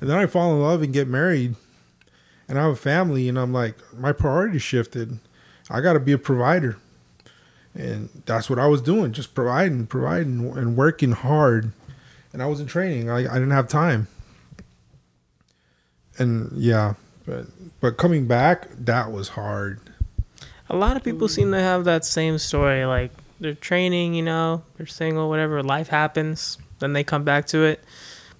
And 0.00 0.08
then 0.08 0.16
I 0.16 0.26
fall 0.26 0.54
in 0.54 0.62
love 0.62 0.82
and 0.82 0.92
get 0.92 1.08
married, 1.08 1.56
and 2.48 2.58
I 2.58 2.62
have 2.62 2.72
a 2.72 2.76
family, 2.76 3.28
and 3.28 3.38
I'm 3.38 3.52
like, 3.52 3.76
my 3.94 4.12
priorities 4.12 4.62
shifted. 4.62 5.18
I 5.70 5.80
got 5.80 5.92
to 5.92 6.00
be 6.00 6.12
a 6.12 6.18
provider 6.18 6.78
and 7.78 8.08
that's 8.26 8.50
what 8.50 8.58
I 8.58 8.66
was 8.66 8.82
doing, 8.82 9.12
just 9.12 9.34
providing, 9.34 9.86
providing, 9.86 10.50
and 10.56 10.76
working 10.76 11.12
hard. 11.12 11.72
And 12.32 12.42
I 12.42 12.46
wasn't 12.46 12.68
training. 12.68 13.08
I, 13.08 13.18
I 13.18 13.34
didn't 13.34 13.52
have 13.52 13.68
time. 13.68 14.08
And 16.18 16.50
yeah, 16.56 16.94
but 17.24 17.46
but 17.80 17.96
coming 17.96 18.26
back, 18.26 18.68
that 18.72 19.12
was 19.12 19.28
hard. 19.30 19.80
A 20.68 20.76
lot 20.76 20.96
of 20.96 21.04
people 21.04 21.28
seem 21.28 21.52
to 21.52 21.60
have 21.60 21.84
that 21.84 22.04
same 22.04 22.38
story. 22.38 22.84
Like 22.84 23.12
they're 23.38 23.54
training, 23.54 24.14
you 24.14 24.22
know, 24.22 24.64
they're 24.76 24.86
single, 24.86 25.28
whatever. 25.28 25.62
Life 25.62 25.88
happens, 25.88 26.58
then 26.80 26.92
they 26.92 27.04
come 27.04 27.22
back 27.22 27.46
to 27.48 27.62
it. 27.62 27.82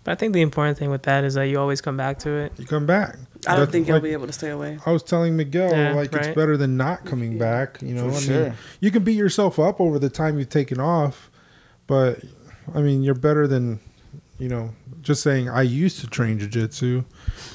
But 0.09 0.13
I 0.13 0.15
think 0.15 0.33
the 0.33 0.41
important 0.41 0.79
thing 0.79 0.89
with 0.89 1.03
that 1.03 1.23
is 1.23 1.35
that 1.35 1.49
you 1.49 1.61
always 1.61 1.83
come 1.83 1.99
back 1.99 2.19
to 2.21 2.31
it. 2.31 2.53
You 2.57 2.65
come 2.65 2.87
back. 2.87 3.17
I 3.47 3.51
don't 3.51 3.59
That's 3.61 3.73
think 3.73 3.89
you'll 3.89 3.97
like- 3.97 4.05
be 4.05 4.13
able 4.15 4.27
to 4.27 4.33
stay 4.33 4.49
away. 4.49 4.79
I 4.87 4.91
was 4.91 5.03
telling 5.03 5.37
Miguel, 5.37 5.71
Yeah, 5.71 5.93
like 5.93 6.15
it's 6.15 6.29
better 6.35 6.57
than 6.57 6.79
not 6.79 7.05
coming 7.05 7.37
back. 7.37 7.83
You 7.83 7.93
know, 7.95 8.09
For 8.11 8.17
I 8.17 8.21
sure. 8.21 8.43
mean, 8.45 8.55
you 8.81 8.91
can 8.91 9.05
beat 9.05 9.19
yourself 9.19 9.59
up 9.59 9.83
over 9.83 9.99
the 9.99 10.09
time 10.09 10.39
you've 10.39 10.49
taken 10.49 10.81
off, 10.81 11.31
but 11.87 12.21
I 12.75 12.81
mean, 12.81 13.03
you're 13.03 13.15
better 13.17 13.47
than, 13.47 13.81
you 14.39 14.49
know, 14.49 14.71
just 15.03 15.23
saying 15.23 15.51
I 15.51 15.61
used 15.61 16.01
to 16.01 16.07
train 16.07 16.39
jujitsu. 16.41 17.05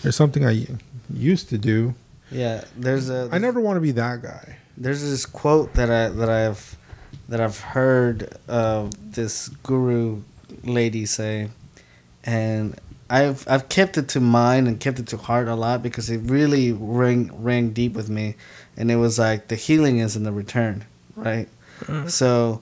There's 0.04 0.16
something 0.16 0.46
I 0.46 0.68
used 1.12 1.50
to 1.50 1.58
do. 1.58 1.96
Yeah, 2.30 2.66
there's 2.78 3.10
a. 3.10 3.30
I 3.32 3.40
never 3.40 3.62
want 3.62 3.78
to 3.78 3.82
be 3.82 3.94
that 3.94 4.22
guy. 4.22 4.58
There's 4.78 5.02
this 5.02 5.26
quote 5.26 5.74
that 5.74 5.90
I 5.90 6.10
that 6.10 6.30
I've 6.30 6.78
that 7.30 7.42
I've 7.42 7.60
heard 7.60 8.38
uh, 8.48 8.92
this 9.02 9.48
guru 9.64 10.22
lady 10.64 11.08
say, 11.08 11.50
and 12.24 12.80
I've 13.10 13.48
I've 13.48 13.70
kept 13.70 13.98
it 13.98 14.08
to 14.10 14.20
mind 14.20 14.68
and 14.68 14.80
kept 14.80 15.00
it 15.00 15.08
to 15.08 15.18
heart 15.18 15.48
a 15.48 15.56
lot 15.56 15.84
because 15.84 16.10
it 16.10 16.22
really 16.24 16.72
rang 16.72 17.32
rang 17.44 17.72
deep 17.72 17.94
with 17.94 18.10
me, 18.10 18.36
and 18.78 18.90
it 18.90 18.96
was 18.96 19.20
like 19.20 19.50
the 19.50 19.56
healing 19.56 20.00
is 20.00 20.16
in 20.16 20.24
the 20.24 20.32
return, 20.32 20.86
right? 21.16 21.48
Mm-hmm. 21.82 22.08
So, 22.08 22.62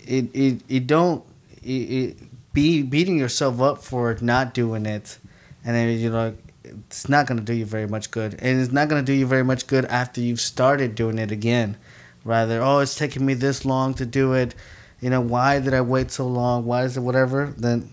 it 0.00 0.34
it 0.34 0.62
it 0.68 0.86
don't 0.86 1.24
it, 1.62 1.68
it 1.68 2.16
be 2.52 2.82
beating 2.82 3.18
yourself 3.18 3.60
up 3.60 3.82
for 3.82 4.16
not 4.20 4.54
doing 4.54 4.86
it, 4.86 5.18
and 5.64 5.76
then 5.76 5.98
you 5.98 6.10
know 6.10 6.34
it's 6.64 7.08
not 7.08 7.26
going 7.26 7.38
to 7.38 7.44
do 7.44 7.52
you 7.52 7.66
very 7.66 7.86
much 7.86 8.10
good. 8.10 8.34
And 8.40 8.60
it's 8.60 8.72
not 8.72 8.88
going 8.88 9.04
to 9.04 9.06
do 9.06 9.16
you 9.16 9.26
very 9.26 9.44
much 9.44 9.66
good 9.66 9.84
after 9.86 10.20
you've 10.20 10.40
started 10.40 10.94
doing 10.94 11.18
it 11.18 11.30
again. 11.30 11.76
Rather 12.24 12.62
oh 12.62 12.78
it's 12.78 12.94
taking 12.94 13.26
me 13.26 13.34
this 13.34 13.64
long 13.64 13.94
to 13.94 14.06
do 14.06 14.32
it. 14.32 14.54
You 15.00 15.10
know 15.10 15.20
why 15.20 15.60
did 15.60 15.74
i 15.74 15.82
wait 15.82 16.10
so 16.10 16.26
long? 16.26 16.64
Why 16.64 16.84
is 16.84 16.96
it 16.96 17.00
whatever? 17.00 17.52
Then 17.56 17.90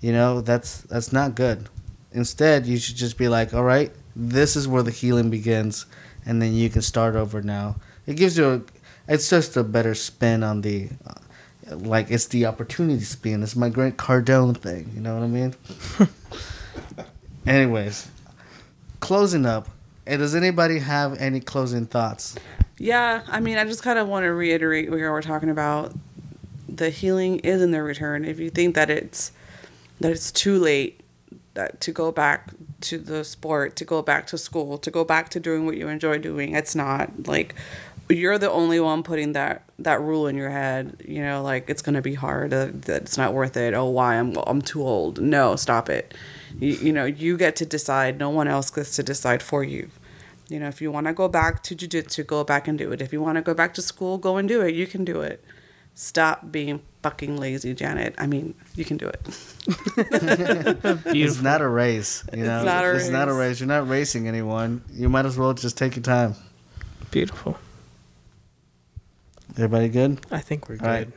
you 0.00 0.12
know 0.12 0.40
that's 0.40 0.82
that's 0.82 1.12
not 1.12 1.34
good 1.34 1.68
instead 2.12 2.66
you 2.66 2.78
should 2.78 2.96
just 2.96 3.16
be 3.18 3.28
like 3.28 3.52
all 3.52 3.64
right 3.64 3.90
this 4.16 4.56
is 4.56 4.66
where 4.68 4.82
the 4.82 4.90
healing 4.90 5.30
begins 5.30 5.86
and 6.26 6.40
then 6.42 6.52
you 6.54 6.68
can 6.70 6.82
start 6.82 7.14
over 7.16 7.42
now 7.42 7.76
it 8.06 8.14
gives 8.16 8.36
you 8.38 8.48
a 8.48 8.62
it's 9.12 9.28
just 9.30 9.56
a 9.56 9.62
better 9.64 9.94
spin 9.94 10.42
on 10.42 10.60
the 10.62 10.88
uh, 11.06 11.76
like 11.76 12.10
it's 12.10 12.26
the 12.28 12.46
opportunity 12.46 13.04
spin 13.04 13.42
it's 13.42 13.56
my 13.56 13.68
grant 13.68 13.96
cardone 13.96 14.56
thing 14.56 14.90
you 14.94 15.00
know 15.00 15.14
what 15.14 15.22
i 15.22 15.26
mean 15.26 15.54
Anyways, 17.46 18.08
closing 19.00 19.46
up. 19.46 19.68
eh, 20.06 20.16
Does 20.18 20.34
anybody 20.34 20.80
have 20.80 21.16
any 21.18 21.40
closing 21.40 21.86
thoughts? 21.86 22.34
Yeah, 22.78 23.22
I 23.26 23.40
mean, 23.40 23.56
I 23.56 23.64
just 23.64 23.82
kind 23.82 23.98
of 23.98 24.06
want 24.06 24.24
to 24.24 24.32
reiterate 24.32 24.90
what 24.90 24.98
we're 25.00 25.22
talking 25.22 25.48
about. 25.48 25.94
The 26.68 26.90
healing 26.90 27.38
is 27.40 27.62
in 27.62 27.70
the 27.70 27.82
return. 27.82 28.24
If 28.26 28.38
you 28.38 28.50
think 28.50 28.74
that 28.74 28.90
it's 28.90 29.32
that 30.00 30.12
it's 30.12 30.30
too 30.30 30.58
late 30.58 31.00
that 31.54 31.80
to 31.80 31.92
go 31.92 32.12
back 32.12 32.52
to 32.80 32.98
the 32.98 33.24
sport, 33.24 33.76
to 33.76 33.84
go 33.84 34.02
back 34.02 34.26
to 34.28 34.38
school, 34.38 34.78
to 34.78 34.90
go 34.90 35.04
back 35.04 35.28
to 35.30 35.40
doing 35.40 35.66
what 35.66 35.76
you 35.76 35.88
enjoy 35.88 36.18
doing, 36.18 36.54
it's 36.54 36.74
not 36.74 37.26
like 37.26 37.54
you're 38.08 38.38
the 38.38 38.50
only 38.50 38.80
one 38.80 39.02
putting 39.02 39.32
that 39.32 39.64
that 39.78 40.00
rule 40.00 40.26
in 40.26 40.36
your 40.36 40.50
head. 40.50 41.02
You 41.06 41.22
know, 41.22 41.42
like 41.42 41.68
it's 41.68 41.82
gonna 41.82 42.02
be 42.02 42.14
hard. 42.14 42.54
Uh, 42.54 42.68
that 42.72 43.02
it's 43.02 43.18
not 43.18 43.34
worth 43.34 43.56
it. 43.56 43.74
Oh, 43.74 43.86
why 43.86 44.14
I'm 44.14 44.36
I'm 44.46 44.62
too 44.62 44.82
old. 44.82 45.20
No, 45.20 45.56
stop 45.56 45.88
it. 45.88 46.14
You, 46.58 46.74
you 46.74 46.92
know, 46.92 47.04
you 47.04 47.36
get 47.36 47.56
to 47.56 47.66
decide. 47.66 48.18
No 48.18 48.30
one 48.30 48.48
else 48.48 48.70
gets 48.70 48.96
to 48.96 49.02
decide 49.02 49.42
for 49.42 49.62
you. 49.62 49.90
You 50.48 50.58
know, 50.60 50.68
if 50.68 50.80
you 50.80 50.90
want 50.90 51.06
to 51.06 51.12
go 51.12 51.28
back 51.28 51.62
to 51.64 51.76
jujitsu, 51.76 52.26
go 52.26 52.42
back 52.42 52.66
and 52.68 52.78
do 52.78 52.90
it. 52.92 53.02
If 53.02 53.12
you 53.12 53.20
want 53.20 53.36
to 53.36 53.42
go 53.42 53.52
back 53.52 53.74
to 53.74 53.82
school, 53.82 54.16
go 54.16 54.38
and 54.38 54.48
do 54.48 54.62
it. 54.62 54.74
You 54.74 54.86
can 54.86 55.04
do 55.04 55.20
it. 55.20 55.44
Stop 55.94 56.50
being 56.50 56.80
fucking 57.08 57.38
lazy, 57.38 57.72
Janet. 57.72 58.14
I 58.18 58.26
mean, 58.26 58.54
you 58.74 58.84
can 58.84 58.98
do 58.98 59.08
it. 59.08 59.20
It's 61.06 61.40
not 61.40 61.62
a 61.62 61.68
race. 61.68 62.22
You 62.34 62.44
know, 62.44 62.64
not 62.64 62.84
a 62.84 62.96
it's 62.96 63.08
not 63.08 63.28
a 63.28 63.32
race. 63.32 63.48
race. 63.48 63.60
You're 63.60 63.68
not 63.68 63.88
racing 63.88 64.28
anyone. 64.28 64.82
You 64.92 65.08
might 65.08 65.24
as 65.24 65.38
well 65.38 65.54
just 65.54 65.78
take 65.78 65.96
your 65.96 66.02
time. 66.02 66.34
Beautiful. 67.10 67.56
Everybody 69.52 69.88
good? 69.88 70.20
I 70.30 70.40
think 70.40 70.68
we're 70.68 70.76
good. 70.76 70.86
All 70.86 70.92
right. 70.92 71.08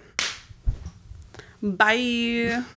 Bye. 1.62 2.64